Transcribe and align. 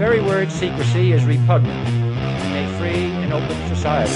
very 0.00 0.22
word 0.22 0.50
secrecy 0.50 1.12
is 1.12 1.26
repugnant 1.26 1.86
in 1.86 2.56
a 2.56 2.78
free 2.78 3.10
and 3.20 3.34
open 3.34 3.68
society. 3.68 4.10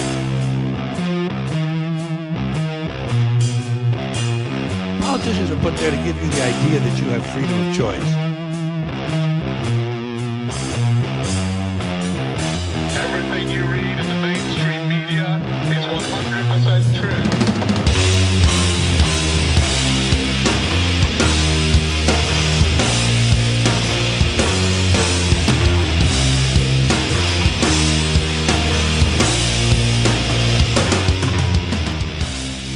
Politicians 5.02 5.50
are 5.50 5.61
put 5.61 5.77
there 5.77 5.91
to 5.91 5.96
give 5.98 6.16
you 6.23 6.30
the 6.30 6.43
idea 6.43 6.80
that 6.80 6.98
you 6.98 7.05
have 7.11 7.27
freedom 7.27 7.68
of 7.68 7.77
choice. 7.77 8.23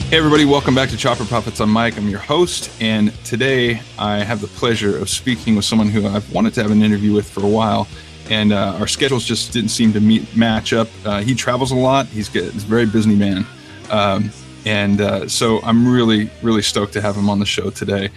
Hey, 0.09 0.17
everybody, 0.17 0.47
welcome 0.47 0.75
back 0.75 0.89
to 0.89 0.97
Chopper 0.97 1.27
Profits. 1.27 1.61
I'm 1.61 1.69
Mike. 1.69 1.99
I'm 1.99 2.09
your 2.09 2.19
host, 2.19 2.71
and 2.81 3.13
today 3.27 3.83
I 3.99 4.25
have 4.25 4.41
the 4.41 4.47
pleasure 4.47 4.97
of 4.97 5.11
speaking 5.11 5.55
with 5.55 5.67
someone 5.67 5.91
who 5.91 6.07
I've 6.07 6.33
wanted 6.33 6.55
to 6.55 6.63
have 6.63 6.71
an 6.71 6.83
interview 6.83 7.13
with 7.13 7.29
for 7.29 7.45
a 7.45 7.47
while, 7.47 7.87
and 8.31 8.51
uh, 8.51 8.79
our 8.81 8.87
schedules 8.87 9.27
just 9.27 9.53
didn't 9.53 9.69
seem 9.69 9.93
to 9.93 10.01
meet 10.01 10.35
match 10.35 10.73
up. 10.73 10.89
Uh, 11.05 11.21
he 11.21 11.35
travels 11.35 11.73
a 11.73 11.77
lot. 11.77 12.07
He's, 12.07 12.31
good, 12.31 12.51
he's 12.55 12.65
a 12.65 12.67
very 12.67 12.87
busy 12.87 13.15
man, 13.15 13.47
um, 13.91 14.31
and 14.65 15.03
uh, 15.03 15.29
so 15.29 15.61
I'm 15.61 15.87
really, 15.87 16.31
really 16.43 16.63
stoked 16.63 16.95
to 16.95 17.03
have 17.03 17.15
him 17.15 17.29
on 17.29 17.39
the 17.39 17.45
show 17.45 17.69
today. 17.69 18.09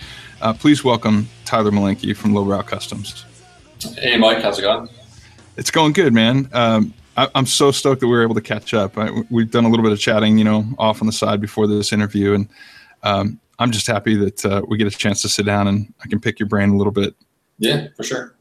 Uh, 0.41 0.53
please 0.53 0.85
welcome 0.85 1.27
Tyler 1.43 1.71
Malinky 1.71 2.15
from 2.15 2.33
Lowbrow 2.33 2.61
Customs. 2.61 3.25
Hey, 3.97 4.15
Mike, 4.15 4.41
how's 4.41 4.59
it 4.59 4.61
going? 4.61 4.87
It's 5.57 5.71
going 5.71 5.91
good, 5.91 6.13
man. 6.13 6.47
Um, 6.53 6.93
I, 7.21 7.39
am 7.39 7.45
so 7.45 7.71
stoked 7.71 8.01
that 8.01 8.07
we 8.07 8.13
were 8.13 8.23
able 8.23 8.35
to 8.35 8.41
catch 8.41 8.73
up. 8.73 8.97
I, 8.97 9.11
we've 9.29 9.51
done 9.51 9.65
a 9.65 9.69
little 9.69 9.83
bit 9.83 9.91
of 9.91 9.99
chatting, 9.99 10.37
you 10.37 10.43
know, 10.43 10.65
off 10.79 11.01
on 11.01 11.07
the 11.07 11.13
side 11.13 11.39
before 11.39 11.67
this 11.67 11.93
interview, 11.93 12.33
and 12.33 12.49
um, 13.03 13.39
I'm 13.59 13.71
just 13.71 13.85
happy 13.85 14.15
that 14.15 14.45
uh, 14.45 14.61
we 14.67 14.77
get 14.77 14.87
a 14.87 14.91
chance 14.91 15.21
to 15.21 15.29
sit 15.29 15.45
down 15.45 15.67
and 15.67 15.93
I 16.03 16.07
can 16.07 16.19
pick 16.19 16.39
your 16.39 16.47
brain 16.47 16.69
a 16.69 16.77
little 16.77 16.91
bit. 16.91 17.15
Yeah, 17.59 17.87
for 17.95 18.03
sure. 18.03 18.35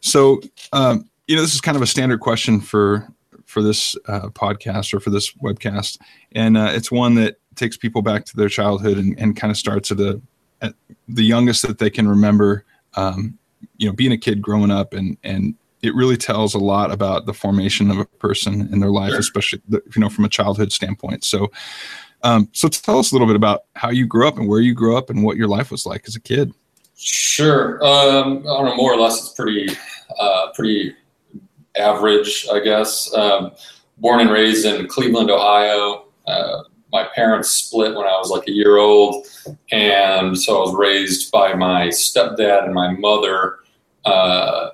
So, 0.00 0.40
um, 0.72 1.10
you 1.26 1.36
know, 1.36 1.42
this 1.42 1.54
is 1.54 1.60
kind 1.60 1.76
of 1.76 1.82
a 1.82 1.86
standard 1.86 2.20
question 2.20 2.60
for 2.60 3.06
for 3.44 3.62
this 3.62 3.96
uh, 4.06 4.28
podcast 4.28 4.94
or 4.94 5.00
for 5.00 5.10
this 5.10 5.32
webcast, 5.34 5.98
and 6.32 6.56
uh, 6.56 6.70
it's 6.72 6.90
one 6.90 7.16
that 7.16 7.36
takes 7.54 7.76
people 7.76 8.00
back 8.00 8.24
to 8.24 8.36
their 8.36 8.48
childhood 8.48 8.96
and, 8.96 9.18
and 9.18 9.36
kind 9.36 9.50
of 9.50 9.56
starts 9.56 9.90
at, 9.90 10.00
a, 10.00 10.20
at 10.62 10.74
the 11.08 11.24
youngest 11.24 11.66
that 11.66 11.78
they 11.78 11.90
can 11.90 12.08
remember. 12.08 12.64
Um, 12.94 13.36
you 13.76 13.86
know, 13.86 13.92
being 13.92 14.12
a 14.12 14.16
kid 14.16 14.40
growing 14.40 14.70
up 14.70 14.94
and 14.94 15.18
and 15.22 15.54
it 15.82 15.94
really 15.94 16.16
tells 16.16 16.54
a 16.54 16.58
lot 16.58 16.90
about 16.90 17.26
the 17.26 17.34
formation 17.34 17.90
of 17.90 17.98
a 17.98 18.04
person 18.04 18.68
in 18.72 18.80
their 18.80 18.90
life, 18.90 19.10
sure. 19.10 19.20
especially 19.20 19.62
you 19.72 19.82
know 19.96 20.08
from 20.08 20.24
a 20.24 20.28
childhood 20.28 20.72
standpoint. 20.72 21.24
So, 21.24 21.50
um, 22.22 22.48
so 22.52 22.68
tell 22.68 22.98
us 22.98 23.12
a 23.12 23.14
little 23.14 23.26
bit 23.26 23.36
about 23.36 23.64
how 23.76 23.90
you 23.90 24.06
grew 24.06 24.28
up 24.28 24.38
and 24.38 24.48
where 24.48 24.60
you 24.60 24.74
grew 24.74 24.96
up 24.96 25.10
and 25.10 25.24
what 25.24 25.36
your 25.36 25.48
life 25.48 25.70
was 25.70 25.86
like 25.86 26.06
as 26.06 26.16
a 26.16 26.20
kid. 26.20 26.52
Sure. 26.96 27.82
Um, 27.84 28.40
I 28.40 28.42
don't 28.42 28.66
know. 28.66 28.76
More 28.76 28.92
or 28.92 29.00
less, 29.00 29.18
it's 29.18 29.34
pretty, 29.34 29.68
uh, 30.18 30.52
pretty 30.54 30.94
average, 31.76 32.46
I 32.52 32.60
guess. 32.60 33.12
Um, 33.14 33.52
born 33.96 34.20
and 34.20 34.30
raised 34.30 34.66
in 34.66 34.86
Cleveland, 34.86 35.30
Ohio. 35.30 36.08
Uh, 36.26 36.64
my 36.92 37.04
parents 37.14 37.50
split 37.50 37.94
when 37.94 38.06
I 38.06 38.18
was 38.18 38.30
like 38.30 38.48
a 38.48 38.52
year 38.52 38.76
old, 38.76 39.26
and 39.70 40.38
so 40.38 40.58
I 40.58 40.60
was 40.60 40.74
raised 40.74 41.30
by 41.30 41.54
my 41.54 41.86
stepdad 41.86 42.64
and 42.64 42.74
my 42.74 42.92
mother. 42.92 43.60
Uh, 44.04 44.70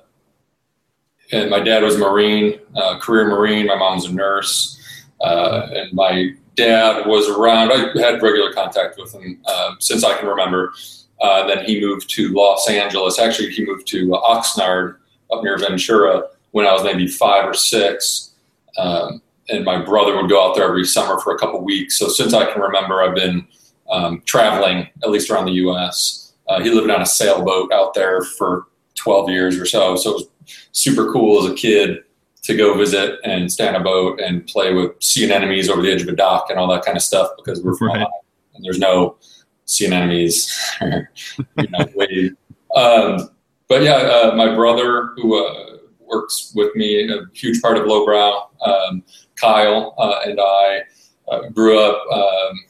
and 1.31 1.49
my 1.49 1.59
dad 1.59 1.83
was 1.83 1.95
a 1.95 1.99
Marine, 1.99 2.59
uh, 2.75 2.99
career 2.99 3.27
Marine. 3.27 3.67
My 3.67 3.75
mom's 3.75 4.05
a 4.05 4.13
nurse, 4.13 4.79
uh, 5.21 5.67
and 5.71 5.93
my 5.93 6.31
dad 6.55 7.05
was 7.05 7.29
around. 7.29 7.71
I 7.71 7.99
had 7.99 8.21
regular 8.21 8.53
contact 8.53 8.97
with 8.97 9.13
him 9.13 9.39
uh, 9.45 9.75
since 9.79 10.03
I 10.03 10.17
can 10.17 10.27
remember. 10.27 10.73
Uh, 11.21 11.47
then 11.47 11.65
he 11.65 11.81
moved 11.81 12.09
to 12.11 12.29
Los 12.33 12.69
Angeles. 12.69 13.19
Actually, 13.19 13.51
he 13.51 13.65
moved 13.65 13.87
to 13.87 14.09
Oxnard 14.09 14.97
up 15.31 15.43
near 15.43 15.57
Ventura 15.57 16.23
when 16.51 16.65
I 16.65 16.73
was 16.73 16.83
maybe 16.83 17.07
five 17.07 17.45
or 17.45 17.53
six. 17.53 18.31
Um, 18.77 19.21
and 19.49 19.65
my 19.65 19.83
brother 19.83 20.15
would 20.15 20.29
go 20.29 20.47
out 20.47 20.55
there 20.55 20.67
every 20.67 20.85
summer 20.85 21.19
for 21.19 21.33
a 21.33 21.39
couple 21.39 21.63
weeks. 21.63 21.97
So 21.97 22.09
since 22.09 22.33
I 22.33 22.51
can 22.51 22.61
remember, 22.61 23.01
I've 23.01 23.15
been 23.15 23.47
um, 23.89 24.21
traveling 24.25 24.89
at 25.03 25.09
least 25.09 25.29
around 25.29 25.45
the 25.45 25.53
U.S. 25.53 26.33
Uh, 26.47 26.61
he 26.61 26.69
lived 26.69 26.89
on 26.89 27.01
a 27.01 27.05
sailboat 27.05 27.71
out 27.71 27.93
there 27.93 28.21
for 28.21 28.67
12 28.95 29.29
years 29.29 29.59
or 29.59 29.65
so. 29.65 29.95
So 29.95 30.11
it 30.11 30.13
was 30.13 30.27
super 30.71 31.11
cool 31.11 31.43
as 31.43 31.51
a 31.51 31.55
kid 31.55 32.03
to 32.43 32.55
go 32.55 32.77
visit 32.77 33.19
and 33.23 33.51
stand 33.51 33.75
a 33.75 33.79
boat 33.79 34.19
and 34.21 34.47
play 34.47 34.73
with 34.73 34.91
sea 35.01 35.31
anemones 35.31 35.69
over 35.69 35.81
the 35.81 35.91
edge 35.91 36.01
of 36.01 36.07
a 36.07 36.15
dock 36.15 36.49
and 36.49 36.57
all 36.57 36.67
that 36.67 36.83
kind 36.83 36.95
of 36.95 37.03
stuff 37.03 37.29
because 37.37 37.61
we're 37.61 37.75
from 37.75 37.89
right. 37.89 38.07
and 38.55 38.63
there's 38.63 38.79
no 38.79 39.17
sea 39.65 39.87
anemones. 39.87 40.49
you 40.81 41.67
know, 41.69 41.87
wave. 41.95 42.35
Um, 42.75 43.29
but 43.67 43.83
yeah, 43.83 43.95
uh, 43.95 44.33
my 44.35 44.55
brother 44.55 45.13
who 45.17 45.45
uh, 45.45 45.77
works 45.99 46.53
with 46.55 46.75
me, 46.75 47.11
a 47.11 47.25
huge 47.33 47.61
part 47.61 47.77
of 47.77 47.85
Lowbrow, 47.85 48.49
um, 48.65 49.03
Kyle 49.35 49.93
uh, 49.97 50.19
and 50.25 50.39
I 50.39 50.81
uh, 51.27 51.49
grew 51.49 51.79
up 51.79 52.01
um, 52.11 52.63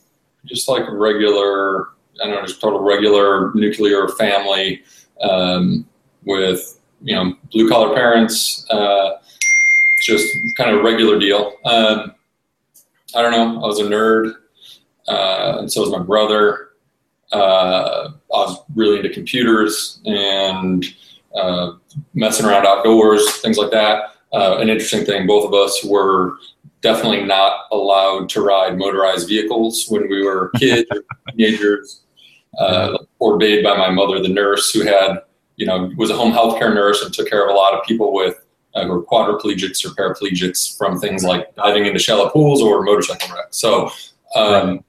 just 0.45 0.67
like 0.67 0.87
a 0.87 0.95
regular, 0.95 1.89
I 2.21 2.25
don't 2.25 2.31
know, 2.31 2.45
just 2.45 2.61
total 2.61 2.79
regular 2.79 3.53
nuclear 3.53 4.07
family 4.09 4.83
um, 5.21 5.85
with 6.23 6.76
you 7.01 7.15
know, 7.15 7.33
blue 7.51 7.69
collar 7.69 7.93
parents, 7.93 8.65
uh, 8.69 9.17
just 10.01 10.27
kind 10.57 10.75
of 10.75 10.83
regular 10.83 11.19
deal. 11.19 11.53
Um, 11.65 12.13
I 13.15 13.21
don't 13.21 13.31
know. 13.31 13.63
I 13.63 13.67
was 13.67 13.79
a 13.79 13.83
nerd, 13.83 14.33
uh, 15.07 15.59
and 15.59 15.71
so 15.71 15.81
was 15.81 15.91
my 15.91 15.99
brother. 15.99 16.69
Uh, 17.31 18.09
I 18.11 18.37
was 18.37 18.63
really 18.75 18.97
into 18.97 19.09
computers 19.09 19.99
and 20.05 20.85
uh, 21.35 21.73
messing 22.13 22.45
around 22.45 22.65
outdoors, 22.65 23.37
things 23.41 23.57
like 23.57 23.71
that. 23.71 24.11
Uh, 24.33 24.57
an 24.59 24.69
interesting 24.69 25.05
thing, 25.05 25.25
both 25.27 25.45
of 25.45 25.53
us 25.53 25.83
were 25.83 26.37
definitely 26.81 27.23
not 27.23 27.65
allowed 27.71 28.29
to 28.29 28.41
ride 28.41 28.77
motorized 28.77 29.27
vehicles 29.27 29.85
when 29.89 30.09
we 30.09 30.23
were 30.23 30.51
kids 30.57 30.87
or 30.91 31.03
teenagers. 31.31 32.01
Uh, 32.57 32.97
forbade 33.19 33.63
by 33.63 33.77
my 33.77 33.89
mother, 33.89 34.21
the 34.21 34.29
nurse, 34.29 34.71
who 34.71 34.83
had 34.83 35.19
you 35.57 35.65
know, 35.65 35.91
was 35.97 36.09
a 36.09 36.15
home 36.15 36.31
healthcare 36.31 36.73
nurse 36.73 37.03
and 37.03 37.13
took 37.13 37.29
care 37.29 37.43
of 37.43 37.53
a 37.53 37.57
lot 37.57 37.73
of 37.73 37.83
people 37.85 38.13
with 38.13 38.45
uh, 38.75 38.85
who 38.85 38.93
were 38.93 39.03
quadriplegics 39.03 39.83
or 39.83 39.89
paraplegics 39.89 40.77
from 40.77 40.99
things 40.99 41.23
like 41.23 41.53
diving 41.55 41.85
into 41.85 41.99
shallow 41.99 42.29
pools 42.29 42.61
or 42.61 42.83
motorcycle 42.83 43.35
wrecks. 43.35 43.57
So 43.57 43.89
um, 44.35 44.83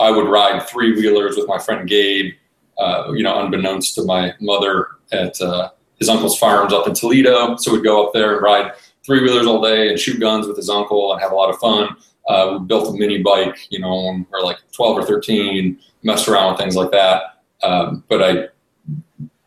I 0.00 0.10
would 0.10 0.28
ride 0.28 0.68
three 0.68 0.92
wheelers 0.92 1.36
with 1.36 1.46
my 1.46 1.58
friend 1.58 1.88
Gabe, 1.88 2.34
uh, 2.78 3.12
you 3.14 3.22
know, 3.22 3.44
unbeknownst 3.44 3.94
to 3.94 4.04
my 4.04 4.34
mother 4.40 4.88
at 5.12 5.40
uh, 5.40 5.70
his 5.98 6.08
uncle's 6.08 6.38
farms 6.38 6.72
up 6.72 6.88
in 6.88 6.94
Toledo. 6.94 7.56
So 7.56 7.72
we'd 7.72 7.84
go 7.84 8.06
up 8.06 8.12
there 8.12 8.34
and 8.34 8.42
ride 8.42 8.72
three 9.04 9.22
wheelers 9.22 9.46
all 9.46 9.62
day 9.62 9.88
and 9.88 9.98
shoot 9.98 10.20
guns 10.20 10.46
with 10.46 10.56
his 10.56 10.68
uncle 10.68 11.12
and 11.12 11.20
have 11.22 11.32
a 11.32 11.34
lot 11.34 11.50
of 11.50 11.58
fun. 11.58 11.96
Uh, 12.28 12.58
we 12.58 12.66
built 12.66 12.94
a 12.94 12.98
mini 12.98 13.22
bike, 13.22 13.56
you 13.70 13.78
know, 13.78 14.04
when 14.04 14.18
we 14.18 14.26
were 14.30 14.44
like 14.44 14.58
12 14.72 14.98
or 14.98 15.02
13, 15.02 15.78
messed 16.02 16.28
around 16.28 16.52
with 16.52 16.60
things 16.60 16.76
like 16.76 16.90
that. 16.90 17.22
Um, 17.62 18.04
but 18.08 18.22
I 18.22 18.48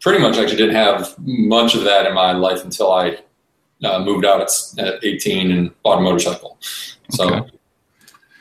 pretty 0.01 0.19
much 0.19 0.37
actually 0.37 0.57
didn't 0.57 0.75
have 0.75 1.15
much 1.19 1.75
of 1.75 1.83
that 1.83 2.05
in 2.05 2.13
my 2.13 2.33
life 2.33 2.63
until 2.63 2.91
I 2.91 3.17
uh, 3.83 3.99
moved 4.03 4.25
out 4.25 4.41
at, 4.41 4.49
at, 4.79 5.03
18 5.03 5.51
and 5.51 5.83
bought 5.83 5.99
a 5.99 6.01
motorcycle. 6.01 6.57
So, 7.09 7.35
okay. 7.35 7.51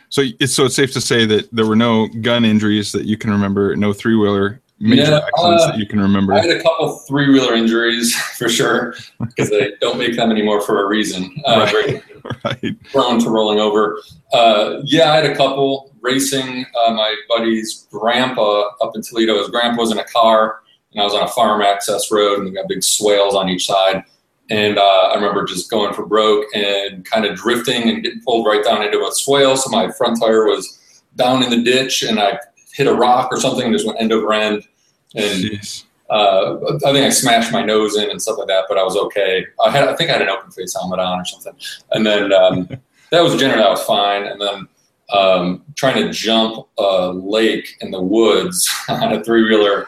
so 0.09 0.22
it's 0.38 0.54
so 0.54 0.66
it's 0.66 0.75
safe 0.75 0.93
to 0.93 1.00
say 1.00 1.25
that 1.26 1.54
there 1.54 1.66
were 1.66 1.76
no 1.76 2.09
gun 2.09 2.44
injuries 2.44 2.93
that 2.93 3.04
you 3.04 3.16
can 3.16 3.31
remember, 3.31 3.76
no 3.76 3.93
three 3.93 4.16
wheeler 4.16 4.60
major 4.81 5.03
yeah, 5.03 5.19
accidents 5.19 5.62
uh, 5.62 5.66
that 5.69 5.78
you 5.78 5.87
can 5.87 6.00
remember. 6.00 6.32
I 6.32 6.41
had 6.41 6.50
a 6.50 6.62
couple 6.62 6.99
three 7.00 7.28
wheeler 7.31 7.54
injuries 7.54 8.15
for 8.38 8.49
sure 8.49 8.94
because 9.20 9.50
they 9.50 9.73
don't 9.81 9.99
make 9.99 10.17
them 10.17 10.31
anymore 10.31 10.62
for 10.62 10.84
a 10.84 10.88
reason. 10.88 11.34
Uh, 11.44 11.70
right. 11.73 12.02
right. 12.44 12.84
Prone 12.90 13.20
to 13.20 13.31
rolling 13.31 13.61
over. 13.61 14.00
Uh, 14.32 14.81
yeah, 14.84 15.12
I 15.12 15.17
had 15.17 15.26
a 15.26 15.37
couple 15.37 15.94
racing. 16.00 16.64
Uh, 16.82 16.93
my 16.93 17.14
buddy's 17.29 17.87
grandpa 17.90 18.70
up 18.82 18.93
in 18.94 19.02
Toledo. 19.02 19.38
His 19.38 19.49
grandpa 19.49 19.82
was 19.82 19.93
in 19.93 19.99
a 19.99 20.05
car 20.05 20.62
and 20.92 21.00
I 21.00 21.04
was 21.04 21.14
on 21.14 21.22
a 21.22 21.28
farm 21.28 21.62
access 21.62 22.10
road, 22.10 22.38
and 22.38 22.44
we 22.48 22.54
got 22.54 22.69
big 22.69 22.82
swales 22.82 23.34
on 23.34 23.48
each 23.48 23.66
side. 23.66 24.04
And 24.50 24.78
uh, 24.78 25.10
I 25.12 25.14
remember 25.14 25.44
just 25.44 25.70
going 25.70 25.94
for 25.94 26.04
broke 26.04 26.44
and 26.54 27.04
kind 27.04 27.25
of 27.25 27.37
drifting 27.37 27.88
and 27.88 28.02
getting 28.02 28.20
pulled 28.22 28.46
right 28.46 28.64
down 28.64 28.82
into 28.82 28.98
a 28.98 29.10
swale. 29.12 29.56
So 29.56 29.70
my 29.70 29.92
front 29.92 30.20
tire 30.20 30.44
was 30.44 31.04
down 31.14 31.44
in 31.44 31.50
the 31.50 31.62
ditch, 31.62 32.02
and 32.02 32.19
I 32.19 32.38
hit 32.72 32.88
a 32.88 32.94
rock 32.94 33.28
or 33.31 33.38
something 33.38 33.64
and 33.64 33.72
just 33.72 33.87
went 33.87 34.00
end 34.00 34.12
over 34.12 34.32
end. 34.32 34.64
And 35.14 35.60
uh, 36.08 36.56
I 36.84 36.93
think 36.93 37.06
I 37.06 37.10
smashed 37.10 37.52
my 37.52 37.62
nose 37.62 37.96
in 37.96 38.10
and 38.10 38.20
stuff 38.20 38.38
like 38.38 38.48
that, 38.48 38.64
but 38.69 38.78
I 38.78 38.82
was 38.82 38.96
okay. 38.96 39.46
I 39.64 39.70
had, 39.70 39.88
I 39.88 39.94
think 39.94 40.10
I 40.10 40.14
had 40.14 40.22
an 40.22 40.28
open 40.28 40.50
face 40.50 40.75
helmet 40.75 40.98
on 40.98 41.20
or 41.20 41.25
something. 41.25 41.54
And 41.93 42.04
then 42.04 42.32
um, 42.32 42.69
that 43.10 43.22
was 43.22 43.36
generally 43.36 43.62
I 43.62 43.70
was 43.70 43.82
fine. 43.82 44.25
And 44.25 44.40
then 44.40 44.69
um, 45.12 45.64
trying 45.76 46.02
to 46.02 46.12
jump 46.12 46.66
a 46.78 47.12
lake 47.12 47.76
in 47.81 47.90
the 47.90 48.00
woods 48.00 48.69
on 48.88 49.12
a 49.12 49.22
three 49.22 49.44
wheeler 49.44 49.86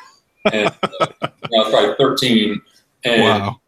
and 0.53 0.75
uh, 0.83 1.07
I 1.23 1.29
was 1.51 1.71
probably 1.71 1.95
13. 1.97 2.63
And 3.05 3.23
wow. 3.23 3.61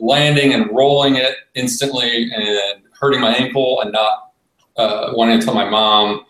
landing 0.00 0.52
and 0.52 0.70
rolling 0.70 1.16
it 1.16 1.34
instantly 1.54 2.30
and 2.32 2.82
hurting 2.98 3.20
my 3.20 3.34
ankle 3.34 3.80
and 3.80 3.92
not 3.92 4.32
uh, 4.76 5.12
wanting 5.14 5.40
to 5.40 5.44
tell 5.44 5.54
my 5.54 5.68
mom 5.68 6.24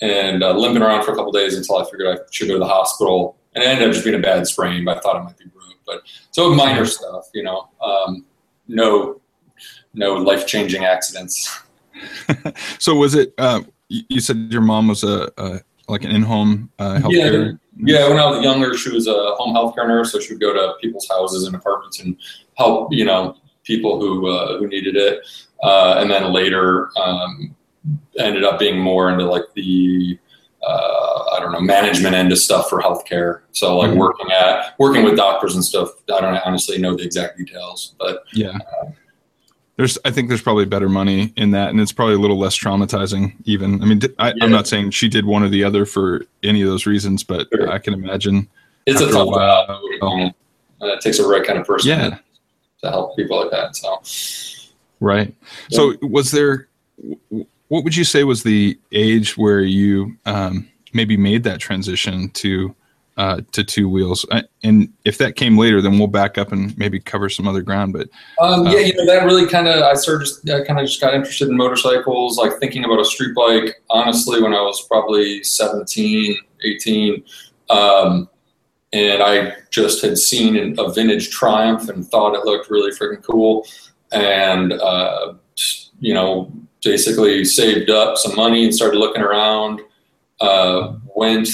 and 0.00 0.42
uh, 0.42 0.52
limping 0.52 0.82
around 0.82 1.04
for 1.04 1.12
a 1.12 1.16
couple 1.16 1.32
days 1.32 1.56
until 1.56 1.78
I 1.78 1.84
figured 1.84 2.18
I 2.18 2.20
should 2.30 2.48
go 2.48 2.54
to 2.54 2.58
the 2.58 2.66
hospital. 2.66 3.36
And 3.54 3.62
it 3.62 3.66
ended 3.66 3.88
up 3.88 3.92
just 3.92 4.04
being 4.04 4.16
a 4.16 4.22
bad 4.22 4.46
sprain, 4.46 4.84
but 4.84 4.96
I 4.96 5.00
thought 5.00 5.16
it 5.16 5.24
might 5.24 5.38
be 5.38 5.46
broke. 5.46 5.74
But 5.86 6.02
so 6.30 6.54
minor 6.54 6.86
stuff, 6.86 7.28
you 7.34 7.42
know, 7.42 7.68
um, 7.84 8.24
no, 8.68 9.20
no 9.94 10.14
life 10.14 10.46
changing 10.46 10.84
accidents. 10.84 11.60
so 12.78 12.94
was 12.94 13.14
it? 13.14 13.34
Uh, 13.38 13.62
you 13.88 14.02
you 14.08 14.20
said 14.20 14.48
your 14.50 14.62
mom 14.62 14.88
was 14.88 15.04
a, 15.04 15.30
a 15.36 15.60
like 15.88 16.04
an 16.04 16.10
in-home 16.10 16.70
uh, 16.78 16.96
healthcare. 16.96 17.52
Yeah, 17.52 17.56
yeah. 17.78 18.08
When 18.08 18.18
I 18.18 18.26
was 18.26 18.42
younger, 18.42 18.76
she 18.76 18.90
was 18.90 19.06
a 19.06 19.34
home 19.36 19.54
healthcare 19.54 19.86
nurse, 19.88 20.12
so 20.12 20.20
she 20.20 20.34
would 20.34 20.40
go 20.40 20.52
to 20.52 20.74
people's 20.80 21.08
houses 21.08 21.44
and 21.46 21.54
apartments 21.56 22.00
and 22.00 22.16
help, 22.54 22.92
you 22.92 23.04
know, 23.04 23.36
people 23.64 24.00
who 24.00 24.28
uh, 24.28 24.58
who 24.58 24.66
needed 24.68 24.96
it. 24.96 25.20
Uh, 25.62 25.96
and 25.98 26.10
then 26.10 26.32
later, 26.32 26.90
um, 26.98 27.54
ended 28.18 28.44
up 28.44 28.58
being 28.58 28.78
more 28.78 29.10
into 29.10 29.24
like 29.24 29.44
the 29.54 30.18
uh, 30.66 31.24
I 31.36 31.40
don't 31.40 31.52
know 31.52 31.60
management 31.60 32.14
end 32.14 32.30
of 32.30 32.38
stuff 32.38 32.68
for 32.68 32.80
healthcare. 32.80 33.40
So 33.52 33.76
like 33.78 33.90
Mhm. 33.90 33.96
working 33.98 34.30
at 34.30 34.74
working 34.78 35.02
with 35.04 35.16
doctors 35.16 35.54
and 35.54 35.64
stuff. 35.64 35.88
I 36.12 36.20
don't 36.20 36.34
honestly 36.44 36.78
know 36.78 36.94
the 36.96 37.02
exact 37.04 37.36
details, 37.38 37.94
but 37.98 38.22
Yeah. 38.32 38.56
There's, 39.82 39.98
I 40.04 40.12
think 40.12 40.28
there's 40.28 40.40
probably 40.42 40.64
better 40.64 40.88
money 40.88 41.32
in 41.36 41.50
that, 41.50 41.70
and 41.70 41.80
it's 41.80 41.90
probably 41.90 42.14
a 42.14 42.18
little 42.18 42.38
less 42.38 42.56
traumatizing. 42.56 43.34
Even, 43.46 43.82
I 43.82 43.86
mean, 43.86 44.00
I, 44.20 44.28
Yeah. 44.28 44.44
I'm 44.44 44.52
not 44.52 44.68
saying 44.68 44.92
she 44.92 45.08
did 45.08 45.24
one 45.24 45.42
or 45.42 45.48
the 45.48 45.64
other 45.64 45.84
for 45.84 46.24
any 46.44 46.62
of 46.62 46.68
those 46.68 46.86
reasons, 46.86 47.24
but 47.24 47.48
Sure. 47.52 47.68
I 47.68 47.78
can 47.78 47.92
imagine. 47.92 48.48
it's 48.86 49.00
a 49.00 49.10
tough 49.10 49.26
while. 49.26 49.66
job. 50.00 50.34
Uh, 50.80 50.86
it 50.86 51.00
takes 51.00 51.18
a 51.18 51.26
right 51.26 51.44
kind 51.44 51.58
of 51.58 51.66
person 51.66 51.88
Yeah. 51.90 52.10
to, 52.10 52.20
to 52.82 52.90
help 52.90 53.16
people 53.16 53.40
like 53.40 53.50
that. 53.50 53.74
So 53.74 54.00
Right. 55.00 55.34
So, 55.70 55.94
was 56.00 56.30
there? 56.30 56.68
What 57.66 57.82
would 57.82 57.96
you 57.96 58.04
say 58.04 58.22
was 58.22 58.44
the 58.44 58.78
age 58.92 59.36
where 59.36 59.62
you 59.62 60.16
um, 60.26 60.68
maybe 60.92 61.16
made 61.16 61.42
that 61.42 61.58
transition 61.58 62.28
to 62.34 62.72
uh, 63.16 63.40
to 63.52 63.64
two 63.64 63.88
wheels? 63.88 64.24
Uh, 64.30 64.42
And 64.62 64.88
if 65.04 65.18
that 65.18 65.36
came 65.36 65.58
later, 65.58 65.80
then 65.80 65.98
we'll 65.98 66.08
back 66.08 66.38
up 66.38 66.52
and 66.52 66.76
maybe 66.78 66.98
cover 66.98 67.28
some 67.28 67.46
other 67.46 67.62
ground. 67.62 67.92
But 67.92 68.08
Um, 68.40 68.66
Uh, 68.66 68.72
yeah, 68.72 68.80
you 68.80 68.94
know, 68.94 69.06
that 69.06 69.24
really 69.24 69.46
kind 69.46 69.68
of, 69.68 69.82
I 69.82 69.94
started 69.94 70.24
just, 70.24 70.48
I 70.48 70.64
kind 70.64 70.80
of 70.80 70.86
just 70.86 71.00
got 71.00 71.14
interested 71.14 71.48
in 71.48 71.56
motorcycles, 71.56 72.38
like 72.38 72.58
thinking 72.58 72.84
about 72.84 73.00
a 73.00 73.04
street 73.04 73.34
bike, 73.34 73.82
honestly, 73.90 74.42
when 74.42 74.54
I 74.54 74.60
was 74.62 74.86
probably 74.88 75.42
17, 75.42 76.36
18. 76.64 77.22
Um, 77.70 78.28
and 78.92 79.22
I 79.22 79.54
just 79.70 80.02
had 80.02 80.18
seen 80.18 80.74
a 80.78 80.92
vintage 80.92 81.30
Triumph 81.30 81.88
and 81.88 82.06
thought 82.06 82.34
it 82.34 82.44
looked 82.44 82.70
really 82.70 82.90
freaking 82.90 83.22
cool. 83.22 83.66
And, 84.12 84.74
uh, 84.74 85.34
you 86.00 86.12
know, 86.12 86.52
basically 86.84 87.44
saved 87.44 87.88
up 87.88 88.18
some 88.18 88.34
money 88.36 88.64
and 88.64 88.74
started 88.74 88.98
looking 88.98 89.22
around. 89.22 89.80
Uh, 90.40 90.94
went, 91.14 91.48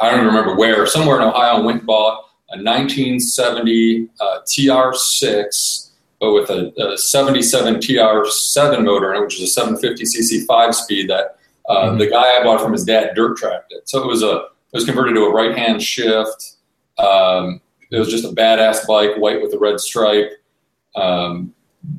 I 0.00 0.10
don't 0.10 0.26
remember 0.26 0.54
where, 0.56 0.86
somewhere 0.86 1.16
in 1.16 1.22
Ohio, 1.22 1.62
went 1.62 1.78
and 1.78 1.86
bought 1.86 2.24
a 2.52 2.56
1970 2.62 4.08
uh, 4.20 4.40
TR6 4.46 5.86
but 6.20 6.32
with 6.34 6.50
a, 6.50 6.70
a 6.92 6.98
77 6.98 7.76
TR7 7.76 8.84
motor 8.84 9.14
in 9.14 9.20
it, 9.22 9.24
which 9.24 9.40
is 9.40 9.56
a 9.56 9.60
750cc 9.60 10.44
five 10.46 10.74
speed 10.74 11.08
that 11.08 11.36
uh, 11.66 11.84
Mhm. 11.92 11.98
the 11.98 12.08
guy 12.10 12.38
I 12.38 12.42
bought 12.44 12.60
from 12.60 12.72
his 12.72 12.84
dad 12.84 13.12
dirt 13.14 13.38
tracked 13.38 13.72
it. 13.72 13.88
So 13.88 14.02
it 14.02 14.06
was 14.06 14.22
a 14.22 14.36
it 14.72 14.76
was 14.76 14.84
converted 14.84 15.14
to 15.14 15.22
a 15.22 15.32
right 15.32 15.56
hand 15.56 15.82
shift. 15.82 16.56
Um, 16.98 17.60
it 17.90 17.98
was 17.98 18.08
just 18.10 18.24
a 18.24 18.28
badass 18.28 18.86
bike, 18.86 19.16
white 19.16 19.40
with 19.40 19.54
a 19.54 19.58
red 19.58 19.80
stripe. 19.80 20.30
Um, 20.94 21.54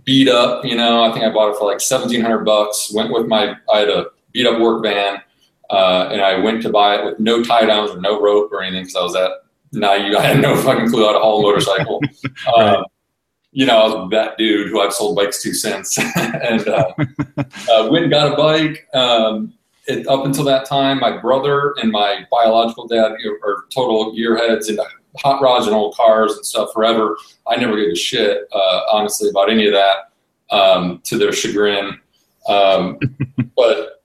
beat 0.06 0.30
up, 0.30 0.64
you 0.66 0.76
know. 0.76 1.04
I 1.04 1.12
think 1.12 1.26
I 1.26 1.30
bought 1.32 1.50
it 1.50 1.58
for 1.58 1.66
like 1.66 1.82
1700 1.82 2.46
bucks. 2.46 2.92
Went 2.94 3.12
with 3.12 3.26
my 3.28 3.56
I 3.74 3.80
had 3.80 3.90
a 3.90 4.06
beat 4.34 4.46
up 4.46 4.62
work 4.62 4.84
van, 4.84 5.20
uh, 5.72 6.10
and 6.12 6.22
I 6.22 6.38
went 6.38 6.62
to 6.64 6.70
buy 6.70 6.96
it 6.96 7.06
with 7.06 7.20
no 7.20 7.44
tie 7.44 7.66
downs 7.66 7.92
or 7.92 8.02
no 8.02 8.22
rope 8.22 8.52
or 8.52 8.62
anything 8.62 8.84
because 8.84 8.96
I 8.96 9.04
was 9.04 9.14
that 9.14 9.32
naive. 9.72 10.16
I 10.18 10.22
had 10.22 10.42
no 10.42 10.56
fucking 10.56 10.90
clue 10.90 11.06
how 11.06 11.14
to 11.14 11.20
haul 11.20 11.40
a 11.40 11.44
motorcycle. 11.44 12.02
Right. 12.58 12.76
Um, 12.76 12.86
you 13.54 13.66
know, 13.66 13.78
I 13.78 13.86
was 13.88 14.10
that 14.12 14.38
dude 14.38 14.70
who 14.70 14.80
I've 14.80 14.94
sold 14.94 15.18
bikes 15.18 15.44
to 15.44 15.54
since, 15.54 15.98
and 16.16 16.66
uh, 16.68 16.94
uh, 17.38 17.90
went 17.92 18.04
and 18.04 18.12
got 18.12 18.32
a 18.32 18.36
bike. 18.38 18.88
Um, 18.94 19.54
it, 19.88 20.08
up 20.08 20.26
until 20.26 20.46
that 20.46 20.66
time, 20.66 21.02
my 21.02 21.18
brother 21.18 21.74
and 21.82 21.92
my 21.92 22.26
biological 22.32 22.88
dad 22.88 23.12
are 23.44 23.66
total 23.70 24.16
gearheads 24.16 24.70
into 24.70 24.86
hot 25.18 25.42
rods 25.42 25.68
and 25.68 25.76
old 25.76 25.96
cars 25.96 26.34
and 26.34 26.46
stuff 26.46 26.70
forever. 26.74 27.18
I 27.46 27.58
never 27.58 27.76
gave 27.76 27.92
a 27.92 27.96
shit, 27.96 28.48
uh, 28.54 28.82
honestly, 28.92 29.30
about 29.30 29.52
any 29.52 29.68
of 29.68 29.74
that, 29.74 30.56
um, 30.56 31.02
to 31.06 31.18
their 31.18 31.34
chagrin. 31.34 32.00
Um, 32.48 33.00
but 33.56 34.01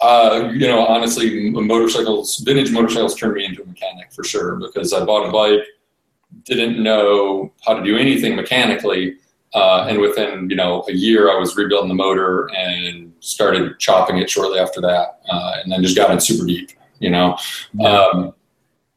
uh, 0.00 0.50
you 0.52 0.66
know, 0.66 0.86
honestly, 0.86 1.50
motorcycles, 1.50 2.36
vintage 2.38 2.70
motorcycles, 2.70 3.16
turned 3.16 3.34
me 3.34 3.44
into 3.44 3.62
a 3.62 3.66
mechanic 3.66 4.12
for 4.12 4.22
sure 4.22 4.56
because 4.56 4.92
I 4.92 5.04
bought 5.04 5.28
a 5.28 5.32
bike, 5.32 5.66
didn't 6.44 6.82
know 6.82 7.52
how 7.64 7.74
to 7.74 7.82
do 7.82 7.96
anything 7.96 8.36
mechanically, 8.36 9.16
uh, 9.54 9.86
and 9.88 9.98
within 9.98 10.48
you 10.48 10.56
know 10.56 10.84
a 10.88 10.92
year, 10.92 11.32
I 11.32 11.38
was 11.38 11.56
rebuilding 11.56 11.88
the 11.88 11.94
motor 11.94 12.48
and 12.54 13.12
started 13.20 13.78
chopping 13.80 14.18
it 14.18 14.30
shortly 14.30 14.60
after 14.60 14.80
that, 14.82 15.20
uh, 15.28 15.56
and 15.62 15.72
then 15.72 15.82
just 15.82 15.96
got 15.96 16.10
in 16.10 16.20
super 16.20 16.46
deep, 16.46 16.70
you 17.00 17.10
know. 17.10 17.36
Um, 17.84 18.34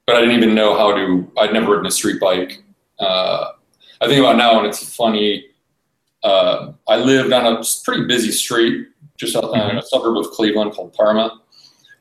but 0.05 0.17
I 0.17 0.19
didn't 0.19 0.35
even 0.35 0.53
know 0.53 0.77
how 0.77 0.95
to. 0.95 1.31
I'd 1.37 1.53
never 1.53 1.71
ridden 1.71 1.87
a 1.87 1.91
street 1.91 2.19
bike. 2.19 2.63
Uh, 2.99 3.53
I 4.01 4.07
think 4.07 4.19
about 4.19 4.37
now, 4.37 4.59
and 4.59 4.67
it's 4.67 4.95
funny. 4.95 5.45
Uh, 6.21 6.73
I 6.87 6.97
lived 6.97 7.33
on 7.33 7.47
a 7.47 7.63
pretty 7.83 8.05
busy 8.05 8.31
street 8.31 8.90
just 9.21 9.35
out 9.35 9.53
in 9.71 9.77
a 9.77 9.81
suburb 9.81 10.17
of 10.17 10.31
Cleveland 10.31 10.73
called 10.73 10.93
Parma, 10.93 11.39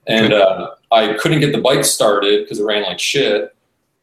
and 0.07 0.33
uh, 0.33 0.71
I 0.91 1.15
couldn't 1.15 1.41
get 1.41 1.53
the 1.53 1.61
bike 1.61 1.85
started 1.85 2.45
because 2.45 2.59
it 2.59 2.65
ran 2.65 2.83
like 2.83 2.99
shit. 2.99 3.55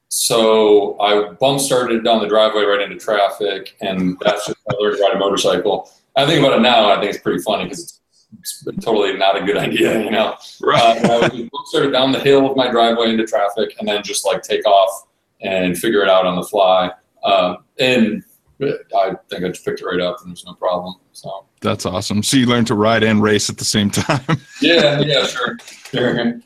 So 0.09 0.97
I 0.99 1.33
bump 1.33 1.59
started 1.59 2.03
down 2.03 2.21
the 2.21 2.27
driveway 2.27 2.63
right 2.63 2.81
into 2.81 2.95
traffic, 2.95 3.75
and 3.81 4.17
that's 4.21 4.45
just 4.45 4.57
how 4.69 4.77
I 4.77 4.81
learned 4.81 4.97
to 4.97 5.03
ride 5.03 5.15
a 5.15 5.19
motorcycle. 5.19 5.91
I 6.15 6.25
think 6.25 6.39
about 6.43 6.57
it 6.57 6.61
now, 6.61 6.89
I 6.89 6.99
think 6.99 7.13
it's 7.13 7.21
pretty 7.21 7.41
funny 7.41 7.65
because 7.65 7.99
it's, 8.39 8.65
it's 8.65 8.85
totally 8.85 9.17
not 9.17 9.41
a 9.41 9.45
good 9.45 9.57
idea, 9.67 10.01
you 10.01 10.11
know. 10.11 10.37
right. 10.61 11.03
Uh, 11.03 11.13
I 11.13 11.19
would 11.19 11.31
just 11.31 11.51
bump 11.51 11.67
started 11.67 11.91
down 11.91 12.11
the 12.11 12.19
hill 12.19 12.49
of 12.49 12.55
my 12.55 12.69
driveway 12.69 13.09
into 13.09 13.25
traffic, 13.25 13.75
and 13.79 13.87
then 13.87 14.03
just 14.03 14.25
like 14.25 14.43
take 14.43 14.65
off 14.65 15.07
and 15.41 15.77
figure 15.77 16.03
it 16.03 16.09
out 16.09 16.25
on 16.25 16.35
the 16.35 16.43
fly. 16.43 16.91
Um, 17.23 17.57
and 17.79 18.23
I 18.61 19.15
think 19.29 19.43
I 19.43 19.49
just 19.49 19.65
picked 19.65 19.81
it 19.81 19.85
right 19.85 19.99
up, 19.99 20.17
and 20.21 20.29
there's 20.29 20.45
no 20.45 20.53
problem. 20.53 20.95
So 21.11 21.45
That's 21.61 21.85
awesome. 21.85 22.21
So 22.23 22.37
you 22.37 22.45
learned 22.45 22.67
to 22.67 22.75
ride 22.75 23.03
and 23.03 23.21
race 23.21 23.49
at 23.49 23.57
the 23.57 23.65
same 23.65 23.89
time. 23.91 24.23
yeah, 24.61 24.99
yeah, 24.99 25.25
sure, 25.25 25.57
sure. 25.91 26.39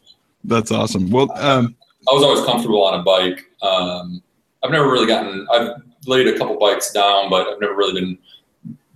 That's 0.44 0.72
awesome. 0.72 1.10
Well, 1.12 1.32
um, 1.36 1.75
I 2.10 2.13
was 2.13 2.24
always 2.24 2.44
comfortable 2.46 2.84
on 2.84 3.00
a 3.00 3.03
bike. 3.03 3.46
Um, 3.62 4.24
I've 4.63 4.72
never 4.72 4.89
really 4.89 5.08
gotten. 5.08 5.46
I've 5.51 5.70
laid 6.08 6.27
a 6.27 6.38
couple 6.38 6.58
bikes 6.58 6.91
down, 6.94 7.30
but 7.30 7.48
I've 7.48 7.60
never 7.60 7.75
really 7.75 8.18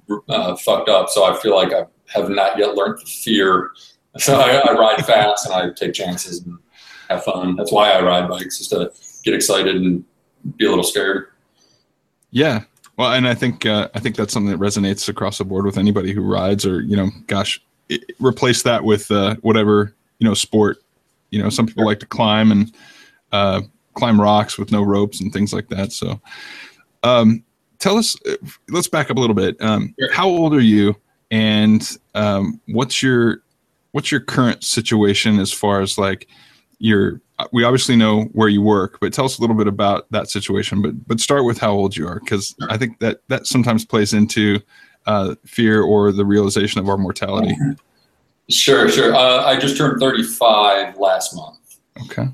been 0.08 0.20
uh, 0.30 0.56
fucked 0.56 0.90
up. 0.90 1.10
So 1.10 1.26
I 1.26 1.36
feel 1.40 1.56
like 1.56 1.74
I 1.74 1.86
have 2.08 2.30
not 2.30 2.58
yet 2.58 2.76
learned 2.76 3.00
the 3.00 3.06
fear. 3.06 3.72
So 4.18 4.40
I, 4.40 4.52
I 4.66 4.72
ride 4.72 5.06
fast 5.06 5.46
and 5.46 5.54
I 5.54 5.70
take 5.72 5.92
chances 5.94 6.40
and 6.46 6.58
have 7.10 7.26
fun. 7.26 7.58
That's 7.58 7.70
why 7.74 7.92
I 7.92 8.02
ride 8.02 8.30
bikes, 8.30 8.60
just 8.60 8.70
to 8.70 8.90
get 9.26 9.34
excited 9.34 9.76
and 9.76 10.06
be 10.56 10.66
a 10.66 10.70
little 10.70 10.86
scared. 10.86 11.32
yeah. 12.32 12.64
Well, 12.98 13.12
and 13.12 13.28
I 13.28 13.36
think 13.36 13.66
uh, 13.66 13.90
I 13.94 14.00
think 14.00 14.16
that's 14.16 14.32
something 14.34 14.52
that 14.52 14.60
resonates 14.64 15.10
across 15.10 15.38
the 15.38 15.46
board 15.46 15.66
with 15.66 15.78
anybody 15.78 16.14
who 16.14 16.22
rides, 16.22 16.66
or 16.66 16.82
you 16.82 16.96
know, 16.96 17.10
gosh, 17.28 17.62
i 17.92 18.00
replace 18.20 18.64
that 18.64 18.84
with 18.84 19.12
uh, 19.12 19.36
whatever 19.42 19.94
you 20.20 20.28
know 20.28 20.34
sport. 20.34 20.78
You 21.32 21.42
know, 21.44 21.50
some 21.50 21.66
people 21.68 21.86
like 21.86 22.00
to 22.00 22.06
climb 22.06 22.52
and 22.52 22.74
uh, 23.34 23.62
climb 23.96 24.20
rocks 24.22 24.58
with 24.58 24.72
no 24.72 24.82
ropes 24.82 25.20
and 25.20 25.34
things 25.34 25.52
like 25.52 25.68
that. 25.70 25.92
So, 25.92 26.22
um, 27.04 27.44
tell 27.80 27.98
us. 27.98 28.16
uh, 28.26 28.36
Let's 28.70 28.88
back 28.88 29.12
up 29.12 29.18
a 29.18 29.20
little 29.20 29.36
bit. 29.36 29.62
Um, 29.62 29.94
Sure. 30.00 30.14
How 30.14 30.28
old 30.30 30.54
are 30.54 30.62
you, 30.62 30.96
and 31.32 31.86
um, 32.14 32.62
what's 32.68 33.04
your 33.04 33.42
what's 33.92 34.12
your 34.12 34.22
current 34.22 34.64
situation 34.64 35.40
as 35.40 35.52
far 35.52 35.82
as 35.82 35.98
like 35.98 36.28
your 36.80 37.20
we 37.52 37.64
obviously 37.64 37.96
know 37.96 38.24
where 38.34 38.48
you 38.48 38.62
work 38.62 38.98
but 39.02 39.12
tell 39.14 39.26
us 39.26 39.38
a 39.38 39.42
little 39.42 39.56
bit 39.56 39.68
about 39.68 40.10
that 40.12 40.30
situation 40.30 40.82
but 40.82 41.08
but 41.08 41.20
start 41.20 41.44
with 41.46 41.58
how 41.58 41.72
old 41.72 41.96
you 41.96 42.08
are 42.08 42.20
because 42.22 42.56
i 42.70 42.78
think 42.78 42.98
that 43.00 43.20
that 43.28 43.46
sometimes 43.46 43.84
plays 43.86 44.14
into 44.14 44.60
uh, 45.06 45.36
fear 45.46 45.82
or 45.84 46.12
the 46.12 46.26
realization 46.26 46.80
of 46.80 46.90
our 46.90 46.98
mortality 46.98 47.56
Sure, 48.48 48.88
sure. 48.90 49.14
Uh, 49.16 49.44
I 49.44 49.58
just 49.60 49.76
turned 49.76 50.00
35 50.00 50.98
last 50.98 51.36
month. 51.36 51.58
okay 52.04 52.28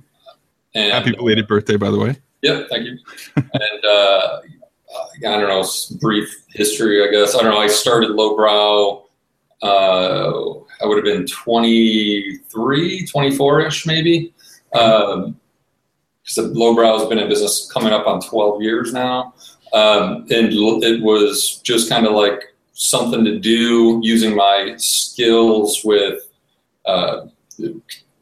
And, 0.76 0.92
happy 0.92 1.12
belated 1.16 1.48
birthday 1.48 1.78
by 1.78 1.90
the 1.90 1.98
way 2.00 2.16
Yep, 2.44 2.68
thank 2.70 2.86
you. 2.86 2.98
and 3.36 3.86
uh, 3.86 4.40
I 5.18 5.20
don't 5.40 5.48
know, 5.48 5.64
brief 6.00 6.44
history, 6.50 7.08
I 7.08 7.12
guess. 7.12 7.36
I 7.36 7.42
don't 7.44 7.52
know. 7.52 7.60
I 7.60 7.68
started 7.68 8.10
lowbrow. 8.12 9.06
Uh, 9.62 10.54
I 10.82 10.86
would 10.86 10.98
have 10.98 11.06
been 11.06 11.26
23, 11.28 13.06
24 13.06 13.62
ish, 13.68 13.86
maybe. 13.86 14.34
Um, 14.74 15.38
because 16.24 16.56
lowbrow 16.56 17.00
has 17.00 17.08
been 17.08 17.18
in 17.18 17.28
business 17.28 17.70
coming 17.72 17.94
up 17.94 18.08
on 18.08 18.22
12 18.22 18.62
years 18.62 18.94
now. 18.94 19.34
um, 19.74 20.28
and 20.30 20.54
it 20.84 21.02
was 21.02 21.62
just 21.64 21.90
kind 21.90 22.06
of 22.06 22.14
like 22.14 22.44
something 22.74 23.24
to 23.24 23.40
do 23.40 24.00
using 24.04 24.36
my 24.36 24.76
skills 24.78 25.82
with 25.84 26.20
uh, 26.86 27.28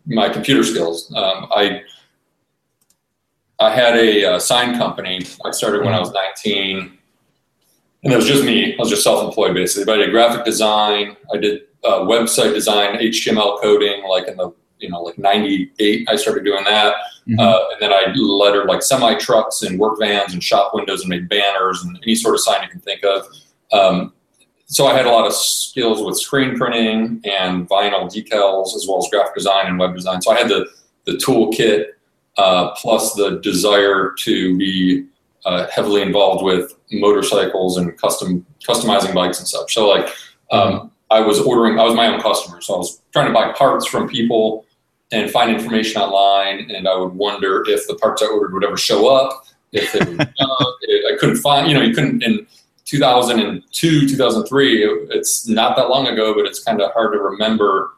my 0.06 0.29
computer 0.29 0.63
skills. 0.63 1.12
Um, 1.15 1.48
I 1.51 1.82
I 3.60 3.72
had 3.74 3.96
a 3.98 4.25
uh, 4.25 4.39
sign 4.39 4.77
company. 4.77 5.20
I 5.44 5.51
started 5.51 5.84
when 5.84 5.94
I 5.94 6.00
was 6.00 6.12
19, 6.12 6.98
and 8.03 8.13
it 8.13 8.15
was 8.15 8.25
just 8.25 8.46
me. 8.46 8.74
I 8.74 8.79
was 8.79 8.89
just 8.89 9.03
self-employed 9.03 9.53
basically. 9.53 9.86
But 9.86 10.00
I 10.00 10.06
did 10.06 10.12
graphic 10.12 10.46
design. 10.46 11.18
I 11.34 11.38
did 11.38 11.63
uh, 11.84 12.01
website 12.01 12.53
design, 12.53 12.96
HTML 12.96 13.62
coding, 13.62 14.03
like 14.08 14.27
in 14.27 14.38
the 14.38 14.51
you 14.80 14.90
know 14.90 15.02
like 15.02 15.18
98. 15.18 16.08
I 16.10 16.16
started 16.16 16.44
doing 16.44 16.64
that, 16.64 16.96
Mhm. 17.28 17.40
uh, 17.40 17.60
and 17.72 17.82
then 17.82 17.94
I 17.94 18.12
lettered 18.16 18.68
like 18.68 18.82
semi 18.82 19.16
trucks 19.16 19.62
and 19.62 19.80
work 19.80 20.00
vans 20.00 20.34
and 20.34 20.44
shop 20.44 20.72
windows 20.74 21.02
and 21.02 21.10
made 21.10 21.30
banners 21.30 21.84
and 21.84 21.98
any 22.04 22.16
sort 22.16 22.36
of 22.36 22.42
sign 22.42 22.64
you 22.64 22.70
can 22.70 22.82
think 22.82 23.04
of. 23.04 23.26
Um, 23.72 24.14
so 24.66 24.88
I 24.88 24.96
had 24.96 25.06
a 25.06 25.10
lot 25.12 25.26
of 25.26 25.34
skills 25.34 26.02
with 26.04 26.18
screen 26.18 26.56
printing 26.58 27.22
and 27.24 27.68
vinyl 27.68 28.04
decals, 28.08 28.76
as 28.76 28.86
well 28.88 29.00
as 29.00 29.10
graphic 29.10 29.36
design 29.36 29.66
and 29.68 29.80
web 29.80 29.96
design. 29.96 30.22
So 30.22 30.32
I 30.32 30.38
had 30.38 30.50
the 30.50 30.68
the 31.06 31.14
toolkit 31.14 31.86
uh, 32.38 32.70
plus 32.76 33.14
the 33.16 33.40
desire 33.42 34.14
to 34.20 34.58
be 34.58 35.06
uh, 35.46 35.68
heavily 35.68 36.02
involved 36.02 36.44
with 36.44 36.74
motorcycles 36.92 37.78
and 37.78 37.98
custom 37.98 38.46
customizing 38.68 39.14
bikes 39.14 39.40
and 39.40 39.48
such. 39.48 39.74
So 39.74 39.88
like 39.88 40.08
um, 40.52 40.92
I 41.12 41.20
was 41.22 41.40
ordering, 41.40 41.80
I 41.80 41.84
was 41.84 41.96
my 41.96 42.08
own 42.08 42.22
customer, 42.22 42.62
so 42.62 42.76
I 42.76 42.78
was 42.78 43.02
trying 43.14 43.28
to 43.28 43.34
buy 43.34 43.52
parts 43.54 43.86
from 43.88 44.08
people 44.08 44.66
and 45.12 45.30
find 45.32 45.51
information 45.51 46.01
online, 46.01 46.70
and 46.72 46.88
I 46.88 46.96
would 46.96 47.13
wonder 47.13 47.63
if 47.68 47.88
the 47.88 47.96
parts 47.96 48.22
I 48.22 48.28
ordered 48.28 48.54
would 48.54 48.63
ever 48.63 48.78
show 48.78 49.08
up. 49.08 49.46
If 49.72 49.92
they 49.94 50.00
would, 50.00 50.22
uh, 50.39 50.44
I 50.44 51.18
couldn't 51.20 51.38
find, 51.38 51.68
you 51.68 51.74
know, 51.74 51.82
you 51.82 51.94
couldn't 51.94 52.24
in 52.24 52.46
2002, 52.86 54.08
2003. 54.08 54.84
It, 54.84 55.10
it's 55.12 55.48
not 55.48 55.75
that 55.78 55.89
long 55.89 56.08
ago, 56.08 56.34
but 56.34 56.46
it's 56.46 56.63
kind 56.63 56.82
of 56.82 56.92
hard 56.94 57.13
to 57.13 57.20
remember 57.20 57.92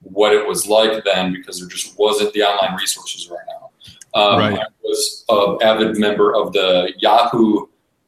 what 0.00 0.34
it 0.34 0.46
was 0.46 0.66
like 0.66 1.04
then 1.04 1.32
because 1.32 1.58
there 1.58 1.68
just 1.68 1.98
wasn't 1.98 2.32
the 2.34 2.42
online 2.42 2.78
resources 2.78 3.30
right 3.30 3.38
now. 3.48 3.70
Um, 4.14 4.38
Right. 4.38 4.58
I 4.58 4.66
was 4.82 5.24
an 5.28 5.58
avid 5.62 5.98
member 5.98 6.34
of 6.34 6.52
the 6.52 6.92
Yahoo 6.98 7.66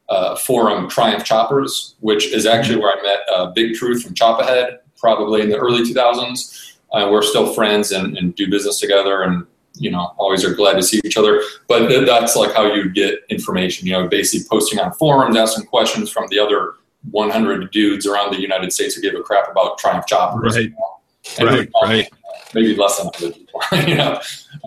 uh, 0.09 0.35
forum 0.37 0.89
Triumph 0.89 1.25
Choppers, 1.25 1.95
which 1.99 2.27
is 2.33 2.45
actually 2.45 2.79
where 2.79 2.97
I 2.97 3.01
met 3.01 3.19
uh, 3.33 3.47
Big 3.47 3.75
Truth 3.75 4.03
from 4.03 4.13
Chop 4.13 4.39
Ahead, 4.39 4.79
probably 4.95 5.41
in 5.41 5.49
the 5.49 5.57
early 5.57 5.83
2000s. 5.83 6.66
Uh, 6.93 7.09
we're 7.11 7.21
still 7.21 7.53
friends 7.53 7.91
and, 7.91 8.17
and 8.17 8.33
do 8.35 8.49
business 8.49 8.79
together, 8.79 9.23
and 9.23 9.45
you 9.79 9.91
know, 9.91 10.13
always 10.17 10.43
are 10.45 10.53
glad 10.55 10.73
to 10.73 10.81
see 10.83 10.99
each 11.03 11.17
other. 11.17 11.41
But 11.67 11.87
th- 11.87 12.05
that's 12.07 12.35
like 12.35 12.53
how 12.53 12.73
you 12.73 12.89
get 12.89 13.19
information. 13.29 13.85
You 13.87 13.93
know, 13.93 14.07
basically 14.07 14.47
posting 14.49 14.79
on 14.79 14.93
forums, 14.93 15.35
asking 15.37 15.65
questions 15.67 16.09
from 16.09 16.27
the 16.29 16.39
other 16.39 16.73
100 17.11 17.71
dudes 17.71 18.05
around 18.07 18.33
the 18.33 18.41
United 18.41 18.73
States 18.73 18.95
who 18.95 19.01
give 19.01 19.13
a 19.15 19.21
crap 19.21 19.49
about 19.51 19.77
Triumph 19.77 20.05
Choppers. 20.07 20.55
Right. 20.55 20.63
you 20.65 20.69
know, 20.71 20.99
and 21.39 21.47
Right, 21.49 21.69
who- 21.73 21.87
right. 21.87 22.09
Maybe 22.53 22.75
less 22.75 22.97
than 22.97 23.07
100 23.07 23.35
people. 23.35 23.61
you 23.87 23.95
know. 23.95 24.19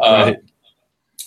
Uh, 0.02 0.24
Right. 0.26 0.36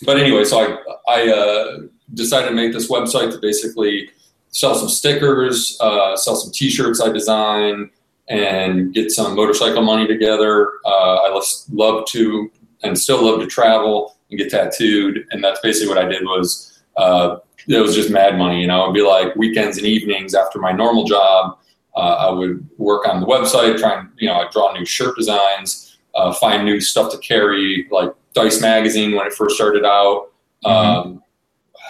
but 0.05 0.17
anyway, 0.19 0.43
so 0.45 0.59
I 0.59 0.77
I 1.13 1.29
uh, 1.29 1.77
decided 2.13 2.49
to 2.49 2.53
make 2.53 2.71
this 2.71 2.89
website 2.89 3.31
to 3.31 3.39
basically 3.39 4.09
sell 4.51 4.75
some 4.75 4.87
stickers, 4.89 5.77
uh, 5.81 6.15
sell 6.15 6.35
some 6.35 6.51
T-shirts 6.51 7.01
I 7.01 7.11
design, 7.11 7.89
and 8.33 8.93
get 8.93 9.11
some 9.11 9.35
motorcycle 9.35 9.81
money 9.81 10.07
together. 10.07 10.73
Uh, 10.85 11.15
I 11.15 11.41
love 11.71 12.05
to 12.07 12.51
and 12.83 12.97
still 12.97 13.23
love 13.23 13.39
to 13.39 13.47
travel 13.47 14.17
and 14.29 14.39
get 14.39 14.49
tattooed, 14.49 15.25
and 15.31 15.43
that's 15.43 15.59
basically 15.61 15.93
what 15.93 16.03
I 16.03 16.07
did. 16.07 16.23
Was 16.23 16.81
uh, 16.97 17.37
it 17.67 17.79
was 17.79 17.95
just 17.95 18.09
mad 18.09 18.37
money, 18.37 18.59
you 18.59 18.67
know? 18.67 18.83
It'd 18.83 18.95
be 18.95 19.01
like 19.01 19.35
weekends 19.35 19.77
and 19.77 19.85
evenings 19.85 20.35
after 20.35 20.59
my 20.59 20.71
normal 20.71 21.05
job. 21.05 21.57
Uh, 21.95 22.27
I 22.27 22.31
would 22.31 22.67
work 22.77 23.07
on 23.07 23.21
the 23.21 23.27
website, 23.27 23.77
try 23.77 23.99
and 23.99 24.09
you 24.17 24.27
know, 24.27 24.35
I 24.35 24.49
draw 24.51 24.73
new 24.73 24.85
shirt 24.85 25.15
designs, 25.15 25.97
uh, 26.15 26.33
find 26.33 26.65
new 26.65 26.81
stuff 26.81 27.11
to 27.11 27.17
carry, 27.19 27.87
like 27.91 28.11
Dice 28.33 28.59
magazine 28.61 29.15
when 29.15 29.27
it 29.27 29.33
first 29.33 29.55
started 29.55 29.85
out. 29.85 30.31
Um, 30.65 31.23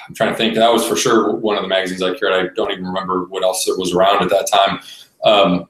I'm 0.07 0.13
trying 0.13 0.31
to 0.31 0.35
think. 0.35 0.55
That 0.55 0.73
was 0.73 0.85
for 0.85 0.97
sure 0.97 1.33
one 1.35 1.55
of 1.55 1.61
the 1.61 1.69
magazines 1.69 2.01
I 2.01 2.13
carried. 2.15 2.51
I 2.51 2.53
don't 2.53 2.71
even 2.71 2.85
remember 2.85 3.25
what 3.25 3.43
else 3.43 3.65
there 3.65 3.77
was 3.77 3.93
around 3.93 4.21
at 4.21 4.29
that 4.29 4.47
time. 4.51 4.79
Um, 5.23 5.69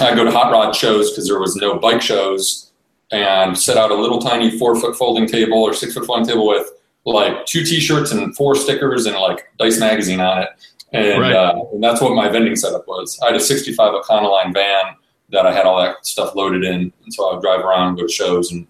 I 0.00 0.14
go 0.14 0.24
to 0.24 0.30
hot 0.30 0.50
rod 0.52 0.74
shows 0.74 1.10
because 1.10 1.26
there 1.28 1.38
was 1.38 1.56
no 1.56 1.78
bike 1.78 2.00
shows, 2.02 2.72
and 3.10 3.56
set 3.58 3.76
out 3.76 3.90
a 3.90 3.94
little 3.94 4.20
tiny 4.20 4.56
four 4.58 4.74
foot 4.80 4.96
folding 4.96 5.26
table 5.26 5.58
or 5.62 5.74
six 5.74 5.94
foot 5.94 6.06
folding 6.06 6.26
table 6.26 6.46
with 6.46 6.70
like 7.04 7.44
two 7.46 7.64
T-shirts 7.64 8.12
and 8.12 8.34
four 8.36 8.54
stickers 8.54 9.06
and 9.06 9.16
like 9.16 9.48
Dice 9.58 9.78
magazine 9.80 10.20
on 10.20 10.42
it, 10.42 10.48
and, 10.92 11.20
Right. 11.20 11.32
uh, 11.34 11.54
and 11.72 11.82
that's 11.82 12.00
what 12.00 12.14
my 12.14 12.28
vending 12.28 12.56
setup 12.56 12.86
was. 12.88 13.18
I 13.22 13.26
had 13.26 13.34
a 13.36 13.40
'65 13.40 13.92
Econoline 14.02 14.54
van 14.54 14.94
that 15.30 15.46
I 15.46 15.52
had 15.52 15.64
all 15.66 15.80
that 15.82 16.06
stuff 16.06 16.34
loaded 16.34 16.64
in, 16.64 16.92
and 17.04 17.12
so 17.14 17.28
I 17.28 17.34
would 17.34 17.42
drive 17.42 17.60
around, 17.60 17.96
go 17.96 18.06
to 18.06 18.12
shows, 18.12 18.52
and 18.52 18.66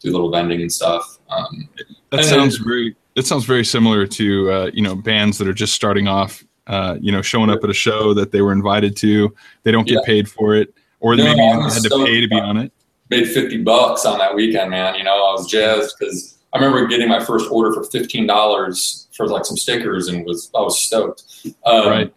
do 0.00 0.10
little 0.12 0.30
vending 0.30 0.60
and 0.62 0.72
stuff. 0.72 1.18
Um, 1.30 1.68
That 2.10 2.20
And- 2.20 2.28
sounds 2.28 2.56
very. 2.56 2.96
That 3.16 3.26
sounds 3.26 3.44
very 3.44 3.64
similar 3.64 4.06
to 4.06 4.50
uh, 4.50 4.70
you 4.72 4.80
know 4.82 4.94
bands 4.94 5.38
that 5.38 5.46
are 5.48 5.52
just 5.52 5.74
starting 5.74 6.08
off. 6.08 6.42
Uh, 6.68 6.96
you 7.00 7.10
know, 7.10 7.22
showing 7.22 7.48
up 7.50 7.64
at 7.64 7.70
a 7.70 7.74
show 7.74 8.12
that 8.14 8.30
they 8.30 8.42
were 8.42 8.52
invited 8.52 8.94
to, 8.96 9.34
they 9.62 9.72
don't 9.72 9.86
get 9.88 9.94
Yeah. 9.94 10.00
paid 10.06 10.28
for 10.28 10.54
it, 10.54 10.74
or 11.00 11.16
No, 11.16 11.24
maybe 11.24 11.40
even 11.40 11.60
had 11.62 11.82
to 11.82 12.04
pay 12.04 12.20
to 12.20 12.28
be 12.28 12.38
on 12.38 12.58
it. 12.58 12.70
made 13.10 13.26
50 13.26 13.62
bucks 13.62 14.04
on 14.04 14.18
that 14.18 14.34
weekend, 14.34 14.70
man. 14.70 14.94
You 14.94 15.02
know, 15.04 15.12
I 15.14 15.32
was 15.32 15.46
jazzed 15.50 15.96
because 15.98 16.36
I 16.52 16.58
remember 16.58 16.86
getting 16.86 17.08
my 17.08 17.20
first 17.24 17.50
order 17.50 17.72
for 17.72 17.82
$15 17.84 19.06
for 19.16 19.26
like 19.28 19.46
some 19.46 19.56
stickers 19.56 20.08
and 20.08 20.26
was, 20.26 20.50
I 20.54 20.60
was 20.60 20.78
stoked. 20.82 21.22
Um, 21.64 21.88
Right. 21.88 22.14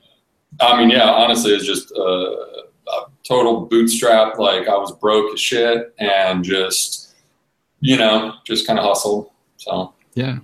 I 0.59 0.77
mean, 0.77 0.89
yeah, 0.89 1.09
honestly, 1.09 1.53
it's 1.53 1.65
just 1.65 1.93
uh, 1.97 2.01
a 2.01 3.05
total 3.23 3.61
bootstrap. 3.67 4.37
Like 4.37 4.67
I 4.67 4.75
was 4.75 4.91
broke 4.91 5.33
as 5.33 5.39
shit 5.39 5.93
and 5.97 6.43
just, 6.43 7.15
you 7.79 7.95
know, 7.95 8.33
just 8.45 8.67
kind 8.67 8.77
of 8.77 8.83
hustled. 8.83 9.29
So, 9.55 9.93
Yeah. 10.13 10.39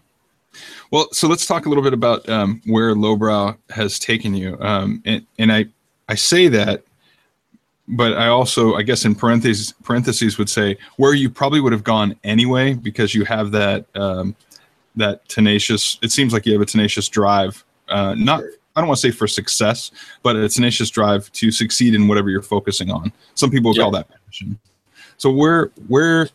Well, 0.91 1.07
so 1.11 1.27
let's 1.27 1.45
talk 1.45 1.65
a 1.65 1.69
little 1.69 1.83
bit 1.83 1.93
about 1.93 2.27
um, 2.29 2.61
where 2.65 2.95
lowbrow 2.95 3.55
has 3.69 3.99
taken 3.99 4.33
you, 4.35 4.57
um, 4.61 5.01
and 5.05 5.25
and 5.37 5.51
I 5.51 5.65
I 6.07 6.15
say 6.15 6.47
that, 6.47 6.83
but 7.87 8.13
I 8.13 8.27
also 8.27 8.75
I 8.75 8.83
guess 8.83 9.03
in 9.05 9.15
parentheses 9.15 9.73
parentheses 9.83 10.37
would 10.37 10.49
say 10.49 10.77
where 10.95 11.13
you 11.13 11.29
probably 11.29 11.59
would 11.59 11.73
have 11.73 11.83
gone 11.83 12.15
anyway 12.23 12.73
because 12.73 13.13
you 13.13 13.25
have 13.25 13.51
that 13.51 13.85
um, 13.95 14.35
that 14.95 15.27
tenacious. 15.27 15.99
It 16.01 16.11
seems 16.11 16.31
like 16.31 16.45
you 16.45 16.53
have 16.53 16.61
a 16.61 16.65
tenacious 16.65 17.09
drive. 17.09 17.63
Uh, 17.89 18.15
not 18.15 18.43
I 18.75 18.81
don't 18.81 18.87
want 18.87 18.99
to 18.99 19.11
say 19.11 19.11
for 19.11 19.27
success, 19.27 19.91
but 20.23 20.35
a 20.35 20.47
tenacious 20.47 20.89
drive 20.89 21.31
to 21.33 21.51
succeed 21.51 21.95
in 21.95 22.07
whatever 22.07 22.29
you're 22.29 22.41
focusing 22.41 22.91
on. 22.91 23.11
Some 23.33 23.49
people 23.49 23.71
would 23.71 23.79
call 23.79 23.91
that 23.91 24.07
passion. 24.09 24.57
So 25.17 25.31
where 25.31 25.71
where 25.87 26.29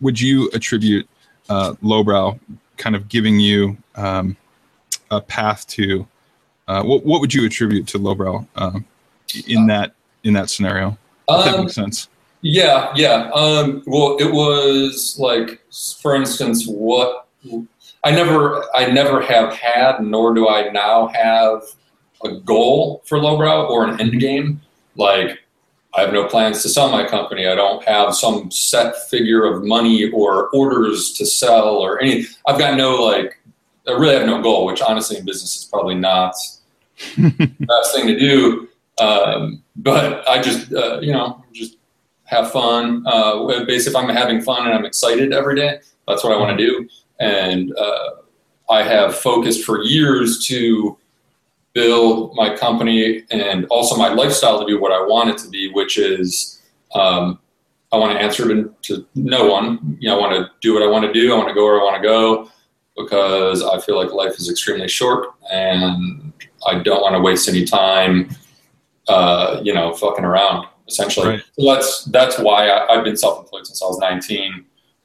would 0.00 0.20
you 0.20 0.50
attribute 0.52 1.08
uh, 1.48 1.74
lowbrow 1.82 2.38
kind 2.76 2.96
of 2.96 3.08
giving 3.08 3.40
you 3.40 3.76
um, 3.94 4.36
a 5.10 5.20
path 5.20 5.66
to 5.68 6.06
uh, 6.68 6.82
what, 6.82 7.04
what 7.04 7.20
would 7.20 7.32
you 7.32 7.44
attribute 7.46 7.86
to 7.86 7.98
lowbrow 7.98 8.46
um, 8.56 8.84
in 9.46 9.66
that 9.66 9.92
in 10.24 10.32
that 10.32 10.50
scenario 10.50 10.96
if 11.28 11.44
that 11.44 11.54
um, 11.54 11.60
makes 11.62 11.74
sense 11.74 12.08
Yeah, 12.42 12.92
yeah. 12.94 13.30
Um, 13.34 13.82
well, 13.86 14.16
it 14.18 14.30
was 14.30 15.16
like, 15.18 15.60
for 16.00 16.14
instance, 16.14 16.66
what 16.66 17.26
I 18.04 18.10
never, 18.12 18.64
I 18.74 18.90
never 18.90 19.20
have 19.20 19.52
had, 19.52 20.00
nor 20.00 20.34
do 20.34 20.48
I 20.48 20.70
now 20.70 21.08
have 21.08 21.62
a 22.24 22.36
goal 22.36 23.02
for 23.04 23.18
lowbrow 23.18 23.66
or 23.66 23.86
an 23.86 24.00
end 24.00 24.20
game. 24.20 24.60
Like, 24.94 25.40
I 25.96 26.02
have 26.02 26.12
no 26.12 26.26
plans 26.26 26.62
to 26.62 26.68
sell 26.68 26.90
my 26.90 27.06
company. 27.06 27.46
I 27.46 27.54
don't 27.54 27.82
have 27.84 28.14
some 28.14 28.50
set 28.50 28.94
figure 29.08 29.44
of 29.44 29.64
money 29.64 30.10
or 30.10 30.50
orders 30.50 31.12
to 31.12 31.24
sell 31.24 31.76
or 31.76 32.00
any. 32.02 32.26
I've 32.46 32.58
got 32.58 32.76
no 32.76 33.02
like. 33.02 33.40
I 33.88 33.92
really 33.92 34.16
have 34.16 34.26
no 34.26 34.42
goal, 34.42 34.66
which 34.66 34.82
honestly 34.82 35.16
in 35.16 35.24
business 35.24 35.56
is 35.56 35.64
probably 35.64 35.94
not 35.94 36.34
the 37.16 37.30
best 37.60 37.94
thing 37.94 38.08
to 38.08 38.18
do. 38.18 38.68
Um, 39.00 39.62
but 39.76 40.28
I 40.28 40.42
just, 40.42 40.72
uh, 40.72 41.00
you 41.00 41.12
know, 41.12 41.44
just 41.52 41.76
have 42.24 42.50
fun. 42.50 43.04
Uh, 43.06 43.64
basically, 43.64 43.92
if 43.92 43.96
I'm 43.96 44.14
having 44.14 44.42
fun 44.42 44.66
and 44.66 44.74
I'm 44.74 44.84
excited 44.84 45.32
every 45.32 45.54
day, 45.54 45.78
that's 46.08 46.24
what 46.24 46.32
I 46.32 46.36
want 46.36 46.58
to 46.58 46.66
do. 46.66 46.88
And 47.20 47.72
uh, 47.76 48.10
I 48.68 48.82
have 48.82 49.16
focused 49.16 49.64
for 49.64 49.82
years 49.84 50.44
to 50.46 50.98
build 51.76 52.34
my 52.34 52.56
company 52.56 53.22
and 53.30 53.66
also 53.66 53.96
my 53.96 54.08
lifestyle 54.08 54.58
to 54.58 54.64
be 54.64 54.74
what 54.74 54.92
I 54.92 55.00
want 55.00 55.28
it 55.28 55.36
to 55.44 55.50
be, 55.50 55.70
which 55.70 55.98
is 55.98 56.62
um, 56.94 57.38
I 57.92 57.98
want 57.98 58.16
to 58.16 58.18
answer 58.18 58.48
to, 58.48 58.74
to 58.84 59.06
no 59.14 59.46
one. 59.46 59.98
You 60.00 60.08
know, 60.08 60.16
I 60.16 60.20
want 60.20 60.32
to 60.32 60.50
do 60.62 60.72
what 60.72 60.82
I 60.82 60.86
want 60.86 61.04
to 61.04 61.12
do. 61.12 61.34
I 61.34 61.36
want 61.36 61.48
to 61.48 61.54
go 61.54 61.66
where 61.66 61.78
I 61.78 61.84
want 61.84 62.02
to 62.02 62.08
go 62.08 62.50
because 62.96 63.62
I 63.62 63.78
feel 63.78 64.02
like 64.02 64.10
life 64.10 64.38
is 64.38 64.50
extremely 64.50 64.88
short 64.88 65.34
and 65.52 66.32
I 66.66 66.78
don't 66.78 67.02
want 67.02 67.14
to 67.14 67.20
waste 67.20 67.46
any 67.46 67.66
time, 67.66 68.30
uh, 69.08 69.60
you 69.62 69.74
know, 69.74 69.92
fucking 69.92 70.24
around 70.24 70.66
essentially. 70.88 71.28
Right. 71.28 71.42
So 71.58 71.74
that's 71.74 72.04
that's 72.06 72.38
why 72.38 72.68
I, 72.68 72.94
I've 72.94 73.04
been 73.04 73.18
self-employed 73.18 73.66
since 73.66 73.82
I 73.82 73.84
was 73.84 73.98
19. 73.98 74.64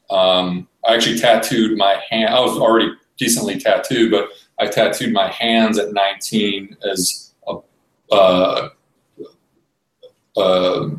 Um, 0.10 0.70
I 0.88 0.96
actually 0.96 1.20
tattooed 1.20 1.78
my 1.78 2.02
hand. 2.10 2.34
I 2.34 2.40
was 2.40 2.58
already 2.58 2.94
decently 3.18 3.60
tattooed, 3.60 4.10
but 4.10 4.30
I 4.62 4.68
tattooed 4.68 5.12
my 5.12 5.28
hands 5.28 5.80
at 5.80 5.92
19 5.92 6.78
as 6.90 7.34
a, 7.48 7.58
uh, 8.12 8.70
a 10.38 10.92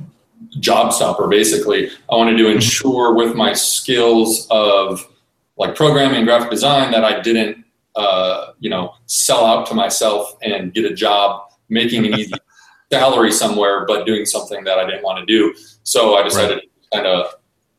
job 0.59 0.93
stopper. 0.93 1.29
Basically, 1.29 1.89
I 2.11 2.17
wanted 2.17 2.37
to 2.39 2.49
ensure 2.49 3.15
with 3.15 3.37
my 3.37 3.53
skills 3.53 4.49
of 4.51 5.09
like 5.57 5.77
programming 5.77 6.17
and 6.17 6.27
graphic 6.27 6.51
design 6.51 6.91
that 6.91 7.05
I 7.05 7.21
didn't, 7.21 7.65
uh, 7.95 8.53
you 8.59 8.69
know, 8.69 8.95
sell 9.07 9.45
out 9.47 9.67
to 9.67 9.75
myself 9.75 10.37
and 10.43 10.75
get 10.75 10.85
a 10.85 10.93
job 10.93 11.53
making 11.69 12.05
an 12.05 12.19
easy 12.19 12.35
salary 12.93 13.31
somewhere, 13.31 13.85
but 13.87 14.07
doing 14.07 14.27
something 14.27 14.65
that 14.65 14.79
I 14.79 14.87
didn't 14.87 15.05
want 15.05 15.21
to 15.21 15.27
do. 15.27 15.55
So 15.85 16.17
I 16.17 16.25
decided 16.25 16.63
to 16.63 16.67
kind 16.93 17.07
of 17.07 17.33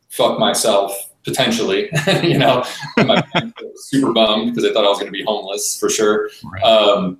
fuck 0.08 0.38
myself 0.38 1.13
potentially, 1.24 1.90
you 2.22 2.38
know, 2.38 2.64
my 2.98 3.20
parents 3.32 3.54
were 3.62 3.70
super 3.76 4.12
bummed 4.12 4.50
because 4.50 4.62
they 4.62 4.72
thought 4.72 4.84
I 4.84 4.88
was 4.88 4.98
going 4.98 5.12
to 5.12 5.12
be 5.12 5.24
homeless 5.24 5.78
for 5.78 5.88
sure. 5.88 6.30
Right. 6.44 6.62
Um, 6.62 7.18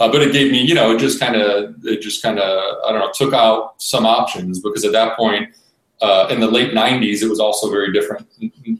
uh, 0.00 0.10
but 0.10 0.22
it 0.22 0.32
gave 0.32 0.50
me, 0.50 0.60
you 0.60 0.74
know, 0.74 0.92
it 0.94 0.98
just 0.98 1.20
kind 1.20 1.36
of, 1.36 1.74
it 1.84 2.00
just 2.00 2.20
kind 2.22 2.38
of, 2.40 2.58
I 2.84 2.90
don't 2.90 3.00
know, 3.00 3.12
took 3.14 3.32
out 3.32 3.80
some 3.80 4.06
options 4.06 4.60
because 4.60 4.84
at 4.84 4.92
that 4.92 5.16
point, 5.16 5.50
uh, 6.02 6.26
in 6.28 6.40
the 6.40 6.48
late 6.50 6.72
'90s, 6.72 7.22
it 7.22 7.28
was 7.28 7.38
also 7.38 7.70
very 7.70 7.92
different. 7.92 8.26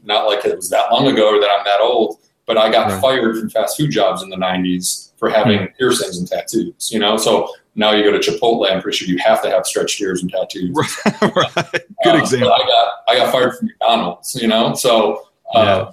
Not 0.03 0.27
like 0.27 0.43
it 0.45 0.55
was 0.55 0.69
that 0.69 0.91
long 0.91 1.07
ago 1.07 1.33
or 1.33 1.39
that 1.39 1.49
I'm 1.49 1.63
that 1.63 1.79
old, 1.79 2.19
but 2.45 2.57
I 2.57 2.69
got 2.69 2.91
Right. 2.91 3.01
fired 3.01 3.37
from 3.39 3.49
fast 3.49 3.77
food 3.77 3.89
jobs 3.89 4.21
in 4.21 4.29
the 4.29 4.35
'90s 4.35 5.11
for 5.17 5.29
having 5.29 5.69
piercings 5.79 6.17
and 6.17 6.27
tattoos. 6.27 6.91
You 6.91 6.99
know, 6.99 7.15
so 7.15 7.49
now 7.75 7.91
you 7.91 8.03
go 8.03 8.11
to 8.17 8.19
Chipotle, 8.19 8.69
I'm 8.71 8.81
pretty 8.81 8.97
sure 8.97 9.07
you 9.07 9.17
have 9.19 9.41
to 9.43 9.49
have 9.49 9.65
stretched 9.65 9.99
ears 10.01 10.21
and 10.21 10.31
tattoos. 10.31 10.75
right. 11.21 11.53
Good 12.03 12.15
Uh, 12.15 12.17
example. 12.17 12.53
I 12.53 12.59
got 12.59 12.91
I 13.07 13.15
got 13.17 13.31
fired 13.31 13.57
from 13.57 13.67
McDonald's, 13.67 14.35
you 14.35 14.47
know. 14.47 14.73
So 14.75 15.23
uh, 15.53 15.91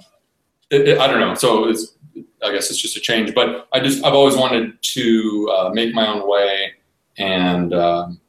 it, 0.71 0.87
it- 0.89 0.97
I 0.99 1.07
don't 1.07 1.19
know. 1.19 1.33
So 1.35 1.67
it's 1.69 1.95
I 2.43 2.51
guess 2.51 2.69
it's 2.69 2.79
just 2.81 2.97
a 2.97 2.99
change. 2.99 3.33
But 3.35 3.67
I 3.73 3.79
just 3.79 4.03
I've 4.05 4.13
always 4.13 4.35
wanted 4.37 4.81
to 4.81 5.51
uh, 5.55 5.69
make 5.73 5.93
my 5.93 6.07
own 6.07 6.27
way, 6.29 6.73
and 7.17 7.73
um, 7.73 8.19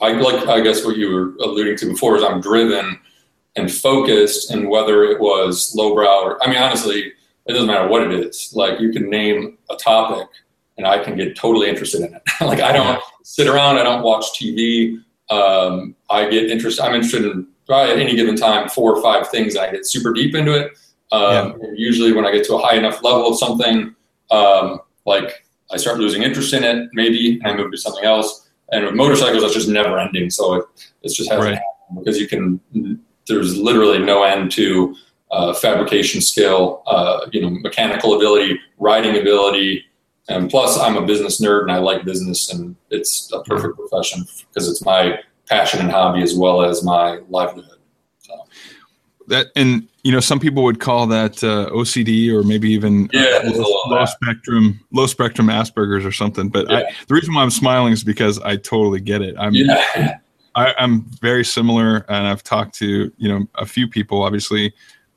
I 0.00 0.12
like 0.12 0.46
I 0.48 0.60
guess 0.60 0.84
what 0.84 0.96
you 0.96 1.10
were 1.12 1.34
alluding 1.44 1.76
to 1.78 1.86
before 1.86 2.16
is 2.16 2.22
I'm 2.22 2.40
driven 2.40 2.98
and 3.56 3.70
focused, 3.72 4.50
and 4.50 4.68
whether 4.68 5.04
it 5.04 5.20
was 5.20 5.74
lowbrow 5.74 6.22
or 6.24 6.42
I 6.42 6.48
mean 6.48 6.58
honestly, 6.58 7.12
it 7.46 7.52
doesn't 7.52 7.66
matter 7.66 7.88
what 7.88 8.02
it 8.02 8.12
is. 8.12 8.52
Like 8.54 8.80
you 8.80 8.90
can 8.92 9.08
name 9.10 9.58
a 9.70 9.76
topic, 9.76 10.26
and 10.80 10.86
I 10.86 11.04
can 11.04 11.14
get 11.16 11.36
totally 11.36 11.68
interested 11.68 12.00
in 12.00 12.14
it. 12.14 12.22
like 12.40 12.60
I 12.60 12.72
don't 12.72 12.98
sit 13.22 13.46
around. 13.46 13.78
I 13.78 13.82
don't 13.82 14.02
watch 14.02 14.24
TV 14.40 14.98
um, 15.30 15.94
I 16.10 16.28
get 16.28 16.50
interested. 16.50 16.82
I'm 16.82 16.94
interested 16.94 17.24
in 17.24 17.46
probably 17.66 17.92
at 17.92 17.98
any 18.00 18.16
given 18.16 18.34
time 18.36 18.68
four 18.68 18.94
or 18.96 19.02
five 19.02 19.28
things, 19.28 19.54
and 19.54 19.64
I 19.64 19.70
get 19.70 19.86
super 19.86 20.12
deep 20.12 20.34
into 20.34 20.52
it. 20.52 20.72
Um, 21.12 21.52
and 21.60 21.78
Usually, 21.78 22.12
when 22.12 22.26
I 22.26 22.32
get 22.32 22.44
to 22.46 22.56
a 22.56 22.58
high 22.58 22.76
enough 22.76 23.02
level 23.02 23.28
of 23.28 23.38
something, 23.38 23.94
um, 24.30 24.80
like 25.06 25.46
I 25.70 25.76
start 25.76 25.98
losing 25.98 26.22
interest 26.22 26.52
in 26.52 26.64
it, 26.64 26.88
maybe, 26.92 27.38
and 27.38 27.46
I 27.46 27.56
move 27.56 27.70
to 27.70 27.78
something 27.78 28.04
else. 28.04 28.50
And 28.72 28.84
with 28.84 28.94
motorcycles, 28.94 29.42
that's 29.42 29.54
just 29.54 29.68
never 29.68 29.98
ending. 29.98 30.30
So 30.30 30.54
it, 30.54 30.64
it's 31.02 31.14
just 31.14 31.30
hasn't 31.30 31.50
Right. 31.52 31.58
happened 31.58 32.04
because 32.04 32.18
you 32.20 32.26
can. 32.26 32.60
There's 33.28 33.56
literally 33.56 34.00
no 34.00 34.24
end 34.24 34.50
to 34.52 34.96
uh, 35.30 35.54
fabrication 35.54 36.20
skill, 36.20 36.82
uh, 36.88 37.26
you 37.30 37.40
know, 37.40 37.50
mechanical 37.50 38.16
ability, 38.16 38.58
riding 38.78 39.20
ability, 39.20 39.84
and 40.28 40.50
plus, 40.50 40.78
I'm 40.78 40.96
a 40.96 41.04
business 41.04 41.40
nerd 41.40 41.62
and 41.62 41.72
I 41.72 41.78
like 41.78 42.04
business, 42.04 42.52
and 42.52 42.76
it's 42.90 43.32
a 43.32 43.42
perfect 43.42 43.76
profession 43.76 44.24
because 44.48 44.68
it's 44.68 44.84
my 44.84 45.18
passion 45.48 45.80
and 45.80 45.90
hobby 45.90 46.22
as 46.22 46.34
well 46.34 46.62
as 46.62 46.84
my 46.84 47.18
livelihood. 47.28 47.78
that 49.26 49.48
and 49.56 49.88
you 50.02 50.12
know 50.12 50.20
some 50.20 50.38
people 50.38 50.62
would 50.62 50.80
call 50.80 51.06
that 51.08 51.42
uh, 51.42 51.70
OCD 51.70 52.32
or 52.32 52.42
maybe 52.44 52.70
even 52.70 53.06
uh, 53.06 53.18
Yeah, 53.18 53.42
a 53.42 53.50
low, 53.50 53.82
low 53.86 54.04
spectrum 54.04 54.80
low 54.92 55.06
spectrum 55.06 55.48
Asperger's 55.48 56.04
or 56.04 56.12
something. 56.12 56.48
But 56.48 56.70
I, 56.70 56.82
the 57.08 57.14
reason 57.14 57.34
why 57.34 57.42
I'm 57.42 57.50
smiling 57.50 57.92
is 57.92 58.04
because 58.04 58.38
I 58.40 58.56
totally 58.56 59.00
get 59.00 59.22
it. 59.22 59.34
I'm 59.38 59.54
Yeah, 59.54 60.18
I, 60.54 60.74
I'm 60.78 61.02
very 61.20 61.44
similar, 61.44 62.04
and 62.08 62.26
I've 62.26 62.42
talked 62.42 62.74
to 62.76 63.12
you 63.16 63.28
know 63.28 63.46
a 63.56 63.66
few 63.66 63.88
people, 63.88 64.22
obviously, 64.22 64.72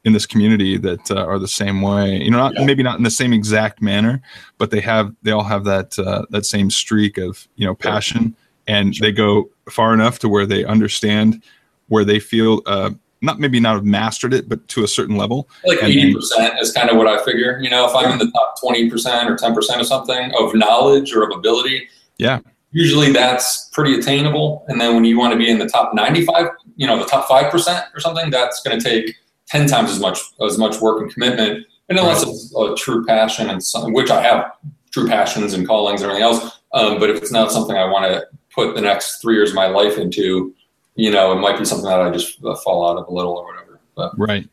in 0.05 0.13
this 0.13 0.25
community 0.25 0.77
that 0.77 1.09
uh, 1.11 1.23
are 1.25 1.39
the 1.39 1.47
same 1.47 1.81
way. 1.81 2.21
You 2.21 2.31
know, 2.31 2.37
not 2.37 2.53
Yeah. 2.55 2.65
maybe 2.65 2.83
not 2.83 2.97
in 2.97 3.03
the 3.03 3.11
same 3.11 3.31
exact 3.33 3.81
manner, 3.81 4.21
but 4.57 4.69
they 4.71 4.81
have 4.81 5.13
they 5.23 5.31
all 5.31 5.43
have 5.43 5.63
that 5.65 5.97
uh, 5.97 6.25
that 6.29 6.45
same 6.45 6.69
streak 6.69 7.17
of 7.17 7.47
you 7.55 7.65
know 7.65 7.73
passion, 7.75 8.35
and 8.67 8.93
they 8.95 9.11
go 9.11 9.49
far 9.69 9.93
enough 9.93 10.19
to 10.19 10.29
where 10.29 10.45
they 10.45 10.65
understand 10.65 11.41
where 11.87 12.03
they 12.05 12.19
feel 12.19 12.61
uh, 12.65 12.89
not 13.21 13.39
maybe 13.39 13.59
not 13.59 13.75
have 13.75 13.85
mastered 13.85 14.33
it, 14.33 14.49
but 14.49 14.67
to 14.67 14.83
a 14.83 14.87
certain 14.87 15.15
level. 15.15 15.47
like 15.65 15.81
eighty 15.81 16.13
percent 16.13 16.55
is 16.59 16.71
kind 16.73 16.89
of 16.89 16.97
what 16.97 17.07
I 17.07 17.23
figure. 17.23 17.57
You 17.61 17.69
know, 17.69 17.87
if 17.87 17.95
I'm 17.95 18.11
in 18.11 18.17
the 18.19 18.29
top 18.31 18.59
twenty 18.59 18.89
percent 18.89 19.29
or 19.29 19.37
ten 19.37 19.53
percent 19.55 19.79
of 19.79 19.87
something 19.87 20.31
of 20.37 20.53
knowledge 20.53 21.13
or 21.13 21.23
of 21.23 21.31
ability, 21.37 21.87
Yeah. 22.17 22.39
usually 22.71 23.13
that's 23.13 23.69
pretty 23.71 23.97
attainable. 23.97 24.65
And 24.67 24.81
then 24.81 24.95
when 24.95 25.05
you 25.05 25.17
want 25.17 25.31
to 25.31 25.37
be 25.37 25.49
in 25.49 25.59
the 25.59 25.67
top 25.67 25.93
ninety-five, 25.93 26.47
you 26.75 26.87
know, 26.87 26.99
the 26.99 27.05
top 27.05 27.29
five 27.29 27.49
percent 27.49 27.85
or 27.93 28.01
something, 28.01 28.29
that's 28.29 28.61
going 28.63 28.77
to 28.77 28.83
take 28.83 29.15
ten 29.53 29.67
times 29.67 29.91
as 29.91 29.99
much 29.99 30.19
as 30.41 30.57
much 30.57 30.81
work 30.81 31.01
and 31.01 31.13
commitment. 31.13 31.65
And 31.89 31.99
unless 31.99 32.23
it's 32.23 32.53
a 32.55 32.73
true 32.75 33.05
passion 33.05 33.49
and 33.49 33.63
some, 33.63 33.93
which 33.93 34.09
I 34.09 34.21
have 34.21 34.53
true 34.91 35.07
passions 35.07 35.53
and 35.53 35.67
callings 35.67 36.01
and 36.01 36.09
everything 36.09 36.27
else, 36.27 36.59
um, 36.73 36.99
but 36.99 37.09
if 37.09 37.17
it's 37.17 37.31
not 37.31 37.51
something 37.51 37.75
I 37.75 37.85
want 37.85 38.11
to 38.11 38.25
put 38.53 38.73
the 38.73 38.81
next 38.81 39.21
three 39.21 39.35
years 39.35 39.49
of 39.49 39.55
my 39.55 39.67
life 39.67 39.97
into, 39.97 40.55
you 40.95 41.11
know, 41.11 41.31
it 41.33 41.35
might 41.35 41.59
be 41.59 41.65
something 41.65 41.87
that 41.87 42.01
I 42.01 42.09
just 42.09 42.43
uh, 42.43 42.55
fall 42.55 42.89
out 42.89 42.97
of 42.97 43.07
a 43.07 43.11
little 43.11 43.33
or 43.33 43.45
whatever. 43.45 43.79
But 43.95 44.17
Right. 44.17 44.47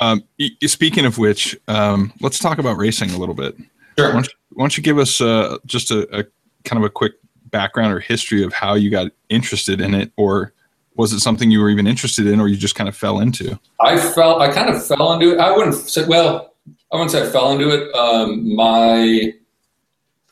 Um, 0.00 0.24
speaking 0.66 1.06
of 1.06 1.18
which, 1.18 1.58
um, 1.68 2.12
let's 2.20 2.38
talk 2.38 2.58
about 2.58 2.76
racing 2.76 3.10
a 3.10 3.18
little 3.18 3.34
bit. 3.34 3.56
Why 3.56 3.64
sure. 3.96 4.12
don't 4.12 4.26
you, 4.26 4.32
why 4.50 4.62
don't 4.64 4.76
you 4.76 4.82
give 4.82 4.98
us 4.98 5.20
uh, 5.20 5.56
just 5.66 5.90
a, 5.90 6.00
a 6.18 6.24
kind 6.64 6.82
of 6.82 6.84
a 6.84 6.90
quick 6.90 7.12
background 7.46 7.92
or 7.92 8.00
history 8.00 8.42
of 8.42 8.52
how 8.52 8.74
you 8.74 8.90
got 8.90 9.12
interested 9.28 9.80
in 9.80 9.94
it, 9.94 10.12
or 10.16 10.52
was 11.00 11.12
it 11.12 11.20
something 11.20 11.50
you 11.50 11.60
were 11.60 11.70
even 11.70 11.86
interested 11.86 12.26
in, 12.26 12.40
or 12.40 12.48
you 12.48 12.56
just 12.56 12.74
kind 12.74 12.88
of 12.88 12.96
fell 12.96 13.20
into? 13.20 13.58
I 13.80 13.98
felt 13.98 14.40
I 14.40 14.52
kind 14.52 14.70
of 14.70 14.86
fell 14.86 15.12
into 15.12 15.32
it. 15.32 15.40
I 15.40 15.54
wouldn't 15.54 15.74
say 15.74 16.06
well, 16.06 16.54
I 16.92 16.96
wouldn't 16.96 17.10
say 17.10 17.26
I 17.26 17.30
fell 17.30 17.52
into 17.52 17.70
it. 17.70 17.94
Um, 17.94 18.54
my 18.54 19.32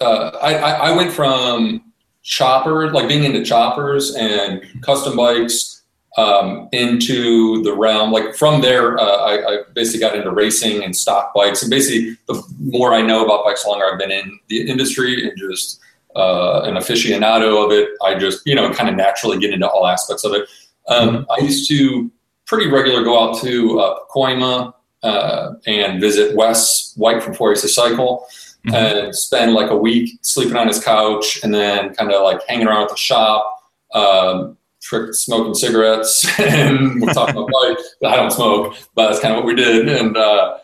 uh, 0.01 0.31
I, 0.41 0.55
I 0.55 0.71
I 0.91 0.97
went 0.97 1.13
from 1.13 1.89
chopper 2.23 2.91
like 2.93 3.09
being 3.09 3.25
into 3.25 3.43
choppers 3.45 4.15
and 4.15 4.63
custom 4.83 5.17
bikes 5.17 5.83
um, 6.19 6.69
into 6.73 7.63
the 7.63 7.75
realm 7.75 8.13
like 8.13 8.35
from 8.35 8.61
there 8.61 8.99
uh, 8.99 9.17
I, 9.17 9.55
I 9.55 9.59
basically 9.73 10.01
got 10.01 10.15
into 10.15 10.31
racing 10.31 10.85
and 10.85 10.95
stock 10.95 11.33
bikes 11.33 11.63
and 11.63 11.71
basically 11.71 12.19
the 12.27 12.43
more 12.59 12.93
I 12.93 13.01
know 13.01 13.25
about 13.25 13.45
bikes 13.45 13.63
the 13.63 13.71
longer 13.71 13.87
I've 13.91 13.99
been 13.99 14.11
in 14.11 14.39
the 14.49 14.69
industry 14.69 15.27
and 15.27 15.39
just 15.39 15.81
uh, 16.17 16.63
an 16.65 16.75
aficionado 16.75 17.65
of 17.65 17.73
it 17.73 17.91
I 18.05 18.19
just 18.19 18.47
you 18.47 18.55
know 18.55 18.73
kind 18.75 18.91
of 18.91 18.97
naturally 18.97 19.39
get 19.39 19.53
into 19.53 19.69
all 19.69 19.87
aspects 19.87 20.25
of 20.25 20.33
it 20.35 20.49
um, 20.89 21.27
I 21.31 21.43
used 21.43 21.69
to 21.71 22.11
pretty 22.47 22.71
regular 22.71 23.03
go 23.05 23.19
out 23.23 23.41
to 23.43 23.79
uh, 23.81 23.99
Pacoima 24.11 24.73
uh, 25.03 25.55
and 25.67 26.01
visit 26.01 26.35
Wes 26.37 26.93
White 26.97 27.23
from 27.23 27.35
Four 27.35 27.53
Aces 27.53 27.75
Cycle 27.75 28.27
Mhm. 28.67 28.75
and 28.75 29.15
spend 29.15 29.55
like 29.55 29.71
a 29.71 29.77
week 29.77 30.19
sleeping 30.23 30.57
on 30.57 30.67
his 30.67 30.83
couch 30.83 31.39
and 31.45 31.55
then 31.55 31.95
kind 31.95 32.11
of 32.11 32.23
like 32.25 32.41
hanging 32.49 32.67
around 32.67 32.83
at 32.83 32.89
the 32.89 32.97
shop, 32.97 33.57
um, 33.95 34.57
trick 34.83 35.15
smoking 35.15 35.55
cigarettes 35.55 36.27
and 36.41 37.01
we're 37.01 37.13
talking 37.13 37.37
about 37.37 37.49
bikes. 37.53 37.83
I 38.05 38.17
don't 38.17 38.33
smoke, 38.33 38.75
but 38.97 39.09
that's 39.09 39.21
kind 39.21 39.33
of 39.35 39.39
what 39.39 39.47
we 39.47 39.55
did 39.55 39.89
and 39.89 40.17
uh, 40.17 40.59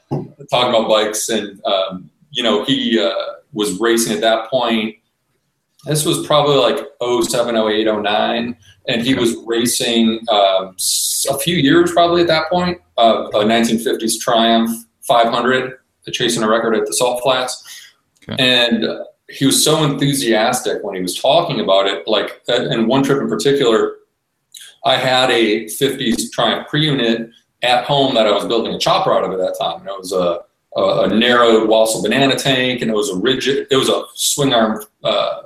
talking 0.51 0.71
about 0.71 0.89
bikes. 0.89 1.29
And, 1.29 1.65
um, 1.65 2.11
you 2.33 2.43
know, 2.43 2.65
he 2.65 2.99
uh, 2.99 3.13
was 3.53 3.79
racing 3.79 4.13
at 4.13 4.21
that 4.23 4.51
point. 4.51 4.97
This 5.87 6.05
was 6.05 6.27
probably 6.27 6.57
like 6.57 6.79
07, 7.03 7.57
08, 7.57 7.85
09 7.85 8.57
and 8.88 9.03
he 9.03 9.14
was 9.14 9.37
racing 9.47 10.20
um, 10.29 10.77
a 11.31 11.38
few 11.38 11.57
years 11.57 11.92
probably 11.92 12.23
at 12.23 12.27
that 12.29 12.51
point. 12.51 12.79
Uh, 12.99 13.29
a 13.35 13.44
1950s 13.44 14.20
Triumph 14.20 14.70
500, 15.03 15.79
chasing 16.12 16.42
a 16.42 16.49
record 16.49 16.75
at 16.75 16.87
the 16.87 16.92
Salt 16.92 17.23
Flats, 17.23 17.62
Okay. 18.29 18.42
and 18.42 18.85
uh, 18.85 19.05
he 19.29 19.44
was 19.44 19.62
so 19.62 19.85
enthusiastic 19.85 20.83
when 20.83 20.94
he 20.94 21.03
was 21.03 21.20
talking 21.20 21.61
about 21.61 21.87
it. 21.87 22.07
Like, 22.07 22.40
uh, 22.49 22.68
and 22.70 22.87
one 22.88 23.03
trip 23.03 23.20
in 23.20 23.29
particular, 23.29 23.97
I 24.85 24.97
had 24.97 25.31
a 25.31 25.64
50s 25.64 26.31
Triumph 26.31 26.68
pre-unit 26.68 27.31
at 27.62 27.85
home 27.85 28.14
that 28.14 28.27
I 28.27 28.31
was 28.31 28.44
building 28.47 28.75
a 28.75 28.79
chopper 28.79 29.12
out 29.12 29.25
of 29.25 29.33
at 29.33 29.38
that 29.38 29.57
time. 29.61 29.81
And 29.81 29.88
it 29.88 29.99
was 29.99 30.12
a, 30.12 30.40
a, 30.77 31.01
a 31.03 31.09
narrowed 31.09 31.68
Wassell 31.68 32.03
banana 32.03 32.37
tank, 32.37 32.81
and 32.81 32.90
it 32.90 32.94
was 32.94 33.11
a 33.11 33.16
rigid, 33.16 33.66
it 33.70 33.77
was 33.77 33.88
a 33.88 34.05
swing 34.14 34.55
arm 34.55 34.83
uh, 35.03 35.42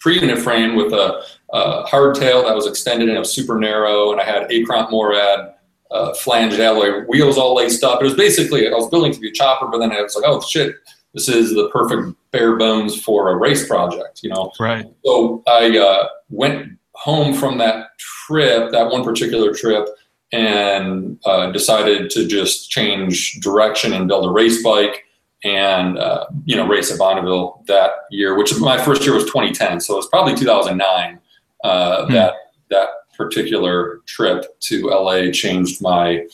pre-unit 0.00 0.38
frame 0.38 0.76
with 0.76 0.92
a, 0.92 1.22
a 1.52 1.84
hardtail 1.84 2.46
that 2.46 2.54
was 2.54 2.66
extended 2.66 3.08
and 3.08 3.16
it 3.16 3.20
was 3.20 3.32
super 3.32 3.58
narrow, 3.58 4.12
and 4.12 4.20
I 4.20 4.24
had 4.24 4.48
Akront 4.48 4.90
Morad 4.90 5.54
uh, 5.90 6.14
flanged 6.14 6.60
alloy 6.60 7.00
wheels 7.06 7.38
all 7.38 7.54
laced 7.54 7.82
up. 7.82 8.00
It 8.00 8.04
was 8.04 8.14
basically 8.14 8.68
I 8.68 8.72
was 8.72 8.88
building 8.90 9.12
to 9.12 9.20
be 9.20 9.28
a 9.28 9.32
chopper, 9.32 9.66
but 9.66 9.78
then 9.78 9.92
I 9.92 10.02
was 10.02 10.14
like, 10.14 10.24
oh 10.26 10.40
shit, 10.40 10.76
this 11.14 11.28
is 11.28 11.54
the 11.54 11.68
perfect 11.70 12.16
bare 12.30 12.56
bones 12.56 13.00
for 13.00 13.30
a 13.30 13.36
race 13.36 13.66
project, 13.66 14.20
you 14.22 14.30
know. 14.30 14.52
Right. 14.60 14.86
So 15.04 15.42
I 15.46 15.78
uh, 15.78 16.08
went 16.28 16.78
home 16.92 17.32
from 17.32 17.58
that 17.58 17.98
trip, 17.98 18.70
that 18.72 18.90
one 18.90 19.04
particular 19.04 19.54
trip, 19.54 19.88
and 20.32 21.18
uh, 21.24 21.50
decided 21.52 22.10
to 22.10 22.26
just 22.26 22.70
change 22.70 23.40
direction 23.40 23.94
and 23.94 24.08
build 24.08 24.26
a 24.26 24.30
race 24.30 24.62
bike. 24.62 25.04
And 25.44 25.98
uh, 25.98 26.26
you 26.44 26.56
know 26.56 26.66
race 26.66 26.90
at 26.92 26.98
Bonneville 26.98 27.62
that 27.66 27.90
year, 28.10 28.36
which 28.36 28.58
my 28.58 28.76
first 28.82 29.04
year 29.04 29.14
was 29.14 29.24
2010, 29.24 29.80
so 29.80 29.94
it 29.94 29.96
was 29.98 30.08
probably 30.08 30.34
2009 30.34 31.20
uh, 31.64 32.06
Hmm. 32.06 32.12
that 32.12 32.34
that 32.70 32.88
particular 33.16 34.00
trip 34.06 34.58
to 34.60 34.88
LA 34.88 35.30
changed 35.30 35.80
my 35.82 36.26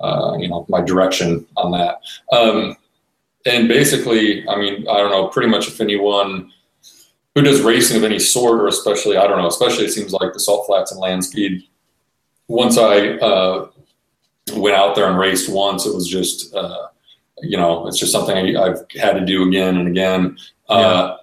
uh, 0.00 0.36
you 0.38 0.48
know 0.48 0.66
my 0.68 0.80
direction 0.80 1.46
on 1.56 1.72
that. 1.72 2.00
Um, 2.32 2.76
and 3.46 3.68
basically, 3.68 4.46
I 4.48 4.56
mean, 4.56 4.86
I 4.88 4.98
don't 4.98 5.10
know, 5.10 5.28
pretty 5.28 5.48
much 5.48 5.66
if 5.68 5.80
anyone 5.80 6.52
who 7.34 7.42
does 7.42 7.62
racing 7.62 7.96
of 7.96 8.04
any 8.04 8.18
sort, 8.18 8.60
or 8.60 8.66
especially, 8.68 9.16
I 9.16 9.26
don't 9.26 9.38
know, 9.38 9.46
especially 9.46 9.86
it 9.86 9.92
seems 9.92 10.12
like 10.12 10.32
the 10.34 10.40
salt 10.40 10.66
flats 10.66 10.92
and 10.92 11.00
land 11.00 11.24
speed. 11.24 11.62
Once 12.48 12.76
I 12.76 13.12
uh, 13.18 13.68
went 14.56 14.76
out 14.76 14.94
there 14.94 15.08
and 15.08 15.18
raced 15.18 15.48
once, 15.50 15.86
it 15.86 15.94
was 15.94 16.06
just, 16.06 16.54
uh, 16.54 16.88
you 17.42 17.56
know, 17.56 17.86
it's 17.86 17.98
just 17.98 18.12
something 18.12 18.36
I, 18.56 18.60
I've 18.62 18.78
had 19.00 19.12
to 19.14 19.24
do 19.24 19.46
again 19.48 19.76
and 19.76 19.88
again. 19.88 20.36
Uh, 20.68 21.16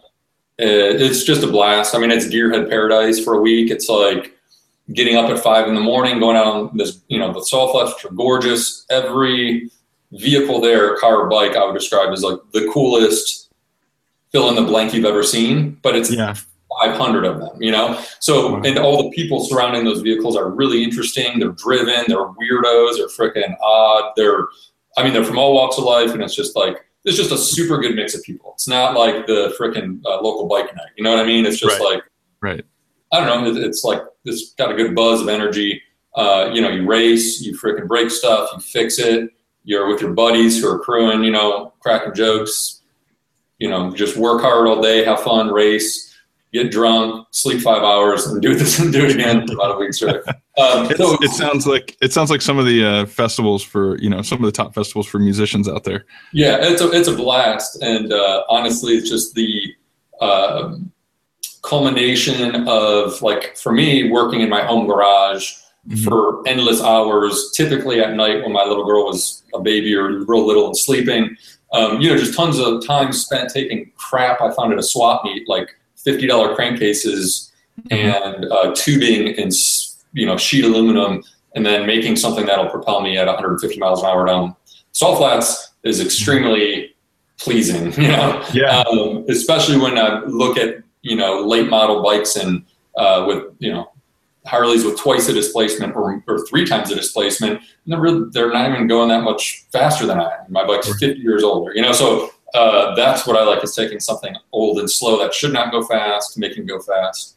it- 0.58 1.02
it's 1.02 1.24
just 1.24 1.44
a 1.44 1.48
blast. 1.48 1.96
I 1.96 2.00
mean, 2.00 2.12
it's 2.12 2.26
gearhead 2.28 2.70
paradise 2.70 3.20
for 3.24 3.36
a 3.36 3.42
week. 3.42 3.72
It's 3.72 3.88
like 3.90 4.34
getting 4.94 5.16
up 5.18 5.30
at 5.30 5.40
five 5.40 5.68
in 5.68 5.76
the 5.76 5.82
morning, 5.82 6.20
going 6.20 6.38
out 6.38 6.48
on 6.48 6.78
this, 6.78 7.00
you 7.10 7.20
know, 7.20 7.32
the 7.34 7.42
salt 7.44 7.72
flats, 7.72 7.94
which 7.96 8.12
are 8.12 8.16
gorgeous. 8.16 8.86
Every 8.90 9.70
vehicle 10.14 10.62
there, 10.62 10.96
car 10.98 11.18
or 11.18 11.28
bike, 11.30 11.56
I 11.56 11.66
would 11.66 11.74
describe 11.78 12.12
as 12.14 12.24
like 12.24 12.40
the 12.54 12.70
coolest 12.74 13.52
fill 14.32 14.50
in 14.50 14.56
the 14.56 14.62
blank 14.64 14.94
you've 14.94 15.06
ever 15.06 15.24
seen, 15.24 15.78
but 15.82 15.96
it's 15.96 16.10
Yeah. 16.12 16.34
500 16.82 17.26
of 17.26 17.40
them, 17.40 17.62
you 17.62 17.72
know? 17.72 18.00
So, 18.20 18.58
and 18.58 18.78
all 18.78 19.04
the 19.04 19.10
people 19.12 19.40
surrounding 19.44 19.84
those 19.86 20.02
vehicles 20.02 20.36
are 20.36 20.50
really 20.50 20.84
interesting. 20.84 21.40
They're 21.40 21.50
driven, 21.50 22.04
they're 22.08 22.18
weirdos, 22.18 22.98
they're 22.98 23.08
freaking 23.08 23.56
odd. 23.62 24.12
They're, 24.16 24.48
I 24.98 25.04
mean, 25.04 25.14
they're 25.14 25.24
from 25.24 25.38
all 25.38 25.54
walks 25.54 25.78
of 25.78 25.84
life, 25.84 26.12
and 26.14 26.22
it's 26.24 26.36
just 26.36 26.56
like, 26.56 26.78
it's 27.06 27.16
just 27.16 27.32
a 27.32 27.38
super 27.38 27.78
good 27.78 27.96
mix 27.96 28.16
of 28.16 28.24
people. 28.24 28.52
It's 28.56 28.68
not 28.68 28.96
like 28.98 29.28
the 29.28 29.56
freaking 29.60 30.02
uh, 30.06 30.20
local 30.22 30.48
bike 30.48 30.76
night, 30.76 30.90
you 30.98 31.04
know 31.04 31.12
what 31.12 31.20
I 31.20 31.26
mean? 31.26 31.46
It's 31.46 31.58
just 31.60 31.80
Right. 31.80 31.94
like, 31.96 32.04
Right. 32.42 32.66
I 33.14 33.20
don't 33.26 33.28
know. 33.46 33.50
it- 33.52 33.64
It's 33.64 33.84
like 33.86 34.02
it's 34.26 34.54
got 34.56 34.72
a 34.72 34.76
good 34.76 34.94
buzz 34.94 35.22
of 35.22 35.30
energy. 35.30 35.82
Uh, 36.16 36.50
you 36.52 36.62
know, 36.62 36.70
you 36.70 36.86
race, 36.86 37.42
you 37.42 37.54
freaking 37.58 37.88
break 37.88 38.10
stuff, 38.10 38.50
you 38.54 38.60
fix 38.60 39.00
it. 39.00 39.30
You're 39.64 39.88
with 39.88 40.02
your 40.02 40.12
buddies 40.14 40.60
who 40.62 40.68
are 40.70 40.80
crewing, 40.80 41.24
you 41.24 41.32
know, 41.32 41.74
cracking 41.80 42.14
jokes. 42.14 42.82
You 43.60 43.70
know, 43.70 43.92
just 43.94 44.18
work 44.18 44.42
hard 44.42 44.68
all 44.68 44.82
day, 44.82 45.04
have 45.06 45.22
fun, 45.22 45.52
race, 45.52 46.14
get 46.54 46.72
drunk, 46.72 47.28
sleep 47.32 47.62
five 47.62 47.84
hours, 47.84 48.26
and 48.28 48.42
do 48.42 48.56
this 48.56 48.80
and 48.82 48.92
do 48.92 49.06
it 49.06 49.12
again 49.16 49.50
about 49.50 49.76
a 49.76 49.80
week 49.80 49.94
straight. 49.94 50.22
Um, 50.58 50.90
so 50.98 51.18
it 51.22 51.30
sounds 51.32 51.68
like 51.68 51.96
it 52.02 52.12
sounds 52.12 52.32
like 52.32 52.42
some 52.42 52.58
of 52.58 52.66
the 52.66 52.84
uh, 52.84 53.06
festivals 53.06 53.64
for 53.64 53.98
you 54.00 54.10
know 54.10 54.22
some 54.24 54.40
of 54.40 54.46
the 54.46 54.52
top 54.52 54.74
festivals 54.74 55.06
for 55.08 55.20
musicians 55.20 55.70
out 55.70 55.84
there. 55.84 56.06
Yeah, 56.34 56.58
it's 56.62 56.82
a 56.82 56.90
it's 56.92 57.08
a 57.08 57.16
blast, 57.16 57.82
and 57.84 58.12
uh, 58.12 58.44
honestly, 58.50 58.94
it's 58.94 59.10
just 59.10 59.36
the 59.36 59.74
uh, 60.20 60.76
culmination 61.62 62.68
of 62.68 63.22
like 63.22 63.56
for 63.58 63.72
me 63.72 64.10
working 64.10 64.42
in 64.42 64.50
my 64.50 64.64
home 64.64 64.88
garage 64.88 65.54
Mhm. 65.88 66.04
for 66.04 66.46
endless 66.46 66.82
hours, 66.82 67.52
typically 67.56 68.02
at 68.02 68.14
night 68.14 68.44
when 68.44 68.52
my 68.52 68.66
little 68.66 68.84
girl 68.86 69.06
was 69.06 69.44
a 69.54 69.60
baby 69.62 69.96
or 69.96 70.20
real 70.26 70.46
little 70.46 70.66
and 70.66 70.78
sleeping. 70.78 71.38
Um, 71.72 72.02
you 72.02 72.10
know, 72.10 72.18
just 72.18 72.34
tons 72.36 72.60
of 72.60 72.86
time 72.86 73.14
spent 73.14 73.50
taking 73.54 73.90
crap 73.96 74.42
I 74.42 74.54
found 74.54 74.74
at 74.74 74.80
a 74.80 74.84
swap 74.84 75.24
meet, 75.24 75.48
like 75.48 75.70
fifty 76.04 76.28
dollar 76.28 76.56
crankcases 76.58 77.52
and 77.90 78.46
uh, 78.52 78.74
tubing 78.76 79.28
in 79.28 79.48
s- 79.48 79.87
you 80.14 80.26
know 80.26 80.38
sheet 80.38 80.64
aluminum, 80.66 81.24
and 81.56 81.66
then 81.66 81.86
making 81.86 82.16
something 82.16 82.46
that'll 82.46 82.70
propel 82.70 83.02
me 83.02 83.18
at 83.18 83.28
150 83.28 83.78
miles 83.80 84.02
an 84.02 84.08
hour 84.10 84.26
down 84.26 84.56
salt 84.92 85.18
flats 85.20 85.72
is 85.84 86.00
extremely 86.02 86.96
pleasing. 87.38 87.92
You 88.02 88.08
know, 88.10 88.44
Yeah. 88.54 88.82
um, 88.90 89.26
especially 89.30 89.78
when 89.78 89.98
I 89.98 90.24
look 90.26 90.58
at 90.58 90.84
you 91.02 91.16
know 91.16 91.42
late 91.46 91.70
model 91.70 92.02
bikes 92.02 92.36
and 92.36 92.64
uh, 92.98 93.26
with 93.28 93.44
you 93.60 93.72
know 93.72 93.92
Harleys 94.46 94.86
with 94.86 94.98
twice 94.98 95.28
the 95.28 95.34
displacement 95.34 95.96
or, 95.96 96.24
or 96.28 96.46
three 96.48 96.66
times 96.66 96.90
the 96.90 96.96
displacement, 96.96 97.60
and 97.60 97.62
they're 97.86 98.00
really, 98.00 98.30
they're 98.32 98.52
not 98.52 98.70
even 98.72 98.88
going 98.88 99.10
that 99.10 99.22
much 99.24 99.66
faster 99.72 100.06
than 100.06 100.20
I 100.20 100.30
am. 100.40 100.46
My 100.52 100.66
bike's 100.66 100.88
50 101.00 101.20
years 101.20 101.44
older, 101.44 101.74
you 101.76 101.82
know, 101.82 101.92
so 101.92 102.30
uh, 102.56 102.96
that's 102.96 103.28
what 103.28 103.36
I 103.36 103.44
like 103.44 103.62
is 103.64 103.76
taking 103.76 104.00
something 104.00 104.36
old 104.54 104.80
and 104.80 104.90
slow 104.90 105.20
that 105.20 105.34
should 105.34 105.52
not 105.52 105.70
go 105.72 105.84
fast, 105.84 106.38
making 106.38 106.66
go 106.66 106.80
fast. 106.80 107.36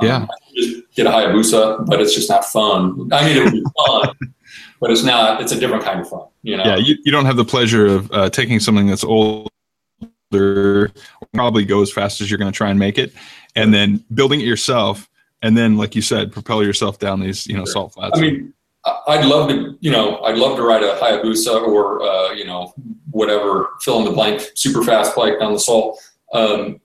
Um, 0.00 0.06
Yeah. 0.06 0.26
I 0.28 0.54
just 0.54 0.94
get 0.94 1.06
a 1.06 1.10
Hayabusa, 1.10 1.86
but 1.86 2.00
it's 2.00 2.14
just 2.14 2.28
not 2.28 2.44
fun. 2.44 3.08
I 3.12 3.24
mean, 3.24 3.36
it 3.36 3.44
would 3.44 3.52
be 3.52 3.64
fun, 3.86 4.14
but 4.80 4.90
it's 4.90 5.02
not. 5.02 5.40
It's 5.40 5.52
a 5.52 5.60
different 5.60 5.84
kind 5.84 6.00
of 6.00 6.08
fun, 6.08 6.26
you 6.42 6.56
know. 6.56 6.64
Yeah, 6.64 6.76
you, 6.76 6.96
you 7.04 7.12
don't 7.12 7.26
have 7.26 7.36
the 7.36 7.44
pleasure 7.44 7.86
of 7.86 8.10
uh, 8.12 8.30
taking 8.30 8.60
something 8.60 8.86
that's 8.86 9.04
older, 9.04 9.48
probably 11.32 11.64
go 11.64 11.82
as 11.82 11.92
fast 11.92 12.20
as 12.20 12.30
you're 12.30 12.38
going 12.38 12.50
to 12.50 12.56
try 12.56 12.70
and 12.70 12.78
make 12.78 12.98
it, 12.98 13.12
and 13.54 13.72
then 13.72 14.04
building 14.14 14.40
it 14.40 14.46
yourself, 14.46 15.08
and 15.42 15.56
then, 15.56 15.76
like 15.76 15.94
you 15.94 16.02
said, 16.02 16.32
propel 16.32 16.62
yourself 16.62 16.98
down 16.98 17.20
these 17.20 17.46
you 17.46 17.56
know 17.56 17.64
salt 17.64 17.94
flats. 17.94 18.18
I 18.18 18.20
mean, 18.20 18.52
I'd 19.08 19.24
love 19.26 19.48
to, 19.50 19.76
you 19.80 19.90
know, 19.90 20.20
I'd 20.22 20.38
love 20.38 20.56
to 20.56 20.62
ride 20.62 20.82
a 20.82 20.96
Hayabusa 20.98 21.66
or, 21.66 22.02
uh, 22.02 22.32
you 22.32 22.46
know, 22.46 22.72
whatever 23.10 23.70
fill 23.80 23.98
in 23.98 24.04
the 24.06 24.10
blank 24.12 24.42
super 24.54 24.82
fast 24.82 25.14
bike 25.14 25.38
down 25.38 25.52
the 25.52 25.60
salt. 25.60 26.00
Um, 26.32 26.80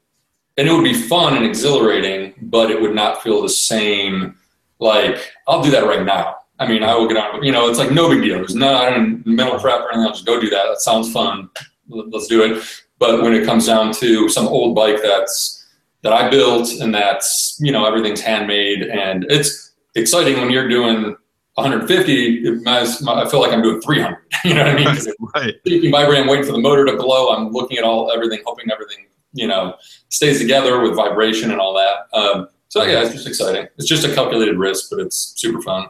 and 0.57 0.67
it 0.67 0.71
would 0.71 0.83
be 0.83 0.93
fun 0.93 1.35
and 1.37 1.45
exhilarating, 1.45 2.33
but 2.43 2.71
it 2.71 2.81
would 2.81 2.95
not 2.95 3.21
feel 3.21 3.41
the 3.41 3.49
same. 3.49 4.37
Like, 4.79 5.33
I'll 5.47 5.61
do 5.61 5.71
that 5.71 5.85
right 5.85 6.05
now. 6.05 6.37
I 6.59 6.67
mean, 6.67 6.83
I 6.83 6.95
will 6.95 7.07
get 7.07 7.17
on, 7.17 7.43
you 7.43 7.51
know, 7.51 7.67
it's 7.69 7.79
like 7.79 7.91
no 7.91 8.09
big 8.09 8.21
deal. 8.23 8.37
There's 8.37 8.55
no 8.55 8.73
I 8.73 8.89
don't 8.91 9.25
mental 9.25 9.59
prep 9.59 9.81
or 9.81 9.91
anything. 9.91 10.07
I'll 10.07 10.13
just 10.13 10.25
go 10.25 10.39
do 10.39 10.49
that. 10.49 10.65
That 10.69 10.79
sounds 10.81 11.11
fun. 11.11 11.49
Let- 11.89 12.09
Let's 12.11 12.27
do 12.27 12.43
it. 12.43 12.63
But 12.97 13.21
when 13.21 13.33
it 13.33 13.45
comes 13.45 13.65
down 13.65 13.91
to 13.95 14.29
some 14.29 14.47
old 14.47 14.73
bike 14.75 15.01
that's, 15.01 15.65
that 16.03 16.13
I 16.13 16.29
built 16.29 16.69
and 16.79 16.93
that's, 16.93 17.57
you 17.59 17.71
know, 17.73 17.85
everything's 17.85 18.21
handmade 18.21 18.83
and 18.83 19.25
it's 19.29 19.73
exciting 19.95 20.37
when 20.39 20.49
you're 20.49 20.69
doing 20.69 21.15
150, 21.55 22.61
I 22.67 22.85
feel 23.29 23.41
like 23.41 23.51
I'm 23.51 23.61
doing 23.61 23.81
300. 23.81 24.17
You 24.45 24.53
know 24.53 24.63
what 24.63 24.71
I 24.71 24.75
mean? 24.75 25.13
right. 25.35 25.53
peaking, 25.63 25.91
vibrating, 25.91 26.27
waiting 26.27 26.45
for 26.45 26.51
the 26.51 26.59
motor 26.59 26.85
to 26.85 26.95
blow. 26.95 27.33
I'm 27.35 27.49
looking 27.51 27.77
at 27.79 27.83
all 27.83 28.11
everything, 28.11 28.39
hoping 28.45 28.69
everything 28.71 29.07
you 29.35 29.47
know 29.47 29.75
stays 30.09 30.39
together 30.39 30.81
with 30.81 30.95
vibration 30.95 31.51
and 31.51 31.61
all 31.61 31.73
that. 31.75 32.17
Um, 32.17 32.47
so 32.69 32.83
yeah, 32.83 33.03
it's 33.03 33.13
just 33.13 33.27
exciting. 33.27 33.67
It's 33.77 33.87
just 33.87 34.03
a 34.05 34.13
calculated 34.13 34.57
risk, 34.57 34.89
but 34.89 34.99
it's 34.99 35.33
super 35.37 35.61
fun. 35.61 35.87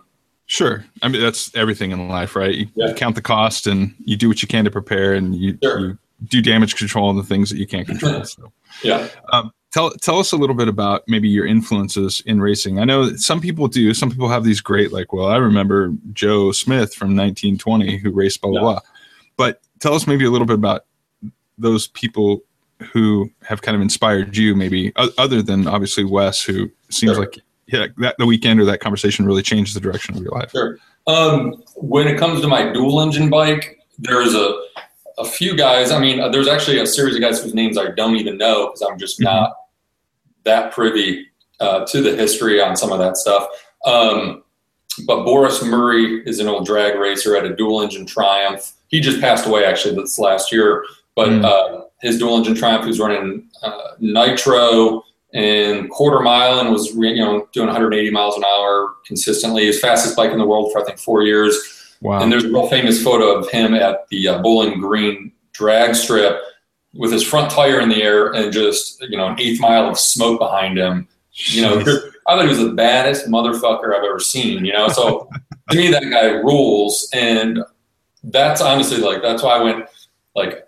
Sure. 0.47 0.85
I 1.01 1.07
mean, 1.07 1.21
that's 1.21 1.55
everything 1.55 1.91
in 1.91 2.07
life, 2.07 2.35
right? 2.35 2.53
You, 2.53 2.67
Yeah. 2.75 2.93
count 2.93 3.15
the 3.15 3.21
cost, 3.21 3.65
and 3.65 3.95
you 4.05 4.15
do 4.17 4.27
what 4.27 4.41
you 4.43 4.47
can 4.47 4.63
to 4.65 4.69
prepare, 4.71 5.13
and 5.13 5.35
you, 5.35 5.57
Sure. 5.63 5.79
you 5.79 5.97
do 6.27 6.41
damage 6.41 6.75
control 6.75 7.09
on 7.09 7.15
the 7.15 7.23
things 7.23 7.49
that 7.49 7.57
you 7.57 7.65
can't 7.65 7.87
control. 7.87 8.23
So. 8.25 8.51
Yeah. 8.83 9.07
Um, 9.33 9.51
tell 9.73 9.89
tell 9.91 10.19
us 10.19 10.31
a 10.33 10.37
little 10.37 10.55
bit 10.55 10.67
about 10.67 11.03
maybe 11.07 11.27
your 11.29 11.45
influences 11.47 12.21
in 12.27 12.41
racing. 12.41 12.77
I 12.79 12.83
know 12.83 13.15
some 13.15 13.41
people 13.41 13.67
do. 13.67 13.93
Some 13.95 14.11
people 14.11 14.27
have 14.29 14.43
these 14.43 14.61
great, 14.61 14.91
like, 14.93 15.11
well, 15.13 15.27
I 15.27 15.37
remember 15.37 15.93
Joe 16.13 16.51
Smith 16.51 16.93
from 16.93 17.15
1920 17.15 17.97
who 17.97 18.11
raced 18.11 18.41
blah 18.41 18.51
blah 18.51 18.59
Yeah. 18.59 18.63
blah. 18.65 18.79
But 19.37 19.61
tell 19.79 19.93
us 19.95 20.05
maybe 20.07 20.25
a 20.25 20.29
little 20.29 20.45
bit 20.47 20.55
about 20.55 20.85
those 21.57 21.87
people 21.87 22.43
who 22.91 23.29
have 23.43 23.61
kind 23.61 23.75
of 23.75 23.81
inspired 23.81 24.35
you, 24.35 24.55
maybe 24.55 24.91
other 25.17 25.41
than 25.41 25.67
obviously 25.67 26.03
Wes, 26.03 26.41
who 26.43 26.69
seems 26.89 27.13
Sure. 27.13 27.21
like 27.25 27.39
yeah, 27.67 27.87
that 27.97 28.15
the 28.19 28.25
weekend 28.27 28.59
or 28.59 28.65
that 28.65 28.79
conversation 28.79 29.25
really 29.25 29.41
changed 29.41 29.75
the 29.75 29.79
direction 29.79 30.15
of 30.15 30.21
your 30.21 30.31
life. 30.31 30.51
Sure. 30.51 30.77
Um, 31.07 31.63
when 31.75 32.07
it 32.07 32.17
comes 32.19 32.41
to 32.41 32.47
my 32.47 32.71
dual 32.71 33.01
engine 33.01 33.29
bike, 33.29 33.79
there's 33.99 34.33
a 34.35 34.59
a 35.17 35.23
few 35.23 35.55
guys. 35.55 35.91
I 35.91 35.99
mean, 35.99 36.19
uh, 36.19 36.27
there's 36.27 36.49
actually 36.49 36.77
a 36.79 36.85
series 36.85 37.15
of 37.15 37.21
guys 37.21 37.41
whose 37.41 37.53
names 37.53 37.77
I 37.77 37.91
don't 37.91 38.17
even 38.17 38.37
know 38.37 38.67
because 38.67 38.81
I'm 38.81 38.99
just 38.99 39.17
Mhm. 39.19 39.23
not 39.23 39.53
that 40.43 40.73
privy 40.73 41.25
uh, 41.61 41.85
to 41.85 42.01
the 42.01 42.13
history 42.17 42.61
on 42.61 42.75
some 42.75 42.91
of 42.91 42.99
that 42.99 43.15
stuff. 43.15 43.47
Um, 43.85 44.43
but 45.07 45.23
Boris 45.23 45.63
Murray 45.63 46.21
is 46.25 46.39
an 46.39 46.47
old 46.49 46.65
drag 46.65 46.99
racer 46.99 47.37
at 47.37 47.45
a 47.45 47.55
dual 47.55 47.81
engine 47.81 48.05
Triumph. 48.05 48.73
He 48.89 48.99
just 48.99 49.21
passed 49.21 49.45
away 49.47 49.63
actually 49.63 49.95
this 49.95 50.19
last 50.19 50.51
year, 50.51 50.85
but 51.15 51.29
Mm. 51.29 51.45
uh, 51.45 51.84
his 52.01 52.19
dual 52.19 52.37
engine 52.37 52.55
Triumph, 52.55 52.85
who's 52.85 52.99
running 52.99 53.49
uh, 53.63 53.91
nitro 53.99 55.03
and 55.33 55.89
quarter 55.89 56.21
mile 56.21 56.59
and 56.59 56.71
was 56.71 56.95
you 56.95 57.15
know 57.17 57.47
doing 57.51 57.67
180 57.67 58.09
miles 58.11 58.37
an 58.37 58.43
hour 58.45 58.95
consistently. 59.05 59.65
His 59.65 59.79
fastest 59.79 60.15
bike 60.15 60.31
in 60.31 60.37
the 60.37 60.45
world 60.45 60.71
for 60.71 60.81
I 60.81 60.85
think 60.85 60.99
four 60.99 61.23
years. 61.23 61.95
Wow. 62.01 62.21
And 62.21 62.31
there's 62.31 62.43
a 62.43 62.49
real 62.49 62.67
famous 62.67 63.03
photo 63.03 63.35
of 63.35 63.49
him 63.49 63.73
at 63.73 64.07
the 64.09 64.27
uh, 64.27 64.41
Bowling 64.41 64.79
Green 64.79 65.31
drag 65.53 65.95
strip 65.95 66.39
with 66.93 67.11
his 67.11 67.23
front 67.23 67.51
tire 67.51 67.79
in 67.79 67.89
the 67.89 68.01
air 68.01 68.33
and 68.33 68.51
just 68.51 69.01
you 69.01 69.17
know 69.17 69.27
an 69.27 69.39
eighth 69.39 69.59
mile 69.59 69.89
of 69.89 69.99
smoke 69.99 70.39
behind 70.39 70.77
him. 70.77 71.07
You 71.33 71.61
know, 71.63 71.79
Jeez. 71.79 72.11
I 72.27 72.35
thought 72.35 72.43
he 72.43 72.49
was 72.49 72.59
the 72.59 72.71
baddest 72.71 73.27
motherfucker 73.27 73.93
I've 73.95 74.03
ever 74.03 74.19
seen. 74.19 74.63
You 74.63 74.73
know, 74.73 74.87
so 74.87 75.29
to 75.69 75.77
me 75.77 75.89
that 75.91 76.09
guy 76.09 76.27
rules, 76.27 77.09
and 77.13 77.59
that's 78.23 78.61
honestly 78.61 78.97
like 78.97 79.21
that's 79.21 79.43
why 79.43 79.57
I 79.57 79.63
went 79.63 79.85
like 80.35 80.64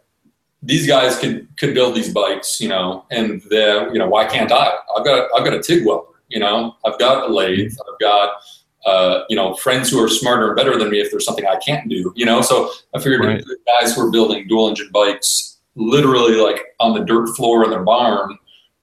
these 0.68 0.86
guys 0.86 1.18
could 1.18 1.48
could 1.58 1.74
build 1.74 1.96
these 1.96 2.14
bikes, 2.14 2.60
you 2.60 2.68
know, 2.68 3.06
and 3.10 3.42
the 3.50 3.90
you 3.92 3.98
know 4.00 4.08
why 4.08 4.26
can't 4.26 4.52
I? 4.52 4.74
I've 4.96 5.06
got 5.06 5.30
I've 5.36 5.46
got 5.46 5.54
a 5.54 5.62
TIG 5.62 5.86
welder, 5.86 6.08
you 6.28 6.40
know, 6.40 6.76
I've 6.86 7.00
got 7.00 7.30
a 7.30 7.34
lathe, 7.34 7.74
I've 7.92 8.00
got 8.00 8.34
uh, 8.86 9.24
you 9.30 9.36
know 9.36 9.56
friends 9.56 9.90
who 9.90 10.04
are 10.04 10.10
smarter 10.10 10.48
and 10.48 10.56
better 10.56 10.78
than 10.78 10.90
me 10.90 11.00
if 11.00 11.10
there's 11.10 11.26
something 11.26 11.46
I 11.48 11.58
can't 11.58 11.90
do, 11.90 12.12
you 12.16 12.26
know. 12.26 12.42
So 12.42 12.72
I 12.94 13.00
figured 13.00 13.22
Right. 13.22 13.44
the 13.44 13.58
guys 13.66 13.96
who 13.96 14.06
are 14.08 14.12
building 14.12 14.48
dual 14.48 14.68
engine 14.70 14.90
bikes 14.94 15.58
literally 15.76 16.36
like 16.36 16.60
on 16.80 16.94
the 16.94 17.04
dirt 17.06 17.28
floor 17.36 17.64
in 17.64 17.70
their 17.70 17.84
barn 17.84 18.38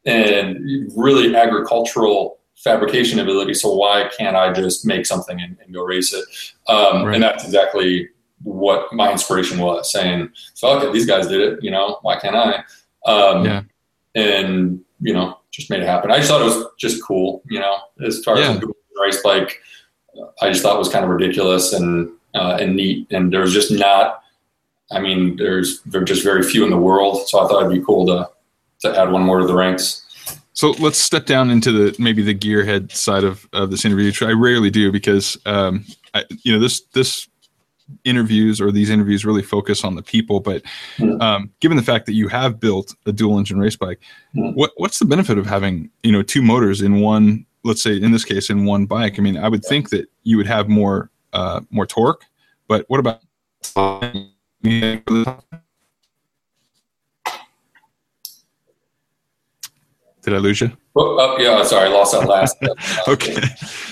and 0.07 0.91
really 0.97 1.35
agricultural 1.35 2.39
fabrication 2.57 3.19
ability. 3.19 3.55
So 3.55 3.75
why 3.75 4.09
can't 4.17 4.37
I 4.37 4.53
just 4.53 4.87
make 4.87 5.05
something 5.07 5.41
and, 5.41 5.57
and 5.63 5.75
go 5.75 5.83
race 5.85 6.13
it? 6.15 6.25
Um, 6.69 7.05
Right. 7.05 7.15
And 7.15 7.23
that's 7.23 7.45
exactly 7.45 8.09
what 8.45 8.93
my 8.93 9.11
inspiration 9.11 9.59
was 9.59 9.91
saying, 9.91 10.31
fuck 10.55 10.85
it, 10.85 10.93
these 10.93 11.07
guys 11.07 11.27
did 11.27 11.41
it, 11.41 11.65
you 11.65 11.71
know, 11.71 11.99
why 12.03 12.19
can't 12.19 12.37
I? 12.37 12.63
Um, 13.11 13.45
Yeah. 13.45 13.63
And, 14.15 14.81
you 15.01 15.13
know, 15.13 15.39
just 15.51 15.71
made 15.71 15.81
it 15.83 15.87
happen. 15.87 16.11
I 16.11 16.19
just 16.19 16.29
thought 16.29 16.41
it 16.41 16.45
was 16.45 16.67
just 16.79 17.03
cool, 17.03 17.43
you 17.51 17.59
know, 17.59 17.77
as 18.05 18.23
far 18.23 18.39
Yeah. 18.39 18.53
as 18.53 18.63
race 19.01 19.21
bike, 19.23 19.61
I 20.41 20.51
just 20.51 20.63
thought 20.63 20.77
it 20.77 20.79
was 20.79 20.89
kind 20.89 21.05
of 21.05 21.11
ridiculous 21.11 21.73
and, 21.73 22.11
uh, 22.35 22.59
and 22.61 22.77
neat. 22.77 23.09
And 23.11 23.33
there's 23.33 23.53
just 23.53 23.73
not, 23.73 24.23
I 24.93 25.01
mean, 25.01 25.37
there's, 25.37 25.81
there's 25.83 26.09
just 26.09 26.23
very 26.23 26.43
few 26.43 26.63
in 26.65 26.71
the 26.71 26.77
world. 26.77 27.27
So 27.29 27.41
I 27.41 27.49
thought 27.49 27.65
it'd 27.65 27.77
be 27.77 27.85
cool 27.85 28.07
to, 28.07 28.31
to 28.83 28.97
add 28.97 29.11
one 29.11 29.23
more 29.23 29.41
to 29.41 29.47
the 29.47 29.55
ranks. 29.55 30.03
So 30.53 30.71
let's 30.79 30.99
step 30.99 31.27
down 31.27 31.51
into 31.51 31.73
the 31.73 31.97
maybe 31.99 32.23
the 32.23 32.35
gearhead 32.35 32.93
side 32.95 33.25
of, 33.25 33.49
of 33.53 33.73
this 33.73 33.85
interview, 33.85 34.07
which 34.07 34.23
I 34.23 34.31
rarely 34.31 34.71
do 34.71 34.93
because 34.93 35.37
um, 35.47 35.85
I, 36.15 36.25
you 36.45 36.53
know 36.53 36.61
this 36.61 36.83
this 36.93 37.27
interviews 38.05 38.61
or 38.61 38.73
these 38.73 38.91
interviews 38.91 39.25
really 39.25 39.43
focus 39.43 39.85
on 39.85 39.95
the 39.95 40.03
people. 40.03 40.41
But 40.41 40.63
Mm. 40.99 41.21
um, 41.23 41.51
given 41.61 41.77
the 41.77 41.83
fact 41.83 42.07
that 42.07 42.15
you 42.15 42.29
have 42.29 42.59
built 42.61 42.95
a 43.07 43.13
dual 43.13 43.39
engine 43.39 43.59
race 43.59 43.77
bike, 43.77 44.01
Mm. 44.35 44.55
what 44.55 44.73
what's 44.77 44.99
the 44.99 45.05
benefit 45.05 45.39
of 45.39 45.47
having 45.47 45.91
you 46.03 46.13
know 46.13 46.23
two 46.23 46.43
motors 46.43 46.81
in 46.81 47.01
one? 47.01 47.47
Let's 47.63 47.83
say 47.83 47.97
in 47.97 48.13
this 48.13 48.25
case 48.25 48.51
in 48.51 48.65
one 48.67 48.87
bike. 48.87 49.19
I 49.19 49.23
mean, 49.23 49.37
I 49.37 49.49
would 49.49 49.65
think 49.65 49.91
that 49.91 50.07
you 50.23 50.37
would 50.37 50.47
have 50.47 50.69
more 50.69 51.11
uh, 51.33 51.61
more 51.71 51.87
torque. 51.87 52.25
But 52.69 52.85
what 52.89 53.01
about 53.01 53.21
Did 60.23 60.33
I 60.33 60.39
lose 60.39 60.61
you? 60.61 60.73
Oh, 60.97 61.19
oh, 61.19 61.37
yeah, 61.41 61.63
sorry, 61.65 61.89
I 61.89 61.93
lost 61.93 62.13
that 62.13 62.29
last. 62.29 62.57
okay 63.09 63.41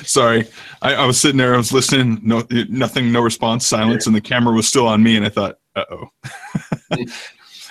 sorry. 0.05 0.47
I, 0.83 0.95
I 0.95 1.07
was 1.07 1.21
sitting 1.21 1.37
there 1.37 1.55
i 1.55 1.57
was 1.57 1.73
listening 1.73 2.21
no 2.23 2.43
nothing 2.69 3.13
no 3.13 3.21
response 3.21 3.67
silence 3.67 4.07
and 4.07 4.17
the 4.17 4.21
camera 4.21 4.53
was 4.55 4.67
still 4.67 4.87
on 4.87 5.03
me 5.03 5.17
and 5.17 5.25
i 5.25 5.29
thought 5.29 5.59
uh-oh. 5.77 6.09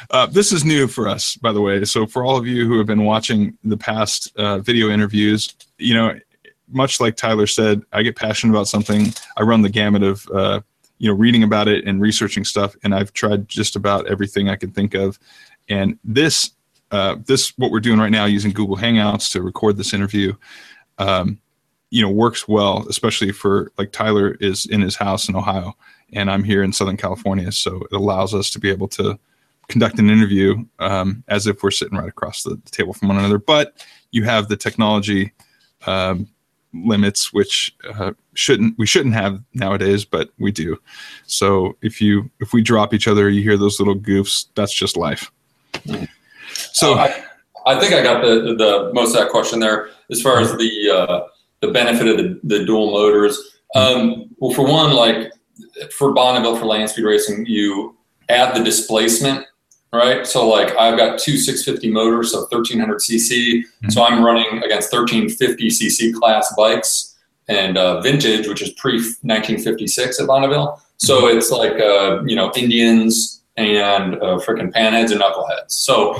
Uh, 0.09 0.25
this 0.25 0.51
is 0.51 0.65
new 0.65 0.87
for 0.87 1.07
us 1.07 1.37
by 1.37 1.53
the 1.53 1.61
way. 1.61 1.85
So 1.85 2.05
for 2.05 2.25
all 2.25 2.35
of 2.35 2.45
you 2.45 2.67
who 2.67 2.77
have 2.79 2.87
been 2.87 3.05
watching 3.05 3.57
the 3.63 3.77
past 3.77 4.35
uh, 4.35 4.57
video 4.59 4.89
interviews 4.89 5.55
you 5.77 5.93
know 5.93 6.19
much 6.67 6.99
like 6.99 7.15
tyler 7.15 7.47
said 7.47 7.81
i 7.93 8.01
get 8.01 8.15
passionate 8.17 8.51
about 8.51 8.67
something. 8.67 9.13
I 9.37 9.43
run 9.43 9.61
the 9.61 9.69
gamut 9.69 10.03
of 10.03 10.27
uh, 10.33 10.61
you 10.97 11.09
know 11.09 11.15
reading 11.15 11.43
about 11.43 11.69
it 11.69 11.85
and 11.85 12.01
researching 12.01 12.43
stuff 12.43 12.75
and 12.83 12.93
i've 12.93 13.13
tried 13.13 13.47
just 13.47 13.75
about 13.77 14.07
everything 14.07 14.49
i 14.49 14.55
can 14.57 14.71
think 14.71 14.95
of. 14.95 15.17
And 15.69 15.97
this 16.03 16.51
uh, 16.91 17.15
this 17.25 17.57
what 17.57 17.71
we're 17.71 17.79
doing 17.79 17.99
right 17.99 18.11
now 18.11 18.25
using 18.25 18.51
google 18.51 18.77
hangouts 18.77 19.31
to 19.31 19.41
record 19.41 19.77
this 19.77 19.93
interview 19.93 20.33
um, 20.97 21.39
you 21.89 22.01
know 22.01 22.09
works 22.09 22.47
well 22.47 22.85
especially 22.89 23.31
for 23.31 23.71
like 23.77 23.91
tyler 23.91 24.37
is 24.39 24.65
in 24.67 24.81
his 24.81 24.95
house 24.95 25.27
in 25.27 25.35
ohio 25.35 25.75
and 26.13 26.29
i'm 26.29 26.43
here 26.43 26.63
in 26.63 26.73
southern 26.73 26.97
california. 26.97 27.51
So 27.51 27.81
it 27.91 27.95
allows 27.95 28.33
us 28.33 28.49
to 28.51 28.59
be 28.59 28.69
able 28.69 28.87
to 28.89 29.17
conduct 29.67 29.99
an 29.99 30.09
interview 30.09 30.65
um, 30.79 31.23
as 31.27 31.47
if 31.47 31.63
we're 31.63 31.71
sitting 31.71 31.97
right 31.97 32.09
across 32.09 32.43
the 32.43 32.57
table 32.71 32.93
from 32.93 33.07
one 33.07 33.17
another. 33.17 33.37
But 33.37 33.85
you 34.11 34.23
have 34.25 34.49
the 34.49 34.57
technology 34.57 35.31
um, 35.87 36.27
limits 36.73 37.33
which 37.33 37.75
uh, 37.93 38.11
shouldn't 38.33 38.77
we 38.77 38.85
shouldn't 38.85 39.15
have 39.15 39.41
nowadays 39.53 40.05
but 40.05 40.29
we 40.39 40.51
do. 40.51 40.77
So 41.25 41.77
if 41.81 42.01
you 42.01 42.29
if 42.39 42.53
we 42.53 42.61
drop 42.61 42.93
each 42.93 43.07
other 43.07 43.29
you 43.29 43.41
hear 43.41 43.57
those 43.57 43.79
little 43.79 43.95
goofs 43.95 44.47
that's 44.55 44.73
just 44.73 44.95
life 44.95 45.31
so 46.53 46.95
I, 46.95 47.23
I 47.65 47.79
think 47.79 47.93
I 47.93 48.01
got 48.01 48.21
the, 48.21 48.55
the 48.57 48.91
most 48.93 49.15
of 49.15 49.21
that 49.21 49.29
question 49.29 49.59
there 49.59 49.89
as 50.09 50.21
far 50.21 50.39
as 50.39 50.51
the 50.57 50.89
uh, 50.89 51.27
the 51.61 51.71
benefit 51.71 52.07
of 52.07 52.17
the, 52.17 52.39
the 52.43 52.65
dual 52.65 52.91
motors. 52.91 53.37
Um, 53.75 54.29
well, 54.39 54.53
for 54.53 54.65
one, 54.65 54.93
like 54.93 55.31
for 55.95 56.11
Bonneville 56.13 56.57
for 56.57 56.65
land 56.65 56.89
speed 56.89 57.05
racing, 57.05 57.45
you 57.45 57.95
add 58.29 58.55
the 58.55 58.63
displacement, 58.63 59.45
right? 59.93 60.25
So 60.25 60.47
like 60.47 60.75
I've 60.75 60.97
got 60.97 61.19
two 61.19 61.37
650 61.37 61.91
motors, 61.91 62.31
so 62.31 62.39
1300 62.41 62.99
cc. 62.99 63.63
So 63.89 64.03
I'm 64.03 64.23
running 64.23 64.63
against 64.63 64.91
1350 64.91 65.69
cc 65.69 66.13
class 66.13 66.53
bikes 66.57 67.17
and 67.47 67.77
uh, 67.77 68.01
vintage, 68.01 68.47
which 68.47 68.61
is 68.61 68.71
pre 68.71 68.93
1956 68.95 70.19
at 70.19 70.27
Bonneville. 70.27 70.81
So 70.97 71.27
it's 71.27 71.51
like 71.51 71.73
uh, 71.73 72.23
you 72.25 72.35
know 72.35 72.51
Indians 72.55 73.40
and 73.61 74.15
uh, 74.15 74.39
freaking 74.39 74.71
panheads 74.73 75.11
and 75.11 75.21
knuckleheads. 75.21 75.71
So 75.71 76.15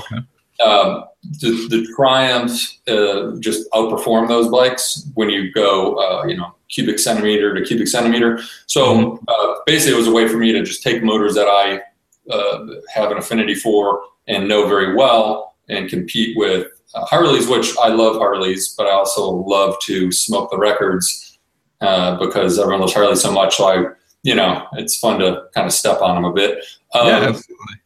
um, 0.64 1.04
the, 1.40 1.66
the 1.70 1.86
Triumph 1.96 2.52
uh, 2.88 3.38
just 3.38 3.70
outperform 3.72 4.28
those 4.28 4.48
bikes 4.48 5.08
when 5.14 5.30
you 5.30 5.52
go, 5.52 5.96
uh, 5.96 6.24
you 6.26 6.36
know, 6.36 6.54
cubic 6.68 6.98
centimeter 6.98 7.54
to 7.54 7.62
cubic 7.64 7.88
centimeter. 7.88 8.40
So 8.66 9.20
uh, 9.28 9.54
basically, 9.66 9.94
it 9.94 9.98
was 9.98 10.08
a 10.08 10.12
way 10.12 10.26
for 10.28 10.38
me 10.38 10.52
to 10.52 10.62
just 10.62 10.82
take 10.82 11.02
motors 11.02 11.34
that 11.34 11.46
I 11.46 11.80
uh, 12.32 12.66
have 12.92 13.10
an 13.10 13.18
affinity 13.18 13.54
for 13.54 14.02
and 14.28 14.48
know 14.48 14.66
very 14.66 14.94
well 14.94 15.56
and 15.68 15.88
compete 15.88 16.36
with 16.36 16.68
uh, 16.94 17.04
Harleys, 17.04 17.48
which 17.48 17.76
I 17.78 17.88
love 17.88 18.16
Harleys, 18.16 18.74
but 18.76 18.86
I 18.86 18.92
also 18.92 19.30
love 19.30 19.76
to 19.82 20.12
smoke 20.12 20.50
the 20.50 20.58
records 20.58 21.38
uh, 21.80 22.16
because 22.18 22.58
everyone 22.58 22.80
loves 22.80 22.94
Harley 22.94 23.16
so 23.16 23.32
much. 23.32 23.56
So 23.56 23.64
I, 23.66 23.84
you 24.22 24.34
know, 24.34 24.66
it's 24.74 24.96
fun 24.96 25.18
to 25.20 25.44
kind 25.54 25.66
of 25.66 25.72
step 25.72 26.00
on 26.00 26.14
them 26.14 26.24
a 26.24 26.32
bit. 26.32 26.64
Um, 26.94 27.06
yeah 27.06 27.16
absolutely 27.28 27.82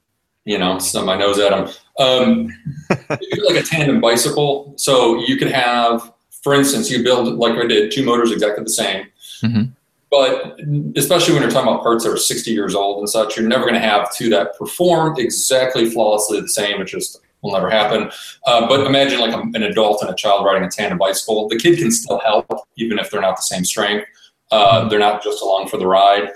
you 0.47 0.57
know, 0.57 0.79
stub 0.79 1.05
my 1.05 1.17
nose 1.17 1.39
at 1.39 1.51
them. 1.51 1.69
Um, 1.99 2.57
like 3.11 3.57
a 3.57 3.63
tandem 3.63 4.01
bicycle, 4.01 4.73
so 4.77 5.19
you 5.19 5.37
could 5.37 5.51
have, 5.51 6.13
for 6.43 6.55
instance, 6.55 6.91
you 6.91 7.03
build 7.03 7.37
like 7.37 7.53
I 7.53 7.67
did, 7.67 7.93
two 7.93 8.05
motors 8.05 8.33
exactly 8.33 8.65
the 8.65 8.71
same. 8.71 9.07
Mhm. 9.43 9.73
But 10.09 10.61
especially 10.95 11.35
when 11.35 11.43
you're 11.43 11.51
talking 11.51 11.69
about 11.69 11.83
parts 11.83 12.05
that 12.05 12.13
are 12.13 12.17
60 12.17 12.53
years 12.53 12.77
old 12.77 13.01
and 13.01 13.09
such, 13.09 13.37
you're 13.37 13.47
never 13.47 13.65
going 13.65 13.75
to 13.75 13.81
have 13.81 14.15
two 14.15 14.31
that 14.31 14.57
perform 14.57 15.17
exactly 15.19 15.91
flawlessly 15.91 16.41
the 16.41 16.49
same. 16.49 16.81
It 16.81 16.87
just 16.87 17.21
will 17.43 17.53
never 17.53 17.69
happen. 17.69 18.11
Uh, 18.47 18.69
but 18.69 18.87
imagine 18.87 19.19
like 19.19 19.35
a, 19.35 19.41
an 19.41 19.65
adult 19.65 20.01
and 20.03 20.11
a 20.11 20.15
child 20.15 20.47
riding 20.47 20.63
a 20.63 20.71
tandem 20.71 20.97
bicycle. 20.97 21.49
The 21.49 21.59
kid 21.59 21.79
can 21.79 21.91
still 21.91 22.21
help, 22.21 22.47
even 22.77 23.01
if 23.01 23.11
they're 23.11 23.21
not 23.21 23.37
the 23.37 23.43
same 23.43 23.65
strength. 23.65 24.07
Uh, 24.51 24.89
they're 24.89 24.99
not 24.99 25.23
just 25.23 25.43
along 25.43 25.69
for 25.69 25.77
the 25.77 25.87
ride. 25.87 26.31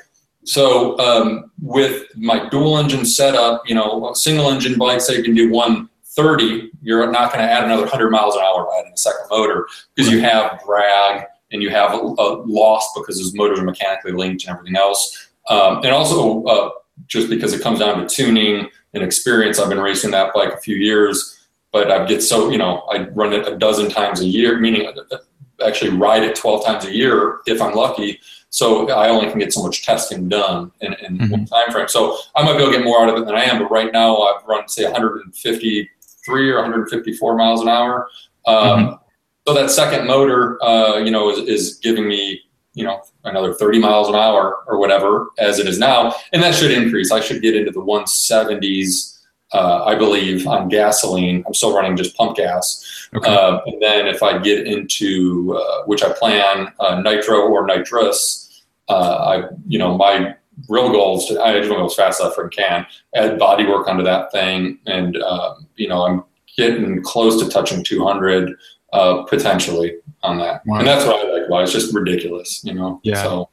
So 0.44 0.99
um, 0.99 1.51
with 1.61 2.07
my 2.16 2.49
dual 2.49 2.79
engine 2.79 3.05
setup, 3.05 3.62
you 3.68 3.75
know, 3.75 4.11
a 4.11 4.16
single 4.16 4.51
engine 4.51 4.79
bike, 4.79 5.01
say 5.01 5.16
you 5.16 5.23
can 5.23 5.35
do 5.35 5.51
130, 5.51 6.70
you're 6.83 7.11
not 7.11 7.33
going 7.33 7.44
to 7.44 7.51
add 7.51 7.64
another 7.64 7.83
100 7.83 8.11
miles 8.11 8.35
an 8.35 8.42
hour 8.42 8.64
by 8.64 8.79
adding 8.81 8.92
a 8.92 8.96
second 8.96 9.27
motor 9.31 9.68
because 9.94 10.11
you 10.11 10.20
have 10.20 10.61
drag 10.64 11.25
and 11.53 11.62
you 11.62 11.70
have 11.70 11.92
a, 11.92 11.96
a 11.96 12.42
loss 12.46 12.90
because 12.94 13.18
those 13.18 13.35
motors 13.35 13.59
are 13.59 13.64
mechanically 13.64 14.12
linked 14.12 14.44
and 14.44 14.57
everything 14.57 14.77
else. 14.77 15.29
Um, 15.49 15.79
and 15.79 15.88
also 15.88 16.44
uh, 16.44 16.70
just 17.07 17.29
because 17.29 17.53
it 17.53 17.62
comes 17.62 17.81
down 17.81 18.01
to 18.01 18.09
tuning 18.09 18.68
and 18.94 19.03
experience. 19.03 19.59
I've 19.59 19.68
been 19.68 19.81
racing 19.81 20.11
that 20.12 20.33
bike 20.35 20.53
a 20.53 20.61
few 20.61 20.77
years, 20.77 21.46
but 21.73 21.90
I 21.90 22.07
get 22.07 22.23
so, 22.23 22.51
you 22.51 22.59
know, 22.59 22.81
I 22.90 23.09
run 23.11 23.33
it 23.33 23.46
a 23.46 23.57
dozen 23.57 23.90
times 23.90 24.20
a 24.20 24.27
year, 24.27 24.59
meaning 24.59 24.87
uh, 24.87 25.16
actually 25.64 25.90
ride 25.96 26.23
it 26.23 26.35
12 26.37 26.64
times 26.64 26.85
a 26.85 26.94
year 26.94 27.40
if 27.46 27.61
I'm 27.61 27.75
lucky. 27.75 28.20
So 28.51 28.88
I 28.90 29.09
only 29.09 29.31
can 29.31 29.38
get 29.38 29.53
so 29.53 29.62
much 29.62 29.85
testing 29.85 30.29
done 30.29 30.73
in, 30.81 30.94
in 30.94 31.18
Mhm. 31.18 31.31
one 31.31 31.44
time 31.46 31.70
frame. 31.70 31.88
So 31.88 32.16
I 32.35 32.42
might 32.42 32.55
be 32.57 32.62
able 32.62 32.73
to 32.73 32.79
get 32.79 32.85
more 32.85 33.01
out 33.03 33.09
of 33.09 33.16
it 33.20 33.27
than 33.27 33.35
I 33.37 33.44
am, 33.44 33.59
but 33.61 33.70
right 33.70 33.92
now 33.92 34.16
I've 34.23 34.44
run 34.44 34.66
say 34.68 34.85
153 34.85 36.51
or 36.51 36.57
154 36.61 37.37
miles 37.37 37.61
an 37.62 37.68
hour. 37.68 38.09
Um, 38.46 38.99
So 39.46 39.55
that 39.55 39.70
second 39.70 40.07
motor, 40.07 40.62
uh, 40.62 40.99
you 40.99 41.11
know, 41.11 41.31
is, 41.31 41.38
is 41.49 41.79
giving 41.79 42.07
me, 42.07 42.40
you 42.75 42.85
know, 42.85 43.01
another 43.25 43.55
30 43.55 43.79
miles 43.81 44.09
an 44.09 44.14
hour 44.14 44.59
or 44.68 44.79
whatever 44.79 45.29
as 45.38 45.59
it 45.59 45.66
is 45.66 45.79
now, 45.79 46.14
and 46.33 46.42
that 46.42 46.55
should 46.55 46.70
increase. 46.70 47.11
I 47.11 47.20
should 47.20 47.40
get 47.42 47.57
into 47.57 47.70
the 47.73 47.81
170s, 47.81 49.18
uh, 49.52 49.84
I 49.84 49.94
believe, 49.96 50.46
on 50.46 50.68
gasoline. 50.68 51.42
I'm 51.46 51.54
still 51.54 51.74
running 51.74 51.96
just 51.96 52.16
pump 52.16 52.36
gas. 52.36 53.08
okay 53.14 53.30
Uh, 53.30 53.60
and 53.66 53.82
then 53.82 54.06
if 54.06 54.22
I 54.22 54.38
get 54.38 54.66
into, 54.66 55.58
uh, 55.58 55.84
which 55.86 56.02
I 56.02 56.12
plan, 56.12 56.72
uh, 56.78 57.00
nitro 57.00 57.48
or 57.48 57.66
nitrous, 57.66 58.64
uh, 58.88 58.92
I, 58.92 59.54
you 59.66 59.78
know, 59.78 59.96
my 59.96 60.34
real 60.68 60.90
goal 60.90 61.18
is 61.18 61.26
to, 61.26 61.40
I 61.40 61.58
just 61.58 61.70
want 61.70 61.78
to 61.78 61.82
go 61.82 61.86
as 61.86 61.94
fast 61.94 62.20
as 62.20 62.32
I 62.32 62.34
freaking 62.34 62.52
can, 62.52 62.86
add 63.14 63.38
body 63.38 63.66
work 63.66 63.88
onto 63.88 64.04
that 64.04 64.30
thing. 64.32 64.78
And, 64.86 65.16
uh, 65.16 65.54
you 65.76 65.88
know, 65.88 66.06
I'm 66.06 66.24
getting 66.56 67.02
close 67.02 67.42
to 67.42 67.48
touching 67.48 67.82
200 67.82 68.56
uh, 68.92 69.22
potentially 69.24 69.96
on 70.22 70.38
that. 70.38 70.62
Wow. 70.66 70.78
And 70.78 70.86
that's 70.86 71.06
what 71.06 71.26
I 71.26 71.32
like 71.32 71.46
about 71.46 71.60
it. 71.60 71.62
It's 71.64 71.72
just 71.72 71.94
ridiculous, 71.94 72.62
you 72.64 72.74
know? 72.74 73.00
Yeah. 73.02 73.22
So, 73.22 73.48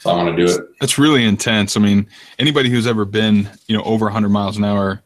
so 0.00 0.10
I 0.10 0.16
want 0.16 0.36
to 0.36 0.46
do 0.46 0.52
it. 0.52 0.60
That's 0.80 0.98
really 0.98 1.24
intense. 1.24 1.76
I 1.76 1.80
mean, 1.80 2.06
anybody 2.38 2.68
who's 2.68 2.86
ever 2.86 3.04
been, 3.04 3.48
you 3.66 3.76
know, 3.76 3.82
over 3.84 4.04
100 4.06 4.28
miles 4.28 4.58
an 4.58 4.64
hour, 4.64 5.02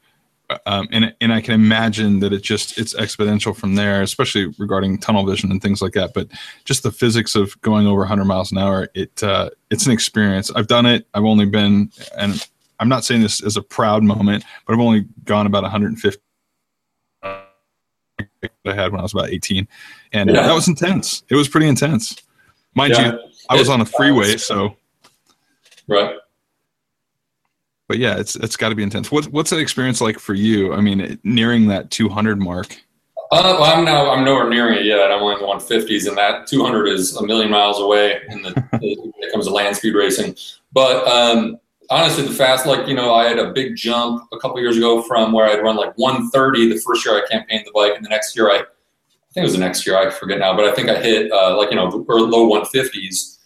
um, 0.66 0.88
and 0.92 1.14
and 1.20 1.32
I 1.32 1.40
can 1.40 1.54
imagine 1.54 2.20
that 2.20 2.32
it 2.32 2.42
just 2.42 2.78
it's 2.78 2.94
exponential 2.94 3.54
from 3.56 3.74
there, 3.74 4.02
especially 4.02 4.46
regarding 4.58 4.98
tunnel 4.98 5.26
vision 5.26 5.50
and 5.50 5.60
things 5.60 5.82
like 5.82 5.92
that. 5.92 6.14
But 6.14 6.28
just 6.64 6.82
the 6.82 6.90
physics 6.90 7.34
of 7.34 7.60
going 7.60 7.86
over 7.86 8.00
100 8.00 8.24
miles 8.24 8.50
an 8.52 8.58
hour, 8.58 8.88
it 8.94 9.22
uh, 9.22 9.50
it's 9.70 9.86
an 9.86 9.92
experience. 9.92 10.50
I've 10.52 10.66
done 10.68 10.86
it. 10.86 11.06
I've 11.14 11.24
only 11.24 11.46
been 11.46 11.90
and 12.16 12.46
I'm 12.80 12.88
not 12.88 13.04
saying 13.04 13.22
this 13.22 13.42
as 13.42 13.56
a 13.56 13.62
proud 13.62 14.02
moment, 14.04 14.44
but 14.66 14.72
I've 14.72 14.80
only 14.80 15.06
gone 15.24 15.46
about 15.46 15.64
150 15.64 16.20
I 17.22 18.74
had 18.74 18.92
when 18.92 19.00
I 19.00 19.02
was 19.02 19.12
about 19.14 19.30
18, 19.30 19.66
and 20.12 20.30
Yeah. 20.30 20.42
that 20.46 20.54
was 20.54 20.68
intense. 20.68 21.22
It 21.28 21.34
was 21.34 21.48
pretty 21.48 21.66
intense, 21.66 22.16
mind 22.74 22.92
Yeah. 22.92 23.12
you. 23.12 23.18
I 23.48 23.56
was 23.56 23.68
on 23.68 23.80
a 23.80 23.86
freeway, 23.86 24.36
so 24.36 24.76
Right. 25.86 26.16
But 27.88 27.98
yeah, 27.98 28.18
it's 28.18 28.36
it's 28.36 28.56
got 28.56 28.68
to 28.68 28.74
be 28.74 28.82
intense. 28.82 29.10
What's 29.10 29.26
what's 29.28 29.50
that 29.50 29.58
experience 29.58 30.00
like 30.00 30.18
for 30.18 30.34
you? 30.34 30.74
I 30.74 30.80
mean, 30.80 31.18
nearing 31.24 31.66
that 31.68 31.90
200 31.90 32.38
mark. 32.38 32.76
Uh, 33.30 33.56
well, 33.60 33.64
I'm 33.64 33.84
now 33.84 34.10
I'm 34.10 34.24
nowhere 34.24 34.48
nearing 34.48 34.78
it 34.78 34.84
yet. 34.84 35.10
I'm 35.10 35.22
only 35.22 35.34
in 35.34 35.40
the 35.40 35.46
150s, 35.46 36.06
and 36.06 36.16
that 36.16 36.46
200 36.46 36.86
is 36.86 37.16
a 37.16 37.26
million 37.26 37.50
miles 37.50 37.80
away. 37.80 38.20
And 38.28 38.46
it 38.72 39.32
comes 39.32 39.46
to 39.46 39.52
land 39.52 39.76
speed 39.76 39.94
racing, 39.94 40.36
but 40.72 41.06
um, 41.08 41.58
honestly, 41.90 42.26
the 42.26 42.34
fast 42.34 42.66
like 42.66 42.86
you 42.86 42.94
know, 42.94 43.14
I 43.14 43.24
had 43.24 43.38
a 43.38 43.52
big 43.52 43.74
jump 43.74 44.28
a 44.32 44.38
couple 44.38 44.60
years 44.60 44.76
ago 44.76 45.02
from 45.02 45.32
where 45.32 45.46
I'd 45.46 45.62
run 45.62 45.76
like 45.76 45.96
130 45.96 46.68
the 46.68 46.80
first 46.80 47.04
year 47.04 47.16
I 47.16 47.26
campaigned 47.28 47.66
the 47.66 47.72
bike, 47.74 47.94
and 47.96 48.04
the 48.04 48.10
next 48.10 48.36
year 48.36 48.50
I, 48.50 48.56
I 48.56 49.32
think 49.32 49.42
it 49.42 49.42
was 49.42 49.54
the 49.54 49.60
next 49.60 49.86
year 49.86 49.96
I 49.98 50.10
forget 50.10 50.38
now, 50.38 50.54
but 50.54 50.66
I 50.66 50.72
think 50.74 50.90
I 50.90 51.00
hit 51.00 51.32
uh, 51.32 51.56
like 51.56 51.70
you 51.70 51.76
know 51.76 52.04
or 52.08 52.20
low 52.20 52.48
150s. 52.50 53.37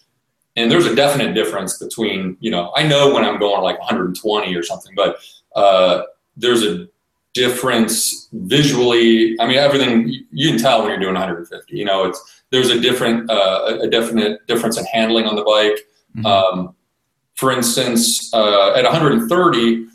And 0.55 0.69
there's 0.71 0.85
a 0.85 0.95
definite 0.95 1.33
difference 1.33 1.77
between, 1.79 2.37
you 2.39 2.51
know, 2.51 2.71
I 2.75 2.83
know 2.87 3.13
when 3.13 3.23
I'm 3.25 3.39
going 3.39 3.61
like 3.63 3.79
120 3.79 4.55
or 4.55 4.63
something, 4.63 4.93
but 4.95 5.17
uh, 5.55 6.03
there's 6.37 6.63
a 6.63 6.87
difference 7.33 8.27
visually. 8.31 9.35
I 9.39 9.47
mean, 9.47 9.57
everything 9.57 10.09
you- 10.31 10.49
can 10.51 10.59
tell 10.59 10.81
when 10.81 10.91
you're 10.91 10.99
doing 10.99 11.15
150. 11.15 11.75
You 11.75 11.85
know, 11.85 12.05
it's 12.05 12.41
there's 12.51 12.69
a 12.69 12.79
different, 12.79 13.29
uh, 13.31 13.79
a 13.81 13.87
definite 13.87 14.45
difference 14.45 14.77
in 14.77 14.85
handling 14.85 15.25
on 15.25 15.35
the 15.35 15.41
bike. 15.43 15.79
Mhm. 16.17 16.25
Um, 16.25 16.75
for 17.33 17.51
instance, 17.51 18.31
uh, 18.33 18.73
at 18.75 18.85
130, 18.85 19.87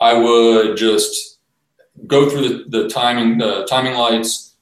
I 0.00 0.14
would 0.14 0.78
just 0.78 1.38
go 2.06 2.28
through 2.30 2.48
the, 2.48 2.64
the 2.82 2.88
timing, 2.88 3.36
the 3.36 3.66
timing 3.68 3.94
lights, 3.96 4.54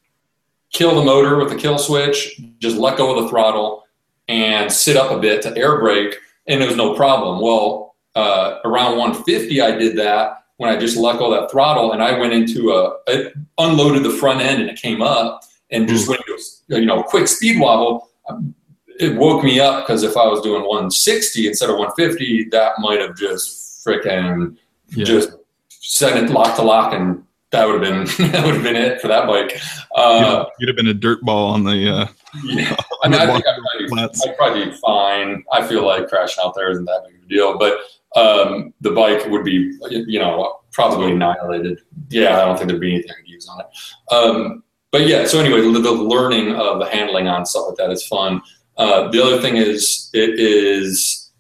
kill 0.73 0.97
the 0.97 1.05
motor 1.05 1.37
with 1.39 1.49
the 1.51 1.55
kill 1.57 1.79
switch, 1.79 2.41
just 2.59 2.77
let 2.77 2.97
go 2.99 3.15
of 3.17 3.23
the 3.23 3.29
throttle, 3.29 3.84
and 4.29 4.71
sit 4.73 4.97
up 4.97 5.11
a 5.11 5.19
bit 5.19 5.43
to 5.43 5.57
air 5.57 5.79
brake, 5.79 6.17
and 6.47 6.63
it 6.63 6.67
was 6.67 6.77
no 6.77 6.95
problem. 6.95 7.41
Well, 7.41 7.95
uh, 8.15 8.59
around 8.65 8.97
150, 8.97 9.61
I 9.61 9.73
did 9.77 9.97
that 9.99 10.45
when 10.57 10.71
I 10.71 10.79
just 10.79 10.97
let 10.97 11.19
go 11.19 11.33
of 11.33 11.41
that 11.41 11.51
throttle, 11.51 11.93
and 11.93 12.03
I 12.03 12.19
went 12.19 12.33
into 12.33 12.71
a, 12.73 12.97
it 13.09 13.35
unloaded 13.59 14.03
the 14.05 14.17
front 14.17 14.41
end, 14.41 14.61
and 14.61 14.71
it 14.71 14.81
came 14.81 15.03
up, 15.03 15.43
and 15.71 15.89
just 15.89 16.09
went 16.09 16.21
into 16.29 16.41
a, 16.77 16.79
you 16.81 16.87
know 16.87 17.03
quick 17.03 17.27
speed 17.29 17.61
wobble. 17.61 18.11
It 19.01 19.17
woke 19.17 19.43
me 19.43 19.59
up 19.59 19.85
because 19.85 20.05
if 20.05 20.17
I 20.17 20.25
was 20.27 20.41
doing 20.43 20.63
160 20.63 21.49
instead 21.49 21.69
of 21.69 21.79
150, 21.79 22.51
that 22.51 22.75
might 22.79 23.01
have 23.01 23.17
just 23.17 23.85
freaking 23.85 24.57
Yeah. 24.91 25.05
just 25.05 25.31
sent 25.69 26.17
it 26.17 26.33
lock 26.33 26.55
to 26.57 26.63
lock, 26.63 26.95
and 26.95 27.25
that 27.51 27.67
would 27.67 27.83
have 27.83 28.17
been 28.19 28.31
that 28.33 28.45
would 28.45 28.55
have 28.55 28.63
been 28.63 28.77
it 28.77 29.01
for 29.01 29.09
that 29.09 29.27
bike. 29.27 29.61
Uh, 29.97 30.45
you'd, 30.61 30.61
you'd 30.61 30.69
have 30.69 30.77
been 30.77 30.87
a 30.89 30.95
dirt 30.95 31.21
ball 31.23 31.51
on 31.51 31.65
the. 31.65 31.91
Uh, 31.93 32.07
yeah. 32.45 32.77
I 33.05 33.09
mean, 33.09 33.21
I 33.21 33.27
think 33.27 33.45
I'd 33.47 33.89
probably, 33.89 34.03
I'd 34.03 34.37
probably 34.37 34.65
be 34.65 34.77
fine. 34.79 35.45
I 35.53 35.67
feel 35.67 35.85
like 35.85 36.09
crashing 36.09 36.43
out 36.45 36.55
there 36.55 36.71
isn't 36.71 36.85
that 36.87 37.03
big 37.07 37.17
of 37.17 37.23
a 37.23 37.27
deal, 37.27 37.59
but 37.59 37.79
um, 38.17 38.73
the 38.81 38.93
bike 38.93 39.27
would 39.27 39.45
be, 39.45 39.77
you 39.91 40.19
know, 40.19 40.61
probably 40.73 41.13
annihilated. 41.13 41.81
Yeah, 42.09 42.41
I 42.41 42.45
don't 42.45 42.57
think 42.57 42.69
there'd 42.69 42.81
be 42.81 42.95
anything 42.95 43.11
I 43.11 43.21
could 43.21 43.29
use 43.29 43.49
on 43.49 43.61
it. 43.61 44.15
Um, 44.15 44.63
but 44.91 45.07
yeah, 45.07 45.27
so 45.27 45.41
anyway, 45.41 45.61
the, 45.61 45.81
the 45.81 45.93
learning 45.93 46.55
of 46.55 46.79
the 46.79 46.87
handling 46.87 47.29
on 47.29 47.45
stuff 47.45 47.67
like 47.69 47.77
that 47.77 47.91
is 47.91 48.07
fun. 48.07 48.41
Uh, 48.77 49.09
the 49.11 49.23
other 49.23 49.41
thing 49.41 49.57
is, 49.57 50.11
it 50.15 50.39
is 50.41 51.33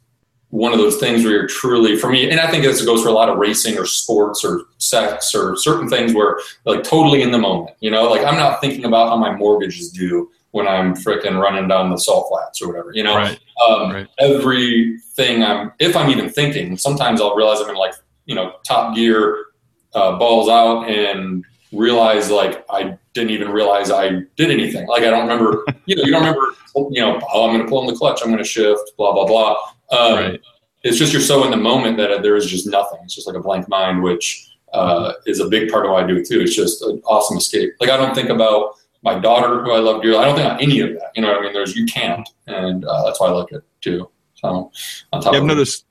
one 0.50 0.72
of 0.72 0.78
those 0.78 0.98
things 0.98 1.24
where 1.24 1.32
you're 1.32 1.48
truly, 1.48 1.96
for 1.96 2.08
me, 2.08 2.30
and 2.30 2.38
I 2.38 2.48
think 2.48 2.64
this 2.64 2.84
goes 2.84 3.02
for 3.02 3.08
a 3.08 3.12
lot 3.12 3.28
of 3.28 3.38
racing 3.38 3.76
or 3.76 3.86
sports 3.86 4.44
or 4.44 4.66
sex 4.78 5.34
or 5.34 5.56
certain 5.56 5.88
things 5.88 6.14
where 6.14 6.38
like 6.64 6.84
totally 6.84 7.22
in 7.22 7.32
the 7.32 7.38
moment, 7.38 7.76
you 7.80 7.90
know, 7.90 8.08
like 8.08 8.24
I'm 8.24 8.36
not 8.36 8.60
thinking 8.60 8.84
about 8.84 9.08
how 9.08 9.16
my 9.16 9.34
mortgage 9.34 9.80
is 9.80 9.90
due 9.90 10.30
when 10.54 10.68
I'm 10.68 10.94
freaking 10.94 11.40
running 11.42 11.66
down 11.66 11.90
the 11.90 11.96
salt 11.96 12.28
flats 12.30 12.62
or 12.62 12.68
whatever, 12.68 12.92
you 12.94 13.02
know, 13.02 13.16
right. 13.16 13.40
um, 13.68 13.90
Right. 13.90 14.06
everything 14.20 15.42
I'm, 15.42 15.72
if 15.80 15.96
I'm 15.96 16.10
even 16.10 16.30
thinking, 16.30 16.76
sometimes 16.78 17.20
I'll 17.20 17.34
realize 17.34 17.60
I'm 17.60 17.70
in 17.70 17.74
like, 17.74 17.94
you 18.26 18.36
know, 18.36 18.52
top 18.64 18.94
gear, 18.94 19.46
uh, 19.94 20.16
balls 20.16 20.48
out 20.48 20.88
and 20.88 21.44
realize 21.72 22.30
like 22.30 22.64
I 22.70 22.96
didn't 23.14 23.30
even 23.30 23.48
realize 23.48 23.90
I 23.90 24.10
did 24.36 24.52
anything. 24.52 24.86
Like 24.86 25.02
I 25.02 25.10
don't 25.10 25.22
remember, 25.28 25.64
you 25.86 25.96
know, 25.96 26.04
you 26.04 26.12
don't 26.12 26.20
remember, 26.22 26.54
you 26.76 27.00
know, 27.00 27.20
oh, 27.32 27.48
I'm 27.48 27.54
going 27.56 27.66
to 27.66 27.68
pull 27.68 27.80
in 27.80 27.88
the 27.88 27.98
clutch, 27.98 28.20
I'm 28.22 28.28
going 28.28 28.38
to 28.38 28.44
shift, 28.48 28.92
blah, 28.96 29.12
blah, 29.12 29.26
blah. 29.26 29.56
Um, 29.90 30.14
Right. 30.14 30.40
It's 30.84 30.98
just 30.98 31.12
you're 31.12 31.22
so 31.22 31.44
in 31.44 31.50
the 31.50 31.56
moment 31.56 31.96
that 31.96 32.22
there 32.22 32.36
is 32.36 32.46
just 32.46 32.68
nothing. 32.68 33.00
It's 33.02 33.14
just 33.16 33.26
like 33.26 33.36
a 33.36 33.40
blank 33.40 33.68
mind, 33.68 34.02
which 34.02 34.54
uh, 34.72 35.14
is 35.26 35.40
a 35.40 35.48
big 35.48 35.68
part 35.70 35.84
of 35.86 35.90
why 35.92 36.04
I 36.04 36.06
do 36.06 36.16
it 36.16 36.28
too. 36.28 36.40
It's 36.42 36.54
just 36.54 36.82
an 36.82 37.00
awesome 37.06 37.38
escape. 37.38 37.72
Like 37.80 37.90
I 37.90 37.96
don't 37.96 38.14
think 38.14 38.28
about 38.28 38.76
my 39.04 39.18
daughter, 39.18 39.62
who 39.62 39.72
I 39.72 39.78
love 39.78 40.02
dearly. 40.02 40.18
I 40.18 40.24
don't 40.24 40.36
think 40.36 40.62
any 40.62 40.80
of 40.80 40.88
that. 40.94 41.10
You 41.14 41.22
know 41.22 41.28
what 41.28 41.38
I 41.38 41.42
mean? 41.42 41.52
There's 41.52 41.76
you 41.76 41.86
can't, 41.86 42.28
and 42.46 42.84
uh, 42.84 43.04
that's 43.04 43.20
why 43.20 43.28
I 43.28 43.30
like 43.30 43.52
it 43.52 43.62
too. 43.80 44.10
So 44.34 44.70
on 45.12 45.20
top 45.22 45.32
Yeah, 45.32 45.38
I've 45.38 45.42
of 45.44 45.48
noticed. 45.48 45.84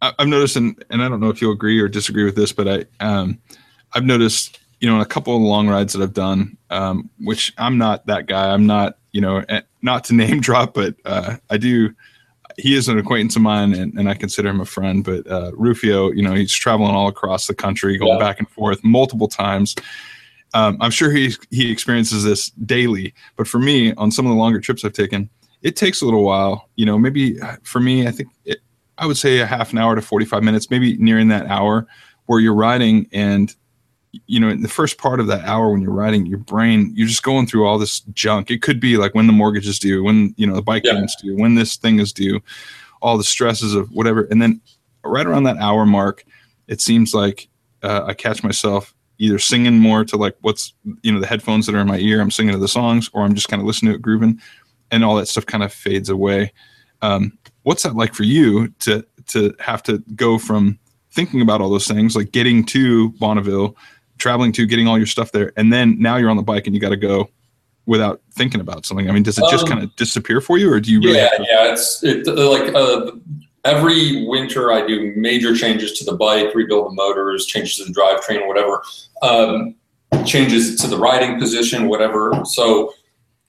I've 0.00 0.28
noticed, 0.28 0.54
and, 0.54 0.84
and 0.90 1.02
I 1.02 1.08
don't 1.08 1.18
know 1.18 1.28
if 1.30 1.40
you'll 1.40 1.52
agree 1.52 1.80
or 1.80 1.88
disagree 1.88 2.22
with 2.24 2.36
this, 2.36 2.52
but 2.52 2.68
I, 2.68 2.84
um, 3.04 3.40
I've 3.94 4.04
noticed, 4.04 4.60
you 4.80 4.88
know, 4.88 4.94
in 4.94 5.00
a 5.00 5.06
couple 5.06 5.34
of 5.34 5.42
long 5.42 5.68
rides 5.68 5.92
that 5.92 6.02
I've 6.02 6.12
done, 6.14 6.56
um, 6.70 7.10
which 7.18 7.52
I'm 7.58 7.78
not 7.78 8.06
that 8.06 8.26
guy. 8.26 8.52
I'm 8.52 8.64
not, 8.64 8.96
you 9.10 9.20
know, 9.20 9.38
eh, 9.48 9.62
not 9.82 10.04
to 10.04 10.14
name 10.22 10.40
drop, 10.40 10.72
but 10.74 10.94
uh, 11.04 11.36
I 11.50 11.56
do. 11.56 11.92
He 12.56 12.76
is 12.76 12.88
an 12.88 12.96
acquaintance 12.98 13.34
of 13.34 13.42
mine, 13.42 13.72
and, 13.74 13.92
and 13.98 14.08
I 14.08 14.14
consider 14.14 14.48
him 14.50 14.60
a 14.60 14.64
friend. 14.64 15.02
But 15.02 15.26
uh, 15.28 15.50
Rufio, 15.54 16.12
you 16.12 16.22
know, 16.22 16.34
he's 16.34 16.52
traveling 16.52 16.92
all 16.92 17.08
across 17.08 17.46
the 17.48 17.54
country, 17.54 17.98
going 17.98 18.12
Yeah. 18.12 18.18
back 18.18 18.38
and 18.38 18.48
forth 18.48 18.82
multiple 18.84 19.26
times. 19.28 19.74
Um, 20.54 20.78
I'm 20.80 20.90
sure 20.90 21.10
he 21.10 21.32
he 21.50 21.70
experiences 21.70 22.24
this 22.24 22.50
daily, 22.50 23.14
but 23.36 23.46
for 23.46 23.58
me, 23.58 23.92
on 23.94 24.10
some 24.10 24.26
of 24.26 24.30
the 24.30 24.36
longer 24.36 24.60
trips 24.60 24.84
I've 24.84 24.92
taken, 24.92 25.28
it 25.62 25.76
takes 25.76 26.00
a 26.00 26.04
little 26.04 26.24
while. 26.24 26.68
You 26.76 26.86
know, 26.86 26.98
maybe 26.98 27.40
uh, 27.40 27.56
for 27.62 27.80
me, 27.80 28.06
I 28.06 28.10
think 28.10 28.30
it, 28.44 28.58
I 28.96 29.06
would 29.06 29.18
say 29.18 29.38
a 29.40 29.46
half 29.46 29.72
an 29.72 29.78
hour 29.78 29.94
to 29.94 30.02
45 30.02 30.42
minutes, 30.42 30.70
maybe 30.70 30.96
nearing 30.96 31.28
that 31.28 31.46
hour 31.46 31.86
where 32.26 32.40
you're 32.40 32.54
riding 32.54 33.08
and 33.12 33.54
you 34.26 34.40
know, 34.40 34.48
in 34.48 34.62
the 34.62 34.68
first 34.68 34.96
part 34.96 35.20
of 35.20 35.26
that 35.26 35.44
hour 35.44 35.70
when 35.70 35.82
you're 35.82 35.92
riding, 35.92 36.24
your 36.24 36.38
brain, 36.38 36.92
you're 36.96 37.06
just 37.06 37.22
going 37.22 37.46
through 37.46 37.66
all 37.66 37.78
this 37.78 38.00
junk. 38.14 38.50
It 38.50 38.62
could 38.62 38.80
be 38.80 38.96
like 38.96 39.14
when 39.14 39.26
the 39.26 39.34
mortgage 39.34 39.68
is 39.68 39.78
due, 39.78 40.02
when, 40.02 40.34
you 40.38 40.46
know, 40.46 40.54
the 40.54 40.62
bike 40.62 40.82
Yeah. 40.84 40.92
payment's 40.92 41.14
due, 41.20 41.36
when 41.36 41.54
this 41.54 41.76
thing 41.76 41.98
is 41.98 42.12
due, 42.12 42.40
all 43.02 43.18
the 43.18 43.22
stresses 43.24 43.74
of 43.74 43.90
whatever. 43.92 44.22
And 44.30 44.40
then 44.40 44.62
right 45.04 45.26
around 45.26 45.44
that 45.44 45.58
hour 45.58 45.84
mark, 45.84 46.24
it 46.68 46.80
seems 46.80 47.12
like 47.12 47.48
uh, 47.82 48.04
I 48.06 48.14
catch 48.14 48.42
myself 48.42 48.94
either 49.18 49.38
singing 49.38 49.78
more 49.78 50.04
to 50.04 50.16
like 50.16 50.36
what's, 50.40 50.74
you 51.02 51.12
know, 51.12 51.20
the 51.20 51.26
headphones 51.26 51.66
that 51.66 51.74
are 51.74 51.80
in 51.80 51.86
my 51.88 51.98
ear, 51.98 52.20
I'm 52.20 52.30
singing 52.30 52.52
to 52.52 52.58
the 52.58 52.68
songs, 52.68 53.10
or 53.12 53.22
I'm 53.24 53.34
just 53.34 53.48
kind 53.48 53.60
of 53.60 53.66
listening 53.66 53.92
to 53.92 53.96
it 53.96 54.02
grooving 54.02 54.40
and 54.90 55.04
all 55.04 55.16
that 55.16 55.26
stuff 55.26 55.44
kind 55.46 55.62
of 55.64 55.72
fades 55.72 56.08
away. 56.08 56.52
Um, 57.02 57.36
what's 57.64 57.82
that 57.82 57.96
like 57.96 58.14
for 58.14 58.22
you 58.22 58.68
to, 58.80 59.04
to 59.28 59.54
have 59.58 59.82
to 59.84 59.98
go 60.14 60.38
from 60.38 60.78
thinking 61.10 61.40
about 61.40 61.60
all 61.60 61.68
those 61.70 61.88
things, 61.88 62.14
like 62.16 62.32
getting 62.32 62.64
to 62.66 63.10
Bonneville, 63.12 63.76
traveling 64.18 64.52
to 64.52 64.66
getting 64.66 64.86
all 64.88 64.96
your 64.98 65.06
stuff 65.06 65.32
there, 65.32 65.52
and 65.56 65.72
then 65.72 66.00
now 66.00 66.16
you're 66.16 66.30
on 66.30 66.36
the 66.36 66.42
bike 66.42 66.66
and 66.66 66.74
you 66.74 66.80
got 66.80 66.90
to 66.90 66.96
go 66.96 67.28
without 67.86 68.20
thinking 68.34 68.60
about 68.60 68.84
something. 68.84 69.08
I 69.08 69.12
mean, 69.12 69.22
does 69.22 69.38
it 69.38 69.44
just 69.50 69.64
Um, 69.64 69.70
kind 69.70 69.82
of 69.82 69.94
disappear 69.96 70.40
for 70.40 70.58
you, 70.58 70.72
or 70.72 70.78
do 70.80 70.92
you 70.92 71.00
really? 71.00 71.16
yeah, 71.16 71.28
to- 71.28 71.46
yeah. 71.48 71.72
It's 71.72 72.02
it, 72.04 72.26
like 72.26 72.74
uh, 72.74 73.12
every 73.64 74.26
winter 74.26 74.72
I 74.72 74.86
do 74.86 75.12
major 75.16 75.54
changes 75.54 75.98
to 75.98 76.04
the 76.04 76.16
bike, 76.16 76.54
rebuild 76.54 76.90
the 76.90 76.94
motors, 76.94 77.46
changes 77.46 77.76
to 77.78 77.84
the 77.84 77.92
drivetrain, 77.92 78.46
whatever, 78.46 78.82
um, 79.22 79.74
changes 80.24 80.80
to 80.80 80.86
the 80.86 80.96
riding 80.96 81.38
position, 81.38 81.88
whatever. 81.88 82.32
So 82.44 82.92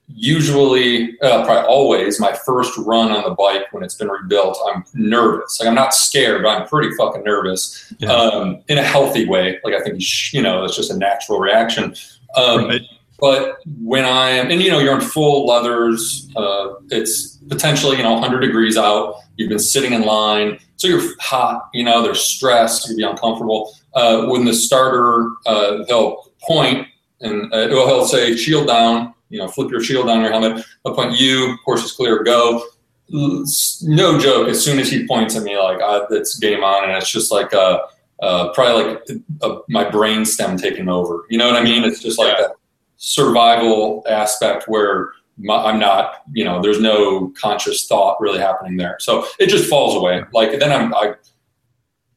usually, 0.08 1.18
uh, 1.22 1.46
probably 1.46 1.68
always, 1.68 2.20
my 2.20 2.34
first 2.46 2.78
run 2.80 3.12
on 3.12 3.24
the 3.24 3.36
bike 3.36 3.72
when 3.72 3.84
it's 3.84 3.96
been 3.96 4.10
rebuilt, 4.10 4.58
I'm 4.74 4.84
nervous. 4.94 5.60
Like 5.60 5.70
I'm 5.70 5.76
not 5.76 5.94
scared, 5.94 6.44
but 6.44 6.50
I'm 6.50 6.68
pretty 6.68 6.96
fucking 6.96 7.24
nervous 7.24 7.94
Yeah. 8.00 8.12
um, 8.12 8.64
in 8.68 8.78
a 8.78 8.84
healthy 8.84 9.28
way. 9.28 9.60
Like 9.64 9.76
I 9.76 9.82
think 9.82 9.96
you, 9.96 10.02
sh- 10.02 10.34
you 10.34 10.42
know, 10.42 10.64
it's 10.64 10.76
just 10.76 10.92
a 10.92 10.98
natural 10.98 11.40
reaction. 11.40 11.96
Um, 12.36 12.66
Right. 12.68 12.82
But 13.20 13.60
when 13.82 14.06
I 14.06 14.30
am, 14.32 14.52
and 14.52 14.62
you 14.62 14.70
know, 14.70 14.80
you're 14.80 14.96
in 14.96 15.02
full 15.02 15.46
leathers, 15.48 16.30
uh, 16.36 16.76
it's 16.90 17.38
potentially, 17.50 17.98
you 17.98 18.04
know, 18.04 18.14
100 18.14 18.40
degrees 18.40 18.78
out. 18.78 19.16
You've 19.38 19.50
been 19.50 19.60
sitting 19.60 19.94
in 19.94 20.04
line, 20.04 20.60
so 20.78 20.88
you're 20.88 21.02
hot, 21.20 21.70
you 21.74 21.84
know, 21.84 22.02
there's 22.02 22.22
stress, 22.22 22.88
you'd 22.88 22.98
be 22.98 23.04
uncomfortable. 23.04 23.76
Uh, 23.94 24.28
when 24.28 24.46
the 24.46 24.54
starter, 24.54 25.32
uh, 25.46 25.84
he'll 25.88 26.32
point 26.42 26.88
and 27.22 27.46
uh, 27.54 27.68
well, 27.72 27.88
he'll 27.88 28.06
say, 28.06 28.36
shield 28.36 28.68
down, 28.68 29.14
you 29.30 29.40
know, 29.40 29.48
flip 29.48 29.72
your 29.72 29.82
shield 29.82 30.08
down 30.08 30.22
your 30.22 30.32
helmet. 30.32 30.66
He'll 30.84 30.96
point 30.96 31.20
you, 31.20 31.58
course 31.66 31.84
is 31.84 31.92
clear, 31.92 32.24
go. 32.24 32.64
No 33.12 34.20
joke, 34.20 34.48
as 34.50 34.64
soon 34.64 34.80
as 34.80 34.90
he 34.90 35.08
points 35.08 35.36
at 35.36 35.44
me, 35.44 35.58
like, 35.58 35.82
uh, 35.82 36.06
it's 36.12 36.38
game 36.38 36.64
on, 36.64 36.84
and 36.84 36.94
it's 36.94 37.12
just 37.12 37.32
like, 37.32 37.54
uh, 37.54 37.80
uh, 38.22 38.52
probably 38.54 38.94
like 38.94 39.04
uh, 39.42 39.60
my 39.70 39.90
brain 39.90 40.26
stem 40.26 40.58
taking 40.58 40.90
over. 40.90 41.26
You 41.30 41.38
know 41.38 41.48
what 41.48 41.56
I 41.56 41.64
mean? 41.64 41.84
It's 41.84 42.02
just 42.02 42.20
like 42.20 42.38
that 42.38 42.52
survival 43.00 44.04
aspect 44.08 44.66
where 44.68 45.14
I'm 45.50 45.80
not, 45.80 46.24
you 46.34 46.44
know, 46.44 46.62
there's 46.62 46.82
no 46.82 47.30
conscious 47.30 47.88
thought 47.88 48.20
really 48.20 48.40
happening 48.40 48.76
there. 48.76 48.98
So 49.00 49.26
it 49.40 49.48
just 49.48 49.70
falls 49.70 49.96
away. 49.96 50.22
Like 50.34 50.60
then 50.60 50.72
I'm, 50.72 50.94
I, 50.94 51.16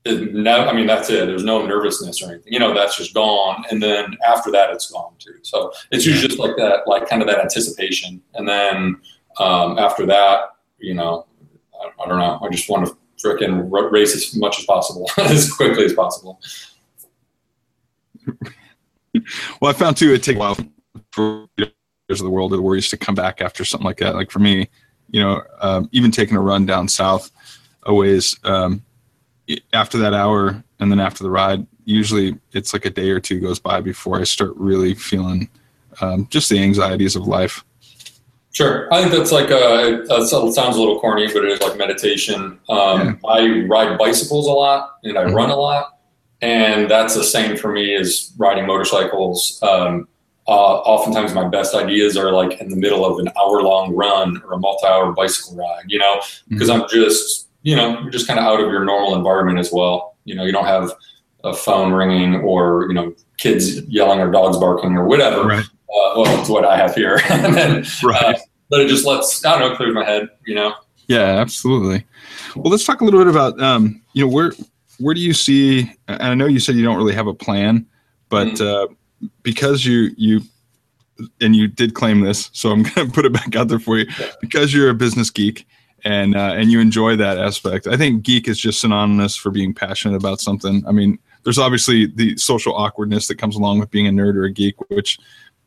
no, 0.04 0.66
I 0.66 0.72
mean 0.72 0.88
that's 0.88 1.08
it. 1.08 1.26
There's 1.26 1.44
no 1.44 1.64
nervousness 1.64 2.20
or 2.20 2.32
anything. 2.32 2.52
You 2.52 2.58
know, 2.58 2.74
that's 2.74 2.96
just 2.96 3.14
gone, 3.14 3.64
and 3.70 3.80
then 3.80 4.16
after 4.26 4.50
that, 4.50 4.70
it's 4.70 4.90
gone 4.90 5.14
too. 5.20 5.36
So 5.42 5.72
it's 5.92 6.04
usually 6.04 6.26
just 6.26 6.40
like 6.40 6.56
that, 6.56 6.88
like 6.88 7.08
kind 7.08 7.22
of 7.22 7.28
that 7.28 7.38
anticipation, 7.38 8.20
and 8.34 8.48
then 8.48 9.00
um, 9.38 9.78
after 9.78 10.04
that, 10.06 10.56
you 10.78 10.94
know, 10.94 11.26
I, 11.80 12.02
I 12.02 12.08
don't 12.08 12.18
know. 12.18 12.40
I 12.42 12.48
just 12.48 12.68
want 12.68 12.88
to 12.88 12.96
frickin' 13.24 13.72
r- 13.72 13.90
race 13.90 14.16
as 14.16 14.34
much 14.34 14.58
as 14.58 14.64
possible, 14.64 15.08
as 15.18 15.52
quickly 15.52 15.84
as 15.84 15.92
possible. 15.92 16.40
Well, 19.60 19.70
I 19.70 19.74
found 19.74 19.96
too 19.96 20.12
it 20.12 20.22
takes 20.22 20.36
a 20.36 20.38
while 20.38 20.56
for 21.12 21.48
of 22.10 22.18
the 22.18 22.30
world 22.30 22.52
of 22.52 22.58
the 22.58 22.62
Warriors 22.62 22.90
to 22.90 22.96
come 22.96 23.14
back 23.14 23.40
after 23.40 23.64
something 23.64 23.86
like 23.86 23.98
that. 23.98 24.14
Like 24.14 24.30
for 24.30 24.38
me, 24.38 24.68
you 25.10 25.20
know, 25.20 25.42
um, 25.60 25.88
even 25.92 26.10
taking 26.10 26.36
a 26.36 26.40
run 26.40 26.66
down 26.66 26.88
south 26.88 27.30
a 27.84 27.94
ways 27.94 28.38
um, 28.44 28.82
after 29.72 29.98
that 29.98 30.14
hour 30.14 30.62
and 30.78 30.90
then 30.90 31.00
after 31.00 31.24
the 31.24 31.30
ride, 31.30 31.66
usually 31.84 32.38
it's 32.52 32.72
like 32.72 32.84
a 32.84 32.90
day 32.90 33.10
or 33.10 33.20
two 33.20 33.40
goes 33.40 33.58
by 33.58 33.80
before 33.80 34.20
I 34.20 34.24
start 34.24 34.52
really 34.56 34.94
feeling 34.94 35.48
um, 36.00 36.26
just 36.30 36.48
the 36.48 36.58
anxieties 36.58 37.16
of 37.16 37.26
life. 37.26 37.64
Sure, 38.52 38.92
I 38.92 39.00
think 39.00 39.14
that's 39.14 39.32
like 39.32 39.50
a. 39.50 40.04
That 40.08 40.26
sounds 40.28 40.76
a 40.76 40.78
little 40.78 41.00
corny, 41.00 41.26
but 41.32 41.42
it 41.42 41.52
is 41.52 41.62
like 41.62 41.78
meditation. 41.78 42.58
Um, 42.68 43.18
I 43.26 43.64
ride 43.66 43.96
bicycles 43.96 44.46
a 44.46 44.50
lot 44.50 44.98
and 45.04 45.16
I 45.16 45.24
Mhm. 45.24 45.34
run 45.34 45.50
a 45.50 45.56
lot, 45.56 45.96
and 46.42 46.90
that's 46.90 47.14
the 47.14 47.24
same 47.24 47.56
for 47.56 47.72
me 47.72 47.94
as 47.94 48.32
riding 48.36 48.66
motorcycles. 48.66 49.58
Um, 49.62 50.08
uh, 50.48 50.50
oftentimes, 50.50 51.32
my 51.34 51.46
best 51.48 51.74
ideas 51.74 52.16
are 52.16 52.32
like 52.32 52.60
in 52.60 52.68
the 52.68 52.76
middle 52.76 53.04
of 53.04 53.18
an 53.20 53.28
hour-long 53.38 53.94
run 53.94 54.42
or 54.44 54.54
a 54.54 54.58
multi-hour 54.58 55.12
bicycle 55.12 55.56
ride. 55.56 55.84
You 55.86 56.00
know, 56.00 56.20
because 56.48 56.68
I'm 56.68 56.84
just 56.90 57.48
you 57.62 57.76
know 57.76 58.00
you're 58.00 58.10
just 58.10 58.26
kind 58.26 58.38
of 58.40 58.44
out 58.44 58.60
of 58.60 58.70
your 58.70 58.84
normal 58.84 59.14
environment 59.14 59.58
as 59.60 59.70
well. 59.72 60.16
You 60.24 60.34
know, 60.34 60.44
you 60.44 60.52
don't 60.52 60.66
have 60.66 60.90
a 61.44 61.54
phone 61.54 61.92
ringing 61.92 62.36
or 62.36 62.86
you 62.88 62.94
know 62.94 63.14
kids 63.38 63.80
yelling 63.86 64.20
or 64.20 64.30
dogs 64.30 64.58
barking 64.58 64.96
or 64.96 65.06
whatever. 65.06 65.44
Right. 65.44 65.64
Uh, 65.64 66.14
well, 66.16 66.40
it's 66.40 66.48
what 66.48 66.64
I 66.64 66.76
have 66.76 66.94
here, 66.94 67.20
and 67.30 67.54
then 67.54 67.84
Right. 68.02 68.34
uh, 68.34 68.38
but 68.68 68.80
it 68.80 68.88
just 68.88 69.06
lets 69.06 69.44
I 69.44 69.56
don't 69.58 69.70
know 69.70 69.76
clears 69.76 69.94
my 69.94 70.04
head. 70.04 70.28
You 70.44 70.56
know. 70.56 70.74
Yeah, 71.06 71.38
absolutely. 71.40 72.04
Well, 72.56 72.70
let's 72.70 72.84
talk 72.84 73.00
a 73.00 73.04
little 73.04 73.20
bit 73.20 73.28
about 73.28 73.60
um, 73.62 74.00
you 74.12 74.24
know 74.24 74.32
where 74.32 74.52
where 75.02 75.14
do 75.14 75.20
you 75.20 75.34
see? 75.34 75.92
And 76.08 76.22
I 76.22 76.34
know 76.34 76.46
you 76.46 76.60
said 76.60 76.76
you 76.76 76.84
don't 76.84 76.96
really 76.96 77.14
have 77.14 77.26
a 77.26 77.34
plan, 77.34 77.86
but 78.28 78.60
uh, 78.60 78.88
because 79.42 79.84
you 79.84 80.10
you 80.16 80.40
and 81.40 81.54
you 81.54 81.68
did 81.68 81.94
claim 81.94 82.20
this, 82.20 82.50
so 82.52 82.70
I'm 82.70 82.82
going 82.94 83.08
to 83.08 83.12
put 83.12 83.26
it 83.26 83.32
back 83.32 83.54
out 83.56 83.68
there 83.68 83.78
for 83.78 83.98
you. 83.98 84.06
Because 84.40 84.72
you're 84.72 84.90
a 84.90 84.94
business 84.94 85.30
geek 85.30 85.66
and 86.04 86.36
uh, 86.36 86.54
and 86.56 86.70
you 86.70 86.80
enjoy 86.80 87.16
that 87.16 87.38
aspect, 87.38 87.86
I 87.86 87.96
think 87.96 88.22
geek 88.22 88.48
is 88.48 88.58
just 88.58 88.80
synonymous 88.80 89.36
for 89.36 89.50
being 89.50 89.74
passionate 89.74 90.16
about 90.16 90.40
something. 90.40 90.82
I 90.86 90.92
mean, 90.92 91.18
there's 91.44 91.58
obviously 91.58 92.06
the 92.06 92.36
social 92.36 92.74
awkwardness 92.74 93.28
that 93.28 93.36
comes 93.36 93.56
along 93.56 93.80
with 93.80 93.90
being 93.90 94.06
a 94.06 94.10
nerd 94.10 94.36
or 94.36 94.44
a 94.44 94.52
geek, 94.52 94.76
which 94.90 95.18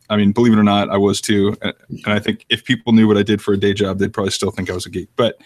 I 0.09 0.17
mean, 0.17 0.31
believe 0.31 0.53
it 0.53 0.59
or 0.59 0.63
not, 0.63 0.89
I 0.89 0.97
was 0.97 1.21
too. 1.21 1.55
And 1.61 1.73
and 1.89 2.13
I 2.13 2.19
think 2.19 2.45
if 2.49 2.63
people 2.63 2.93
knew 2.93 3.07
what 3.07 3.17
I 3.17 3.23
did 3.23 3.41
for 3.41 3.53
a 3.53 3.57
day 3.57 3.73
job, 3.73 3.99
they'd 3.99 4.13
probably 4.13 4.31
still 4.31 4.51
think 4.51 4.69
I 4.69 4.73
was 4.73 4.85
a 4.85 4.89
geek. 4.89 5.09
But 5.15 5.37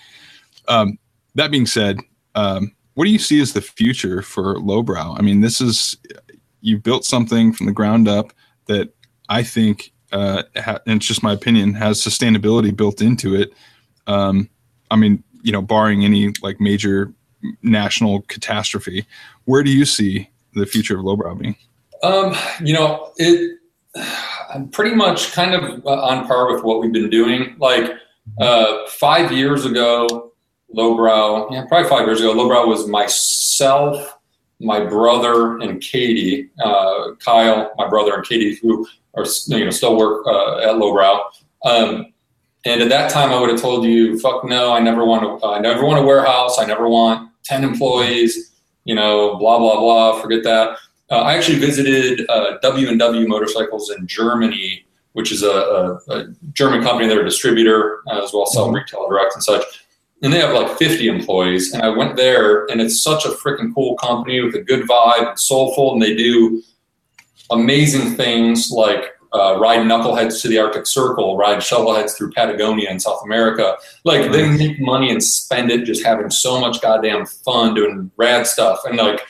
um, 0.68 0.98
that 1.36 1.52
being 1.52 1.66
said, 1.66 2.00
um, 2.36 2.74
what 2.94 3.06
do 3.06 3.12
you 3.12 3.20
see 3.20 3.40
as 3.40 3.54
the 3.54 3.62
future 3.62 4.22
for 4.22 4.60
lowbrow? 4.60 5.16
I 5.18 5.22
mean, 5.22 5.42
this 5.42 5.62
is 5.62 5.98
you 6.62 6.78
built 6.78 7.06
something 7.06 7.54
from 7.54 7.66
the 7.66 7.72
ground 7.72 8.08
up 8.08 8.34
that 8.66 8.90
I 9.30 9.44
think, 9.44 9.94
uh, 10.12 10.44
ha- 10.58 10.80
and 10.86 10.98
it's 10.98 11.06
just 11.06 11.24
my 11.24 11.34
opinion, 11.34 11.74
has 11.76 12.02
sustainability 12.02 12.76
built 12.76 13.02
into 13.02 13.36
it. 13.36 13.52
Um, 14.08 14.50
I 14.92 14.96
mean, 14.96 15.24
you 15.42 15.52
know, 15.52 15.62
barring 15.62 16.04
any 16.04 16.34
like 16.42 16.60
major 16.60 17.14
national 17.62 18.22
catastrophe, 18.24 19.06
where 19.46 19.64
do 19.64 19.72
you 19.72 19.86
see 19.86 20.30
the 20.54 20.66
future 20.66 20.98
of 20.98 21.06
lowbrow 21.06 21.36
being? 21.36 21.56
Um, 22.04 22.36
you 22.62 22.74
know, 22.74 23.12
it. 23.18 23.58
I'm 24.54 24.68
pretty 24.70 24.96
much 24.96 25.32
kind 25.32 25.54
of 25.54 25.86
uh, 25.86 26.02
on 26.02 26.28
par 26.28 26.54
with 26.54 26.64
what 26.64 26.82
we've 26.82 26.92
been 26.92 27.10
doing. 27.10 27.56
Like 27.60 27.92
uh, 28.40 28.88
five 28.88 29.32
years 29.32 29.66
ago, 29.66 30.29
lowbrow. 30.72 31.50
Yeah, 31.52 31.66
probably 31.68 31.90
five 31.90 32.06
years 32.06 32.20
ago, 32.20 32.32
lowbrow 32.32 32.66
was 32.68 32.88
myself, 32.88 34.18
my 34.60 34.84
brother, 34.86 35.58
and 35.60 35.82
Katie. 35.82 36.50
Uh, 36.64 37.16
Kyle, 37.24 37.72
my 37.78 37.88
brother, 37.88 38.16
and 38.16 38.26
Katie, 38.26 38.56
who 38.62 38.88
are 39.16 39.26
you 39.48 39.66
know 39.66 39.72
still 39.72 39.98
work 39.98 40.26
uh, 40.28 40.60
at 40.60 40.78
lowbrow. 40.78 41.24
Um, 41.66 42.14
and 42.66 42.82
at 42.82 42.90
that 42.90 43.10
time, 43.10 43.32
I 43.32 43.40
would 43.40 43.50
have 43.50 43.62
told 43.62 43.86
you, 43.86 44.20
"Fuck 44.20 44.44
no, 44.46 44.74
I 44.74 44.80
never 44.80 45.06
want 45.06 45.42
to. 45.42 45.48
I 45.48 45.60
never 45.60 45.86
want 45.86 46.00
a 46.00 46.04
warehouse. 46.04 46.60
I 46.60 46.66
never 46.66 46.90
want 46.90 47.32
ten 47.44 47.64
employees. 47.64 48.52
You 48.86 48.96
know, 48.96 49.38
blah 49.38 49.58
blah 49.60 49.80
blah. 49.80 50.22
Forget 50.22 50.44
that." 50.44 50.78
Uh, 51.12 51.22
I 51.22 51.36
actually 51.36 51.58
visited 51.58 52.30
uh, 52.30 52.60
W&W 52.62 53.28
Motorcycles 53.28 53.90
in 53.90 54.06
Germany, 54.06 54.86
which 55.14 55.32
is 55.32 55.42
a, 55.42 55.50
a, 55.50 55.96
a 56.10 56.28
German 56.54 56.84
company. 56.84 57.08
They're 57.08 57.22
a 57.22 57.26
distributor 57.26 58.02
uh, 58.08 58.24
as 58.24 58.32
well, 58.32 58.46
sell 58.46 58.72
retail 58.72 59.08
direct 59.10 59.34
and 59.34 59.44
such. 59.44 59.64
And 60.22 60.34
they 60.34 60.40
have 60.40 60.54
like 60.54 60.78
50 60.78 61.08
employees. 61.08 61.74
And 61.74 61.82
I 61.82 61.90
went 61.90 62.18
there, 62.18 62.66
and 62.66 62.82
it's 62.82 63.02
such 63.02 63.26
a 63.26 63.30
freaking 63.30 63.74
cool 63.74 63.96
company 63.96 64.42
with 64.42 64.56
a 64.56 64.62
good 64.62 64.88
vibe 64.88 65.30
and 65.30 65.40
soulful. 65.40 65.94
And 65.94 66.02
they 66.02 66.16
do 66.16 66.62
amazing 67.52 68.16
things 68.16 68.70
like 68.72 69.14
uh, 69.34 69.58
ride 69.60 69.80
knuckleheads 69.80 70.42
to 70.42 70.48
the 70.48 70.58
Arctic 70.58 70.88
Circle, 70.88 71.38
ride 71.38 71.60
shovelheads 71.60 72.18
through 72.18 72.32
Patagonia 72.32 72.90
in 72.90 73.00
South 73.00 73.22
America. 73.24 73.76
Like 74.04 74.32
they 74.32 74.48
make 74.50 74.80
money 74.80 75.12
and 75.12 75.24
spend 75.24 75.72
it 75.72 75.86
just 75.86 76.04
having 76.04 76.30
so 76.30 76.60
much 76.60 76.82
goddamn 76.82 77.26
fun 77.26 77.76
doing 77.76 78.12
rad 78.18 78.48
stuff. 78.48 78.80
And 78.86 78.98
like, 78.98 79.22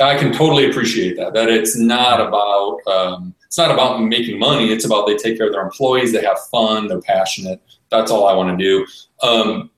I 0.00 0.16
can 0.16 0.32
totally 0.32 0.68
appreciate 0.68 1.16
that. 1.18 1.34
That 1.34 1.48
it's 1.48 1.76
not 1.76 2.20
about 2.20 2.78
um, 2.86 3.34
it's 3.46 3.58
not 3.58 3.70
about 3.70 4.02
making 4.02 4.38
money. 4.38 4.72
It's 4.72 4.84
about 4.84 5.06
they 5.06 5.16
take 5.16 5.36
care 5.36 5.46
of 5.46 5.52
their 5.52 5.62
employees. 5.62 6.12
They 6.12 6.24
have 6.24 6.40
fun. 6.50 6.88
They're 6.88 7.00
passionate. 7.00 7.62
That's 7.90 8.10
all 8.10 8.26
I 8.26 8.34
want 8.34 8.58
to 8.58 8.64
do. 8.64 8.86
Um, 9.22 9.70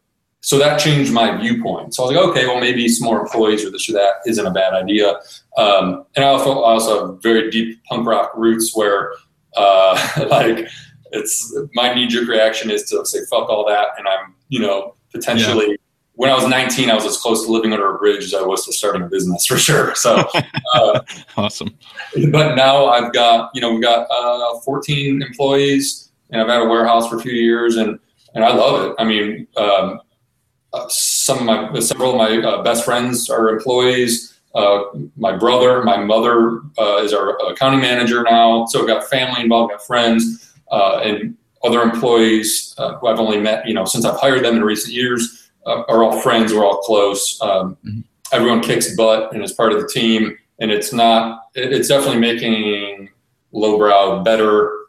so 0.46 0.60
that 0.60 0.78
changed 0.78 1.12
my 1.12 1.36
viewpoint. 1.36 1.92
So 1.92 2.04
I 2.04 2.06
was 2.06 2.14
like, 2.14 2.24
okay, 2.28 2.46
well 2.46 2.60
maybe 2.60 2.86
some 2.88 3.04
more 3.04 3.20
employees 3.20 3.64
or 3.64 3.70
this 3.70 3.88
or 3.90 3.94
that 3.94 4.12
isn't 4.26 4.46
a 4.46 4.52
bad 4.52 4.74
idea. 4.74 5.14
Um, 5.58 6.04
and 6.14 6.24
I 6.24 6.28
also 6.28 6.62
I 6.62 6.70
also 6.70 7.08
have 7.08 7.20
very 7.20 7.50
deep 7.50 7.82
punk 7.86 8.06
rock 8.06 8.30
roots 8.36 8.70
where 8.76 9.12
uh, 9.56 9.98
like 10.30 10.68
it's 11.10 11.52
my 11.74 11.92
knee 11.92 12.06
jerk 12.06 12.28
reaction 12.28 12.70
is 12.70 12.84
to 12.90 13.04
say 13.04 13.18
fuck 13.28 13.48
all 13.48 13.66
that, 13.66 13.88
and 13.98 14.06
I'm 14.06 14.36
you 14.48 14.60
know 14.60 14.94
potentially 15.12 15.78
when 16.14 16.30
I 16.30 16.34
was 16.34 16.46
19, 16.46 16.90
I 16.90 16.94
was 16.94 17.04
as 17.04 17.18
close 17.18 17.44
to 17.44 17.52
living 17.52 17.72
under 17.72 17.94
a 17.94 17.98
bridge 17.98 18.22
as 18.22 18.32
I 18.32 18.40
was 18.40 18.64
to 18.66 18.72
starting 18.72 19.02
a 19.02 19.06
business 19.06 19.44
for 19.46 19.58
sure. 19.58 19.94
So, 19.96 20.26
uh, 20.74 21.00
Awesome. 21.36 21.76
but 22.30 22.54
now 22.54 22.86
I've 22.86 23.12
got, 23.12 23.50
you 23.52 23.60
know, 23.60 23.72
we've 23.74 23.82
got 23.82 24.06
uh, 24.10 24.58
14 24.60 25.20
employees 25.20 26.10
and 26.30 26.40
I've 26.40 26.48
had 26.48 26.62
a 26.62 26.64
warehouse 26.64 27.06
for 27.06 27.16
a 27.16 27.20
few 27.20 27.34
years 27.34 27.76
and, 27.76 27.98
and 28.34 28.46
I 28.46 28.54
love 28.54 28.86
it. 28.86 28.94
I 28.98 29.04
mean, 29.04 29.46
um, 29.58 30.00
some 30.88 31.48
of 31.48 31.72
my, 31.72 31.80
several 31.80 32.12
of 32.12 32.16
my 32.16 32.38
uh, 32.46 32.62
best 32.62 32.84
friends 32.84 33.28
are 33.30 33.48
employees. 33.50 34.38
Uh, 34.54 34.84
my 35.16 35.36
brother, 35.36 35.82
my 35.82 35.98
mother 35.98 36.60
uh, 36.78 36.96
is 36.96 37.12
our 37.12 37.36
accounting 37.50 37.80
manager 37.80 38.22
now. 38.22 38.64
So 38.66 38.80
I've 38.80 38.86
got 38.86 39.04
family 39.04 39.42
involved, 39.42 39.70
we've 39.70 39.78
got 39.78 39.86
friends 39.86 40.54
uh, 40.70 41.00
and 41.04 41.36
other 41.64 41.82
employees 41.82 42.74
uh, 42.78 42.94
who 42.96 43.08
I've 43.08 43.18
only 43.18 43.40
met, 43.40 43.66
you 43.66 43.74
know, 43.74 43.84
since 43.84 44.04
I've 44.04 44.18
hired 44.18 44.44
them 44.44 44.56
in 44.56 44.62
recent 44.62 44.94
years 44.94 45.50
uh, 45.66 45.82
are 45.88 46.02
all 46.04 46.20
friends. 46.20 46.54
We're 46.54 46.64
all 46.64 46.78
close. 46.78 47.40
Um, 47.42 47.76
Mhm. 47.84 48.04
Everyone 48.32 48.60
kicks 48.60 48.96
butt 48.96 49.32
and 49.32 49.42
is 49.42 49.52
part 49.52 49.72
of 49.72 49.80
the 49.80 49.88
team. 49.88 50.36
And 50.58 50.70
it's 50.70 50.92
not. 50.92 51.42
It's 51.54 51.88
definitely 51.88 52.18
making 52.18 53.10
lowbrow 53.52 54.22
better 54.22 54.85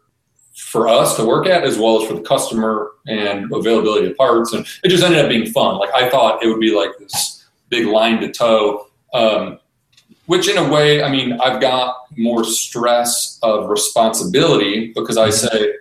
for 0.57 0.87
us 0.87 1.15
to 1.15 1.23
work 1.23 1.45
at, 1.45 1.63
as 1.63 1.77
well 1.77 2.01
as 2.01 2.07
for 2.07 2.15
the 2.15 2.21
customer 2.21 2.91
and 3.07 3.51
availability 3.53 4.09
of 4.09 4.17
parts. 4.17 4.53
And 4.53 4.65
it 4.83 4.89
just 4.89 5.03
ended 5.03 5.23
up 5.23 5.29
being 5.29 5.45
fun. 5.51 5.77
Like 5.77 5.93
I 5.93 6.09
thought 6.09 6.43
it 6.43 6.47
would 6.47 6.59
be 6.59 6.75
like 6.75 6.97
this 6.97 7.45
big 7.69 7.85
line 7.85 8.19
to 8.21 8.31
toe. 8.31 8.87
Um, 9.13 9.59
which 10.25 10.49
in 10.49 10.57
a 10.57 10.69
way, 10.69 11.03
I 11.03 11.09
mean, 11.09 11.33
I've 11.39 11.61
got 11.61 11.95
more 12.17 12.43
stress 12.43 13.39
of 13.43 13.69
responsibility 13.69 14.91
because 14.93 15.15
I 15.15 15.29
say, 15.29 15.73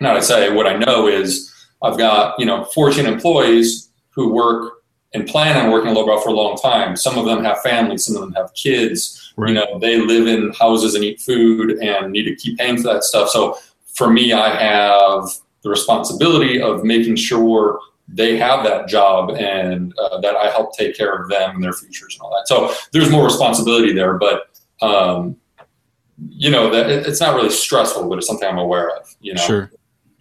not 0.00 0.16
I 0.16 0.20
say, 0.20 0.52
what 0.52 0.66
I 0.66 0.76
know 0.76 1.06
is 1.06 1.52
I've 1.82 1.96
got, 1.96 2.38
you 2.40 2.46
know, 2.46 2.64
14 2.64 3.06
employees 3.06 3.90
who 4.10 4.32
work 4.32 4.72
and 5.12 5.28
plan 5.28 5.56
on 5.56 5.70
working 5.70 5.90
at 5.90 5.94
lowbrow 5.94 6.18
for 6.20 6.30
a 6.30 6.32
long 6.32 6.56
time. 6.56 6.96
Some 6.96 7.18
of 7.18 7.24
them 7.24 7.44
have 7.44 7.60
families, 7.60 8.06
some 8.06 8.16
of 8.16 8.22
them 8.22 8.32
have 8.32 8.52
kids. 8.54 9.32
Right. 9.36 9.50
You 9.50 9.54
know, 9.54 9.78
they 9.78 10.00
live 10.00 10.26
in 10.26 10.52
houses 10.52 10.96
and 10.96 11.04
eat 11.04 11.20
food 11.20 11.78
and 11.78 12.10
need 12.10 12.24
to 12.24 12.34
keep 12.34 12.58
paying 12.58 12.78
for 12.78 12.94
that 12.94 13.04
stuff. 13.04 13.28
So 13.28 13.58
for 13.94 14.10
me, 14.10 14.32
I 14.32 14.50
have 14.62 15.28
the 15.62 15.70
responsibility 15.70 16.60
of 16.60 16.84
making 16.84 17.16
sure 17.16 17.80
they 18.06 18.36
have 18.36 18.64
that 18.64 18.86
job 18.86 19.30
and 19.30 19.94
uh, 19.98 20.20
that 20.20 20.36
I 20.36 20.50
help 20.50 20.76
take 20.76 20.96
care 20.96 21.14
of 21.14 21.30
them 21.30 21.54
and 21.54 21.64
their 21.64 21.72
futures 21.72 22.14
and 22.14 22.22
all 22.22 22.30
that. 22.30 22.46
So 22.46 22.74
there's 22.92 23.10
more 23.10 23.24
responsibility 23.24 23.92
there, 23.94 24.18
but 24.18 24.50
um, 24.82 25.36
you 26.28 26.50
know 26.50 26.70
that 26.70 26.90
it, 26.90 27.06
it's 27.06 27.20
not 27.20 27.34
really 27.34 27.50
stressful, 27.50 28.08
but 28.08 28.18
it's 28.18 28.26
something 28.26 28.46
I'm 28.48 28.58
aware 28.58 28.90
of. 28.90 29.08
You 29.20 29.34
know, 29.34 29.42
Sure. 29.42 29.70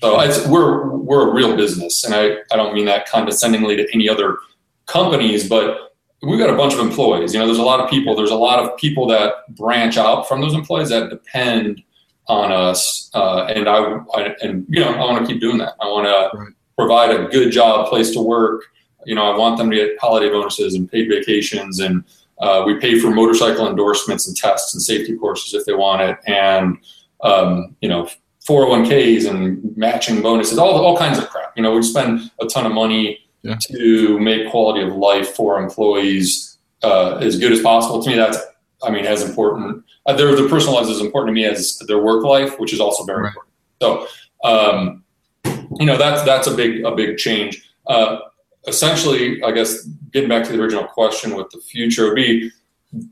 so 0.01 0.19
it's, 0.21 0.47
we're 0.47 0.87
we're 0.89 1.29
a 1.29 1.33
real 1.33 1.55
business, 1.57 2.03
and 2.03 2.15
I, 2.15 2.37
I 2.51 2.55
don't 2.55 2.73
mean 2.73 2.85
that 2.85 3.07
condescendingly 3.07 3.75
to 3.75 3.87
any 3.93 4.07
other 4.07 4.37
companies, 4.85 5.47
but 5.47 5.95
we've 6.21 6.39
got 6.39 6.49
a 6.49 6.55
bunch 6.55 6.73
of 6.73 6.79
employees. 6.79 7.33
You 7.33 7.41
know, 7.41 7.45
there's 7.45 7.59
a 7.59 7.63
lot 7.63 7.79
of 7.81 7.89
people. 7.89 8.15
There's 8.15 8.31
a 8.31 8.35
lot 8.35 8.59
of 8.59 8.77
people 8.77 9.07
that 9.07 9.33
branch 9.55 9.97
out 9.97 10.27
from 10.27 10.39
those 10.41 10.53
employees 10.53 10.89
that 10.89 11.09
depend 11.09 11.83
on 12.27 12.51
us, 12.51 13.09
uh, 13.13 13.45
and 13.45 13.67
I, 13.67 13.77
I, 14.15 14.35
and 14.41 14.65
you 14.69 14.79
know 14.79 14.91
I 14.93 14.99
want 15.11 15.25
to 15.25 15.31
keep 15.31 15.41
doing 15.41 15.57
that. 15.57 15.73
I 15.81 15.87
want 15.87 16.05
to 16.07 16.37
Right. 16.37 16.49
provide 16.77 17.11
a 17.11 17.25
good 17.27 17.51
job, 17.51 17.89
place 17.89 18.11
to 18.11 18.21
work. 18.21 18.63
You 19.05 19.15
know, 19.15 19.23
I 19.31 19.37
want 19.37 19.57
them 19.57 19.69
to 19.69 19.75
get 19.75 19.99
holiday 19.99 20.29
bonuses 20.29 20.75
and 20.75 20.89
paid 20.89 21.09
vacations, 21.09 21.79
and 21.79 22.03
uh, 22.41 22.63
we 22.65 22.79
pay 22.79 22.97
for 22.99 23.09
motorcycle 23.11 23.67
endorsements 23.69 24.27
and 24.27 24.35
tests 24.37 24.73
and 24.73 24.81
safety 24.81 25.15
courses 25.17 25.53
if 25.53 25.65
they 25.65 25.73
want 25.73 26.01
it, 26.01 26.17
and 26.25 26.77
um, 27.23 27.75
you 27.81 27.89
know, 27.89 28.07
401ks 28.47 29.29
and 29.29 29.75
matching 29.77 30.21
bonuses, 30.21 30.57
all 30.57 30.71
all 30.85 30.97
kinds 30.97 31.17
of 31.17 31.29
crap. 31.29 31.51
You 31.57 31.63
know, 31.63 31.73
we 31.75 31.81
spend 31.83 32.31
a 32.41 32.45
ton 32.45 32.65
of 32.65 32.71
money 32.73 33.19
Yeah. 33.43 33.57
to 33.75 34.17
make 34.19 34.49
quality 34.49 34.81
of 34.87 34.95
life 34.95 35.35
for 35.35 35.61
employees 35.61 36.57
uh, 36.83 37.17
as 37.17 37.37
good 37.39 37.51
as 37.51 37.61
possible. 37.61 38.01
To 38.03 38.09
me, 38.09 38.15
that's 38.15 38.37
I 38.83 38.91
mean, 38.91 39.05
as 39.05 39.21
important. 39.21 39.83
Uh, 40.05 40.13
their 40.13 40.35
their 40.35 40.49
personal 40.49 40.75
lives 40.75 40.89
is 40.89 40.99
important 41.01 41.29
to 41.29 41.33
me 41.33 41.45
as 41.45 41.77
their 41.87 41.99
work 41.99 42.23
life, 42.23 42.59
which 42.59 42.73
is 42.73 42.79
also 42.79 43.03
very 43.03 43.23
Right. 43.23 43.33
important. 43.81 44.09
So, 44.43 44.49
um, 44.49 45.03
you 45.79 45.85
know, 45.85 45.97
that's 45.97 46.23
that's 46.23 46.47
a 46.47 46.53
big 46.55 46.85
a 46.85 46.95
big 46.95 47.17
change. 47.17 47.69
Uh, 47.87 48.17
essentially, 48.67 49.41
I 49.43 49.51
guess 49.51 49.83
getting 50.11 50.29
back 50.29 50.43
to 50.45 50.51
the 50.51 50.61
original 50.61 50.85
question 50.85 51.35
with 51.35 51.49
the 51.51 51.59
future 51.59 52.05
would 52.05 52.15
be 52.15 52.51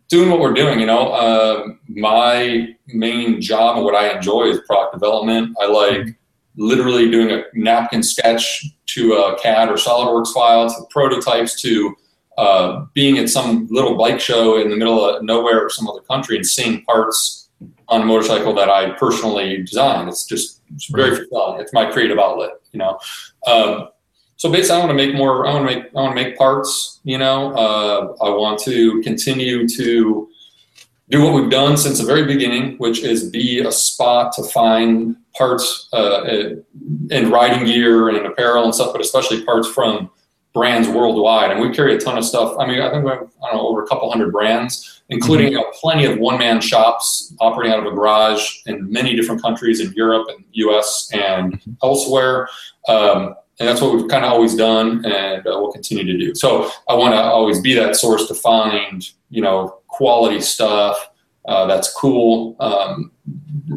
doing 0.09 0.29
what 0.29 0.39
we're 0.39 0.53
doing. 0.53 0.79
You 0.79 0.85
know, 0.85 1.13
um 1.13 1.79
my 1.87 2.75
main 2.87 3.41
job 3.41 3.77
and 3.77 3.85
what 3.85 3.95
I 3.95 4.15
enjoy 4.15 4.43
is 4.45 4.59
product 4.67 4.93
development. 4.93 5.55
I 5.59 5.65
like 5.65 6.15
literally 6.57 7.09
doing 7.09 7.31
a 7.31 7.43
napkin 7.53 8.03
sketch 8.03 8.65
to 8.87 9.13
a 9.13 9.39
CAD 9.39 9.69
or 9.69 9.75
SolidWorks 9.75 10.33
file 10.33 10.69
to 10.69 10.85
prototypes 10.89 11.59
to 11.61 11.95
uh, 12.37 12.85
being 12.93 13.17
at 13.17 13.29
some 13.29 13.67
little 13.69 13.97
bike 13.97 14.19
show 14.19 14.59
in 14.61 14.69
the 14.69 14.75
middle 14.75 15.03
of 15.03 15.23
nowhere 15.23 15.65
or 15.65 15.69
some 15.69 15.87
other 15.87 16.01
country 16.01 16.35
and 16.35 16.45
seeing 16.45 16.83
parts 16.85 17.49
on 17.89 18.01
a 18.01 18.05
motorcycle 18.05 18.53
that 18.55 18.69
I 18.69 18.91
personally 18.91 19.63
designed. 19.63 20.09
It's 20.09 20.25
just 20.25 20.61
it's 20.73 20.85
very 20.85 21.15
fulfilling. 21.15 21.59
It's 21.59 21.73
my 21.73 21.91
creative 21.91 22.17
outlet, 22.17 22.51
you 22.71 22.79
know. 22.79 22.99
Um, 23.45 23.89
so 24.37 24.51
basically, 24.51 24.77
I 24.77 24.79
want 24.79 24.89
to 24.89 24.95
make 24.95 25.13
more. 25.13 25.45
I 25.45 25.53
want 25.53 25.69
to 25.69 25.75
make. 25.75 25.85
I 25.85 26.01
want 26.01 26.17
to 26.17 26.23
make 26.23 26.37
parts. 26.37 26.99
You 27.03 27.17
know, 27.17 27.51
uh, 27.53 28.25
I 28.25 28.29
want 28.29 28.59
to 28.61 29.01
continue 29.01 29.67
to 29.67 30.29
do 31.09 31.21
what 31.21 31.33
we've 31.33 31.51
done 31.51 31.75
since 31.75 31.99
the 31.99 32.05
very 32.05 32.25
beginning, 32.25 32.77
which 32.77 33.03
is 33.03 33.29
be 33.29 33.59
a 33.59 33.71
spot 33.71 34.31
to 34.33 34.43
find 34.43 35.17
parts 35.35 35.89
uh, 35.93 36.23
and 37.11 37.27
riding 37.29 37.65
gear 37.65 38.09
and 38.09 38.25
apparel 38.25 38.63
and 38.63 38.73
stuff, 38.73 38.93
but 38.93 39.01
especially 39.01 39.43
parts 39.43 39.67
from 39.67 40.09
brands 40.53 40.87
worldwide. 40.87 41.51
And 41.51 41.61
we 41.61 41.73
carry 41.73 41.95
a 41.95 41.99
ton 41.99 42.17
of 42.17 42.25
stuff. 42.25 42.55
I 42.59 42.65
mean, 42.65 42.81
I 42.81 42.89
think 42.91 43.03
we 43.05 43.11
have 43.11 43.19
I 43.43 43.51
don't 43.51 43.57
know 43.57 43.67
over 43.67 43.83
a 43.83 43.87
couple 43.87 44.09
hundred 44.09 44.31
brands, 44.31 45.01
including 45.09 45.51
you 45.53 45.57
know, 45.57 45.71
plenty 45.73 46.05
of 46.05 46.17
one-man 46.19 46.61
shops 46.61 47.33
operating 47.39 47.73
out 47.73 47.79
of 47.79 47.91
a 47.91 47.95
garage 47.95 48.57
in 48.65 48.91
many 48.91 49.15
different 49.15 49.41
countries 49.41 49.79
in 49.79 49.91
Europe 49.93 50.27
and 50.29 50.43
U.S. 50.51 51.09
and 51.13 51.61
elsewhere. 51.83 52.49
Um, 52.87 53.35
and 53.59 53.69
that's 53.69 53.81
what 53.81 53.93
we've 53.93 54.07
kind 54.09 54.25
of 54.25 54.31
always 54.31 54.55
done, 54.55 55.05
and 55.05 55.45
uh, 55.45 55.51
we'll 55.51 55.71
continue 55.71 56.03
to 56.05 56.17
do. 56.17 56.33
So 56.33 56.69
I 56.89 56.95
want 56.95 57.13
to 57.13 57.21
always 57.21 57.61
be 57.61 57.75
that 57.75 57.95
source 57.95 58.27
to 58.27 58.33
find, 58.33 59.07
you 59.29 59.41
know, 59.41 59.81
quality 59.87 60.41
stuff 60.41 61.11
uh, 61.45 61.65
that's 61.65 61.91
cool. 61.93 62.55
Um, 62.59 63.11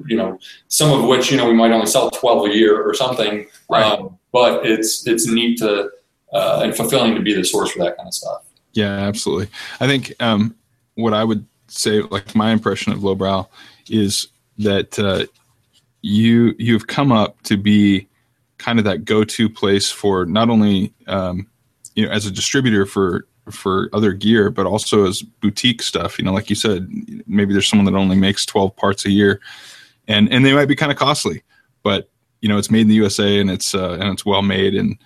you 0.07 0.17
know, 0.17 0.39
some 0.69 0.93
of 0.93 1.09
which 1.09 1.31
you 1.31 1.37
know 1.37 1.47
we 1.49 1.55
might 1.55 1.73
only 1.73 1.87
sell 1.87 2.11
twelve 2.11 2.47
a 2.47 2.55
year 2.55 2.83
or 2.83 2.95
something, 2.95 3.47
Right. 3.71 3.85
um, 3.85 4.19
but 4.33 4.67
it's 4.67 5.07
it's 5.07 5.27
neat 5.27 5.59
to 5.59 5.91
uh, 6.35 6.61
and 6.63 6.77
fulfilling 6.77 7.15
to 7.15 7.23
be 7.23 7.33
the 7.33 7.45
source 7.45 7.71
for 7.71 7.79
that 7.79 7.97
kind 7.97 8.09
of 8.09 8.15
stuff. 8.15 8.43
Yeah, 8.73 8.91
absolutely. 8.91 9.49
I 9.81 9.87
think 9.87 10.13
um, 10.21 10.55
what 10.97 11.15
I 11.15 11.25
would 11.25 11.47
say, 11.69 12.03
like 12.03 12.35
my 12.35 12.51
impression 12.51 12.93
of 12.93 13.03
lowbrow, 13.03 13.49
is 13.89 14.29
that 14.59 14.99
uh, 14.99 15.27
you 16.03 16.55
you've 16.59 16.87
come 16.87 17.13
up 17.13 17.41
to 17.43 17.57
be 17.57 18.09
kind 18.59 18.79
of 18.79 18.85
that 18.85 19.05
go-to 19.05 19.49
place 19.49 19.91
for 19.91 20.27
not 20.27 20.51
only 20.51 20.93
um, 21.07 21.47
you 21.95 22.05
know 22.05 22.13
as 22.13 22.27
a 22.27 22.31
distributor 22.31 22.85
for 22.85 23.27
for 23.51 23.89
other 23.93 24.13
gear, 24.13 24.51
but 24.51 24.67
also 24.67 25.07
as 25.07 25.23
boutique 25.23 25.83
stuff. 25.83 26.19
You 26.19 26.25
know, 26.25 26.33
like 26.33 26.51
you 26.51 26.57
said, 26.57 26.89
maybe 27.27 27.53
there's 27.53 27.69
someone 27.69 27.87
that 27.87 27.99
only 27.99 28.17
makes 28.17 28.47
12 28.47 28.75
parts 28.75 29.05
a 29.05 29.11
year, 29.11 29.41
and 30.09 30.31
and 30.33 30.45
they 30.45 30.53
might 30.53 30.67
be 30.67 30.77
kind 30.77 30.91
of 30.91 30.99
costly, 30.99 31.43
but 31.85 32.09
you 32.41 32.49
know 32.49 32.59
it's 32.59 32.71
made 32.71 32.83
in 32.83 32.89
the 32.89 32.95
USA 32.95 33.39
and 33.39 33.51
it's 33.51 33.75
uh, 33.75 33.97
and 34.01 34.11
it's 34.13 34.27
well 34.27 34.43
made 34.43 34.75
and 34.75 34.99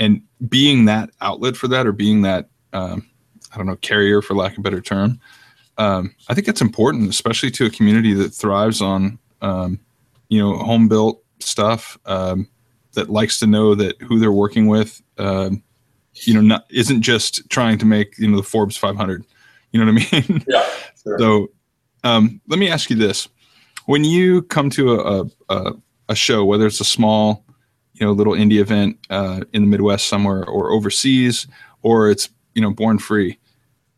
and 0.00 0.22
being 0.48 0.86
that 0.86 1.10
outlet 1.20 1.56
for 1.56 1.68
that 1.68 1.86
or 1.86 1.92
being 1.92 2.22
that 2.22 2.48
um, 2.72 3.06
I 3.52 3.58
don't 3.58 3.66
know 3.66 3.76
carrier 3.76 4.22
for 4.22 4.34
lack 4.34 4.52
of 4.52 4.58
a 4.58 4.62
better 4.62 4.80
term, 4.80 5.20
um, 5.78 6.14
I 6.28 6.34
think 6.34 6.46
that's 6.46 6.62
important, 6.62 7.08
especially 7.10 7.50
to 7.52 7.66
a 7.66 7.70
community 7.70 8.14
that 8.14 8.30
thrives 8.30 8.82
on 8.82 9.18
um, 9.42 9.78
you 10.28 10.38
know 10.40 10.56
home 10.56 10.88
built 10.88 11.22
stuff 11.38 11.98
um, 12.06 12.48
that 12.94 13.10
likes 13.10 13.38
to 13.40 13.46
know 13.46 13.74
that 13.76 14.00
who 14.02 14.18
they're 14.18 14.32
working 14.32 14.66
with. 14.66 15.00
Um, 15.18 15.62
you 16.14 16.34
know, 16.34 16.40
not 16.40 16.64
isn't 16.70 17.02
just 17.02 17.48
trying 17.50 17.78
to 17.78 17.86
make 17.86 18.18
you 18.18 18.28
know 18.28 18.36
the 18.36 18.42
Forbes 18.42 18.76
500. 18.76 19.24
You 19.72 19.84
know 19.84 19.92
what 19.92 20.02
I 20.02 20.12
mean? 20.28 20.44
Yeah. 20.48 20.68
Sure. 21.02 21.18
So, 21.18 21.50
um, 22.04 22.40
let 22.48 22.58
me 22.58 22.68
ask 22.68 22.90
you 22.90 22.96
this: 22.96 23.28
When 23.86 24.04
you 24.04 24.42
come 24.42 24.70
to 24.70 24.94
a, 24.94 25.24
a 25.48 25.72
a 26.08 26.14
show, 26.14 26.44
whether 26.44 26.66
it's 26.66 26.80
a 26.80 26.84
small, 26.84 27.44
you 28.00 28.06
know, 28.06 28.12
little 28.12 28.32
indie 28.32 28.60
event 28.60 28.98
uh, 29.10 29.42
in 29.52 29.62
the 29.62 29.68
Midwest 29.68 30.08
somewhere, 30.08 30.44
or 30.44 30.72
overseas, 30.72 31.46
or 31.82 32.10
it's 32.10 32.30
you 32.54 32.62
know 32.62 32.70
Born 32.72 32.98
Free, 32.98 33.38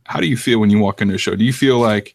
how 0.04 0.20
do 0.20 0.26
you 0.26 0.36
feel 0.36 0.58
when 0.58 0.70
you 0.70 0.78
walk 0.78 1.00
into 1.00 1.14
a 1.14 1.18
show? 1.18 1.36
Do 1.36 1.44
you 1.44 1.52
feel 1.52 1.78
like 1.78 2.14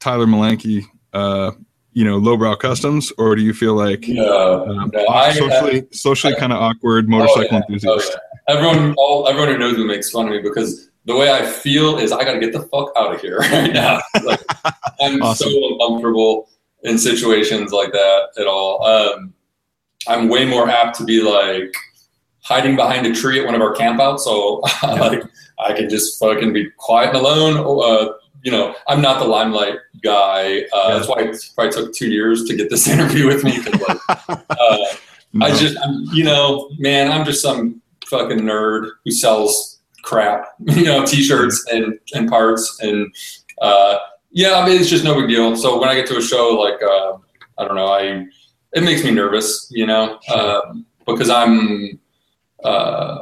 Tyler 0.00 0.26
Malinky, 0.26 0.84
uh, 1.12 1.52
you 1.92 2.04
know, 2.04 2.18
lowbrow 2.18 2.56
customs, 2.56 3.12
or 3.18 3.36
do 3.36 3.42
you 3.42 3.54
feel 3.54 3.74
like 3.74 4.04
No, 4.08 4.66
um, 4.66 4.90
no, 4.92 5.04
I, 5.06 5.28
uh, 5.28 5.32
socially 5.32 5.86
socially 5.92 6.34
kind 6.36 6.52
of 6.52 6.60
awkward 6.60 7.08
motorcycle 7.08 7.44
yeah. 7.52 7.56
enthusiast? 7.58 8.12
Oh, 8.12 8.18
yeah. 8.54 8.56
Everyone, 8.56 8.94
all 8.98 9.28
everyone 9.28 9.48
who 9.52 9.58
knows 9.58 9.78
me 9.78 9.84
makes 9.84 10.10
fun 10.10 10.26
of 10.26 10.32
me 10.32 10.40
because 10.42 10.90
the 11.04 11.16
way 11.16 11.30
I 11.32 11.46
feel 11.46 11.98
is 11.98 12.10
I 12.10 12.24
got 12.24 12.34
to 12.34 12.40
get 12.40 12.52
the 12.52 12.62
fuck 12.62 12.90
out 12.96 13.14
of 13.14 13.20
here 13.20 13.38
right 13.52 13.72
now. 13.72 14.00
Like, 14.24 14.40
I'm 15.00 15.22
Awesome. 15.22 15.50
so 15.50 15.72
uncomfortable 15.72 16.48
in 16.82 16.98
situations 16.98 17.72
like 17.72 17.92
that 17.92 18.28
at 18.38 18.46
all. 18.46 18.84
Um, 18.84 19.32
I'm 20.08 20.28
way 20.28 20.44
more 20.44 20.68
apt 20.68 20.96
to 20.98 21.04
be 21.04 21.22
like 21.22 21.74
hiding 22.40 22.76
behind 22.76 23.06
a 23.06 23.14
tree 23.14 23.38
at 23.40 23.46
one 23.46 23.54
of 23.54 23.60
our 23.60 23.74
campouts, 23.74 24.20
so 24.20 24.60
like 24.82 25.22
I 25.58 25.72
can 25.72 25.88
just 25.88 26.18
fucking 26.18 26.52
be 26.52 26.70
quiet 26.76 27.08
and 27.08 27.18
alone. 27.18 27.56
Uh, 27.58 28.12
you 28.42 28.50
know, 28.50 28.74
I'm 28.88 29.00
not 29.00 29.20
the 29.20 29.26
limelight 29.26 29.78
guy. 30.02 30.62
Uh, 30.72 30.88
Yeah. 30.88 30.94
That's 30.94 31.08
why 31.08 31.20
it 31.20 31.36
probably 31.54 31.72
took 31.72 31.94
two 31.94 32.10
years 32.10 32.44
to 32.44 32.56
get 32.56 32.70
this 32.70 32.88
interview 32.94 33.26
with 33.26 33.44
me. 33.44 33.60
like, 33.60 33.98
uh, 34.50 34.76
No. 35.34 35.46
I 35.46 35.56
just, 35.56 35.78
I'm, 35.82 36.04
you 36.12 36.24
know, 36.24 36.68
man, 36.78 37.10
I'm 37.10 37.24
just 37.24 37.40
some 37.40 37.80
fucking 38.06 38.40
nerd 38.40 38.90
who 39.02 39.10
sells 39.10 39.80
crap, 40.02 40.44
you 40.60 40.84
know, 40.84 41.06
t-shirts 41.06 41.66
and, 41.72 41.98
and 42.12 42.28
parts. 42.28 42.78
And, 42.82 43.14
uh, 43.62 43.96
yeah, 44.30 44.58
I 44.58 44.66
mean, 44.66 44.78
it's 44.78 44.90
just 44.90 45.04
no 45.04 45.14
big 45.18 45.28
deal. 45.30 45.56
So 45.56 45.80
when 45.80 45.88
I 45.88 45.94
get 45.94 46.06
to 46.08 46.18
a 46.18 46.22
show, 46.22 46.48
like, 46.50 46.82
uh, 46.82 47.16
I 47.56 47.66
don't 47.66 47.76
know, 47.76 47.86
I, 47.86 48.26
it 48.72 48.82
makes 48.82 49.04
me 49.04 49.10
nervous, 49.10 49.68
you 49.70 49.86
know, 49.86 50.18
um, 50.34 50.86
because 51.06 51.30
I'm, 51.30 51.98
uh, 52.64 53.18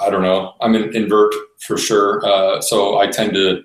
I 0.00 0.10
don't 0.10 0.22
know, 0.22 0.54
I'm 0.60 0.74
an 0.74 0.94
invert 0.94 1.34
for 1.60 1.76
sure. 1.76 2.24
Uh, 2.24 2.60
so 2.60 2.98
I 2.98 3.06
tend 3.06 3.34
to, 3.34 3.64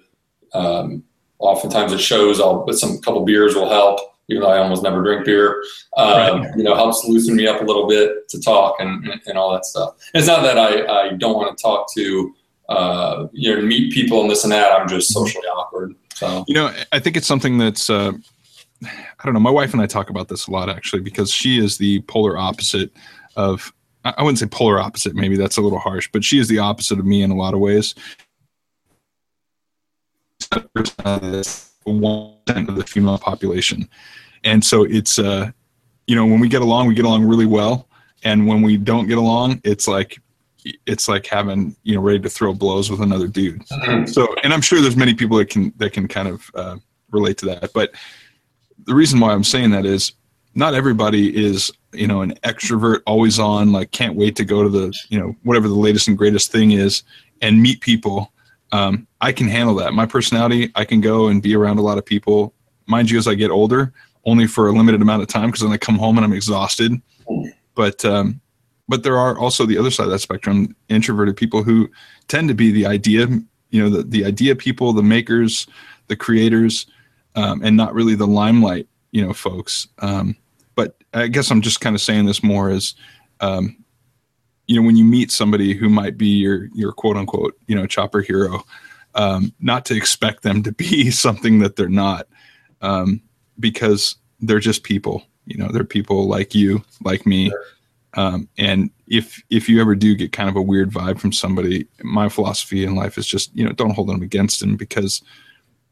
um, 0.54 1.04
oftentimes 1.40 1.94
at 1.94 2.00
shows, 2.00 2.40
I'll, 2.40 2.66
with 2.66 2.80
some 2.80 3.00
couple 3.00 3.24
beers 3.26 3.56
will 3.56 3.70
help, 3.70 4.00
even 4.30 4.42
though 4.42 4.50
I 4.50 4.58
almost 4.58 4.84
never 4.84 5.04
drink 5.04 5.26
beer 5.26 5.64
um, 5.98 6.46
you 6.56 6.64
know, 6.64 6.76
helps 6.76 7.04
loosen 7.06 7.36
me 7.36 7.48
up 7.48 7.62
a 7.62 7.64
little 7.64 7.88
bit 7.88 8.28
to 8.30 8.42
talk 8.42 8.76
and, 8.80 9.06
and, 9.08 9.22
and 9.26 9.38
all 9.38 9.52
that 9.54 9.66
stuff. 9.66 9.96
It's 10.14 10.28
not 10.28 10.42
that 10.44 10.58
I, 10.58 10.86
I 10.86 11.14
don't 11.14 11.36
want 11.36 11.58
to 11.58 11.62
talk 11.62 11.94
to, 11.96 12.36
uh, 12.70 13.28
you 13.32 13.56
know, 13.56 13.62
meet 13.62 13.94
people 13.94 14.22
and 14.22 14.30
this 14.30 14.44
and 14.44 14.52
that. 14.54 14.72
I'm 14.72 14.88
just 14.88 15.14
socially 15.14 15.46
awkward. 15.48 15.96
So, 16.16 16.46
You 16.48 16.56
know, 16.56 16.74
I 16.92 17.00
think 17.00 17.16
it's 17.16 17.28
something 17.28 17.58
that's, 17.58 17.90
uh, 17.90 18.14
I 18.84 19.24
don't 19.26 19.34
know. 19.34 19.40
My 19.40 19.52
wife 19.52 19.74
and 19.74 19.82
I 19.82 19.88
talk 19.88 20.10
about 20.10 20.28
this 20.28 20.48
a 20.48 20.52
lot 20.52 20.70
actually, 20.70 21.02
because 21.02 21.32
she 21.32 21.58
is 21.64 21.78
the 21.78 22.02
polar 22.02 22.38
opposite 22.38 22.92
of, 23.36 23.74
I 24.04 24.22
wouldn't 24.24 24.40
say 24.40 24.46
polar 24.46 24.80
opposite, 24.80 25.16
maybe 25.16 25.36
that's 25.36 25.58
a 25.58 25.62
little 25.62 25.80
harsh, 25.80 26.10
but 26.12 26.24
she 26.24 26.40
is 26.40 26.48
the 26.48 26.60
opposite 26.60 27.00
of 27.00 27.06
me 27.06 27.24
in 27.24 27.32
a 27.32 27.36
lot 27.36 27.54
of 27.54 27.60
ways. 27.60 27.96
One 31.84 32.34
percent 32.46 32.70
of 32.70 32.76
the 32.76 32.86
female 32.86 33.18
population. 33.18 33.90
And 34.44 34.64
so 34.64 34.84
it's, 34.84 35.20
uh, 35.20 35.52
you 36.06 36.16
know, 36.16 36.26
when 36.26 36.40
we 36.40 36.48
get 36.48 36.62
along, 36.62 36.88
we 36.88 36.94
get 36.94 37.06
along 37.06 37.26
really 37.26 37.46
well. 37.46 37.88
And 38.24 38.48
when 38.48 38.62
we 38.62 38.78
don't 38.78 39.08
get 39.08 39.18
along, 39.18 39.62
it's 39.64 39.88
like, 39.88 40.20
it's 40.86 41.08
like 41.08 41.26
having, 41.26 41.76
you 41.84 41.96
know, 41.96 42.02
ready 42.02 42.20
to 42.20 42.30
throw 42.30 42.54
blows 42.54 42.90
with 42.92 43.02
another 43.02 43.28
dude 43.28 43.66
so 44.06 44.28
and 44.44 44.54
i'm 44.54 44.62
sure 44.62 44.82
there's 44.82 44.98
many 44.98 45.14
people 45.14 45.38
that 45.38 45.50
can 45.50 45.72
that 45.78 45.94
can 45.94 46.10
kind 46.10 46.28
of 46.28 46.52
uh, 46.56 46.76
relate 47.12 47.38
to 47.38 47.46
that 47.46 47.72
but 47.74 47.92
the 48.88 48.96
reason 48.96 49.20
why 49.20 49.32
i'm 49.32 49.44
saying 49.44 49.70
that 49.70 49.86
is 49.86 50.14
not 50.56 50.74
everybody 50.74 51.36
is 51.36 51.72
you 51.94 52.08
know 52.08 52.22
an 52.22 52.34
extrovert 52.44 53.02
always 53.06 53.38
on 53.38 53.72
like 53.72 53.92
can't 53.92 54.16
wait 54.16 54.36
to 54.36 54.44
go 54.44 54.64
to 54.64 54.70
the 54.70 54.98
you 55.10 55.20
know 55.20 55.36
whatever 55.44 55.68
the 55.68 55.76
latest 55.76 56.08
and 56.08 56.18
greatest 56.18 56.52
thing 56.52 56.72
is 56.72 57.04
and 57.42 57.62
meet 57.62 57.80
people 57.82 58.32
um, 58.72 59.08
I 59.22 59.32
can 59.32 59.48
handle 59.48 59.76
that. 59.76 59.94
My 59.94 60.06
personality, 60.06 60.72
I 60.76 60.86
can 60.86 61.02
go 61.02 61.28
and 61.28 61.42
be 61.42 61.56
around 61.56 61.78
a 61.80 61.82
lot 61.82 61.98
of 61.98 62.06
people. 62.06 62.54
Mind 62.86 63.10
you, 63.10 63.18
as 63.18 63.28
I 63.28 63.36
get 63.36 63.52
older, 63.52 63.94
only 64.26 64.48
for 64.48 64.68
a 64.68 64.72
limited 64.72 65.02
amount 65.02 65.22
of 65.22 65.28
time 65.28 65.48
because 65.48 65.62
then 65.62 65.72
I 65.72 65.78
come 65.78 65.98
home 65.98 66.18
and 66.18 66.26
I'm 66.26 66.34
exhausted. 66.34 66.94
But 67.76 68.04
um, 68.04 68.42
but 68.88 69.04
there 69.04 69.18
are 69.18 69.38
also 69.38 69.66
the 69.66 69.78
other 69.78 69.92
side 69.92 70.06
of 70.06 70.12
that 70.12 70.20
spectrum, 70.20 70.76
introverted 70.90 71.36
people 71.36 71.64
who 71.64 71.90
tend 72.28 72.48
to 72.50 72.56
be 72.56 72.72
the 72.72 72.86
idea, 72.86 73.28
you 73.70 73.84
know, 73.84 73.90
the, 73.90 74.04
the 74.04 74.26
idea 74.26 74.56
people, 74.56 74.94
the 74.94 75.04
makers, 75.04 75.68
the 76.08 76.16
creators, 76.16 76.88
um, 77.38 77.62
and 77.64 77.78
not 77.78 77.94
really 77.94 78.16
the 78.16 78.28
limelight, 78.28 78.88
you 79.12 79.26
know, 79.26 79.32
folks. 79.32 79.88
Um, 80.00 80.36
but 80.76 80.98
I 81.14 81.28
guess 81.28 81.52
I'm 81.52 81.62
just 81.62 81.80
kind 81.80 81.96
of 81.96 82.02
saying 82.02 82.26
this 82.26 82.44
more 82.44 82.72
as, 82.72 82.96
um, 83.40 83.78
you 84.66 84.76
know, 84.76 84.86
when 84.86 84.98
you 84.98 85.06
meet 85.06 85.32
somebody 85.32 85.74
who 85.74 85.88
might 85.88 86.18
be 86.18 86.28
your 86.28 86.68
your 86.74 86.92
quote 86.92 87.16
unquote, 87.16 87.56
you 87.68 87.76
know, 87.76 87.86
chopper 87.86 88.22
hero, 88.22 88.64
um, 89.16 89.54
not 89.62 89.86
to 89.86 89.96
expect 89.96 90.42
them 90.42 90.64
to 90.64 90.72
be 90.72 91.12
something 91.12 91.60
that 91.60 91.76
they're 91.76 91.88
not, 91.88 92.28
um, 92.82 93.22
because 93.60 94.16
they're 94.42 94.60
just 94.60 94.84
people. 94.84 95.24
You 95.46 95.58
know, 95.58 95.70
they're 95.70 95.86
people 95.86 96.28
like 96.28 96.54
you, 96.54 96.84
like 97.04 97.26
me. 97.26 97.54
Um, 98.16 98.50
and 98.58 98.90
if 99.06 99.42
if 99.52 99.70
you 99.70 99.80
ever 99.80 99.94
do 99.94 100.16
get 100.16 100.34
kind 100.34 100.50
of 100.50 100.56
a 100.56 100.62
weird 100.62 100.90
vibe 100.90 101.20
from 101.20 101.32
somebody, 101.32 101.88
my 102.02 102.30
philosophy 102.30 102.84
in 102.84 102.96
life 102.96 103.18
is 103.18 103.28
just 103.28 103.56
you 103.56 103.64
know 103.64 103.74
don't 103.74 103.92
hold 103.92 104.10
them 104.10 104.24
against 104.24 104.60
them 104.60 104.76
because 104.76 105.22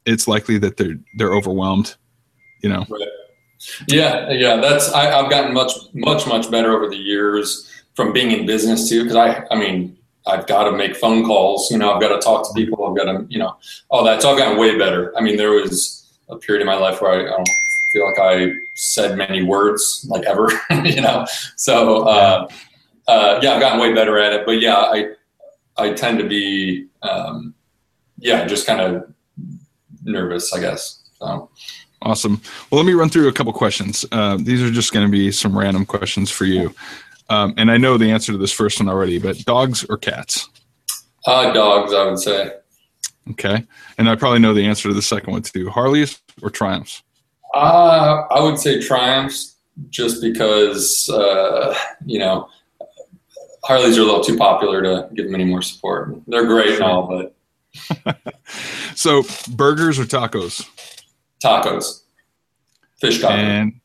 it's 0.06 0.28
likely 0.28 0.58
that 0.60 0.78
they're 0.78 0.98
they're 1.16 1.34
overwhelmed. 1.34 1.96
You 2.62 2.70
know. 2.70 2.86
Right. 2.90 3.08
Yeah, 3.88 4.32
yeah. 4.32 4.58
That's 4.58 4.92
I, 4.92 5.20
I've 5.20 5.30
gotten 5.30 5.54
much 5.54 5.72
much 5.94 6.28
much 6.28 6.50
better 6.52 6.74
over 6.76 6.90
the 6.90 6.98
years 6.98 7.72
from 7.96 8.14
being 8.14 8.32
in 8.32 8.46
business 8.46 8.90
too. 8.90 9.04
Because 9.04 9.16
I 9.16 9.46
I 9.52 9.58
mean 9.58 9.98
I've 10.28 10.48
got 10.48 10.70
to 10.70 10.72
make 10.72 10.96
phone 10.96 11.26
calls. 11.26 11.72
You 11.72 11.78
know 11.78 11.94
I've 11.94 12.02
got 12.02 12.10
to 12.10 12.20
talk 12.20 12.48
to 12.48 12.54
people. 12.54 12.86
I've 12.86 12.98
got 12.98 13.12
to 13.12 13.26
you 13.30 13.40
know 13.40 13.58
all 13.90 14.04
that. 14.04 14.22
So 14.22 14.32
I've 14.32 14.38
gotten 14.38 14.58
way 14.58 14.78
better. 14.78 15.14
I 15.18 15.22
mean 15.22 15.38
there 15.38 15.52
was 15.52 16.18
a 16.30 16.38
period 16.38 16.62
in 16.62 16.68
my 16.68 16.76
life 16.76 17.02
where 17.02 17.12
I, 17.12 17.34
I 17.34 17.38
don't 17.38 17.50
feel 17.92 18.06
like 18.06 18.20
I 18.20 18.52
said 18.74 19.18
many 19.18 19.44
words 19.44 20.06
like 20.10 20.26
ever. 20.26 20.50
you 20.84 21.02
know. 21.02 21.26
So 21.56 22.04
uh, 22.04 22.48
uh, 23.08 23.40
yeah, 23.42 23.54
I've 23.54 23.62
gotten 23.62 23.80
way 23.80 23.94
better 23.94 24.20
at 24.20 24.34
it. 24.34 24.46
But 24.46 24.62
yeah, 24.62 24.76
I 24.76 25.10
I 25.78 25.94
tend 25.94 26.20
to 26.20 26.28
be 26.28 26.88
um, 27.02 27.54
yeah 28.20 28.46
just 28.46 28.68
kind 28.68 28.82
of 28.82 29.15
nervous, 30.06 30.54
I 30.54 30.62
guess. 30.62 31.04
So. 31.20 31.50
Awesome. 32.02 32.42
Well, 32.70 32.80
let 32.80 32.88
me 32.88 32.94
run 32.94 33.10
through 33.10 33.28
a 33.28 33.34
couple 33.34 33.52
questions. 33.52 34.06
Uh, 34.12 34.38
these 34.40 34.62
are 34.62 34.72
just 34.72 34.94
going 34.94 35.06
to 35.06 35.12
be 35.12 35.32
some 35.32 35.58
random 35.58 35.86
questions 35.86 36.30
for 36.30 36.46
you. 36.46 36.74
Um, 37.30 37.54
and 37.58 37.72
I 37.72 37.78
know 37.78 37.98
the 37.98 38.12
answer 38.12 38.32
to 38.32 38.38
this 38.38 38.52
first 38.52 38.80
one 38.80 38.90
already, 38.90 39.18
but 39.18 39.38
dogs 39.46 39.84
or 39.90 39.98
cats? 39.98 40.50
Uh, 41.26 41.52
dogs, 41.52 41.94
I 41.94 42.06
would 42.06 42.20
say. 42.20 42.52
Okay. 43.32 43.66
And 43.98 44.08
I 44.08 44.16
probably 44.16 44.40
know 44.40 44.54
the 44.54 44.66
answer 44.66 44.90
to 44.90 44.94
the 44.94 45.02
second 45.02 45.34
one 45.34 45.42
too. 45.42 45.70
Harleys 45.70 46.22
or 46.44 46.52
Triumphs? 46.52 47.02
Uh, 47.56 48.24
I 48.30 48.42
would 48.42 48.60
say 48.60 48.80
Triumphs 48.80 49.56
just 49.90 50.22
because, 50.22 51.10
uh, 51.10 51.76
you 52.06 52.20
know, 52.20 52.50
Harleys 53.64 53.98
are 53.98 54.02
a 54.02 54.06
little 54.06 54.24
too 54.24 54.38
popular 54.38 54.84
to 54.84 55.10
give 55.16 55.26
them 55.26 55.34
any 55.34 55.46
more 55.46 55.64
support. 55.64 56.16
They're 56.28 56.46
great 56.46 56.76
and 56.76 56.84
all, 56.84 57.08
but. 57.08 57.35
so, 58.96 59.24
burgers 59.52 60.00
or 60.00 60.04
tacos? 60.04 60.68
Tacos. 61.44 62.02
Fish 63.00 63.22
tacos. 63.22 63.30
And 63.32 63.82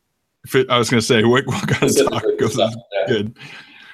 I 0.71 0.79
was 0.79 0.91
going 0.91 1.01
to 1.01 1.07
say, 1.07 1.25
what, 1.25 1.47
what 1.47 1.69
kind 1.69 1.85
of 1.85 1.97
tacos 1.97 2.59
are 2.59 3.07
good? 3.09 3.37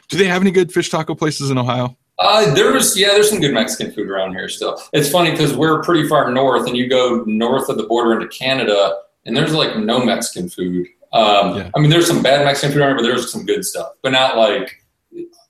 Do 0.09 0.19
they 0.19 0.27
have 0.27 0.43
any 0.43 0.51
good 0.51 0.73
fish 0.73 0.91
taco 0.91 1.15
places 1.15 1.51
in 1.51 1.59
Ohio? 1.59 1.97
Uh, 2.19 2.55
there's 2.55 2.99
yeah, 2.99 3.09
there's 3.09 3.29
some 3.29 3.41
good 3.41 3.53
Mexican 3.53 3.93
food 3.93 4.09
around 4.09 4.33
here 4.33 4.49
still. 4.49 4.81
It's 4.95 5.11
funny 5.11 5.33
because 5.33 5.55
we're 5.55 5.83
pretty 5.83 6.09
far 6.09 6.31
north, 6.31 6.67
and 6.67 6.77
you 6.77 6.89
go 6.89 7.25
north 7.27 7.69
of 7.69 7.77
the 7.77 7.83
border 7.83 8.15
into 8.15 8.29
Canada, 8.29 9.01
and 9.27 9.37
there's 9.37 9.53
like 9.53 9.77
no 9.77 10.03
Mexican 10.03 10.49
food. 10.49 10.87
Um, 11.13 11.57
yeah. 11.57 11.71
I 11.75 11.81
mean, 11.81 11.91
there's 11.91 12.07
some 12.07 12.23
bad 12.23 12.45
Mexican 12.45 12.73
food 12.73 12.81
around 12.81 12.89
here, 12.91 12.97
but 12.97 13.03
there's 13.03 13.31
some 13.31 13.45
good 13.45 13.65
stuff, 13.67 13.93
but 14.03 14.13
not 14.13 14.39
like 14.39 14.83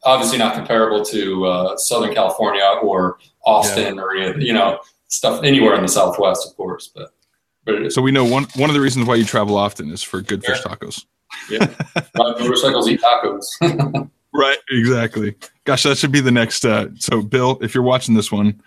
obviously 0.07 0.39
not 0.39 0.55
comparable 0.55 1.05
to 1.05 1.47
uh, 1.47 1.77
Southern 1.77 2.15
California 2.15 2.65
or 2.83 3.19
Austin 3.45 3.97
yeah. 3.97 4.03
or 4.03 4.41
you 4.41 4.53
know 4.53 4.79
stuff 5.09 5.43
anywhere 5.45 5.75
in 5.75 5.83
the 5.83 5.89
Southwest, 5.89 6.49
of 6.49 6.57
course. 6.57 6.91
But 6.95 7.11
but 7.65 7.93
so 7.93 8.01
we 8.01 8.13
know 8.13 8.25
one 8.25 8.45
one 8.57 8.71
of 8.71 8.75
the 8.75 8.81
reasons 8.81 9.07
why 9.07 9.17
you 9.17 9.25
travel 9.25 9.57
often 9.57 9.91
is 9.91 10.03
for 10.03 10.23
good 10.23 10.43
yeah. 10.43 10.55
fish 10.55 10.63
tacos. 10.63 11.05
Yeah, 11.51 11.69
motorcycles 12.17 12.89
eat 12.89 13.01
tacos. 13.01 13.47
right, 14.33 14.59
exactly. 14.71 15.35
Gosh, 15.65 15.83
that 15.83 15.99
should 15.99 16.13
be 16.13 16.21
the 16.21 16.31
next. 16.31 16.65
Uh, 16.65 16.89
so, 16.97 17.21
Bill, 17.21 17.59
if 17.61 17.75
you're 17.75 17.83
watching 17.83 18.15
this 18.15 18.31
one, 18.31 18.63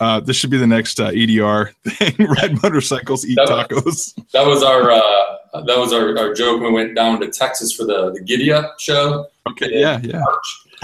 uh, 0.00 0.20
this 0.20 0.36
should 0.36 0.50
be 0.50 0.58
the 0.58 0.66
next 0.66 1.00
uh, 1.00 1.10
EDR 1.14 1.72
thing. 1.86 2.14
Ride 2.26 2.62
motorcycles, 2.62 3.26
eat 3.26 3.34
that, 3.36 3.68
tacos. 3.68 4.14
That 4.32 4.46
was 4.46 4.62
our 4.62 4.92
uh, 4.92 5.62
that 5.66 5.76
was 5.76 5.92
our, 5.92 6.16
our 6.16 6.32
joke. 6.34 6.60
When 6.60 6.72
we 6.72 6.82
went 6.82 6.94
down 6.94 7.20
to 7.20 7.28
Texas 7.28 7.72
for 7.72 7.84
the 7.84 8.12
the 8.12 8.52
Up 8.52 8.78
show. 8.78 9.26
Okay, 9.50 9.68
yeah, 9.72 10.00
yeah. 10.02 10.22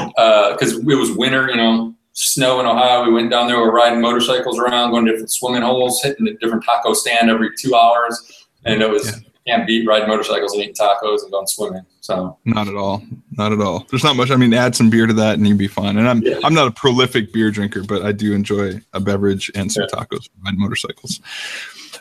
Because 0.09 0.75
uh, 0.75 0.81
it 0.81 0.99
was 0.99 1.13
winter, 1.13 1.49
you 1.49 1.57
know, 1.57 1.95
snow 2.13 2.61
in 2.61 2.67
Ohio. 2.67 3.05
We 3.05 3.13
went 3.13 3.31
down 3.31 3.47
there. 3.47 3.57
We 3.57 3.65
are 3.65 3.73
riding 3.73 4.01
motorcycles 4.01 4.59
around, 4.59 4.91
going 4.91 5.07
to 5.07 5.13
different 5.13 5.31
swimming 5.31 5.63
holes, 5.63 6.03
hitting 6.03 6.29
a 6.29 6.35
different 6.35 6.65
taco 6.65 6.95
stand 6.95 7.31
every 7.31 7.51
two 7.59 7.75
hours, 7.75 8.47
and 8.65 8.83
it 8.83 8.91
was. 8.91 9.07
Yeah 9.07 9.31
can't 9.47 9.67
beat 9.67 9.87
riding 9.87 10.09
motorcycles 10.09 10.53
and 10.53 10.63
eating 10.63 10.75
tacos 10.75 11.23
and 11.23 11.31
going 11.31 11.47
swimming. 11.47 11.85
So 12.01 12.39
not 12.45 12.69
at 12.69 12.75
all, 12.75 13.03
not 13.33 13.53
at 13.53 13.61
all. 13.61 13.87
There's 13.91 14.05
not 14.05 14.17
much. 14.17 14.31
I 14.31 14.37
mean, 14.37 14.53
add 14.55 14.77
some 14.77 14.91
beer 14.91 15.07
to 15.07 15.13
that 15.15 15.35
and 15.35 15.47
you'd 15.47 15.59
be 15.59 15.67
fine. 15.67 15.97
And 15.97 16.09
I'm 16.09 16.23
yeah. 16.23 16.39
I'm 16.45 16.55
not 16.55 16.69
a 16.69 16.71
prolific 16.71 17.33
beer 17.33 17.51
drinker, 17.51 17.83
but 17.83 18.03
I 18.03 18.13
do 18.13 18.33
enjoy 18.33 18.81
a 18.93 19.01
beverage 19.01 19.51
and 19.55 19.71
some 19.73 19.85
yeah. 19.85 19.99
tacos 19.99 20.29
riding 20.45 20.61
motorcycles. 20.61 21.21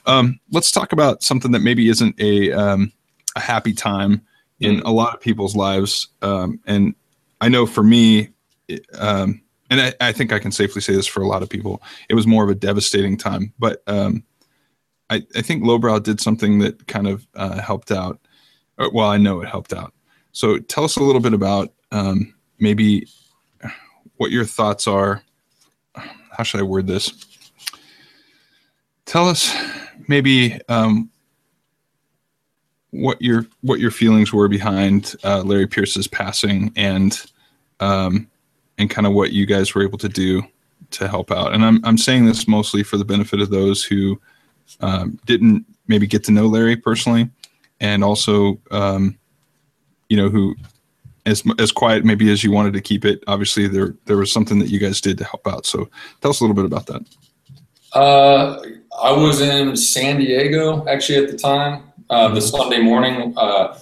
Um, 0.06 0.40
let's 0.52 0.72
talk 0.72 0.92
about 0.92 1.24
something 1.24 1.52
that 1.52 1.60
maybe 1.60 1.90
isn't 1.90 2.20
a 2.20 2.52
um, 2.52 2.92
a 3.36 3.40
happy 3.40 3.74
time 3.74 4.22
in 4.60 4.78
mm. 4.78 4.86
a 4.86 4.92
lot 4.92 5.14
of 5.14 5.22
people's 5.22 5.56
lives. 5.56 6.10
Um, 6.22 6.60
and 6.66 6.96
I 7.42 7.50
know 7.50 7.66
for 7.66 7.84
me, 7.84 8.30
um, 8.98 9.42
and 9.70 9.82
I, 9.82 9.94
I, 10.02 10.12
think 10.12 10.34
I 10.34 10.40
can 10.40 10.52
safely 10.52 10.82
say 10.82 10.94
this 10.94 11.08
for 11.08 11.22
a 11.22 11.28
lot 11.28 11.44
of 11.44 11.50
people, 11.50 11.82
it 12.10 12.16
was 12.16 12.28
more 12.28 12.44
of 12.44 12.50
a 12.50 12.56
devastating 12.56 13.18
time. 13.18 13.54
But 13.60 13.84
um, 13.88 14.24
I, 15.10 15.26
I 15.36 15.42
think 15.42 15.64
Lowbrow 15.64 16.00
did 16.00 16.20
something 16.20 16.60
that 16.60 16.88
kind 16.88 17.08
of 17.08 17.26
uh, 17.36 17.62
helped 17.62 17.92
out. 17.92 18.20
Uh, 18.78 18.90
well, 18.94 19.10
I 19.10 19.18
know 19.18 19.42
it 19.42 19.48
helped 19.48 19.74
out. 19.74 19.94
So 20.32 20.58
tell 20.58 20.84
us 20.84 20.98
a 20.98 21.04
little 21.04 21.22
bit 21.22 21.34
about 21.34 21.74
um, 21.92 22.34
maybe 22.60 23.08
what 24.18 24.32
your 24.32 24.46
thoughts 24.46 24.88
are. 24.88 25.24
How 25.96 26.44
should 26.44 26.60
I 26.60 26.64
word 26.64 26.88
this? 26.88 27.26
Tell 29.06 29.28
us 29.28 29.54
maybe 30.08 30.60
um, 30.70 31.10
what 32.92 33.22
your 33.22 33.46
what 33.62 33.80
your 33.80 33.92
feelings 33.92 34.34
were 34.34 34.48
behind 34.48 35.16
uh, 35.24 35.42
Larry 35.42 35.68
Pierce's 35.68 36.08
passing 36.08 36.72
and 36.76 37.22
um, 37.80 38.28
and 38.78 38.90
kind 38.90 39.06
of 39.06 39.14
what 39.14 39.32
you 39.32 39.46
guys 39.46 39.76
were 39.76 39.84
able 39.84 39.98
to 40.00 40.10
do 40.10 40.44
to 40.92 41.08
help 41.08 41.32
out. 41.32 41.54
And 41.54 41.64
I'm 41.64 41.84
I'm 41.84 41.98
saying 41.98 42.26
this 42.26 42.48
mostly 42.48 42.84
for 42.84 42.98
the 42.98 43.06
benefit 43.06 43.42
of 43.42 43.50
those 43.50 43.84
who 43.84 44.20
um, 44.82 45.20
didn't 45.26 45.66
maybe 45.88 46.08
get 46.08 46.24
to 46.26 46.32
know 46.32 46.48
Larry 46.48 46.76
personally, 46.76 47.30
and 47.80 48.04
also, 48.04 48.60
um, 48.72 49.18
you 50.10 50.18
know, 50.18 50.30
who 50.30 50.56
as 51.26 51.44
as 51.60 51.72
quiet 51.72 52.06
maybe 52.06 52.32
as 52.32 52.44
you 52.44 52.52
wanted 52.52 52.74
to 52.74 52.82
keep 52.82 53.06
it. 53.06 53.24
Obviously, 53.28 53.68
there 53.68 53.96
there 54.06 54.18
was 54.18 54.32
something 54.32 54.60
that 54.60 54.70
you 54.70 54.80
guys 54.80 55.02
did 55.02 55.18
to 55.18 55.24
help 55.24 55.48
out. 55.48 55.66
So, 55.66 55.90
tell 56.22 56.32
us 56.32 56.40
a 56.40 56.44
little 56.44 56.56
bit 56.56 56.66
about 56.66 56.88
that. 56.88 57.02
Uh, 57.94 58.62
I 59.02 59.12
was 59.12 59.42
in 59.42 59.76
San 59.76 60.18
Diego 60.18 60.88
actually 60.88 61.24
at 61.24 61.32
the 61.32 61.38
time. 61.38 61.89
Uh, 62.10 62.30
the. 62.30 62.42
Sunday 62.42 62.82
morning, 62.82 63.34
uh, 63.38 63.78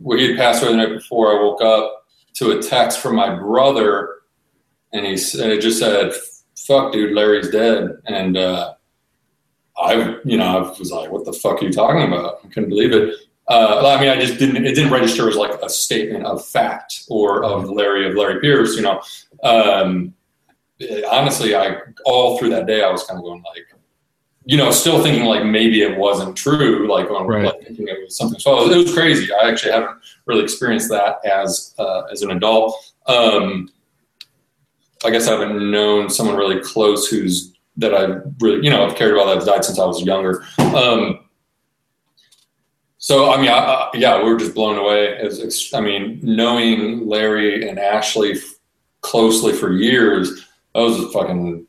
where 0.00 0.18
he 0.18 0.28
had 0.28 0.36
passed 0.36 0.62
away 0.62 0.72
the 0.72 0.78
night 0.78 0.92
before, 0.92 1.32
I 1.32 1.42
woke 1.42 1.62
up 1.62 2.06
to 2.34 2.58
a 2.58 2.62
text 2.62 3.00
from 3.00 3.16
my 3.16 3.34
brother, 3.34 4.20
and 4.92 5.06
he 5.06 5.12
and 5.12 5.52
it 5.52 5.60
just 5.60 5.78
said, 5.78 6.12
"Fuck, 6.56 6.92
dude, 6.92 7.14
Larry's 7.14 7.50
dead." 7.50 7.98
And 8.06 8.36
uh, 8.36 8.74
I, 9.76 10.16
you 10.24 10.36
know, 10.36 10.58
I 10.58 10.78
was 10.78 10.92
like, 10.92 11.10
what 11.10 11.24
the 11.24 11.32
fuck 11.32 11.62
are 11.62 11.64
you 11.64 11.72
talking 11.72 12.02
about? 12.02 12.40
I 12.44 12.48
couldn't 12.48 12.68
believe 12.68 12.92
it. 12.92 13.14
Uh, 13.48 13.82
I 13.86 14.00
mean, 14.00 14.08
I 14.08 14.20
just 14.20 14.38
didn't, 14.38 14.64
it 14.64 14.74
didn't 14.74 14.92
register 14.92 15.28
as 15.28 15.36
like 15.36 15.52
a 15.62 15.68
statement 15.68 16.24
of 16.24 16.44
fact 16.44 17.04
or 17.08 17.44
of 17.44 17.68
Larry, 17.68 18.08
of 18.08 18.14
Larry 18.14 18.40
Pierce, 18.40 18.76
you 18.76 18.82
know. 18.82 19.02
Um, 19.42 20.14
honestly, 21.10 21.54
I, 21.54 21.78
all 22.04 22.38
through 22.38 22.50
that 22.50 22.66
day, 22.66 22.82
I 22.82 22.90
was 22.90 23.02
kind 23.04 23.18
of 23.18 23.24
going 23.24 23.42
like, 23.42 23.66
you 24.44 24.56
know, 24.56 24.70
still 24.70 25.02
thinking 25.02 25.24
like 25.24 25.44
maybe 25.44 25.82
it 25.82 25.96
wasn't 25.96 26.36
true, 26.36 26.90
like, 26.90 27.10
on, 27.10 27.26
right. 27.26 27.44
like 27.44 27.62
thinking 27.62 27.88
it 27.88 28.02
was 28.04 28.16
something. 28.16 28.40
So 28.40 28.70
it 28.70 28.76
was 28.76 28.92
crazy. 28.92 29.32
I 29.32 29.48
actually 29.48 29.72
haven't 29.72 29.98
really 30.26 30.42
experienced 30.42 30.88
that 30.90 31.24
as, 31.24 31.74
uh, 31.78 32.02
as 32.10 32.22
an 32.22 32.32
adult. 32.32 32.74
Um, 33.06 33.70
I 35.04 35.10
guess 35.10 35.28
I 35.28 35.32
haven't 35.32 35.70
known 35.70 36.08
someone 36.10 36.36
really 36.36 36.60
close 36.60 37.08
who's 37.08 37.52
that 37.76 37.94
I 37.94 38.20
really, 38.40 38.64
you 38.64 38.70
know, 38.70 38.86
I've 38.86 38.96
cared 38.96 39.14
about 39.14 39.26
that 39.26 39.46
died 39.46 39.64
since 39.64 39.78
I 39.78 39.86
was 39.86 40.02
younger. 40.02 40.44
Um, 40.58 41.20
so 42.98 43.32
I 43.32 43.40
mean, 43.40 43.48
I, 43.48 43.58
I, 43.58 43.90
yeah, 43.94 44.22
we 44.22 44.30
were 44.30 44.38
just 44.38 44.54
blown 44.54 44.78
away. 44.78 45.16
As 45.16 45.70
I 45.74 45.80
mean, 45.80 46.20
knowing 46.22 47.06
Larry 47.06 47.68
and 47.68 47.78
Ashley 47.78 48.32
f- 48.32 48.44
closely 49.00 49.52
for 49.52 49.72
years, 49.72 50.46
that 50.74 50.80
was 50.80 51.00
a 51.00 51.10
fucking 51.10 51.66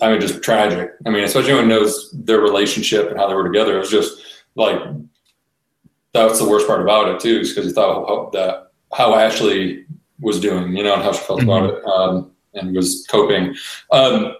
I 0.00 0.10
mean, 0.10 0.20
just 0.20 0.42
tragic. 0.42 0.90
I 1.06 1.10
mean, 1.10 1.24
especially 1.24 1.54
when 1.54 1.68
knows 1.68 2.10
their 2.12 2.40
relationship 2.40 3.10
and 3.10 3.18
how 3.18 3.28
they 3.28 3.34
were 3.34 3.44
together. 3.44 3.76
It 3.76 3.80
was 3.80 3.90
just 3.90 4.20
like 4.54 4.80
that's 6.12 6.38
the 6.38 6.48
worst 6.48 6.66
part 6.66 6.80
about 6.80 7.08
it 7.08 7.20
too, 7.20 7.40
is 7.40 7.50
because 7.50 7.66
he 7.66 7.72
thought 7.72 8.06
how, 8.06 8.30
that 8.32 8.70
how 8.92 9.14
Ashley 9.14 9.84
was 10.20 10.40
doing, 10.40 10.76
you 10.76 10.82
know, 10.82 10.94
and 10.94 11.02
how 11.02 11.12
she 11.12 11.24
felt 11.24 11.40
mm-hmm. 11.40 11.50
about 11.50 11.70
it, 11.70 11.84
um, 11.84 12.32
and 12.54 12.74
was 12.74 13.06
coping. 13.10 13.54
Um, 13.90 14.36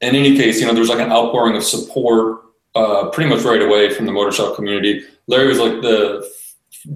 in 0.00 0.14
any 0.14 0.36
case, 0.36 0.60
you 0.60 0.66
know, 0.66 0.74
there's 0.74 0.88
like 0.88 1.00
an 1.00 1.10
outpouring 1.10 1.56
of 1.56 1.64
support 1.64 2.42
uh, 2.74 3.08
pretty 3.10 3.30
much 3.30 3.42
right 3.42 3.62
away 3.62 3.90
from 3.90 4.06
the 4.06 4.12
motorcycle 4.12 4.54
community. 4.54 5.04
Larry 5.26 5.48
was 5.48 5.58
like 5.58 5.82
the 5.82 6.28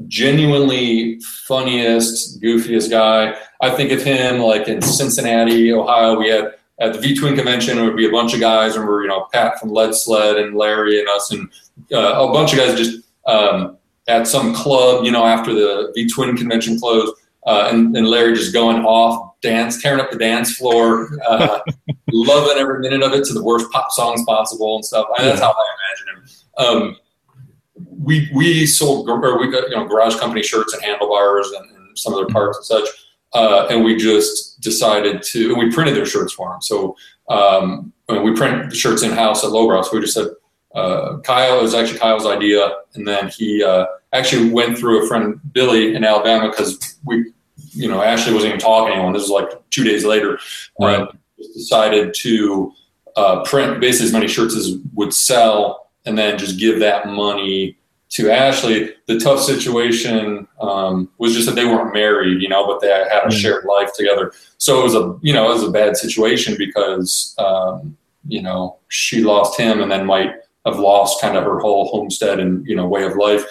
genuinely 0.07 1.20
funniest, 1.20 2.41
goofiest 2.43 2.91
guy. 2.91 3.35
I 3.61 3.70
think 3.70 3.91
of 3.93 4.03
him 4.03 4.41
like 4.41 4.68
in 4.68 4.83
Cincinnati, 4.83 5.72
Ohio. 5.72 6.18
We 6.18 6.29
had 6.29 6.55
at 6.81 6.93
the 6.93 6.99
V 6.99 7.14
Twin 7.14 7.35
convention, 7.35 7.79
it 7.79 7.83
would 7.83 7.97
be 7.97 8.07
a 8.07 8.11
bunch 8.11 8.35
of 8.35 8.41
guys, 8.41 8.76
and 8.76 8.87
we're 8.87 9.03
you 9.03 9.09
know 9.09 9.26
Pat 9.33 9.59
from 9.59 9.70
Lead 9.70 9.95
Sled 9.95 10.37
and 10.37 10.57
Larry 10.57 11.01
and 11.01 11.09
us, 11.09 11.31
and 11.33 11.49
uh, 11.93 12.29
a 12.29 12.33
bunch 12.33 12.53
of 12.53 12.59
guys 12.59 12.79
just 12.79 13.05
um, 13.26 13.76
at 14.09 14.26
some 14.26 14.55
club, 14.55 15.05
you 15.05 15.11
know, 15.11 15.24
after 15.24 15.53
the 15.53 15.93
V 15.95 16.09
Twin 16.09 16.37
convention 16.37 16.79
closed, 16.79 17.14
uh, 17.47 17.68
and, 17.70 17.97
and, 17.97 18.09
Larry 18.09 18.35
just 18.35 18.53
going 18.53 18.85
off, 18.85 19.41
dance, 19.43 19.81
tearing 19.81 20.01
up 20.01 20.11
the 20.11 20.18
dance 20.18 20.57
floor, 20.57 21.09
uh, 21.29 21.61
loving 22.12 22.59
every 22.59 22.81
minute 22.81 23.03
of 23.03 23.12
it 23.12 23.24
to 23.24 23.35
the 23.35 23.43
worst 23.43 23.70
pop 23.70 23.91
songs 23.91 24.24
possible 24.26 24.76
and 24.76 24.85
stuff. 24.85 25.07
I 25.16 25.22
mean, 25.22 25.31
that's 25.31 25.41
how 25.41 25.53
I 25.53 25.64
imagine 25.76 26.16
him. 26.16 26.29
Um, 26.59 26.97
we 28.01 28.31
we 28.35 28.66
sold 28.66 29.09
or 29.09 29.39
we 29.39 29.51
got 29.51 29.68
you 29.68 29.76
know 29.76 29.87
garage 29.87 30.16
company 30.16 30.43
shirts 30.43 30.74
and 30.74 30.83
handlebars 30.83 31.49
and, 31.51 31.70
and 31.76 31.99
some 31.99 32.12
of 32.12 32.18
their 32.18 32.29
parts 32.29 32.59
and 32.59 32.66
such, 32.66 32.89
uh, 33.35 33.66
and 33.70 33.85
we 33.85 33.97
just 33.97 34.61
decided 34.61 35.22
to 35.22 35.51
and 35.51 35.59
we 35.59 35.70
printed 35.70 35.97
their 35.97 36.07
shirts 36.07 36.33
for 36.33 36.51
them. 36.51 36.61
So 36.61 36.97
um, 37.29 37.93
we 38.09 38.35
print 38.35 38.70
the 38.70 38.76
shirts 38.76 39.03
in 39.03 39.11
house 39.12 39.45
at 39.45 39.51
Lowbrow. 39.51 39.83
So 39.83 39.91
we 39.95 40.01
just 40.01 40.14
said 40.14 40.29
uh, 40.74 41.18
Kyle 41.18 41.59
it 41.59 41.62
was 41.62 41.74
actually 41.74 41.99
Kyle's 41.99 42.26
idea, 42.26 42.70
and 42.95 43.07
then 43.07 43.29
he 43.29 43.62
uh, 43.62 43.87
actually 44.12 44.51
went 44.51 44.79
through 44.79 45.05
a 45.05 45.09
friend 45.09 45.41
Billy 45.53 45.95
in 45.95 46.05
Alabama 46.05 46.51
because 46.51 46.99
we 47.05 47.33
you 47.57 47.89
know 47.89 48.03
Ashley 48.03 48.35
wasn't 48.35 48.51
even 48.51 48.61
talking 48.61 48.93
to 48.93 48.95
anyone. 48.95 49.12
This 49.12 49.22
was 49.22 49.31
like 49.31 49.51
two 49.70 49.85
days 49.85 50.05
later. 50.05 50.39
Right. 50.81 51.01
Uh, 51.01 51.12
decided 51.55 52.12
to 52.14 52.72
uh, 53.16 53.43
print 53.45 53.81
basically 53.81 54.07
as 54.09 54.12
many 54.12 54.29
shirts 54.29 54.55
as 54.57 54.76
would 54.95 55.14
sell, 55.14 55.91
and 56.05 56.18
then 56.18 56.39
just 56.39 56.59
give 56.59 56.81
that 56.81 57.07
money 57.07 57.78
to 58.11 58.30
Ashley, 58.30 58.94
the 59.06 59.18
tough 59.18 59.40
situation 59.40 60.48
um, 60.61 61.11
was 61.18 61.34
just 61.34 61.46
that 61.46 61.54
they 61.54 61.66
weren't 61.66 61.92
married, 61.92 62.40
you 62.40 62.48
know, 62.48 62.66
but 62.66 62.80
they 62.80 62.88
had 62.88 63.04
a 63.04 63.26
mm-hmm. 63.26 63.30
shared 63.30 63.64
life 63.64 63.92
together. 63.94 64.32
So 64.56 64.80
it 64.80 64.84
was 64.84 64.94
a, 64.94 65.18
you 65.20 65.32
know, 65.32 65.50
it 65.50 65.54
was 65.54 65.64
a 65.64 65.70
bad 65.70 65.96
situation 65.96 66.54
because, 66.56 67.34
um, 67.38 67.96
you 68.26 68.40
know, 68.40 68.78
she 68.88 69.22
lost 69.22 69.59
him 69.59 69.82
and 69.82 69.90
then 69.90 70.06
might 70.06 70.32
have 70.64 70.78
lost 70.78 71.20
kind 71.20 71.36
of 71.36 71.44
her 71.44 71.61
whole 71.61 71.88
homestead 71.88 72.40
and, 72.40 72.66
you 72.66 72.74
know, 72.74 72.86
way 72.86 73.04
of 73.04 73.16
life, 73.16 73.44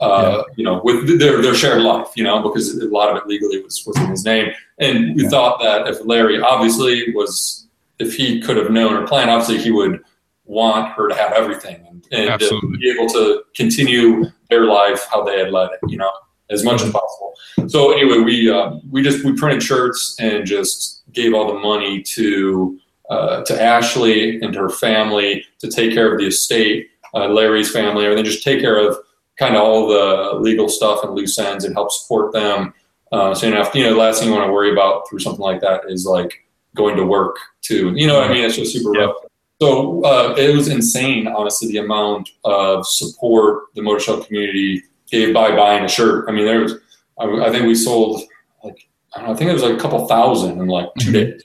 uh, 0.00 0.44
yeah. 0.46 0.54
you 0.56 0.64
know, 0.64 0.80
with 0.84 1.18
their, 1.18 1.42
their 1.42 1.54
shared 1.54 1.82
life, 1.82 2.08
you 2.14 2.22
know, 2.22 2.40
because 2.40 2.76
a 2.78 2.86
lot 2.86 3.10
of 3.10 3.16
it 3.16 3.26
legally 3.26 3.62
was, 3.62 3.84
was 3.84 3.96
in 3.98 4.06
his 4.06 4.24
name. 4.24 4.52
And 4.78 5.16
we 5.16 5.24
yeah. 5.24 5.28
thought 5.28 5.60
that 5.60 5.88
if 5.88 6.04
Larry 6.04 6.40
obviously 6.40 7.12
was, 7.14 7.66
if 7.98 8.14
he 8.14 8.40
could 8.40 8.56
have 8.56 8.70
known 8.70 8.94
or 8.94 9.06
planned, 9.06 9.30
obviously 9.30 9.58
he 9.58 9.70
would 9.70 10.02
want 10.44 10.92
her 10.92 11.08
to 11.08 11.14
have 11.14 11.32
everything 11.32 12.02
and 12.12 12.40
to 12.40 12.76
be 12.78 12.90
able 12.90 13.08
to 13.08 13.42
continue 13.54 14.26
their 14.50 14.64
life 14.66 15.06
how 15.10 15.24
they 15.24 15.38
had 15.38 15.50
led 15.50 15.70
it, 15.72 15.80
you 15.88 15.96
know, 15.96 16.10
as 16.50 16.64
much 16.64 16.82
as 16.82 16.90
possible. 16.90 17.34
So 17.68 17.92
anyway, 17.92 18.18
we 18.18 18.50
uh, 18.50 18.76
we 18.90 19.02
just 19.02 19.24
we 19.24 19.34
printed 19.34 19.62
shirts 19.62 20.16
and 20.20 20.46
just 20.46 21.02
gave 21.12 21.34
all 21.34 21.52
the 21.52 21.58
money 21.58 22.02
to 22.02 22.78
uh, 23.10 23.42
to 23.44 23.62
Ashley 23.62 24.40
and 24.40 24.54
her 24.54 24.68
family 24.68 25.44
to 25.60 25.70
take 25.70 25.92
care 25.92 26.12
of 26.12 26.18
the 26.18 26.26
estate, 26.26 26.90
uh, 27.14 27.28
Larry's 27.28 27.70
family, 27.72 28.06
and 28.06 28.16
then 28.16 28.24
just 28.24 28.42
take 28.42 28.60
care 28.60 28.78
of 28.78 28.96
kind 29.38 29.56
of 29.56 29.62
all 29.62 29.88
the 29.88 30.38
legal 30.38 30.68
stuff 30.68 31.02
and 31.02 31.14
loose 31.14 31.38
ends 31.38 31.64
and 31.64 31.74
help 31.74 31.90
support 31.90 32.32
them. 32.32 32.72
Uh, 33.12 33.34
so 33.34 33.46
you 33.46 33.54
know, 33.54 33.68
you 33.74 33.84
know, 33.84 33.90
the 33.90 33.96
last 33.96 34.18
thing 34.18 34.28
you 34.28 34.34
want 34.34 34.46
to 34.46 34.52
worry 34.52 34.72
about 34.72 35.08
through 35.08 35.20
something 35.20 35.40
like 35.42 35.60
that 35.60 35.82
is 35.88 36.04
like 36.06 36.44
going 36.74 36.96
to 36.96 37.04
work 37.04 37.36
too. 37.62 37.92
You 37.94 38.06
know 38.06 38.20
what 38.20 38.30
I 38.30 38.32
mean? 38.32 38.44
It's 38.44 38.56
just 38.56 38.72
super 38.72 38.96
yep. 38.96 39.08
rough. 39.08 39.16
So 39.64 40.04
uh, 40.04 40.34
it 40.36 40.54
was 40.54 40.68
insane, 40.68 41.26
honestly, 41.26 41.68
the 41.68 41.78
amount 41.78 42.28
of 42.44 42.86
support 42.86 43.74
the 43.74 43.80
motor 43.80 43.94
motorcycle 43.94 44.24
community 44.24 44.82
gave 45.10 45.32
by 45.32 45.56
buying 45.56 45.84
a 45.84 45.88
shirt. 45.88 46.26
I 46.28 46.32
mean, 46.32 46.44
there 46.44 46.60
was, 46.60 46.74
I, 47.18 47.24
I 47.46 47.50
think 47.50 47.64
we 47.64 47.74
sold 47.74 48.20
like, 48.62 48.86
I, 49.16 49.22
know, 49.22 49.32
I, 49.32 49.34
think 49.34 49.48
it 49.48 49.54
was 49.54 49.62
like 49.62 49.78
a 49.78 49.80
couple 49.80 50.06
thousand 50.06 50.60
in 50.60 50.66
like 50.66 50.88
2 50.98 51.06
mm-hmm. 51.06 51.12
days. 51.12 51.44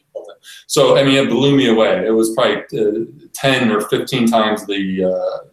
So, 0.67 0.97
I 0.97 1.03
mean, 1.05 1.15
it 1.15 1.29
blew 1.29 1.55
me 1.55 1.67
away. 1.69 2.05
It 2.05 2.11
was 2.11 2.35
probably 2.35 2.57
uh, 2.77 3.05
10 3.35 3.71
or 3.71 3.87
15 3.87 4.27
times 4.27 4.65
the, 4.65 5.05
uh, 5.05 5.47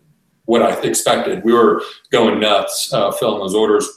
what 0.47 0.63
I 0.63 0.77
expected. 0.81 1.45
We 1.45 1.53
were 1.53 1.83
going 2.11 2.41
nuts 2.41 2.93
uh, 2.93 3.13
filling 3.13 3.39
those 3.39 3.55
orders. 3.55 3.89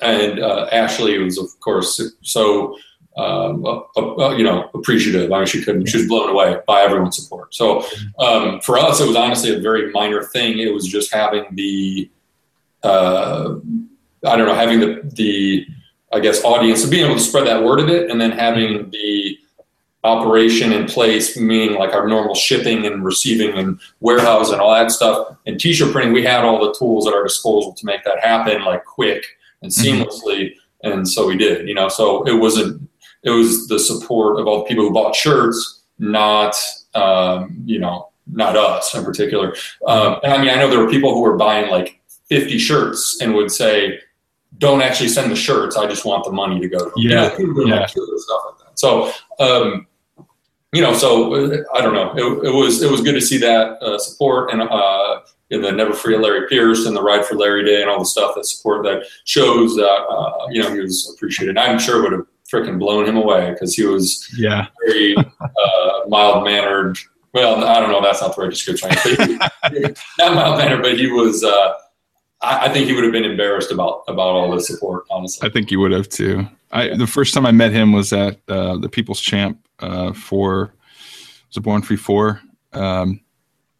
And 0.00 0.40
uh, 0.40 0.68
Ashley 0.72 1.18
was, 1.18 1.38
of 1.38 1.48
course, 1.60 2.00
so 2.22 2.76
um, 3.16 3.64
uh, 3.64 3.80
uh, 3.96 4.30
you 4.36 4.44
know, 4.44 4.70
appreciative. 4.74 5.32
I 5.32 5.38
mean, 5.38 5.46
she 5.46 5.62
couldn't, 5.62 5.86
she 5.86 5.98
was 5.98 6.06
blown 6.06 6.30
away 6.30 6.58
by 6.66 6.80
everyone's 6.80 7.16
support. 7.16 7.54
So 7.54 7.84
um, 8.18 8.60
for 8.60 8.78
us, 8.78 9.00
it 9.00 9.06
was 9.06 9.16
honestly 9.16 9.54
a 9.54 9.60
very 9.60 9.90
minor 9.92 10.22
thing. 10.22 10.58
It 10.58 10.72
was 10.72 10.86
just 10.86 11.12
having 11.12 11.44
the, 11.52 12.10
uh, 12.82 13.56
I 14.24 14.36
don't 14.36 14.46
know, 14.46 14.54
having 14.54 14.80
the, 14.80 15.02
the, 15.04 15.66
I 16.12 16.20
guess, 16.20 16.44
audience, 16.44 16.84
being 16.86 17.04
able 17.04 17.16
to 17.16 17.20
spread 17.20 17.46
that 17.46 17.62
word 17.62 17.80
of 17.80 17.88
it 17.88 18.10
and 18.10 18.20
then 18.20 18.32
having 18.32 18.90
the 18.90 19.38
operation 20.04 20.72
in 20.72 20.86
place, 20.86 21.36
meaning 21.36 21.78
like 21.78 21.94
our 21.94 22.08
normal 22.08 22.34
shipping 22.34 22.86
and 22.86 23.04
receiving 23.04 23.56
and 23.56 23.78
warehouse 24.00 24.50
and 24.50 24.60
all 24.60 24.72
that 24.72 24.90
stuff. 24.90 25.36
And 25.46 25.60
t-shirt 25.60 25.92
printing, 25.92 26.12
we 26.12 26.24
had 26.24 26.44
all 26.44 26.64
the 26.64 26.74
tools 26.74 27.06
at 27.06 27.14
our 27.14 27.22
disposal 27.22 27.72
to 27.74 27.86
make 27.86 28.04
that 28.04 28.20
happen 28.20 28.64
like 28.64 28.84
quick 28.84 29.24
and 29.62 29.70
mm-hmm. 29.70 30.02
seamlessly. 30.02 30.50
Mm-hmm. 30.50 30.92
And 30.92 31.08
so 31.08 31.26
we 31.26 31.36
did, 31.36 31.68
you 31.68 31.74
know, 31.74 31.88
so 31.88 32.24
it 32.24 32.34
wasn't 32.34 32.88
it 33.22 33.30
was 33.30 33.68
the 33.68 33.78
support 33.78 34.38
of 34.38 34.46
all 34.46 34.58
the 34.58 34.64
people 34.64 34.84
who 34.84 34.92
bought 34.92 35.14
shirts, 35.14 35.82
not 35.98 36.56
um, 36.94 37.62
you 37.64 37.78
know 37.78 38.08
not 38.30 38.56
us 38.56 38.94
in 38.94 39.04
particular. 39.04 39.54
Um, 39.86 40.18
and 40.22 40.32
I 40.32 40.38
mean, 40.38 40.50
I 40.50 40.56
know 40.56 40.70
there 40.70 40.78
were 40.78 40.90
people 40.90 41.14
who 41.14 41.20
were 41.20 41.36
buying 41.36 41.70
like 41.70 42.00
50 42.28 42.58
shirts 42.58 43.20
and 43.20 43.34
would 43.34 43.50
say, 43.50 44.00
"Don't 44.58 44.82
actually 44.82 45.08
send 45.08 45.30
the 45.30 45.36
shirts. 45.36 45.76
I 45.76 45.86
just 45.86 46.04
want 46.04 46.24
the 46.24 46.32
money 46.32 46.60
to 46.60 46.68
go." 46.68 46.78
To 46.78 46.92
yeah, 46.96 47.36
you 47.38 47.52
know, 47.52 47.76
yeah. 47.76 47.86
stuff 47.86 48.42
like 48.46 48.66
that. 48.66 48.78
So. 48.78 49.12
Um, 49.38 49.86
you 50.74 50.80
know, 50.80 50.94
so 50.94 51.52
I 51.74 51.82
don't 51.82 51.92
know. 51.92 52.14
It, 52.16 52.46
it, 52.46 52.50
was 52.50 52.82
it 52.82 52.90
was 52.90 53.02
good 53.02 53.12
to 53.12 53.20
see 53.20 53.36
that 53.36 53.82
uh, 53.82 53.98
support 53.98 54.52
and 54.52 54.62
uh, 54.62 55.20
in 55.50 55.60
the 55.60 55.70
Never 55.70 55.92
Free 55.92 56.16
Larry 56.16 56.48
Pierce 56.48 56.86
and 56.86 56.96
the 56.96 57.02
Ride 57.02 57.26
for 57.26 57.34
Larry 57.34 57.62
Day 57.62 57.82
and 57.82 57.90
all 57.90 57.98
the 57.98 58.06
stuff 58.06 58.34
that 58.34 58.46
support 58.46 58.82
that 58.84 59.04
shows 59.24 59.76
that 59.76 60.06
uh, 60.08 60.46
you 60.50 60.62
know 60.62 60.72
he 60.72 60.80
was 60.80 61.14
appreciated. 61.14 61.58
I'm 61.58 61.78
sure 61.78 62.02
would 62.02 62.12
have 62.12 62.26
freaking 62.52 62.78
blown 62.78 63.06
him 63.06 63.16
away 63.16 63.50
because 63.50 63.74
he 63.74 63.84
was 63.84 64.28
yeah 64.36 64.66
very 64.86 65.16
uh, 65.16 66.00
mild 66.08 66.44
mannered. 66.44 66.98
Well, 67.32 67.64
I 67.64 67.80
don't 67.80 67.90
know. 67.90 68.02
That's 68.02 68.20
not 68.20 68.36
the 68.36 68.42
right 68.42 68.50
description. 68.50 68.90
not 70.18 70.34
mild 70.34 70.58
mannered, 70.58 70.82
but 70.82 70.98
he 70.98 71.10
was. 71.10 71.42
Uh, 71.42 71.74
I, 72.42 72.66
I, 72.66 72.68
think 72.68 72.86
he 72.86 72.92
would 72.92 73.04
have 73.04 73.12
been 73.12 73.24
embarrassed 73.24 73.72
about 73.72 74.02
about 74.08 74.28
all 74.28 74.50
the 74.50 74.60
support. 74.60 75.04
Honestly, 75.10 75.48
I 75.48 75.52
think 75.52 75.70
he 75.70 75.76
would 75.76 75.92
have 75.92 76.08
too. 76.08 76.46
I 76.70 76.94
the 76.94 77.06
first 77.06 77.32
time 77.32 77.46
I 77.46 77.52
met 77.52 77.72
him 77.72 77.92
was 77.92 78.12
at 78.12 78.38
uh, 78.48 78.76
the 78.76 78.88
People's 78.88 79.20
Champ 79.20 79.58
uh, 79.80 80.12
for 80.12 80.74
was 81.48 81.56
it 81.56 81.60
Born 81.60 81.82
Free 81.82 81.96
Four. 81.96 82.40
Um, 82.72 83.20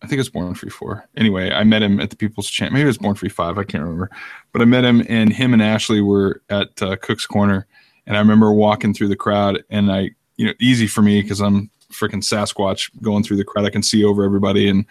I 0.03 0.07
think 0.07 0.19
it's 0.19 0.29
Born 0.29 0.55
Free 0.55 0.71
Four. 0.71 1.09
Anyway, 1.17 1.51
I 1.51 1.65
met 1.65 1.83
him 1.83 2.01
at 2.01 2.11
the 2.11 2.17
People's 2.17 2.51
Champ. 2.51 2.73
Maybe 2.73 2.83
it 2.83 2.87
was 2.87 2.99
Born 2.99 3.15
Free 3.15 3.29
Five. 3.29 3.59
I 3.59 3.65
can't 3.65 3.85
remember. 3.85 4.11
But 4.53 4.63
I 4.63 4.65
met 4.65 4.85
him, 4.85 5.05
and 5.09 5.33
him 5.33 5.53
and 5.53 5.63
Ashley 5.63 6.01
were 6.01 6.43
at 6.51 6.83
uh, 6.83 6.97
Cook's 6.97 7.27
Corner, 7.27 7.67
and 8.07 8.17
I 8.17 8.21
remember 8.21 8.53
walking 8.53 8.95
through 8.95 9.09
the 9.09 9.17
crowd, 9.17 9.63
and 9.71 9.93
I, 9.93 10.11
you 10.37 10.47
know, 10.47 10.55
easy 10.61 10.87
for 10.87 11.03
me 11.03 11.23
because 11.23 11.41
I'm 11.41 11.71
freaking 11.93 12.23
Sasquatch 12.23 12.91
going 13.03 13.23
through 13.23 13.37
the 13.37 13.45
crowd. 13.45 13.67
I 13.67 13.71
can 13.71 13.83
see 13.83 14.05
over 14.05 14.25
everybody, 14.25 14.69
and 14.69 14.85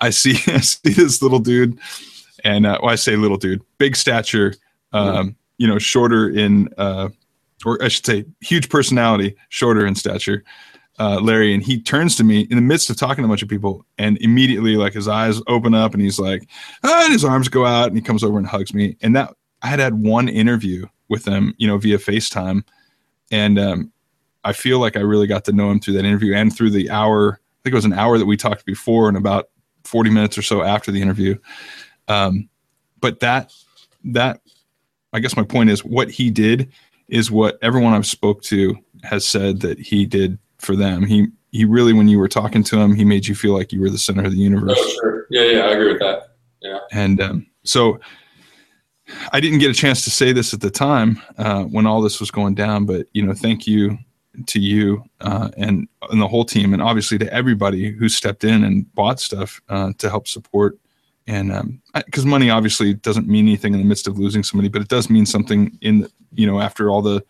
I 0.00 0.10
see 0.10 0.32
I 0.52 0.60
see 0.60 0.90
this 0.90 1.22
little 1.22 1.38
dude, 1.38 1.78
and 2.44 2.66
uh, 2.66 2.78
well, 2.82 2.92
I 2.92 2.96
say 2.96 3.16
little 3.16 3.36
dude, 3.36 3.62
big 3.78 3.96
stature, 3.96 4.54
um, 4.92 5.36
you 5.58 5.66
know, 5.66 5.78
shorter 5.78 6.28
in, 6.28 6.68
uh, 6.78 7.08
or 7.64 7.82
I 7.82 7.88
should 7.88 8.06
say, 8.06 8.24
huge 8.40 8.68
personality, 8.68 9.36
shorter 9.48 9.86
in 9.86 9.94
stature. 9.94 10.44
Uh, 11.00 11.20
Larry, 11.20 11.54
and 11.54 11.62
he 11.62 11.80
turns 11.80 12.16
to 12.16 12.24
me 12.24 12.40
in 12.50 12.56
the 12.56 12.62
midst 12.62 12.90
of 12.90 12.96
talking 12.96 13.22
to 13.22 13.26
a 13.26 13.28
bunch 13.28 13.42
of 13.42 13.48
people, 13.48 13.86
and 13.98 14.18
immediately, 14.18 14.74
like 14.74 14.94
his 14.94 15.06
eyes 15.06 15.40
open 15.46 15.72
up, 15.72 15.94
and 15.94 16.02
he's 16.02 16.18
like, 16.18 16.48
ah, 16.82 17.04
and 17.04 17.12
his 17.12 17.24
arms 17.24 17.48
go 17.48 17.64
out, 17.64 17.86
and 17.86 17.96
he 17.96 18.02
comes 18.02 18.24
over 18.24 18.36
and 18.36 18.48
hugs 18.48 18.74
me. 18.74 18.96
And 19.00 19.14
that 19.14 19.32
I 19.62 19.68
had 19.68 19.78
had 19.78 19.94
one 19.94 20.28
interview 20.28 20.86
with 21.08 21.24
them, 21.24 21.54
you 21.58 21.66
know, 21.66 21.78
via 21.78 21.98
FaceTime. 21.98 22.62
And 23.30 23.58
um, 23.58 23.92
I 24.44 24.52
feel 24.52 24.78
like 24.78 24.96
I 24.96 25.00
really 25.00 25.26
got 25.26 25.44
to 25.46 25.52
know 25.52 25.70
him 25.70 25.80
through 25.80 25.94
that 25.94 26.04
interview 26.04 26.34
and 26.34 26.54
through 26.54 26.70
the 26.70 26.90
hour. 26.90 27.34
I 27.34 27.58
think 27.62 27.72
it 27.72 27.76
was 27.76 27.84
an 27.84 27.92
hour 27.92 28.18
that 28.18 28.26
we 28.26 28.36
talked 28.36 28.64
before 28.64 29.08
and 29.08 29.16
about 29.16 29.50
40 29.84 30.10
minutes 30.10 30.38
or 30.38 30.42
so 30.42 30.62
after 30.62 30.90
the 30.90 31.02
interview. 31.02 31.36
Um, 32.08 32.48
but 33.00 33.20
that, 33.20 33.52
that, 34.04 34.40
I 35.12 35.20
guess 35.20 35.36
my 35.36 35.42
point 35.42 35.70
is 35.70 35.84
what 35.84 36.10
he 36.10 36.30
did 36.30 36.72
is 37.08 37.30
what 37.30 37.58
everyone 37.62 37.94
I've 37.94 38.06
spoke 38.06 38.42
to 38.42 38.76
has 39.02 39.26
said 39.26 39.60
that 39.60 39.78
he 39.78 40.04
did 40.06 40.38
for 40.58 40.76
them. 40.76 41.04
He 41.04 41.28
he 41.50 41.64
really, 41.64 41.92
when 41.92 42.08
you 42.08 42.18
were 42.18 42.28
talking 42.28 42.62
to 42.64 42.78
him, 42.78 42.94
he 42.94 43.04
made 43.04 43.26
you 43.26 43.34
feel 43.34 43.54
like 43.54 43.72
you 43.72 43.80
were 43.80 43.90
the 43.90 43.98
center 43.98 44.24
of 44.24 44.32
the 44.32 44.38
universe. 44.38 44.76
Oh, 44.78 44.98
sure. 45.00 45.26
Yeah, 45.30 45.42
yeah, 45.44 45.60
I 45.60 45.70
agree 45.70 45.92
with 45.92 46.00
that. 46.00 46.36
Yeah. 46.60 46.78
And 46.92 47.20
um, 47.20 47.46
so 47.64 47.98
I 49.32 49.40
didn't 49.40 49.58
get 49.60 49.70
a 49.70 49.74
chance 49.74 50.04
to 50.04 50.10
say 50.10 50.32
this 50.32 50.52
at 50.54 50.60
the 50.60 50.70
time 50.70 51.20
uh, 51.38 51.64
when 51.64 51.86
all 51.86 52.02
this 52.02 52.20
was 52.20 52.30
going 52.30 52.54
down, 52.54 52.84
but 52.86 53.06
you 53.12 53.22
know, 53.24 53.32
thank 53.34 53.66
you 53.66 53.98
to 54.46 54.60
you 54.60 55.02
uh, 55.20 55.48
and 55.56 55.88
and 56.10 56.20
the 56.20 56.28
whole 56.28 56.44
team, 56.44 56.72
and 56.72 56.82
obviously 56.82 57.18
to 57.18 57.32
everybody 57.32 57.90
who 57.90 58.08
stepped 58.08 58.44
in 58.44 58.64
and 58.64 58.92
bought 58.94 59.18
stuff 59.20 59.60
uh, 59.68 59.92
to 59.98 60.08
help 60.10 60.28
support. 60.28 60.78
And 61.26 61.80
because 62.06 62.24
money 62.24 62.48
obviously 62.48 62.94
doesn't 62.94 63.28
mean 63.28 63.46
anything 63.46 63.74
in 63.74 63.80
the 63.80 63.84
midst 63.86 64.08
of 64.08 64.18
losing 64.18 64.42
somebody, 64.42 64.68
but 64.68 64.80
it 64.80 64.88
does 64.88 65.10
mean 65.10 65.26
something 65.26 65.76
in 65.82 66.00
the, 66.00 66.10
you 66.32 66.46
know 66.46 66.60
after 66.60 66.88
all 66.90 67.02
the 67.02 67.22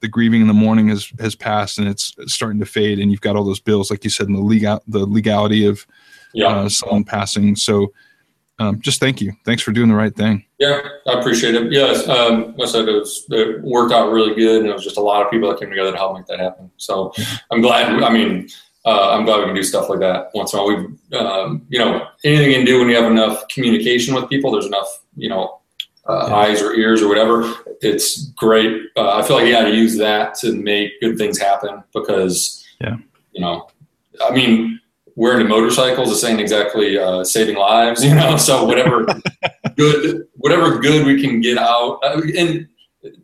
the 0.00 0.08
grieving 0.08 0.40
in 0.40 0.46
the 0.48 0.54
morning 0.54 0.88
has 0.88 1.12
has 1.20 1.34
passed 1.34 1.78
and 1.78 1.88
it's 1.88 2.14
starting 2.26 2.60
to 2.60 2.66
fade, 2.66 2.98
and 3.00 3.10
you've 3.10 3.20
got 3.20 3.34
all 3.36 3.44
those 3.44 3.60
bills, 3.60 3.90
like 3.90 4.04
you 4.04 4.10
said, 4.10 4.26
in 4.28 4.34
the 4.34 4.40
legal 4.40 4.80
the 4.86 5.06
legality 5.06 5.66
of 5.66 5.86
Yeah. 6.34 6.46
uh, 6.48 6.68
someone 6.68 7.04
passing. 7.04 7.56
So 7.56 7.92
um, 8.62 8.80
just 8.80 9.00
thank 9.00 9.20
you. 9.20 9.32
Thanks 9.44 9.62
for 9.62 9.72
doing 9.72 9.88
the 9.88 9.94
right 9.94 10.14
thing. 10.14 10.44
Yeah, 10.58 10.80
I 11.06 11.18
appreciate 11.18 11.54
it. 11.54 11.72
Yes, 11.72 12.08
um, 12.08 12.54
I 12.60 12.66
said, 12.66 12.88
it, 12.88 12.92
was, 12.92 13.24
it 13.30 13.60
worked 13.62 13.92
out 13.92 14.12
really 14.12 14.34
good, 14.34 14.60
and 14.60 14.68
it 14.70 14.72
was 14.72 14.84
just 14.84 14.96
a 14.96 15.00
lot 15.00 15.24
of 15.24 15.30
people 15.30 15.48
that 15.48 15.58
came 15.58 15.70
together 15.70 15.90
to 15.92 15.96
help 15.96 16.16
make 16.16 16.26
that 16.26 16.38
happen. 16.38 16.70
So 16.76 17.12
I'm 17.50 17.60
glad. 17.60 18.02
I 18.02 18.10
mean, 18.12 18.48
uh, 18.84 19.10
I'm 19.10 19.24
glad 19.24 19.40
we 19.40 19.46
can 19.46 19.54
do 19.54 19.62
stuff 19.62 19.88
like 19.88 20.00
that 20.00 20.30
once 20.34 20.52
in 20.52 20.58
a 20.58 20.62
while. 20.64 20.76
We, 21.10 21.16
um, 21.18 21.66
you 21.68 21.78
know, 21.78 22.06
anything 22.24 22.50
you 22.50 22.56
can 22.56 22.66
do 22.66 22.78
when 22.78 22.88
you 22.88 22.96
have 22.96 23.10
enough 23.10 23.46
communication 23.48 24.14
with 24.14 24.28
people, 24.28 24.52
there's 24.52 24.66
enough, 24.66 25.00
you 25.16 25.28
know, 25.28 25.60
uh, 26.08 26.26
Yeah. 26.28 26.34
eyes 26.34 26.62
or 26.62 26.74
ears 26.74 27.00
or 27.02 27.08
whatever. 27.08 27.52
It's 27.80 28.26
great. 28.32 28.82
Uh, 28.96 29.16
I 29.16 29.22
feel 29.22 29.36
like 29.36 29.46
you 29.46 29.52
got 29.52 29.64
to 29.64 29.74
use 29.74 29.96
that 29.98 30.34
to 30.40 30.52
make 30.52 31.00
good 31.00 31.16
things 31.18 31.38
happen 31.38 31.82
because, 31.94 32.64
Yeah. 32.80 32.96
you 33.32 33.40
know, 33.40 33.68
I 34.20 34.30
mean, 34.34 34.80
wearing 35.16 35.44
the 35.44 35.48
motorcycles 35.48 36.10
is 36.10 36.20
saying 36.20 36.40
exactly 36.40 36.98
uh, 36.98 37.24
saving 37.24 37.56
lives, 37.56 38.04
you 38.04 38.14
know. 38.14 38.36
So 38.36 38.64
whatever 38.64 39.06
good, 39.76 40.28
whatever 40.34 40.78
good 40.78 41.06
we 41.06 41.22
can 41.22 41.40
get 41.40 41.58
out, 41.58 42.00
uh, 42.02 42.20
and 42.36 42.68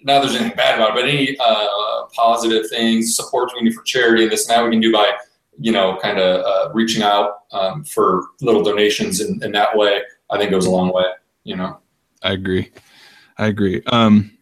now 0.03 0.21
there's 0.21 0.35
anything 0.35 0.57
bad 0.57 0.79
about 0.79 0.91
it, 0.91 0.95
but 0.95 1.09
any 1.09 1.37
uh, 1.39 2.05
positive 2.13 2.69
things, 2.69 3.15
support 3.15 3.51
do 3.59 3.73
for 3.73 3.83
charity, 3.83 4.25
and 4.25 4.33
this 4.33 4.49
and 4.49 4.57
that 4.57 4.65
we 4.65 4.71
can 4.71 4.81
do 4.81 4.93
by, 4.93 5.13
you 5.59 5.73
know, 5.73 5.99
kind 6.03 6.19
of 6.19 6.45
uh, 6.45 6.73
reaching 6.73 7.03
out 7.03 7.43
um, 7.53 7.85
for 7.85 8.25
little 8.41 8.63
donations 8.63 9.21
in, 9.21 9.43
in 9.43 9.53
that 9.53 9.77
way. 9.77 10.03
I 10.31 10.39
think 10.39 10.51
goes 10.51 10.67
a 10.67 10.71
long 10.71 10.93
way, 10.93 11.07
you 11.45 11.57
know. 11.57 11.79
I 12.23 12.33
agree. 12.33 12.71
I 13.39 13.47
agree. 13.47 13.83
Um, 13.87 14.37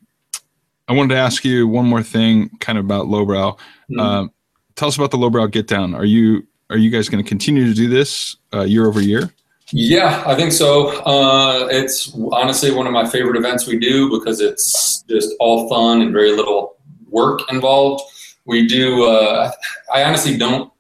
I 0.89 0.93
wanted 0.93 1.15
to 1.15 1.21
ask 1.21 1.45
you 1.45 1.69
one 1.69 1.87
more 1.87 2.03
thing, 2.03 2.51
kind 2.61 2.79
of 2.79 2.85
about 2.85 3.07
lowbrow. 3.07 3.57
Mhm. 3.91 4.01
Um, 4.01 4.33
tell 4.75 4.89
us 4.89 4.97
about 4.97 5.11
the 5.11 5.19
lowbrow 5.19 5.49
get 5.49 5.67
down. 5.67 5.95
Are 5.95 6.05
you 6.05 6.47
are 6.71 6.77
you 6.77 6.91
guys 6.91 7.09
going 7.09 7.23
to 7.23 7.29
continue 7.29 7.67
to 7.67 7.75
do 7.75 7.89
this 7.89 8.37
uh, 8.53 8.63
year 8.63 8.87
over 8.87 9.01
year? 9.01 9.33
Yeah, 9.73 10.23
I 10.27 10.37
think 10.37 10.53
so. 10.53 10.89
Uh, 11.03 11.67
it's 11.71 12.17
honestly 12.33 12.71
one 12.71 12.87
of 12.87 12.93
my 12.93 13.09
favorite 13.09 13.37
events 13.37 13.67
we 13.67 13.79
do 13.79 14.11
because 14.11 14.41
it's 14.41 15.03
just 15.09 15.35
all 15.41 15.69
fun 15.69 16.03
and 16.03 16.13
very 16.13 16.33
little 16.33 16.77
work 17.09 17.41
involved. 17.51 18.05
We 18.45 18.67
do. 18.67 19.05
Uh, 19.05 19.51
I 19.93 20.05
honestly 20.05 20.37
don't 20.37 20.73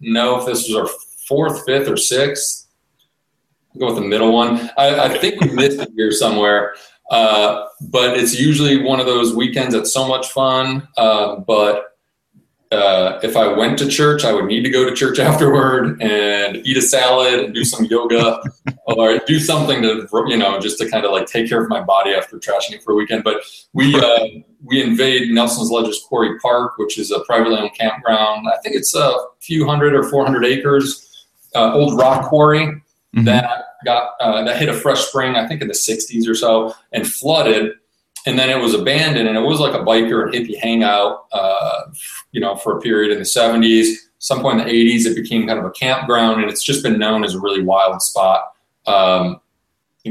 know 0.00 0.38
if 0.38 0.46
this 0.46 0.68
was 0.68 0.76
our 0.76 0.88
fourth, 1.26 1.64
fifth, 1.66 1.88
or 1.88 1.96
sixth. 1.96 2.68
I'll 3.74 3.80
go 3.80 3.86
with 3.86 3.96
the 3.96 4.08
middle 4.08 4.32
one. 4.32 4.70
I, 4.78 5.06
I 5.06 5.18
think 5.18 5.40
we 5.40 5.50
missed 5.50 5.80
a 5.80 5.90
year 5.94 6.12
somewhere, 6.12 6.74
uh, 7.10 7.64
but 7.90 8.16
it's 8.16 8.38
usually 8.38 8.80
one 8.80 9.00
of 9.00 9.06
those 9.06 9.34
weekends 9.34 9.74
that's 9.74 9.92
so 9.92 10.06
much 10.06 10.30
fun. 10.30 10.86
Uh, 10.96 11.36
but 11.40 11.97
uh, 12.70 13.18
if 13.22 13.36
I 13.36 13.46
went 13.48 13.78
to 13.78 13.88
church, 13.88 14.24
I 14.24 14.32
would 14.32 14.44
need 14.44 14.62
to 14.62 14.70
go 14.70 14.88
to 14.88 14.94
church 14.94 15.18
afterward 15.28 16.00
and 16.02 16.56
eat 16.66 16.76
a 16.76 16.82
salad 16.82 17.40
and 17.40 17.54
do 17.54 17.64
some 17.64 17.84
yoga 17.86 18.40
or 18.86 19.18
do 19.26 19.38
something 19.38 19.82
to, 19.82 20.06
you 20.26 20.36
know, 20.36 20.58
just 20.60 20.78
to 20.78 20.88
kind 20.88 21.04
of 21.04 21.12
like 21.12 21.26
take 21.26 21.48
care 21.48 21.62
of 21.62 21.68
my 21.68 21.80
body 21.80 22.12
after 22.12 22.38
trashing 22.38 22.72
it 22.72 22.82
for 22.82 22.92
a 22.92 22.96
weekend. 22.96 23.24
But 23.24 23.42
we 23.72 23.94
uh, 23.94 24.26
we 24.64 24.82
invade 24.82 25.30
Nelson's 25.30 25.70
Ledges 25.70 26.04
Quarry 26.08 26.38
Park, 26.40 26.78
which 26.78 26.98
is 26.98 27.10
a 27.10 27.20
privately 27.20 27.58
owned 27.58 27.74
campground. 27.74 28.46
I 28.48 28.58
think 28.62 28.76
it's 28.76 28.94
a 28.94 29.14
few 29.40 29.66
hundred 29.66 29.94
or 29.94 30.02
400 30.02 30.44
acres, 30.44 31.26
uh, 31.54 31.72
old 31.72 31.98
rock 31.98 32.28
quarry 32.28 32.82
Mhm. 33.16 33.24
that 33.24 33.64
got 33.86 34.10
uh, 34.20 34.44
that 34.44 34.58
hit 34.58 34.68
a 34.68 34.74
fresh 34.74 35.00
spring, 35.00 35.34
I 35.34 35.48
think 35.48 35.62
in 35.62 35.68
the 35.68 35.74
60s 35.74 36.28
or 36.28 36.34
so, 36.34 36.74
and 36.92 37.06
flooded. 37.06 37.72
And 38.28 38.38
then 38.38 38.50
it 38.50 38.60
was 38.60 38.74
abandoned, 38.74 39.26
and 39.26 39.38
it 39.38 39.40
was 39.40 39.58
like 39.58 39.72
a 39.72 39.78
biker 39.78 40.22
and 40.24 40.34
hippie 40.34 40.58
hangout, 40.58 41.26
uh, 41.32 41.84
you 42.32 42.40
know, 42.42 42.56
for 42.56 42.76
a 42.76 42.80
period 42.80 43.10
in 43.10 43.18
the 43.18 43.24
70s. 43.24 43.94
Some 44.18 44.42
point 44.42 44.60
in 44.60 44.66
the 44.66 44.70
80s, 44.72 45.06
it 45.06 45.14
became 45.14 45.46
kind 45.46 45.58
of 45.58 45.64
a 45.64 45.70
campground, 45.70 46.42
and 46.42 46.50
it's 46.50 46.62
just 46.62 46.82
been 46.82 46.98
known 46.98 47.24
as 47.24 47.34
a 47.34 47.40
really 47.40 47.62
wild 47.62 48.02
spot. 48.02 48.52
Um, 48.86 49.40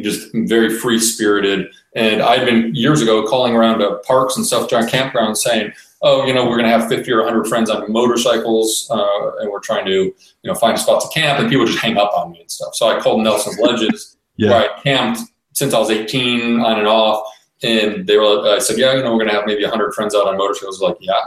just 0.02 0.30
very 0.34 0.70
free 0.80 1.00
spirited. 1.00 1.68
And 1.96 2.22
I'd 2.22 2.46
been 2.46 2.74
years 2.76 3.02
ago 3.02 3.26
calling 3.28 3.56
around 3.56 3.80
to 3.80 3.98
parks 4.08 4.36
and 4.38 4.46
stuff, 4.46 4.70
giant 4.70 4.92
campgrounds, 4.92 5.38
saying, 5.38 5.74
"Oh, 6.02 6.26
you 6.26 6.34
know, 6.34 6.44
we're 6.46 6.58
going 6.58 6.70
to 6.72 6.78
have 6.78 6.88
50 6.88 7.12
or 7.12 7.18
100 7.24 7.48
friends 7.48 7.70
on 7.70 7.92
motorcycles, 7.92 8.88
uh, 8.92 9.32
and 9.40 9.52
we're 9.52 9.60
trying 9.60 9.86
to, 9.86 9.92
you 9.92 10.14
know, 10.44 10.56
find 10.56 10.76
a 10.76 10.80
spot 10.80 11.02
to 11.02 11.08
camp." 11.10 11.40
And 11.40 11.50
people 11.50 11.66
just 11.66 11.80
hang 11.80 11.98
up 11.98 12.12
on 12.16 12.32
me 12.32 12.42
and 12.42 12.50
stuff. 12.52 12.74
So 12.76 12.88
I 12.90 13.00
called 13.00 13.24
Nelson's 13.24 13.60
Ledges, 13.60 14.18
Yeah. 14.38 14.50
where 14.52 14.70
I 14.72 14.82
camped 14.82 15.22
since 15.54 15.74
I 15.74 15.80
was 15.80 15.90
18, 15.90 16.60
on 16.62 16.78
and 16.80 16.88
off. 16.88 17.28
And 17.64 18.06
they 18.06 18.18
were, 18.18 18.56
I 18.56 18.60
said, 18.60 18.78
"Yeah, 18.78 18.94
you 18.94 19.04
know, 19.04 19.12
we're 19.12 19.20
going 19.20 19.30
to 19.30 19.36
have 19.36 19.46
maybe 19.46 19.64
100 19.64 19.94
friends 19.94 20.14
out 20.14 20.28
on 20.28 20.38
motorcycles." 20.38 20.82
Like, 20.82 20.98
yeah, 21.00 21.22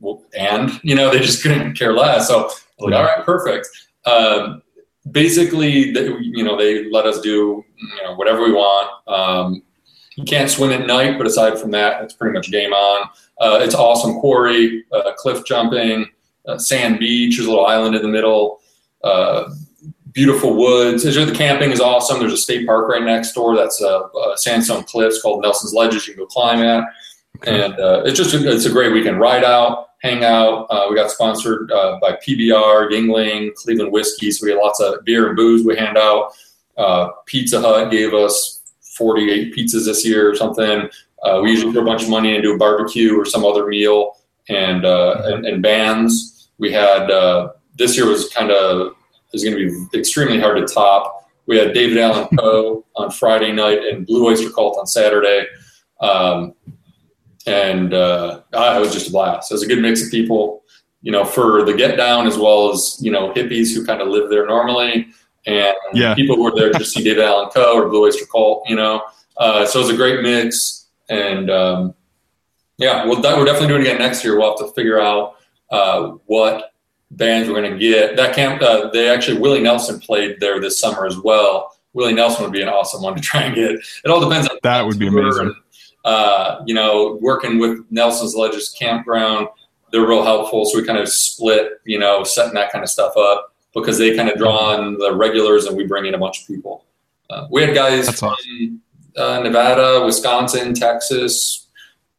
well, 0.00 0.22
and 0.36 0.80
you 0.82 0.94
know, 0.94 1.10
they 1.12 1.20
just 1.20 1.42
couldn't 1.42 1.74
care 1.74 1.92
less. 1.92 2.28
So 2.28 2.50
like, 2.80 2.94
"All 2.94 3.04
right, 3.04 3.24
perfect." 3.24 3.68
Um, 4.04 4.62
basically, 5.10 5.92
they, 5.92 6.08
you 6.20 6.44
know, 6.44 6.56
they 6.56 6.90
let 6.90 7.06
us 7.06 7.20
do 7.20 7.64
you 7.76 8.02
know 8.02 8.14
whatever 8.14 8.42
we 8.42 8.52
want. 8.52 8.90
Um, 9.08 9.62
you 10.16 10.24
can't 10.24 10.50
swim 10.50 10.72
at 10.72 10.86
night, 10.86 11.18
but 11.18 11.26
aside 11.26 11.58
from 11.58 11.70
that, 11.72 12.02
it's 12.02 12.14
pretty 12.14 12.32
much 12.32 12.50
game 12.50 12.72
on. 12.72 13.08
Uh, 13.38 13.58
it's 13.60 13.74
awesome 13.74 14.18
quarry, 14.18 14.84
uh, 14.90 15.12
cliff 15.16 15.44
jumping, 15.44 16.06
uh, 16.48 16.56
sand 16.56 16.98
beach. 16.98 17.36
There's 17.36 17.46
a 17.46 17.50
little 17.50 17.66
island 17.66 17.94
in 17.94 18.02
the 18.02 18.08
middle. 18.08 18.60
Beautiful 20.16 20.56
woods. 20.56 21.02
The 21.02 21.34
camping 21.36 21.72
is 21.72 21.78
awesome. 21.78 22.18
There's 22.18 22.32
a 22.32 22.38
state 22.38 22.66
park 22.66 22.88
right 22.88 23.02
next 23.02 23.34
door. 23.34 23.54
That's 23.54 23.82
uh, 23.82 24.04
uh, 24.04 24.34
sandstone 24.34 24.84
cliffs 24.84 25.20
called 25.20 25.42
Nelson's 25.42 25.74
Ledges. 25.74 26.08
You 26.08 26.14
can 26.14 26.22
go 26.22 26.26
climb 26.26 26.60
at, 26.60 26.84
and 27.46 27.74
uh, 27.74 28.02
it's 28.06 28.16
just 28.16 28.32
a, 28.32 28.50
it's 28.50 28.64
a 28.64 28.70
great 28.70 28.94
weekend. 28.94 29.20
Ride 29.20 29.44
out, 29.44 29.90
hang 30.00 30.24
out. 30.24 30.68
Uh, 30.70 30.86
we 30.88 30.96
got 30.96 31.10
sponsored 31.10 31.70
uh, 31.70 31.98
by 32.00 32.12
PBR, 32.12 32.90
Yuengling, 32.90 33.54
Cleveland 33.56 33.92
Whiskey. 33.92 34.30
So 34.30 34.46
we 34.46 34.52
had 34.52 34.58
lots 34.58 34.80
of 34.80 35.04
beer 35.04 35.28
and 35.28 35.36
booze 35.36 35.66
we 35.66 35.76
hand 35.76 35.98
out. 35.98 36.32
Uh, 36.78 37.08
Pizza 37.26 37.60
Hut 37.60 37.90
gave 37.90 38.14
us 38.14 38.62
48 38.96 39.54
pizzas 39.54 39.84
this 39.84 40.02
year 40.02 40.30
or 40.30 40.34
something. 40.34 40.88
Uh, 41.24 41.40
we 41.42 41.50
usually 41.50 41.74
put 41.74 41.82
a 41.82 41.84
bunch 41.84 42.04
of 42.04 42.08
money 42.08 42.34
into 42.34 42.52
a 42.52 42.56
barbecue 42.56 43.20
or 43.20 43.26
some 43.26 43.44
other 43.44 43.66
meal 43.66 44.16
and 44.48 44.86
uh, 44.86 45.20
and, 45.26 45.44
and 45.44 45.62
bands. 45.62 46.48
We 46.56 46.72
had 46.72 47.10
uh, 47.10 47.52
this 47.74 47.98
year 47.98 48.06
was 48.06 48.30
kind 48.30 48.50
of 48.50 48.95
is 49.36 49.44
going 49.44 49.56
to 49.56 49.88
be 49.92 49.98
extremely 49.98 50.40
hard 50.40 50.56
to 50.66 50.72
top. 50.74 51.28
We 51.46 51.56
had 51.58 51.72
David 51.74 51.98
Allan 51.98 52.28
Coe 52.38 52.84
on 52.96 53.10
Friday 53.10 53.52
night 53.52 53.78
and 53.84 54.06
Blue 54.06 54.26
Oyster 54.26 54.50
Cult 54.50 54.78
on 54.78 54.86
Saturday, 54.86 55.46
um, 56.00 56.54
and 57.46 57.94
uh, 57.94 58.40
ah, 58.52 58.76
it 58.76 58.80
was 58.80 58.92
just 58.92 59.08
a 59.08 59.12
blast. 59.12 59.50
It 59.50 59.54
was 59.54 59.62
a 59.62 59.68
good 59.68 59.80
mix 59.80 60.04
of 60.04 60.10
people, 60.10 60.64
you 61.02 61.12
know, 61.12 61.24
for 61.24 61.64
the 61.64 61.74
get 61.74 61.96
down 61.96 62.26
as 62.26 62.36
well 62.36 62.72
as 62.72 62.98
you 63.00 63.12
know 63.12 63.32
hippies 63.32 63.72
who 63.74 63.84
kind 63.86 64.00
of 64.00 64.08
live 64.08 64.28
there 64.30 64.46
normally, 64.46 65.06
and 65.46 65.76
Yeah. 65.94 66.14
people 66.14 66.36
who 66.36 66.42
were 66.42 66.54
there 66.56 66.72
to 66.72 66.84
see 66.84 67.04
David 67.04 67.24
Allan 67.24 67.50
Coe 67.50 67.76
or 67.78 67.88
Blue 67.88 68.04
Oyster 68.06 68.26
Cult, 68.26 68.68
you 68.68 68.74
know. 68.76 69.02
Uh, 69.36 69.64
so 69.66 69.78
it 69.78 69.82
was 69.82 69.90
a 69.92 69.96
great 69.96 70.22
mix, 70.22 70.88
and 71.08 71.50
um, 71.50 71.94
yeah, 72.78 73.04
well, 73.06 73.20
that, 73.20 73.38
we're 73.38 73.44
definitely 73.44 73.68
doing 73.68 73.82
it 73.82 73.86
again 73.86 73.98
next 73.98 74.24
year. 74.24 74.38
We'll 74.38 74.56
have 74.56 74.66
to 74.66 74.72
figure 74.74 75.00
out 75.00 75.36
uh, 75.70 76.12
what 76.26 76.72
bands 77.10 77.48
we're 77.48 77.60
going 77.60 77.72
to 77.72 77.78
get. 77.78 78.16
That 78.16 78.34
camp, 78.34 78.62
uh, 78.62 78.90
they 78.90 79.08
actually 79.08 79.38
Willie 79.38 79.62
Nelson 79.62 80.00
played 80.00 80.40
there 80.40 80.60
this 80.60 80.80
summer 80.80 81.06
as 81.06 81.18
well. 81.18 81.76
Willie 81.92 82.14
Nelson 82.14 82.44
would 82.44 82.52
be 82.52 82.62
an 82.62 82.68
awesome 82.68 83.02
one 83.02 83.14
to 83.14 83.20
try 83.20 83.42
and 83.42 83.54
get. 83.54 83.70
It 83.70 84.08
all 84.08 84.20
depends 84.20 84.48
on 84.48 84.58
That 84.62 84.86
would 84.86 84.98
be 84.98 85.06
amazing. 85.06 85.46
and, 85.46 85.54
uh, 86.04 86.62
you 86.66 86.74
know, 86.74 87.18
working 87.22 87.58
with 87.58 87.84
Nelson's 87.90 88.34
Ledges 88.34 88.68
Campground, 88.78 89.48
they're 89.92 90.06
real 90.06 90.22
helpful. 90.22 90.64
So 90.66 90.78
we 90.78 90.84
kind 90.84 90.98
of 90.98 91.08
split, 91.08 91.80
you 91.84 91.98
know, 91.98 92.22
setting 92.22 92.54
that 92.54 92.70
kind 92.70 92.82
of 92.82 92.90
stuff 92.90 93.16
up 93.16 93.54
because 93.74 93.98
they 93.98 94.16
kind 94.16 94.28
of 94.28 94.36
draw 94.36 94.74
on 94.74 94.98
the 94.98 95.14
regulars 95.14 95.66
and 95.66 95.76
we 95.76 95.86
bring 95.86 96.06
in 96.06 96.14
a 96.14 96.18
bunch 96.18 96.42
of 96.42 96.46
people. 96.46 96.84
Uh, 97.30 97.46
we 97.50 97.62
had 97.62 97.74
guys 97.74 98.06
That's 98.06 98.20
from 98.20 98.80
uh, 99.16 99.40
Nevada, 99.40 100.04
Wisconsin, 100.04 100.74
Texas, 100.74 101.68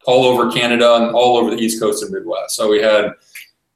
all 0.06 0.26
over 0.26 0.52
Canada, 0.52 0.96
and 0.96 1.16
all 1.16 1.38
over 1.38 1.52
the 1.52 1.58
East 1.58 1.80
Coast 1.80 2.04
and 2.04 2.12
Midwest. 2.12 2.56
So 2.56 2.70
we 2.70 2.82
had, 2.82 3.12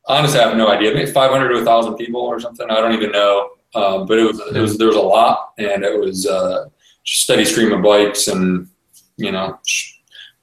honestly, 0.08 0.40
I 0.40 0.48
have 0.48 0.58
no 0.58 0.70
idea, 0.70 0.94
maybe 0.94 1.12
500 1.12 1.50
to 1.50 1.56
1,000 1.56 1.96
people 1.96 2.22
or 2.22 2.40
something. 2.40 2.70
I 2.70 2.76
don't 2.76 2.94
even 2.94 3.12
know. 3.12 3.50
Um, 3.74 4.06
but 4.06 4.20
it 4.20 4.24
was, 4.24 4.40
it 4.54 4.60
was, 4.60 4.78
there 4.78 4.88
was 4.88 4.98
a 4.98 5.02
lot, 5.02 5.54
and 5.58 5.84
it 5.84 5.98
was 5.98 6.28
uh, 6.28 6.68
steady 7.06 7.46
stream 7.46 7.72
of 7.72 7.82
bikes 7.82 8.28
and, 8.28 8.68
you 9.16 9.32
know, 9.32 9.58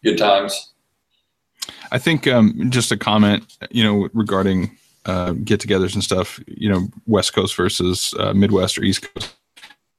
good 0.02 0.16
times. 0.16 0.72
I 1.90 1.98
think 1.98 2.26
um, 2.26 2.70
just 2.70 2.90
a 2.90 2.96
comment, 2.96 3.44
you 3.70 3.84
know, 3.84 4.08
regarding 4.14 4.76
uh, 5.04 5.32
get-togethers 5.32 5.94
and 5.94 6.02
stuff. 6.02 6.40
You 6.46 6.70
know, 6.70 6.88
West 7.06 7.34
Coast 7.34 7.54
versus 7.56 8.14
uh, 8.18 8.32
Midwest 8.32 8.78
or 8.78 8.84
East 8.84 9.12
Coast. 9.12 9.36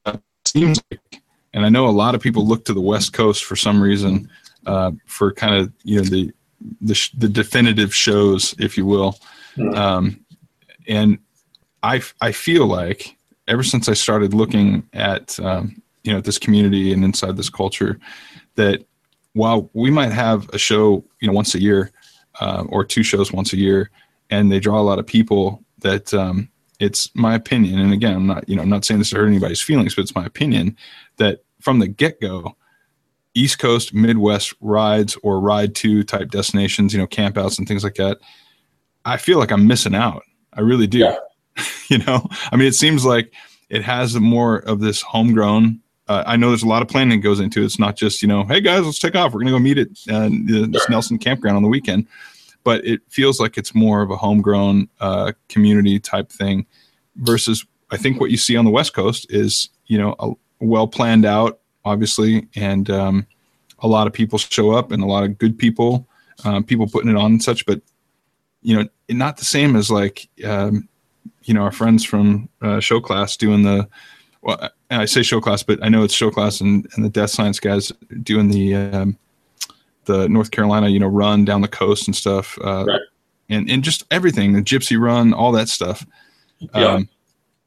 Uh, 0.06 0.18
seems 0.46 0.82
like, 0.92 1.22
and 1.54 1.66
I 1.66 1.70
know 1.70 1.88
a 1.88 1.92
lot 1.92 2.16
of 2.16 2.22
people 2.22 2.48
look 2.48 2.66
to 2.66 2.74
the 2.74 2.82
West 2.82 3.14
Coast 3.14 3.44
for 3.44 3.56
some 3.56 3.82
reason 3.82 4.30
uh, 4.66 4.92
for 5.06 5.34
kind 5.34 5.56
of 5.56 5.72
you 5.84 5.98
know 5.98 6.04
the 6.04 6.32
the, 6.82 6.94
sh- 6.94 7.12
the 7.18 7.30
definitive 7.30 7.96
shows, 7.96 8.54
if 8.60 8.78
you 8.78 8.86
will. 8.86 9.18
Um, 9.76 10.24
and 10.88 11.20
I 11.84 12.02
I 12.22 12.32
feel 12.32 12.66
like 12.68 13.16
ever 13.48 13.64
since 13.64 13.90
I 13.90 13.94
started 13.94 14.34
looking 14.34 14.88
at 14.94 15.40
um, 15.40 15.82
you 16.04 16.14
know 16.14 16.22
this 16.22 16.38
community 16.38 16.94
and 16.94 17.04
inside 17.04 17.38
this 17.38 17.50
culture, 17.50 18.00
that 18.56 18.86
while 19.34 19.70
we 19.74 19.92
might 19.92 20.12
have 20.12 20.50
a 20.54 20.58
show 20.58 21.04
you 21.20 21.28
know 21.28 21.34
once 21.34 21.56
a 21.56 21.62
year 21.62 21.92
uh, 22.40 22.64
or 22.70 22.84
two 22.84 23.04
shows 23.04 23.32
once 23.32 23.54
a 23.54 23.58
year, 23.58 23.90
and 24.30 24.52
they 24.52 24.60
draw 24.60 24.80
a 24.80 24.84
lot 24.84 25.00
of 25.00 25.08
people, 25.08 25.64
that 25.80 26.14
um, 26.14 26.50
it's 26.80 27.14
my 27.16 27.36
opinion. 27.36 27.80
And 27.80 27.94
again, 27.94 28.16
I'm 28.16 28.28
not 28.28 28.48
you 28.48 28.56
know 28.56 28.62
I'm 28.62 28.70
not 28.70 28.86
saying 28.86 29.00
this 29.00 29.12
to 29.12 29.18
hurt 29.18 29.28
anybody's 29.28 29.62
feelings, 29.62 29.96
but 29.96 30.02
it's 30.02 30.16
my 30.16 30.26
opinion 30.26 30.76
that 31.18 31.44
from 31.62 31.80
the 31.80 31.88
get 31.88 32.22
go, 32.22 32.56
East 33.34 33.60
Coast, 33.60 33.94
Midwest 33.94 34.54
rides 34.62 35.18
or 35.24 35.40
ride 35.40 35.76
to 35.76 36.04
type 36.04 36.32
destinations, 36.32 36.94
you 36.94 37.00
know, 37.00 37.08
campouts 37.08 37.58
and 37.58 37.68
things 37.68 37.84
like 37.84 37.96
that. 37.96 38.20
I 39.10 39.18
feel 39.18 39.40
like 39.40 39.52
I'm 39.52 39.66
missing 39.68 39.96
out. 39.96 40.24
I 40.54 40.62
really 40.62 40.88
do. 40.88 41.00
Yeah. 41.00 41.18
you 41.90 41.98
know, 42.00 42.28
I 42.52 42.56
mean, 42.56 42.68
it 42.68 42.76
seems 42.76 43.06
like 43.06 43.34
it 43.70 43.84
has 43.84 44.16
more 44.16 44.58
of 44.60 44.80
this 44.80 45.02
homegrown. 45.02 45.80
Uh, 46.08 46.24
I 46.26 46.36
know 46.38 46.50
there's 46.50 46.64
a 46.64 46.68
lot 46.68 46.82
of 46.82 46.88
planning 46.88 47.20
that 47.20 47.24
goes 47.24 47.40
into 47.40 47.62
it. 47.62 47.66
It's 47.66 47.80
not 47.80 47.96
just, 47.96 48.22
you 48.22 48.28
know, 48.28 48.44
hey 48.44 48.62
guys, 48.62 48.86
let's 48.86 49.00
take 49.00 49.16
off. 49.16 49.34
We're 49.34 49.42
going 49.42 49.48
to 49.48 49.52
go 49.54 49.60
meet 49.60 49.78
at 49.78 49.88
uh, 50.10 50.30
this 50.32 50.84
Sure. 50.84 50.92
Nelson 50.92 51.18
campground 51.18 51.58
on 51.58 51.64
the 51.64 51.70
weekend. 51.70 52.08
But 52.64 52.86
it 52.86 53.02
feels 53.10 53.40
like 53.40 53.58
it's 53.58 53.74
more 53.74 54.02
of 54.02 54.12
a 54.12 54.18
homegrown 54.18 54.90
uh, 55.00 55.32
community 55.48 56.00
type 56.00 56.30
thing 56.30 56.66
versus 57.16 57.66
I 57.90 57.98
think 57.98 58.20
what 58.20 58.32
you 58.32 58.38
see 58.38 58.58
on 58.58 58.66
the 58.66 58.72
West 58.72 58.94
Coast 58.94 59.26
is, 59.30 59.70
you 59.88 59.98
know, 59.98 60.16
a, 60.20 60.32
well 60.60 60.88
planned 60.88 61.26
out, 61.26 61.60
obviously, 61.86 62.48
and 62.56 62.90
um, 62.90 63.26
a 63.80 63.88
lot 63.88 64.08
of 64.08 64.14
people 64.14 64.38
show 64.38 64.72
up 64.72 64.92
and 64.92 65.02
a 65.02 65.08
lot 65.08 65.24
of 65.24 65.38
good 65.38 65.58
people, 65.58 66.08
um, 66.44 66.64
people 66.64 66.86
putting 66.88 67.10
it 67.10 67.16
on 67.16 67.32
and 67.32 67.44
such. 67.44 67.66
But 67.66 67.82
you 68.62 68.76
know, 68.76 68.88
not 69.10 69.38
the 69.38 69.46
same 69.46 69.76
as 69.76 69.90
like, 69.90 70.28
um, 70.46 70.88
you 71.44 71.54
know, 71.54 71.62
our 71.62 71.72
friends 71.72 72.04
from 72.04 72.50
uh, 72.62 72.80
show 72.80 73.00
class 73.00 73.38
doing 73.38 73.64
the. 73.64 73.88
Well, 74.42 74.70
I 74.90 75.06
say 75.06 75.22
show 75.22 75.42
class, 75.42 75.64
but 75.64 75.84
I 75.84 75.90
know 75.90 76.04
it's 76.04 76.14
show 76.14 76.32
class 76.32 76.62
and, 76.62 76.88
and 76.96 77.04
the 77.04 77.10
death 77.10 77.30
science 77.30 77.60
guys 77.60 77.92
doing 78.24 78.50
the 78.50 78.76
um, 78.76 79.18
the 80.06 80.30
North 80.30 80.52
Carolina, 80.52 80.88
you 80.88 81.00
know, 81.00 81.08
run 81.08 81.44
down 81.46 81.62
the 81.62 81.68
coast 81.68 82.08
and 82.08 82.16
stuff, 82.16 82.58
uh, 82.64 82.86
Right. 82.86 83.02
and 83.50 83.70
and 83.70 83.84
just 83.84 84.04
everything, 84.12 84.54
the 84.54 84.62
Gypsy 84.62 85.00
Run, 85.00 85.34
all 85.34 85.52
that 85.54 85.68
stuff. 85.70 86.06
Yeah. 86.60 86.86
Um, 86.86 87.10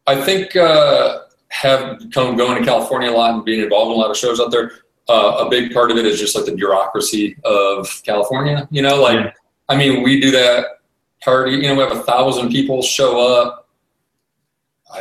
I 0.07 0.20
think 0.20 0.57
uh, 0.57 1.20
have 1.49 2.03
come 2.12 2.36
going 2.36 2.59
to 2.59 2.64
California 2.64 3.11
a 3.11 3.12
lot 3.12 3.34
and 3.34 3.45
being 3.45 3.61
involved 3.61 3.93
in 3.93 3.99
a 3.99 4.01
lot 4.01 4.11
of 4.11 4.16
shows 4.16 4.40
out 4.40 4.51
there. 4.51 4.72
Uh, 5.09 5.45
a 5.47 5.51
big 5.51 5.74
part 5.74 5.90
of 5.90 5.97
it 5.99 6.07
is 6.07 6.18
just 6.18 6.34
like 6.34 6.47
the 6.47 6.55
bureaucracy 6.55 7.36
of 7.45 8.03
California. 8.05 8.66
You 8.70 8.82
know, 8.82 9.01
like. 9.01 9.34
I 9.68 9.76
mean, 9.76 10.03
we 10.03 10.20
do 10.20 10.30
that 10.32 10.66
party. 11.24 11.52
You 11.52 11.62
know, 11.62 11.74
we 11.74 11.80
have 11.82 11.92
a 11.96 12.02
thousand 12.02 12.50
people 12.50 12.82
show 12.82 13.20
up. 13.20 13.68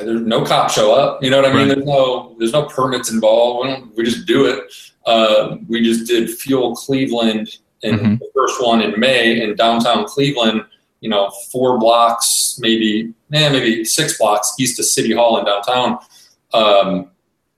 There's 0.01 0.21
no 0.21 0.43
cops 0.45 0.73
show 0.73 0.93
up. 0.93 1.21
You 1.21 1.29
know 1.29 1.41
what 1.41 1.51
I 1.51 1.53
mean? 1.53 1.67
Right. 1.67 1.75
There's 1.75 1.85
no 1.85 2.35
there's 2.39 2.53
no 2.53 2.65
permits 2.65 3.11
involved. 3.11 3.65
We, 3.67 3.73
don't, 3.73 3.95
we 3.97 4.03
just 4.05 4.25
do 4.25 4.45
it. 4.45 4.71
Uh, 5.05 5.57
we 5.67 5.81
just 5.83 6.07
did 6.07 6.29
Fuel 6.29 6.75
Cleveland 6.75 7.57
in 7.81 7.97
Mhm. 7.97 8.19
the 8.19 8.29
first 8.33 8.61
one 8.63 8.81
in 8.81 8.97
May 8.99 9.41
in 9.41 9.55
downtown 9.55 10.05
Cleveland. 10.05 10.63
You 11.01 11.09
know, 11.09 11.31
four 11.51 11.79
blocks, 11.79 12.57
maybe, 12.59 13.11
eh, 13.33 13.49
maybe 13.49 13.83
six 13.83 14.17
blocks 14.19 14.53
east 14.59 14.79
of 14.79 14.85
City 14.85 15.11
Hall 15.13 15.39
in 15.39 15.45
downtown, 15.45 15.97
um, 16.53 17.09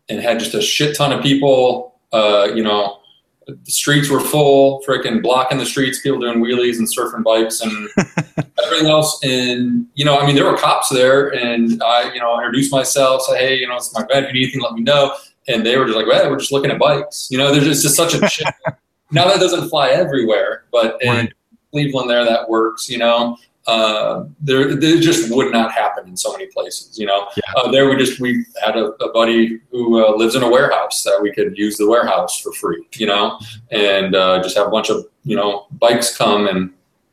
and 0.10 0.22
had 0.22 0.40
just 0.40 0.54
a 0.56 0.62
shit 0.62 0.96
ton 0.96 1.12
of 1.12 1.22
people. 1.22 1.96
Uh, 2.14 2.48
you 2.56 2.64
know, 2.64 3.00
the 3.48 3.72
streets 3.72 4.10
were 4.10 4.20
full, 4.20 4.82
freaking 4.88 5.22
blocking 5.22 5.58
the 5.58 5.66
streets, 5.66 6.02
people 6.02 6.20
doing 6.20 6.40
wheelies 6.40 6.78
and 6.78 6.88
surfing 6.88 7.24
bikes 7.24 7.62
and 7.62 7.90
everything 8.64 8.88
else. 8.90 9.20
And 9.24 9.88
you 9.96 10.06
know, 10.06 10.18
I 10.18 10.26
mean, 10.26 10.36
there 10.36 10.46
were 10.46 10.58
cops 10.58 10.90
there, 10.90 11.30
and 11.30 11.82
I, 11.84 12.14
you 12.14 12.20
know, 12.20 12.38
introduced 12.38 12.72
myself, 12.72 13.24
say, 13.24 13.38
hey, 13.38 13.56
you 13.60 13.68
know, 13.68 13.76
it's 13.76 13.94
my 13.94 14.02
event. 14.02 14.28
If 14.28 14.34
you 14.34 14.40
need 14.40 14.44
anything, 14.46 14.62
let 14.62 14.74
me 14.74 14.82
know. 14.82 15.16
And 15.48 15.66
they 15.66 15.78
were 15.78 15.86
just 15.86 15.98
like, 15.98 16.08
well, 16.08 16.30
we're 16.30 16.40
just 16.40 16.52
looking 16.52 16.72
at 16.72 16.80
bikes. 16.80 17.28
You 17.30 17.38
know, 17.38 17.52
there's 17.52 17.66
just, 17.66 17.84
just 17.84 17.96
such 17.96 18.14
a 18.14 18.20
now 19.12 19.28
that 19.28 19.40
doesn't 19.40 19.70
fly 19.70 19.90
everywhere, 19.90 20.66
but 20.72 21.02
in 21.02 21.10
Right. 21.10 21.34
Cleveland, 21.72 22.10
there 22.10 22.24
that 22.24 22.50
works. 22.50 22.88
You 22.90 23.00
know, 23.00 23.38
uh, 23.68 24.26
there 24.42 24.76
there 24.76 25.00
just 25.00 25.34
would 25.34 25.52
not 25.52 25.72
happen 25.72 26.08
in 26.08 26.18
so 26.18 26.32
many 26.34 26.48
places. 26.48 27.00
You 27.00 27.06
know, 27.08 27.28
Yeah. 27.36 27.44
uh, 27.56 27.72
there 27.72 27.90
we 27.90 27.96
just 27.96 28.20
we 28.20 28.46
had 28.64 28.76
a, 28.76 28.88
a 29.04 29.12
buddy 29.14 29.60
who 29.72 30.04
uh, 30.06 30.16
lives 30.16 30.36
in 30.36 30.44
a 30.44 30.50
warehouse 30.50 31.04
that 31.04 31.20
we 31.22 31.32
could 31.32 31.58
use 31.58 31.78
the 31.78 31.88
warehouse 31.88 32.40
for 32.40 32.52
free. 32.54 32.86
You 32.96 33.08
know, 33.08 33.40
and 33.72 34.16
uh, 34.16 34.42
just 34.44 34.58
have 34.58 34.68
a 34.68 34.72
bunch 34.72 34.90
of 34.90 35.06
you 35.24 35.36
know 35.36 35.68
bikes 35.80 36.16
come 36.18 36.48
and 36.48 36.72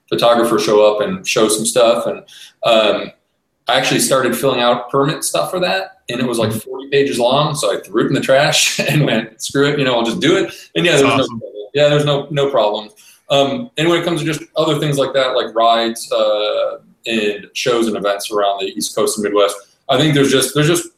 photographers 0.08 0.64
show 0.64 0.84
up 0.94 1.00
and 1.06 1.26
show 1.26 1.48
some 1.48 1.64
stuff 1.66 2.06
and. 2.06 2.24
Um, 2.64 3.12
I 3.68 3.74
actually 3.78 4.00
started 4.00 4.36
filling 4.36 4.60
out 4.60 4.90
permit 4.90 5.22
stuff 5.22 5.48
for 5.52 5.60
that, 5.60 5.98
and 6.08 6.18
it 6.20 6.26
was 6.26 6.38
like 6.40 6.50
40 6.50 6.88
pages 6.88 7.20
long. 7.20 7.54
So 7.54 7.72
I 7.72 7.80
threw 7.80 8.02
it 8.04 8.08
in 8.08 8.14
the 8.14 8.20
trash 8.20 8.80
and 8.90 9.04
went, 9.04 9.40
"Screw 9.40 9.68
it, 9.68 9.78
you 9.78 9.84
know, 9.84 9.94
I'll 9.94 10.04
just 10.04 10.18
do 10.18 10.36
it." 10.36 10.52
And 10.74 10.84
yeah, 10.84 10.96
there's 10.96 11.04
awesome. 11.04 11.38
no, 11.40 11.68
yeah, 11.72 11.88
there's 11.88 12.04
no 12.04 12.26
no 12.32 12.50
problem. 12.50 12.88
Um, 13.30 13.70
and 13.78 13.88
when 13.88 14.00
it 14.00 14.04
comes 14.04 14.20
to 14.20 14.26
just 14.26 14.42
other 14.56 14.78
things 14.78 14.98
like 14.98 15.12
that, 15.14 15.36
like 15.36 15.54
rides 15.54 16.10
uh, 16.12 16.78
and 17.06 17.46
shows 17.54 17.86
and 17.86 17.96
events 17.96 18.30
around 18.30 18.60
the 18.60 18.66
East 18.66 18.94
Coast 18.94 19.16
and 19.16 19.24
Midwest, 19.24 19.56
I 19.88 19.98
think 19.98 20.14
there's 20.14 20.30
just 20.30 20.54
there's 20.54 20.66
just 20.66 20.88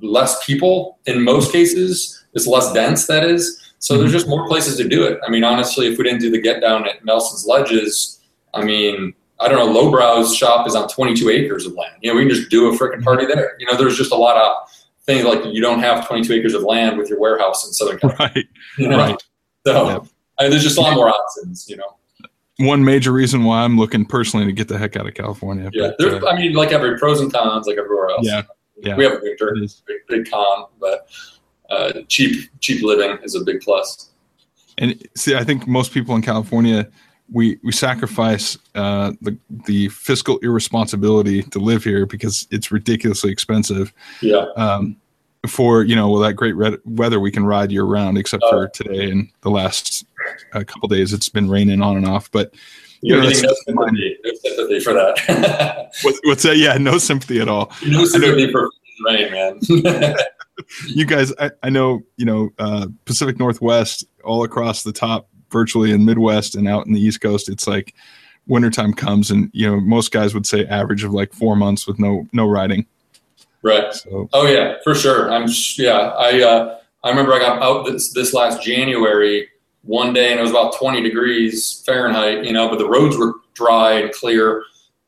less 0.00 0.44
people 0.44 0.98
in 1.06 1.22
most 1.22 1.52
cases. 1.52 2.24
It's 2.34 2.46
less 2.46 2.72
dense, 2.72 3.06
that 3.06 3.24
is. 3.24 3.60
So 3.78 3.96
there's 3.96 4.12
just 4.12 4.28
more 4.28 4.46
places 4.48 4.76
to 4.78 4.88
do 4.88 5.04
it. 5.04 5.20
I 5.26 5.30
mean, 5.30 5.44
honestly, 5.44 5.86
if 5.86 5.98
we 5.98 6.04
didn't 6.04 6.20
do 6.20 6.30
the 6.30 6.40
get 6.40 6.60
down 6.60 6.86
at 6.86 7.04
Nelson's 7.04 7.46
Ledges, 7.46 8.20
I 8.54 8.64
mean, 8.64 9.14
I 9.40 9.48
don't 9.48 9.58
know, 9.58 9.80
Lowbrow's 9.80 10.34
shop 10.34 10.66
is 10.66 10.74
on 10.74 10.88
22 10.88 11.30
acres 11.30 11.64
of 11.64 11.74
land. 11.74 11.94
You 12.00 12.10
know, 12.10 12.16
we 12.16 12.26
can 12.26 12.34
just 12.34 12.50
do 12.50 12.72
a 12.72 12.76
freaking 12.76 13.04
party 13.04 13.26
there. 13.26 13.56
You 13.60 13.66
know, 13.66 13.76
there's 13.76 13.96
just 13.96 14.12
a 14.12 14.16
lot 14.16 14.36
of 14.36 14.68
things 15.06 15.24
like 15.24 15.44
you 15.44 15.60
don't 15.60 15.78
have 15.78 16.06
22 16.08 16.32
acres 16.32 16.54
of 16.54 16.62
land 16.62 16.98
with 16.98 17.08
your 17.08 17.20
warehouse 17.20 17.66
in 17.66 17.72
Southern 17.72 17.98
California. 17.98 18.34
right. 18.34 18.46
You 18.78 18.88
know? 18.88 18.98
Right. 18.98 19.22
So. 19.66 20.08
I 20.38 20.44
mean, 20.44 20.50
there's 20.50 20.62
just 20.62 20.78
a 20.78 20.80
lot 20.80 20.94
more 20.94 21.08
options, 21.08 21.68
you 21.68 21.76
know. 21.76 21.96
One 22.58 22.84
major 22.84 23.12
reason 23.12 23.44
why 23.44 23.62
I'm 23.62 23.78
looking 23.78 24.04
personally 24.04 24.46
to 24.46 24.52
get 24.52 24.68
the 24.68 24.78
heck 24.78 24.96
out 24.96 25.06
of 25.06 25.14
California. 25.14 25.70
Yeah. 25.72 25.90
but, 25.98 26.24
uh, 26.24 26.28
I 26.28 26.36
mean, 26.36 26.54
like 26.54 26.72
every 26.72 26.98
pros 26.98 27.20
and 27.20 27.32
cons, 27.32 27.66
like 27.66 27.78
everywhere 27.78 28.10
else. 28.10 28.26
yeah. 28.26 28.42
Yeah. 28.80 28.96
We 28.96 29.04
have 29.04 29.14
a 29.14 29.62
is. 29.62 29.82
big, 29.86 29.96
big 30.08 30.30
con, 30.30 30.66
but 30.80 31.08
uh, 31.70 31.92
cheap 32.08 32.48
cheap 32.60 32.82
living 32.82 33.18
is 33.22 33.34
a 33.34 33.42
big 33.44 33.60
plus. 33.60 34.10
And 34.78 35.02
see, 35.16 35.34
I 35.34 35.44
think 35.44 35.66
most 35.66 35.92
people 35.92 36.14
in 36.14 36.22
California, 36.22 36.88
we 37.32 37.58
we 37.62 37.72
sacrifice 37.72 38.56
uh, 38.74 39.12
the 39.20 39.36
the 39.66 39.88
fiscal 39.88 40.38
irresponsibility 40.38 41.42
to 41.42 41.58
live 41.58 41.84
here 41.84 42.06
because 42.06 42.46
it's 42.50 42.70
ridiculously 42.70 43.32
expensive. 43.32 43.92
Yeah. 44.22 44.46
Um, 44.56 44.96
for 45.48 45.82
you 45.82 45.96
know, 45.96 46.10
well, 46.10 46.20
that 46.22 46.34
great 46.34 46.54
red 46.56 46.74
weather, 46.84 47.18
we 47.20 47.30
can 47.30 47.44
ride 47.44 47.72
year 47.72 47.84
round, 47.84 48.16
except 48.18 48.42
Oh. 48.46 48.50
for 48.50 48.68
today 48.68 49.10
and 49.10 49.28
the 49.42 49.50
last 49.50 50.04
uh, 50.52 50.62
couple 50.64 50.88
days. 50.88 51.12
It's 51.12 51.28
been 51.28 51.50
raining 51.50 51.82
on 51.82 51.96
and 51.96 52.06
off, 52.06 52.30
but 52.30 52.54
You 53.00 53.14
know, 53.16 53.22
no 53.22 53.30
that's- 53.30 53.56
sympathy, 53.66 54.16
no 54.24 54.30
sympathy 54.42 54.80
for 54.80 54.92
that. 54.92 55.90
what, 56.02 56.14
what's 56.24 56.42
that? 56.44 56.56
Yeah, 56.56 56.76
no 56.78 56.98
sympathy 56.98 57.40
at 57.40 57.48
all. 57.48 57.72
no 57.86 58.04
sympathy 58.04 58.50
for 58.52 58.68
rain, 59.06 59.30
man. 59.32 59.60
you 60.88 61.04
guys 61.06 61.32
I, 61.38 61.50
I 61.62 61.70
know 61.70 62.00
you 62.16 62.26
know 62.26 62.50
uh, 62.58 62.88
pacific 63.04 63.38
northwest 63.38 64.04
all 64.24 64.42
across 64.42 64.82
the 64.82 64.92
top 64.92 65.28
virtually 65.50 65.92
in 65.92 66.04
midwest 66.04 66.56
and 66.56 66.66
out 66.68 66.86
in 66.86 66.92
the 66.92 67.00
east 67.00 67.20
coast 67.20 67.48
it's 67.48 67.66
like 67.68 67.94
wintertime 68.48 68.92
comes 68.92 69.30
and 69.30 69.50
you 69.54 69.70
know 69.70 69.78
most 69.80 70.10
guys 70.10 70.34
would 70.34 70.46
say 70.46 70.66
average 70.66 71.04
of 71.04 71.12
like 71.12 71.32
four 71.32 71.54
months 71.54 71.86
with 71.86 72.00
no 72.00 72.26
no 72.32 72.44
riding 72.44 72.84
right. 73.62 73.92
so 73.92 74.28
Oh 74.32 74.46
yeah, 74.46 74.76
for 74.84 74.94
sure. 74.94 75.30
I'm 75.30 75.48
sh- 75.48 75.78
yeah. 75.80 76.12
I 76.18 76.42
uh, 76.42 76.78
I 77.04 77.10
remember 77.10 77.32
I 77.32 77.38
got 77.38 77.62
out 77.62 77.86
this 77.86 78.12
this 78.12 78.32
last 78.32 78.62
January 78.62 79.48
one 79.82 80.12
day 80.12 80.30
and 80.30 80.38
it 80.38 80.42
was 80.42 80.50
about 80.50 80.76
20 80.76 81.02
degrees 81.02 81.82
Fahrenheit, 81.86 82.44
you 82.44 82.52
know, 82.52 82.68
but 82.68 82.78
the 82.78 82.88
roads 82.88 83.16
were 83.16 83.34
dry 83.54 83.92
and 84.00 84.12
clear. 84.12 84.64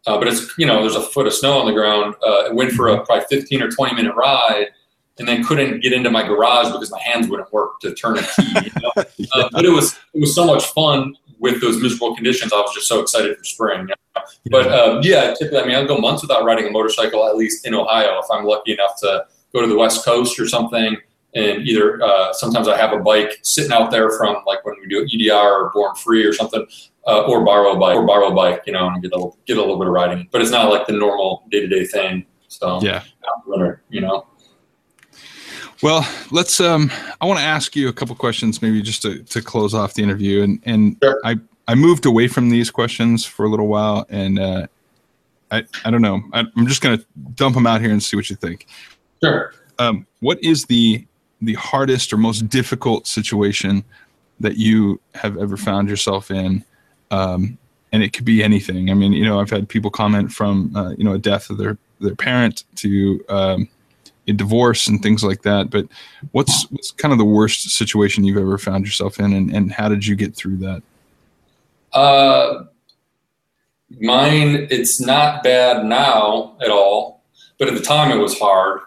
Uh, 0.06 0.18
but 0.18 0.28
it's 0.28 0.56
you 0.56 0.66
know 0.66 0.80
there's 0.80 0.96
a 0.96 1.02
foot 1.02 1.26
of 1.26 1.34
snow 1.34 1.58
on 1.58 1.66
the 1.66 1.72
ground. 1.72 2.14
Uh, 2.26 2.48
I 2.48 2.52
went 2.52 2.72
for 2.72 2.88
a 2.88 3.04
probably 3.04 3.24
15 3.28 3.62
or 3.62 3.70
20 3.70 3.94
minute 3.94 4.14
ride, 4.16 4.68
and 5.18 5.28
then 5.28 5.44
couldn't 5.44 5.80
get 5.82 5.92
into 5.92 6.10
my 6.10 6.26
garage 6.26 6.72
because 6.72 6.90
my 6.90 7.00
hands 7.00 7.28
wouldn't 7.28 7.52
work 7.52 7.80
to 7.80 7.94
turn 7.94 8.18
a 8.18 8.22
key. 8.22 8.54
You 8.64 8.80
know? 8.82 8.92
uh, 8.96 9.48
but 9.52 9.64
it 9.66 9.70
was 9.70 9.98
it 10.14 10.20
was 10.20 10.34
so 10.34 10.46
much 10.46 10.64
fun 10.66 11.14
with 11.40 11.60
those 11.60 11.82
miserable 11.82 12.14
conditions. 12.14 12.52
I 12.52 12.56
was 12.56 12.72
just 12.74 12.86
so 12.86 13.00
excited 13.00 13.36
for 13.36 13.44
spring. 13.44 13.80
you 13.80 13.86
know? 13.86 14.22
But 14.50 14.72
um, 14.72 15.00
yeah, 15.02 15.34
typically, 15.38 15.58
I 15.58 15.66
mean, 15.66 15.74
I'll 15.76 15.86
go 15.86 15.98
months 15.98 16.22
without 16.22 16.44
riding 16.44 16.66
a 16.66 16.70
motorcycle, 16.70 17.26
at 17.26 17.36
least 17.36 17.66
in 17.66 17.74
Ohio, 17.74 18.18
if 18.20 18.26
I'm 18.30 18.44
lucky 18.44 18.72
enough 18.72 18.98
to 19.00 19.26
go 19.52 19.60
to 19.62 19.66
the 19.66 19.76
West 19.76 20.04
Coast 20.04 20.38
or 20.38 20.46
something. 20.46 20.96
And 21.34 21.66
either 21.66 22.02
uh, 22.02 22.32
sometimes 22.32 22.66
I 22.68 22.76
have 22.76 22.92
a 22.92 22.98
bike 22.98 23.38
sitting 23.42 23.72
out 23.72 23.90
there 23.90 24.10
from 24.10 24.36
like 24.46 24.64
when 24.64 24.74
we 24.80 24.88
do 24.88 25.06
EDR 25.12 25.34
or 25.36 25.70
Born 25.72 25.94
Free 25.94 26.24
or 26.24 26.32
something. 26.32 26.66
uh, 27.06 27.22
or 27.22 27.42
borrow 27.44 27.72
a 27.72 27.78
bike 27.78 27.96
or 27.96 28.04
borrow 28.04 28.28
a 28.30 28.34
bike, 28.34 28.62
you 28.66 28.72
know, 28.74 28.86
and 28.88 29.00
get 29.02 29.12
a 29.12 29.14
little, 29.16 29.38
get 29.46 29.56
a 29.56 29.60
little 29.60 29.78
bit 29.78 29.86
of 29.86 29.92
riding. 29.94 30.28
But 30.32 30.42
it's 30.42 30.50
not 30.50 30.70
like 30.70 30.86
the 30.86 30.92
normal 30.92 31.44
day 31.50 31.60
to 31.60 31.66
day 31.68 31.84
thing. 31.86 32.26
So 32.48 32.80
Yeah. 32.82 33.02
winter, 33.46 33.82
you 33.88 34.00
know. 34.02 34.26
Well, 35.82 36.06
let's. 36.30 36.60
Um, 36.60 36.90
I 37.20 37.26
want 37.26 37.38
to 37.40 37.44
ask 37.44 37.74
you 37.74 37.88
a 37.88 37.92
couple 37.92 38.14
questions, 38.14 38.60
maybe 38.60 38.82
just 38.82 39.02
to, 39.02 39.22
to 39.22 39.40
close 39.40 39.72
off 39.72 39.94
the 39.94 40.02
interview. 40.02 40.42
And 40.42 40.60
and 40.64 40.96
Sure. 41.02 41.18
I 41.24 41.38
I 41.68 41.74
moved 41.74 42.04
away 42.04 42.28
from 42.28 42.50
these 42.50 42.70
questions 42.70 43.24
for 43.24 43.46
a 43.46 43.48
little 43.48 43.66
while, 43.66 44.06
and 44.10 44.38
uh, 44.38 44.66
I 45.50 45.64
I 45.84 45.90
don't 45.90 46.02
know. 46.02 46.22
I, 46.32 46.40
I'm 46.56 46.66
just 46.66 46.82
gonna 46.82 47.00
dump 47.34 47.54
them 47.54 47.66
out 47.66 47.80
here 47.80 47.90
and 47.90 48.02
see 48.02 48.16
what 48.16 48.28
you 48.28 48.36
think. 48.36 48.66
Sure. 49.22 49.54
Um, 49.78 50.06
what 50.20 50.42
is 50.44 50.66
the 50.66 51.06
the 51.40 51.54
hardest 51.54 52.12
or 52.12 52.18
most 52.18 52.48
difficult 52.50 53.06
situation 53.06 53.82
that 54.40 54.56
you 54.56 55.00
have 55.14 55.38
ever 55.38 55.56
found 55.56 55.88
yourself 55.88 56.30
in? 56.30 56.62
Um, 57.10 57.56
and 57.92 58.02
it 58.02 58.12
could 58.12 58.24
be 58.24 58.42
anything. 58.42 58.90
I 58.90 58.94
mean, 58.94 59.12
you 59.12 59.24
know, 59.24 59.40
I've 59.40 59.50
had 59.50 59.68
people 59.68 59.90
comment 59.90 60.30
from 60.30 60.76
uh, 60.76 60.90
you 60.90 61.04
know 61.04 61.14
a 61.14 61.18
death 61.18 61.48
of 61.48 61.56
their 61.56 61.78
their 62.00 62.14
parent 62.14 62.64
to 62.76 63.24
um, 63.30 63.68
divorce 64.32 64.88
and 64.88 65.02
things 65.02 65.22
like 65.22 65.42
that. 65.42 65.70
But 65.70 65.86
what's 66.32 66.70
what's 66.70 66.90
kind 66.92 67.12
of 67.12 67.18
the 67.18 67.24
worst 67.24 67.70
situation 67.70 68.24
you've 68.24 68.36
ever 68.36 68.58
found 68.58 68.84
yourself 68.84 69.18
in, 69.18 69.32
and, 69.32 69.54
and 69.54 69.72
how 69.72 69.88
did 69.88 70.06
you 70.06 70.16
get 70.16 70.34
through 70.34 70.58
that? 70.58 70.82
Uh, 71.92 72.64
mine, 74.00 74.68
it's 74.70 75.00
not 75.00 75.42
bad 75.42 75.84
now 75.84 76.56
at 76.62 76.70
all, 76.70 77.22
but 77.58 77.68
at 77.68 77.74
the 77.74 77.82
time 77.82 78.10
it 78.10 78.20
was 78.20 78.38
hard. 78.38 78.80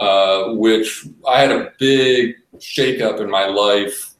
Uh, 0.00 0.52
which 0.52 1.08
I 1.26 1.40
had 1.40 1.50
a 1.50 1.72
big 1.76 2.36
shakeup 2.58 3.20
in 3.20 3.28
my 3.28 3.46
life 3.46 4.14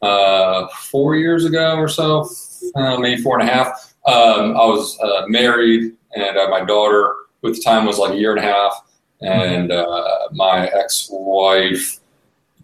uh, 0.00 0.66
four 0.68 1.14
years 1.16 1.44
ago 1.44 1.76
or 1.76 1.88
so, 1.88 2.26
uh, 2.74 2.96
maybe 2.96 3.20
four 3.20 3.38
and 3.38 3.46
a 3.46 3.52
half. 3.52 3.68
Um, 4.06 4.56
I 4.56 4.64
was 4.64 4.98
uh, 5.00 5.26
married, 5.28 5.92
and 6.14 6.38
uh, 6.38 6.48
my 6.48 6.64
daughter, 6.64 7.14
at 7.44 7.52
the 7.52 7.60
time 7.60 7.84
was 7.84 7.98
like 7.98 8.12
a 8.12 8.16
year 8.16 8.34
and 8.34 8.42
a 8.42 8.48
half, 8.50 8.82
and 9.22 9.72
uh, 9.72 10.28
my 10.32 10.66
ex-wife, 10.68 12.00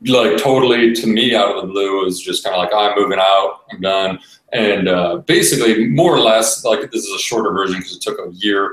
like 0.07 0.38
totally 0.38 0.94
to 0.94 1.07
me 1.07 1.34
out 1.34 1.54
of 1.54 1.62
the 1.62 1.72
blue, 1.72 2.04
was 2.04 2.20
just 2.20 2.44
kind 2.44 2.54
of 2.54 2.61
like, 2.61 2.72
"I'm 2.74 2.98
moving 2.98 3.18
out. 3.20 3.62
I'm 3.70 3.80
done." 3.80 4.18
and 4.52 4.88
uh, 4.88 5.18
basically 5.18 5.88
more 5.88 6.14
or 6.14 6.20
less 6.20 6.64
like 6.64 6.90
this 6.90 7.04
is 7.04 7.14
a 7.14 7.18
shorter 7.18 7.52
version 7.52 7.78
because 7.78 7.96
it 7.96 8.02
took 8.02 8.18
a 8.18 8.32
year 8.32 8.70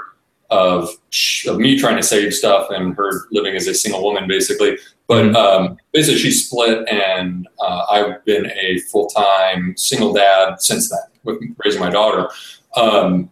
of, 0.49 0.89
sh- 1.09 1.47
of 1.47 1.57
me 1.57 1.79
trying 1.79 1.97
to 1.97 2.03
save 2.03 2.33
stuff 2.33 2.67
and 2.69 2.95
her 2.95 3.27
living 3.31 3.55
as 3.55 3.67
a 3.67 3.73
single 3.73 4.03
woman 4.03 4.27
basically 4.27 4.77
but 5.07 5.35
um, 5.35 5.77
basically 5.91 6.19
she 6.19 6.31
split 6.31 6.87
and 6.89 7.47
uh, 7.59 7.85
i've 7.89 8.23
been 8.25 8.51
a 8.51 8.79
full-time 8.91 9.75
single 9.77 10.13
dad 10.13 10.61
since 10.61 10.89
then 10.89 10.99
with 11.23 11.41
raising 11.63 11.81
my 11.81 11.89
daughter 11.89 12.29
um, 12.75 13.31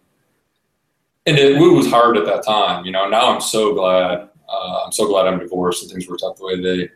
and 1.26 1.38
it, 1.38 1.56
it 1.56 1.60
was 1.60 1.88
hard 1.88 2.16
at 2.16 2.26
that 2.26 2.44
time 2.44 2.84
you 2.84 2.90
know 2.90 3.08
now 3.08 3.32
i'm 3.32 3.40
so 3.40 3.72
glad 3.72 4.28
uh, 4.52 4.80
i'm 4.84 4.92
so 4.92 5.06
glad 5.06 5.26
i'm 5.26 5.38
divorced 5.38 5.82
and 5.82 5.90
things 5.90 6.08
worked 6.08 6.22
out 6.24 6.36
the 6.36 6.44
way 6.44 6.60
they 6.60 6.88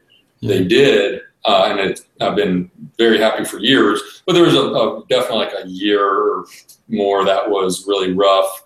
they 0.43 0.65
did 0.65 1.23
uh, 1.47 1.69
and 1.71 1.79
it, 1.79 2.01
I've 2.21 2.35
been 2.35 2.71
very 2.99 3.19
happy 3.19 3.45
for 3.45 3.59
years. 3.59 4.23
But 4.27 4.33
there 4.33 4.43
was 4.43 4.55
a, 4.55 4.63
a 4.63 5.03
definitely 5.09 5.47
like 5.47 5.55
a 5.65 5.69
year 5.69 6.05
or 6.05 6.47
more 6.89 7.25
that 7.25 7.49
was 7.49 7.87
really 7.87 8.13
rough. 8.13 8.65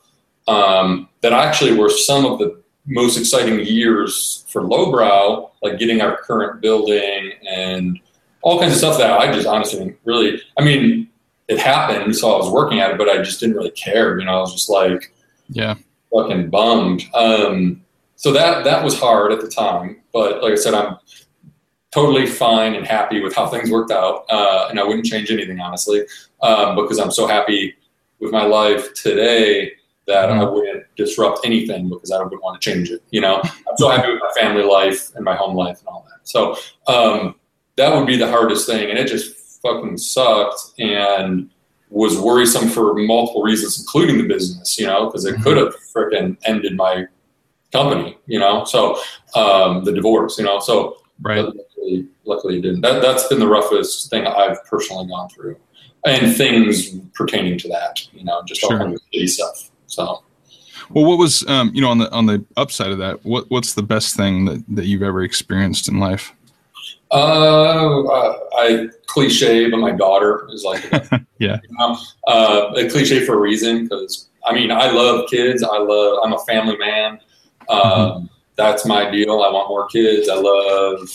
Um, 0.49 1.09
that 1.21 1.33
actually 1.33 1.77
were 1.77 1.91
some 1.91 2.25
of 2.25 2.39
the 2.39 2.61
most 2.87 3.19
exciting 3.19 3.61
years 3.61 4.47
for 4.49 4.63
lowbrow, 4.63 5.51
like 5.63 5.79
getting 5.79 6.01
our 6.01 6.17
current 6.17 6.63
building 6.63 7.33
and 7.49 8.01
all 8.43 8.59
kinds 8.59 8.73
of 8.73 8.79
stuff 8.79 8.99
that 8.99 9.13
I 9.13 9.31
just 9.31 9.47
honestly 9.47 9.79
didn't 9.79 9.99
really. 10.05 10.41
I 10.59 10.65
mean, 10.65 11.09
it 11.49 11.59
happened, 11.59 12.17
so 12.17 12.33
I 12.33 12.39
was 12.39 12.51
working 12.51 12.81
at 12.81 12.93
it, 12.93 12.99
but 12.99 13.09
I 13.09 13.19
just 13.19 13.41
didn't 13.41 13.57
really 13.57 13.71
care. 13.73 14.19
You 14.19 14.25
know, 14.25 14.39
I 14.39 14.41
was 14.41 14.55
just 14.55 14.71
like, 14.71 15.13
Yeah, 15.51 15.75
fucking 16.11 16.49
bummed. 16.49 17.05
Um, 17.15 17.85
so 18.21 18.33
that 18.33 18.65
that 18.65 18.85
was 18.85 19.01
hard 19.01 19.33
at 19.33 19.41
the 19.41 19.49
time, 19.49 20.03
but 20.13 20.43
like 20.43 20.53
I 20.53 20.57
said, 20.57 20.75
I'm 20.75 20.99
totally 21.91 22.27
fine 22.27 22.75
and 22.75 22.87
happy 22.87 23.23
with 23.23 23.35
how 23.35 23.47
things 23.47 23.71
worked 23.71 23.91
out, 23.91 24.27
uh, 24.29 24.67
and 24.69 24.79
I 24.79 24.85
wouldn't 24.85 25.07
change 25.07 25.31
anything 25.31 25.59
honestly, 25.59 26.03
um, 26.43 26.77
because 26.77 26.99
I'm 26.99 27.11
so 27.11 27.27
happy 27.27 27.75
with 28.19 28.31
my 28.31 28.45
life 28.45 28.93
today 28.93 29.73
that 30.07 30.29
I 30.29 30.45
wouldn't 30.45 30.85
disrupt 30.97 31.47
anything 31.47 31.89
because 31.89 32.11
I 32.11 32.23
wouldn't 32.23 32.43
want 32.43 32.61
to 32.61 32.71
change 32.71 32.91
it. 32.91 33.03
You 33.11 33.23
know, 33.23 33.41
I'm 33.43 33.77
so 33.79 33.89
happy 33.89 34.13
with 34.13 34.21
my 34.21 34.33
family 34.39 34.65
life 34.65 35.15
and 35.15 35.25
my 35.25 35.35
home 35.35 35.57
life 35.57 35.79
and 35.79 35.89
all 35.89 36.07
that. 36.11 36.29
So 36.29 36.57
um, 36.89 37.37
that 37.77 37.97
would 37.97 38.07
be 38.07 38.19
the 38.19 38.31
hardest 38.31 38.67
thing, 38.67 38.91
and 38.91 38.99
it 38.99 39.09
just 39.09 39.63
fucking 39.63 39.97
sucked 39.97 40.79
and 40.79 41.49
was 41.89 42.19
worrisome 42.19 42.69
for 42.69 42.93
multiple 42.93 43.43
reasons, 43.43 43.81
including 43.81 44.19
the 44.19 44.29
business. 44.29 44.79
You 44.79 44.89
know, 44.89 45.07
because 45.07 45.25
it 45.25 45.41
could 45.41 45.57
have 45.57 45.75
freaking 45.95 46.37
ended 46.45 46.77
my 46.77 47.07
company. 47.73 48.19
You 48.27 48.39
know, 48.39 48.65
so 48.65 48.99
um, 49.35 49.85
the 49.85 49.93
divorce. 49.93 50.39
You 50.39 50.45
know, 50.45 50.61
so 50.61 50.97
right. 51.23 51.45
luckily, 51.45 52.09
luckily 52.25 52.59
it 52.59 52.63
didn't. 52.63 52.81
That, 52.83 53.03
that's 53.03 53.27
been 53.29 53.41
the 53.41 53.49
roughest 53.49 54.11
thing 54.11 54.27
I've 54.27 54.65
personally 54.65 55.07
gone 55.09 55.29
through, 55.31 55.57
and 56.07 56.35
things 56.37 56.91
pertaining 57.15 57.59
to 57.59 57.69
that. 57.69 58.01
You 58.13 58.25
know, 58.25 58.43
just 58.47 58.63
all 58.65 58.71
Sure. 58.71 58.79
kinds 58.79 58.95
of 58.95 59.01
shitty 59.13 59.29
stuff. 59.29 59.71
So. 59.87 60.23
Well, 60.93 61.05
what 61.05 61.19
was 61.19 61.47
um, 61.47 61.71
you 61.73 61.81
know 61.81 61.89
on 61.91 61.99
the 61.99 62.11
on 62.11 62.27
the 62.27 62.45
upside 62.57 62.91
of 62.91 62.99
that? 62.99 63.25
What 63.25 63.49
what's 63.49 63.75
the 63.75 63.83
best 63.83 64.17
thing 64.17 64.47
that, 64.47 64.65
that 64.69 64.87
you've 64.87 65.03
ever 65.05 65.23
experienced 65.23 65.89
in 65.89 66.01
life? 66.01 66.33
Uh, 67.13 68.05
uh, 68.05 68.39
I 68.57 68.89
cliche, 69.07 69.69
but 69.69 69.79
my 69.79 69.91
daughter 69.91 70.49
is 70.53 70.63
like, 70.63 70.83
Yeah. 71.39 71.59
you 71.63 71.77
know, 71.79 71.99
uh, 72.29 72.73
a 72.77 72.89
cliche 72.89 73.25
for 73.25 73.35
a 73.35 73.39
reason. 73.39 73.85
Because 73.85 74.29
I 74.45 74.55
mean, 74.55 74.71
I 74.71 74.91
love 74.91 75.29
kids. 75.29 75.63
I 75.63 75.79
love. 75.79 76.21
I'm 76.25 76.33
a 76.33 76.39
family 76.41 76.77
man. 76.79 77.19
Um, 77.71 78.31
That's 78.57 78.85
my 78.85 79.11
deal. 79.11 79.43
I 79.43 79.51
want 79.51 79.69
more 79.69 79.87
kids. 79.87 80.29
I 80.29 80.35
love 80.35 81.09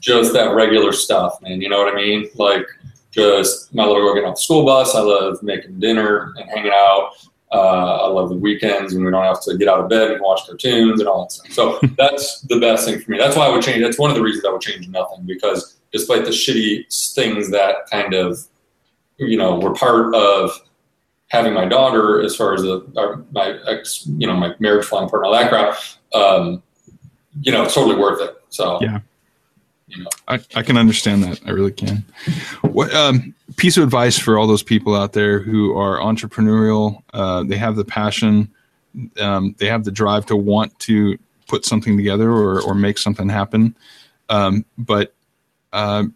just 0.00 0.32
that 0.32 0.54
regular 0.54 0.92
stuff, 0.92 1.40
man. 1.42 1.60
You 1.60 1.68
know 1.68 1.78
what 1.78 1.92
I 1.92 1.96
mean? 1.96 2.28
Like 2.34 2.66
just 3.10 3.74
my 3.74 3.84
little 3.84 4.02
girl 4.02 4.14
getting 4.14 4.28
off 4.28 4.36
the 4.36 4.42
school 4.42 4.64
bus. 4.64 4.94
I 4.94 5.00
love 5.00 5.42
making 5.42 5.80
dinner 5.80 6.32
and 6.36 6.48
hanging 6.50 6.72
out. 6.72 7.12
Uh, 7.52 8.04
I 8.04 8.08
love 8.08 8.28
the 8.28 8.36
weekends 8.36 8.94
when 8.94 9.04
we 9.04 9.10
don't 9.10 9.22
have 9.22 9.40
to 9.42 9.56
get 9.56 9.68
out 9.68 9.80
of 9.80 9.88
bed 9.88 10.10
and 10.10 10.20
watch 10.20 10.46
cartoons 10.46 11.00
and 11.00 11.08
all 11.08 11.22
that 11.22 11.32
stuff. 11.32 11.52
So 11.52 11.78
that's 11.96 12.40
the 12.42 12.58
best 12.58 12.86
thing 12.86 13.00
for 13.00 13.10
me. 13.12 13.18
That's 13.18 13.36
why 13.36 13.46
I 13.46 13.48
would 13.50 13.62
change. 13.62 13.82
That's 13.82 13.98
one 13.98 14.10
of 14.10 14.16
the 14.16 14.22
reasons 14.22 14.44
I 14.44 14.50
would 14.50 14.60
change 14.60 14.88
nothing 14.88 15.24
because 15.24 15.76
despite 15.92 16.24
the 16.24 16.30
shitty 16.30 17.14
things 17.14 17.50
that 17.50 17.88
kind 17.90 18.14
of, 18.14 18.38
you 19.18 19.38
know, 19.38 19.58
were 19.58 19.72
part 19.72 20.14
of 20.14 20.50
having 21.28 21.52
my 21.52 21.64
daughter 21.64 22.20
as 22.20 22.36
far 22.36 22.54
as 22.54 22.62
the, 22.62 22.86
our, 22.96 23.24
my 23.32 23.58
ex, 23.66 24.06
you 24.06 24.26
know, 24.26 24.34
my 24.34 24.54
marriage 24.58 24.84
flying 24.84 25.08
partner, 25.08 25.26
all 25.26 25.32
that 25.32 25.48
crap, 25.48 25.76
um, 26.14 26.62
you 27.40 27.52
know, 27.52 27.64
it's 27.64 27.74
totally 27.74 27.96
worth 27.96 28.20
it. 28.20 28.36
So, 28.48 28.80
Yeah. 28.80 29.00
you 29.88 30.04
know, 30.04 30.10
I, 30.28 30.40
I 30.54 30.62
can 30.62 30.76
understand 30.76 31.22
that. 31.24 31.40
I 31.46 31.50
really 31.50 31.72
can. 31.72 32.04
What 32.62 32.94
um, 32.94 33.34
piece 33.56 33.76
of 33.76 33.82
advice 33.82 34.18
for 34.18 34.38
all 34.38 34.46
those 34.46 34.62
people 34.62 34.94
out 34.94 35.12
there 35.12 35.40
who 35.40 35.76
are 35.76 35.98
entrepreneurial? 35.98 37.02
Uh, 37.12 37.42
they 37.42 37.56
have 37.56 37.76
the 37.76 37.84
passion, 37.84 38.50
um, 39.20 39.54
they 39.58 39.66
have 39.66 39.84
the 39.84 39.90
drive 39.90 40.26
to 40.26 40.36
want 40.36 40.78
to 40.80 41.18
put 41.48 41.64
something 41.64 41.96
together 41.96 42.30
or, 42.30 42.60
or 42.62 42.74
make 42.74 42.98
something 42.98 43.28
happen, 43.28 43.76
um, 44.28 44.64
but 44.78 45.14
um, 45.72 46.14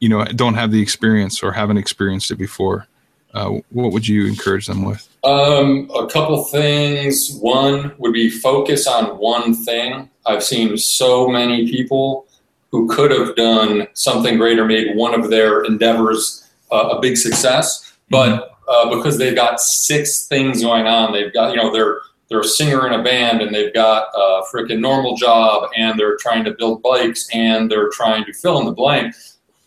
you 0.00 0.08
know 0.08 0.24
don't 0.24 0.54
have 0.54 0.70
the 0.70 0.80
experience 0.80 1.42
or 1.42 1.52
haven't 1.52 1.76
experienced 1.76 2.30
it 2.30 2.36
before. 2.36 2.86
Uh, 3.34 3.60
what 3.70 3.92
would 3.92 4.06
you 4.06 4.26
encourage 4.26 4.66
them 4.66 4.84
with? 4.84 5.08
Um, 5.24 5.90
a 5.94 6.06
couple 6.06 6.42
things. 6.44 7.32
One 7.40 7.92
would 7.98 8.12
be 8.12 8.28
focus 8.28 8.86
on 8.86 9.18
one 9.18 9.54
thing. 9.54 10.10
I've 10.26 10.42
seen 10.42 10.76
so 10.76 11.28
many 11.28 11.70
people 11.70 12.26
who 12.70 12.88
could 12.88 13.10
have 13.10 13.36
done 13.36 13.86
something 13.94 14.38
great 14.38 14.58
or 14.58 14.64
made 14.64 14.96
one 14.96 15.18
of 15.18 15.30
their 15.30 15.64
endeavors 15.64 16.50
uh, 16.70 16.88
a 16.96 17.00
big 17.00 17.16
success, 17.16 17.94
but 18.10 18.52
uh, 18.68 18.94
because 18.94 19.18
they've 19.18 19.34
got 19.34 19.60
six 19.60 20.26
things 20.26 20.62
going 20.62 20.86
on, 20.86 21.12
they've 21.12 21.32
got 21.32 21.50
you 21.50 21.56
know 21.56 21.72
they're 21.72 22.00
they're 22.28 22.40
a 22.40 22.44
singer 22.44 22.86
in 22.86 22.98
a 22.98 23.02
band 23.02 23.42
and 23.42 23.54
they've 23.54 23.74
got 23.74 24.08
a 24.14 24.42
freaking 24.50 24.80
normal 24.80 25.16
job 25.16 25.68
and 25.76 26.00
they're 26.00 26.16
trying 26.16 26.44
to 26.44 26.52
build 26.52 26.82
bikes 26.82 27.28
and 27.34 27.70
they're 27.70 27.90
trying 27.90 28.24
to 28.24 28.32
fill 28.32 28.58
in 28.58 28.64
the 28.64 28.72
blank. 28.72 29.14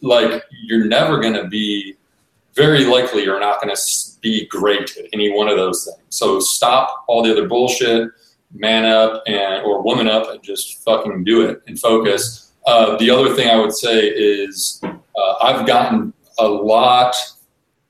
Like 0.01 0.43
you're 0.63 0.85
never 0.85 1.19
going 1.19 1.35
to 1.35 1.47
be 1.47 1.95
very 2.55 2.85
likely 2.85 3.23
you're 3.23 3.39
not 3.39 3.61
going 3.61 3.75
to 3.75 3.81
be 4.21 4.47
great 4.47 4.95
at 4.97 5.05
any 5.13 5.31
one 5.31 5.47
of 5.47 5.57
those 5.57 5.85
things. 5.85 5.97
So 6.09 6.39
stop 6.39 7.03
all 7.07 7.21
the 7.21 7.31
other 7.31 7.47
bullshit, 7.47 8.09
man 8.53 8.85
up 8.85 9.23
and 9.27 9.63
or 9.63 9.81
woman 9.81 10.07
up, 10.07 10.29
and 10.29 10.41
just 10.41 10.83
fucking 10.83 11.23
do 11.23 11.47
it 11.47 11.61
and 11.67 11.79
focus. 11.79 12.53
Uh, 12.65 12.97
the 12.97 13.09
other 13.09 13.35
thing 13.35 13.49
I 13.49 13.57
would 13.57 13.73
say 13.73 14.07
is 14.07 14.81
uh, 14.83 15.33
I've 15.41 15.67
gotten 15.67 16.13
a 16.39 16.47
lot 16.47 17.15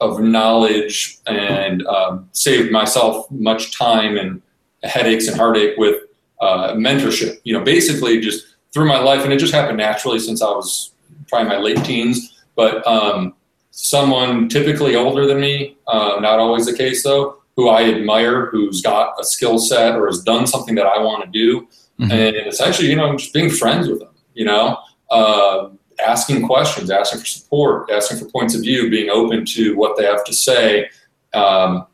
of 0.01 0.19
knowledge 0.19 1.19
and 1.27 1.85
um, 1.87 2.27
saved 2.33 2.71
myself 2.71 3.29
much 3.31 3.77
time 3.77 4.17
and 4.17 4.41
headaches 4.83 5.27
and 5.27 5.37
heartache 5.37 5.77
with 5.77 6.03
uh, 6.41 6.73
mentorship. 6.73 7.39
You 7.43 7.57
know, 7.57 7.63
basically 7.63 8.19
just 8.19 8.55
through 8.73 8.87
my 8.87 8.99
life, 8.99 9.23
and 9.23 9.31
it 9.31 9.37
just 9.37 9.53
happened 9.53 9.77
naturally 9.77 10.19
since 10.19 10.41
I 10.41 10.47
was 10.47 10.91
probably 11.29 11.49
my 11.49 11.57
late 11.57 11.83
teens. 11.85 12.43
But 12.55 12.85
um, 12.87 13.35
someone 13.76 14.47
typically 14.47 14.95
older 14.95 15.27
than 15.27 15.39
me, 15.39 15.77
uh, 15.88 16.18
not 16.22 16.39
always 16.39 16.65
the 16.65 16.73
case 16.76 17.03
though, 17.03 17.41
who 17.57 17.68
I 17.69 17.84
admire, 17.84 18.47
who's 18.47 18.81
got 18.81 19.19
a 19.19 19.23
skill 19.23 19.60
set 19.60 19.95
or 19.95 20.07
has 20.07 20.23
done 20.23 20.47
something 20.47 20.76
that 20.76 20.85
I 20.85 21.02
want 21.02 21.23
to 21.26 21.30
do. 21.30 21.68
Mhm. 21.99 22.11
And 22.11 22.35
it's 22.35 22.61
actually, 22.61 22.89
you 22.89 22.95
know, 22.95 23.15
just 23.18 23.34
being 23.34 23.49
friends 23.49 23.88
with 23.88 23.99
them, 23.99 24.10
you 24.34 24.45
know, 24.45 24.77
uh, 25.11 25.69
asking 26.06 26.45
questions, 26.47 26.89
asking 26.89 27.19
for 27.19 27.26
support, 27.26 27.89
asking 27.91 28.19
for 28.19 28.26
points 28.26 28.56
of 28.56 28.61
view, 28.61 28.89
being 28.89 29.10
open 29.10 29.45
to 29.45 29.76
what 29.76 29.97
they 29.97 30.06
have 30.06 30.23
to 30.26 30.34
say. 30.34 30.89
Um, 31.34 31.85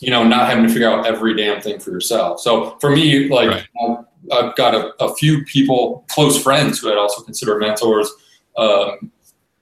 you 0.00 0.10
know, 0.10 0.22
not 0.22 0.48
having 0.48 0.64
to 0.64 0.72
figure 0.72 0.88
out 0.88 1.04
every 1.06 1.34
damn 1.36 1.60
thing 1.60 1.80
for 1.80 1.90
yourself. 1.90 2.38
So 2.40 2.76
for 2.80 2.90
me, 2.90 3.28
like 3.28 3.48
Right. 3.48 3.66
I've, 3.82 3.96
I've 4.32 4.56
got 4.56 4.74
a, 4.74 4.92
a 5.02 5.12
few 5.16 5.44
people, 5.44 6.04
close 6.08 6.40
friends 6.40 6.78
who 6.78 6.90
I'd 6.92 6.96
also 6.96 7.22
consider 7.22 7.58
mentors. 7.58 8.08
Um, 8.56 9.10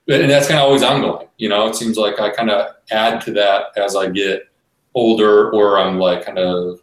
and 0.07 0.29
that's 0.29 0.47
kind 0.47 0.59
of 0.59 0.65
always 0.65 0.83
ongoing. 0.83 1.27
You 1.37 1.49
know, 1.49 1.67
it 1.67 1.75
seems 1.75 1.97
like 1.97 2.19
I 2.19 2.29
kind 2.29 2.49
of 2.49 2.75
add 2.91 3.21
to 3.21 3.31
that 3.33 3.77
as 3.77 3.95
I 3.95 4.09
get 4.09 4.49
older 4.95 5.51
or 5.51 5.79
I'm 5.79 5.99
like 5.99 6.25
kind 6.25 6.39
of 6.39 6.81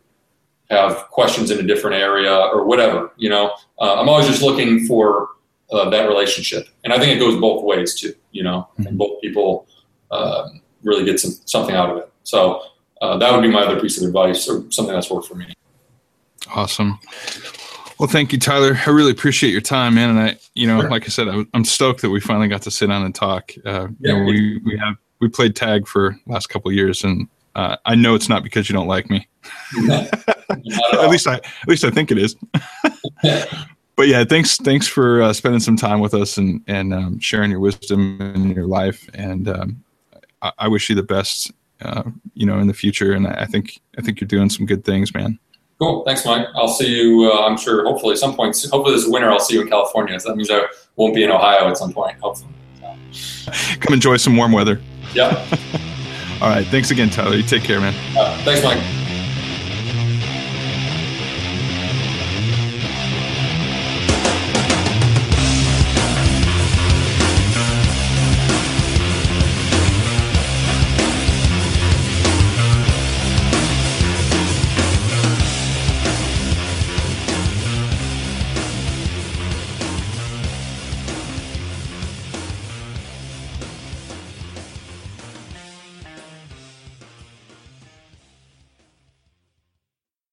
have 0.70 1.09
questions 1.10 1.51
in 1.51 1.59
a 1.59 1.62
different 1.62 1.96
area 1.96 2.32
or 2.32 2.64
whatever, 2.64 3.12
you 3.16 3.28
know, 3.28 3.52
uh, 3.80 4.01
I'm 4.01 4.09
always 4.09 4.26
just 4.26 4.42
looking 4.42 4.86
for 4.86 5.28
uh, 5.70 5.90
that 5.90 6.09
relationship. 6.09 6.68
And 6.84 6.92
I 6.92 6.98
think 6.98 7.16
it 7.16 7.18
goes 7.18 7.38
both 7.40 7.64
ways 7.64 7.94
too, 7.94 8.14
you 8.32 8.42
know, 8.42 8.68
and 8.78 8.96
both 8.96 9.20
people 9.20 9.66
um, 10.10 10.62
really 10.82 11.05
get 11.05 11.20
some, 11.20 11.32
something 11.44 11.74
out 11.74 11.90
of 11.90 11.98
it. 11.98 12.12
So 12.22 12.62
uh, 13.02 13.18
that 13.18 13.32
would 13.32 13.42
be 13.42 13.51
my 13.51 13.62
other 13.62 13.80
piece 13.80 14.01
of 14.01 14.06
advice 14.06 14.48
or 14.48 14.70
something 14.70 14.94
that's 14.94 15.10
worked 15.10 15.26
for 15.26 15.34
me. 15.34 15.52
Awesome. 16.55 16.98
Well, 17.98 18.08
thank 18.08 18.32
you, 18.32 18.38
Tyler. 18.38 18.78
I 18.86 18.90
really 18.90 19.12
appreciate 19.12 19.50
your 19.50 19.60
time, 19.60 19.94
man. 19.94 20.10
And 20.10 20.18
I, 20.18 20.38
you 20.54 20.66
know, 20.66 20.80
Sure. 20.80 20.90
like 20.90 21.04
I 21.04 21.08
said, 21.08 21.28
I, 21.28 21.44
I'm 21.54 21.64
stoked 21.64 22.02
that 22.02 22.10
we 22.10 22.20
finally 22.20 22.48
got 22.48 22.62
to 22.62 22.70
sit 22.70 22.88
down 22.88 23.04
and 23.04 23.14
talk. 23.14 23.52
Uh, 23.64 23.88
you 24.00 24.12
know, 24.12 24.24
we 24.24 24.58
we 24.64 24.76
have 24.78 24.96
we 25.20 25.28
played 25.28 25.54
tag 25.54 25.86
for 25.86 26.18
last 26.26 26.48
couple 26.48 26.70
of 26.70 26.74
years, 26.74 27.04
and 27.04 27.28
uh, 27.54 27.76
I 27.84 27.94
know 27.94 28.14
it's 28.14 28.28
not 28.28 28.42
because 28.42 28.68
you 28.68 28.74
don't 28.74 28.88
like 28.88 29.08
me. 29.10 29.28
Not 29.76 30.12
at 30.28 30.94
at 30.94 31.10
least 31.10 31.26
I 31.28 31.34
at 31.34 31.68
least 31.68 31.84
I 31.84 31.90
think 31.90 32.10
it 32.10 32.18
is. 32.18 32.34
but 33.96 34.08
yeah, 34.08 34.24
thanks 34.24 34.56
thanks 34.56 34.88
for 34.88 35.22
uh, 35.22 35.32
spending 35.32 35.60
some 35.60 35.76
time 35.76 36.00
with 36.00 36.14
us 36.14 36.36
and 36.36 36.62
and 36.66 36.92
um, 36.92 37.18
sharing 37.20 37.50
your 37.50 37.60
wisdom 37.60 38.20
and 38.20 38.54
your 38.54 38.66
life. 38.66 39.08
And 39.14 39.48
um, 39.48 39.84
I, 40.42 40.52
I 40.60 40.68
wish 40.68 40.88
you 40.88 40.96
the 40.96 41.02
best, 41.02 41.52
uh, 41.82 42.04
you 42.34 42.46
know, 42.46 42.58
in 42.58 42.66
the 42.66 42.74
future. 42.74 43.12
And 43.12 43.26
I 43.26 43.42
I 43.42 43.46
think 43.46 43.80
I 43.98 44.02
think 44.02 44.20
you're 44.20 44.28
doing 44.28 44.50
some 44.50 44.66
good 44.66 44.84
things, 44.84 45.14
man. 45.14 45.38
Cool. 45.80 46.05
Thanks, 46.05 46.24
Mike. 46.24 46.46
I'll 46.55 46.68
see 46.68 46.88
you. 46.88 47.30
Uh, 47.32 47.46
I'm 47.46 47.56
sure. 47.59 47.84
Hopefully, 47.84 48.12
at 48.12 48.18
some 48.18 48.34
point. 48.36 48.56
Hopefully, 48.70 48.94
this 48.94 49.06
winter, 49.09 49.30
I'll 49.30 49.40
see 49.40 49.55
you 49.55 49.62
in 49.62 49.68
California. 49.68 50.18
So 50.20 50.28
that 50.30 50.36
means 50.36 50.51
I 50.51 50.62
won't 50.96 51.14
be 51.14 51.24
in 51.24 51.30
Ohio 51.30 51.68
at 51.68 51.76
some 51.76 51.92
point. 51.92 52.18
Hopefully. 52.20 52.51
So, 53.12 53.52
Come 53.80 53.92
enjoy 53.94 54.16
some 54.18 54.36
warm 54.36 54.52
weather. 54.52 54.80
yeah. 55.14 55.44
All 56.40 56.48
right, 56.48 56.66
thanks 56.66 56.90
again, 56.90 57.10
Tyler. 57.10 57.36
You 57.36 57.42
take 57.42 57.62
care, 57.62 57.80
man. 57.80 57.94
Uh, 58.16 58.36
thanks, 58.44 58.62
Mike. 58.62 59.03